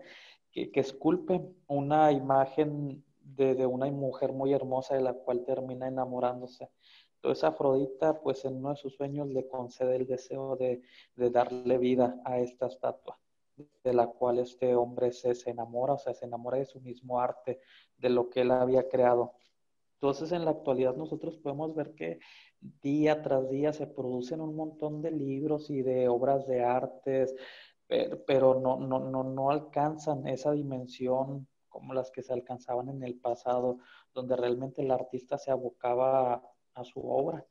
que, 0.51 0.69
esculpe 0.75 1.41
una 1.67 2.11
imagen 2.11 3.03
de, 3.21 3.65
una 3.65 3.89
mujer 3.89 4.33
muy 4.33 4.53
hermosa 4.53 4.95
de 4.95 5.01
la 5.01 5.13
cual 5.13 5.45
termina 5.45 5.87
enamorándose. 5.87 6.69
Entonces 7.15 7.45
Afrodita, 7.45 8.19
pues 8.19 8.43
en 8.45 8.57
uno 8.57 8.71
de 8.71 8.75
sus 8.75 8.93
sueños 8.93 9.27
le 9.29 9.47
concede 9.47 9.95
el 9.95 10.05
deseo 10.05 10.57
de, 10.57 10.81
de 11.15 11.29
darle 11.29 11.77
vida 11.77 12.21
a 12.25 12.39
esta 12.39 12.67
estatua, 12.67 13.17
de 13.83 13.93
la 13.93 14.07
cual 14.07 14.39
este 14.39 14.75
hombre 14.75 15.13
se, 15.13 15.33
se 15.33 15.49
enamora, 15.49 15.93
o 15.93 15.97
sea, 15.97 16.13
se 16.13 16.25
enamora 16.25 16.57
de 16.57 16.65
su 16.65 16.81
mismo 16.81 17.19
arte, 17.21 17.61
de 17.97 18.09
lo 18.09 18.29
que 18.29 18.41
él 18.41 18.51
había 18.51 18.87
creado. 18.87 19.33
Entonces, 19.99 20.31
en 20.31 20.45
la 20.45 20.51
actualidad 20.51 20.95
nosotros 20.95 21.37
podemos 21.37 21.73
ver 21.73 21.95
que 21.95 22.19
día 22.83 23.23
tras 23.23 23.49
día 23.49 23.73
se 23.73 23.87
producen 23.87 24.41
un 24.41 24.55
montón 24.55 25.01
de 25.01 25.09
libros 25.11 25.71
y 25.71 25.81
de 25.81 26.07
obras 26.07 26.45
de 26.45 26.63
artes, 26.63 27.35
pero, 27.87 28.59
no, 28.59 28.77
no, 28.77 28.99
no, 28.99 29.23
no 29.23 29.49
alcanzan 29.49 30.27
esa 30.27 30.51
dimensión 30.51 31.47
como 31.67 31.93
las 31.93 32.11
que 32.11 32.21
se 32.21 32.33
alcanzaban 32.33 32.89
en 32.89 33.03
el 33.03 33.15
pasado, 33.19 33.79
donde 34.13 34.35
realmente 34.35 34.81
el 34.81 34.91
artista 34.91 35.37
se 35.37 35.51
abocaba 35.51 36.43
a, 36.75 36.83
su 36.83 36.99
obra. 36.99 37.45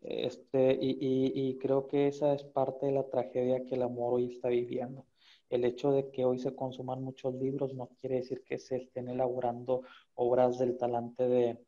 Este, 0.00 0.72
y, 0.80 0.98
y, 1.00 1.58
creo 1.58 1.86
que 1.88 2.08
esa 2.08 2.32
es 2.34 2.44
parte 2.44 2.86
de 2.86 2.92
la 2.92 3.08
tragedia 3.08 3.64
que 3.64 3.74
el 3.74 3.82
amor 3.82 4.14
hoy 4.14 4.32
está 4.34 4.48
viviendo. 4.48 5.06
El 5.50 5.64
hecho 5.64 5.92
de 5.92 6.10
que 6.10 6.24
hoy 6.24 6.38
se 6.38 6.54
consuman 6.56 7.02
muchos 7.02 7.34
libros 7.34 7.74
no 7.74 7.90
quiere 8.00 8.16
decir 8.16 8.42
que 8.44 8.58
se 8.58 8.76
estén 8.76 9.08
elaborando 9.08 9.82
obras 10.14 10.58
del 10.58 10.76
talante 10.78 11.28
de, 11.28 11.58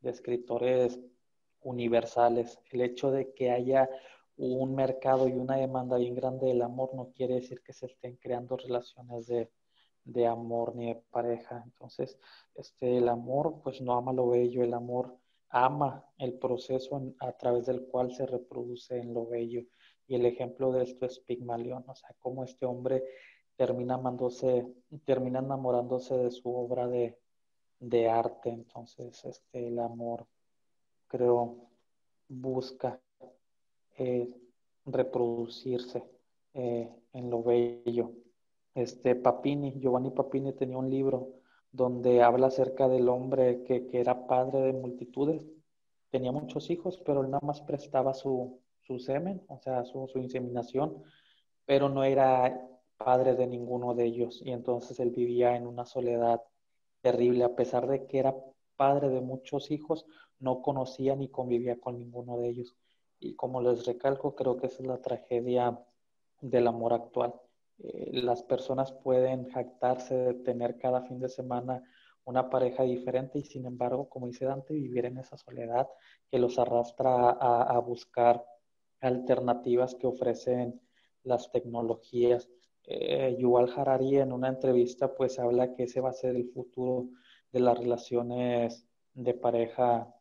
de 0.00 0.10
escritores 0.10 1.00
universales. 1.62 2.58
El 2.70 2.82
hecho 2.82 3.10
de 3.10 3.32
que 3.32 3.50
haya 3.50 3.88
un 4.36 4.74
mercado 4.74 5.28
y 5.28 5.32
una 5.32 5.56
demanda 5.56 5.98
bien 5.98 6.14
grande 6.14 6.46
del 6.46 6.62
amor 6.62 6.94
no 6.94 7.12
quiere 7.12 7.34
decir 7.34 7.60
que 7.62 7.72
se 7.72 7.86
estén 7.86 8.16
creando 8.16 8.56
relaciones 8.56 9.26
de, 9.26 9.50
de 10.04 10.26
amor 10.26 10.74
ni 10.74 10.86
de 10.86 11.02
pareja. 11.10 11.62
Entonces, 11.64 12.18
este, 12.54 12.96
el 12.98 13.08
amor 13.08 13.60
pues 13.62 13.80
no 13.80 13.94
ama 13.94 14.12
lo 14.12 14.28
bello, 14.28 14.62
el 14.62 14.74
amor 14.74 15.16
ama 15.50 16.06
el 16.18 16.34
proceso 16.34 17.14
a 17.18 17.32
través 17.32 17.66
del 17.66 17.86
cual 17.86 18.12
se 18.12 18.26
reproduce 18.26 18.98
en 18.98 19.12
lo 19.12 19.26
bello. 19.26 19.62
Y 20.06 20.14
el 20.14 20.26
ejemplo 20.26 20.72
de 20.72 20.84
esto 20.84 21.06
es 21.06 21.20
Pigmalión, 21.20 21.84
o 21.86 21.94
sea, 21.94 22.10
cómo 22.18 22.44
este 22.44 22.66
hombre 22.66 23.04
termina 23.56 23.94
amándose, 23.94 24.66
termina 25.04 25.40
enamorándose 25.40 26.16
de 26.16 26.30
su 26.30 26.54
obra 26.54 26.88
de, 26.88 27.18
de 27.80 28.08
arte. 28.08 28.50
Entonces, 28.50 29.24
este, 29.24 29.68
el 29.68 29.78
amor, 29.78 30.26
creo, 31.08 31.70
busca 32.28 33.00
eh, 33.98 34.28
reproducirse 34.86 36.04
eh, 36.54 36.88
en 37.12 37.30
lo 37.30 37.42
bello. 37.42 38.12
Este 38.74 39.16
Papini, 39.16 39.72
Giovanni 39.80 40.10
Papini 40.10 40.52
tenía 40.52 40.78
un 40.78 40.90
libro 40.90 41.40
donde 41.72 42.22
habla 42.22 42.48
acerca 42.48 42.88
del 42.88 43.08
hombre 43.08 43.64
que, 43.64 43.88
era 43.92 44.26
padre 44.26 44.60
de 44.60 44.72
multitudes. 44.72 45.46
Tenía 46.10 46.32
muchos 46.32 46.70
hijos, 46.70 46.98
pero 47.04 47.22
él 47.22 47.30
nada 47.30 47.46
más 47.46 47.60
prestaba 47.62 48.14
su, 48.14 48.60
su 48.82 48.98
semen, 48.98 49.42
o 49.48 49.58
sea, 49.58 49.84
su, 49.84 50.08
su 50.08 50.18
inseminación, 50.18 51.02
pero 51.66 51.88
no 51.88 52.04
era 52.04 52.68
padre 52.96 53.34
de 53.34 53.46
ninguno 53.46 53.94
de 53.94 54.04
ellos. 54.06 54.40
Y 54.44 54.50
entonces 54.50 54.98
él 55.00 55.10
vivía 55.10 55.56
en 55.56 55.66
una 55.66 55.86
soledad 55.86 56.40
terrible, 57.00 57.44
a 57.44 57.54
pesar 57.54 57.86
de 57.86 58.06
que 58.06 58.18
era 58.18 58.34
padre 58.76 59.08
de 59.08 59.20
muchos 59.20 59.70
hijos, 59.70 60.06
no 60.38 60.62
conocía 60.62 61.16
ni 61.16 61.28
convivía 61.28 61.78
con 61.78 61.98
ninguno 61.98 62.38
de 62.38 62.48
ellos. 62.48 62.76
Y 63.18 63.34
como 63.34 63.60
les 63.60 63.86
recalco, 63.86 64.34
creo 64.34 64.56
que 64.56 64.66
esa 64.66 64.82
es 64.82 64.88
la 64.88 65.00
tragedia 65.00 65.78
del 66.40 66.66
amor 66.66 66.94
actual. 66.94 67.34
Eh, 67.78 68.10
las 68.12 68.42
personas 68.42 68.92
pueden 68.92 69.48
jactarse 69.50 70.14
de 70.14 70.34
tener 70.34 70.78
cada 70.78 71.02
fin 71.02 71.20
de 71.20 71.28
semana 71.28 71.82
una 72.24 72.50
pareja 72.50 72.82
diferente 72.82 73.38
y 73.38 73.44
sin 73.44 73.66
embargo, 73.66 74.08
como 74.08 74.26
dice 74.26 74.44
Dante, 74.44 74.74
vivir 74.74 75.06
en 75.06 75.18
esa 75.18 75.36
soledad 75.36 75.88
que 76.30 76.38
los 76.38 76.58
arrastra 76.58 77.30
a, 77.30 77.78
buscar 77.80 78.44
alternativas 79.00 79.94
que 79.94 80.06
ofrecen 80.06 80.80
las 81.24 81.50
tecnologías. 81.50 82.48
Eh, 82.92 83.36
Yuval 83.38 83.72
Harari 83.76 84.18
en 84.18 84.32
una 84.32 84.48
entrevista 84.48 85.14
pues 85.14 85.38
habla 85.38 85.74
que 85.74 85.84
ese 85.84 86.00
va 86.00 86.10
a 86.10 86.12
ser 86.12 86.34
el 86.34 86.50
futuro 86.50 87.08
de 87.52 87.60
las 87.60 87.78
relaciones 87.78 88.84
de 89.14 89.32
pareja 89.34 90.12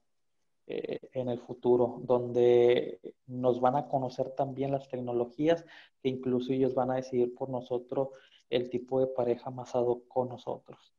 eh, 0.68 1.00
en 1.14 1.30
el 1.30 1.40
futuro, 1.40 2.00
donde 2.04 3.00
nos 3.26 3.60
van 3.60 3.76
a 3.76 3.88
conocer 3.88 4.30
también 4.36 4.72
las 4.72 4.88
tecnologías, 4.88 5.66
que 6.04 6.10
incluso 6.10 6.54
ellos 6.54 6.76
van 6.76 6.91
a 6.91 6.96
decidir 6.98 7.34
por 7.34 7.50
nosotros 7.50 8.10
el 8.52 8.70
tipo 8.70 9.00
de 9.00 9.08
pareja 9.08 9.50
más 9.50 9.72
con 10.08 10.30
nosotros. 10.30 10.94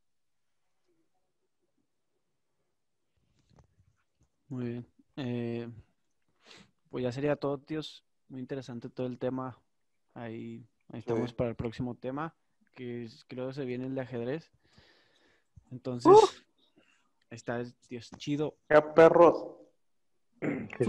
Muy 4.49 4.65
bien. 4.65 4.87
Eh, 5.17 5.69
pues 6.91 7.05
ya 7.05 7.13
sería 7.13 7.37
todo, 7.37 7.59
tíos. 7.59 8.05
Muy 8.29 8.41
interesante 8.41 8.89
todo 8.89 9.07
el 9.07 9.19
tema. 9.19 9.57
Ahí, 10.15 10.67
estamos 10.93 11.33
para 11.33 11.51
el 11.51 11.57
próximo 11.57 11.95
tema, 11.95 12.35
que 12.75 13.09
creo 13.29 13.49
que 13.49 13.55
se 13.55 13.65
viene 13.65 13.87
el 13.87 13.95
de 13.95 14.01
ajedrez. 14.01 14.51
Entonces, 15.71 16.13
está, 17.31 17.63
Dios, 17.89 18.11
chido. 18.17 18.57
¡Qué 18.69 18.83
perros! 18.83 19.45
¡Qué 20.41 20.85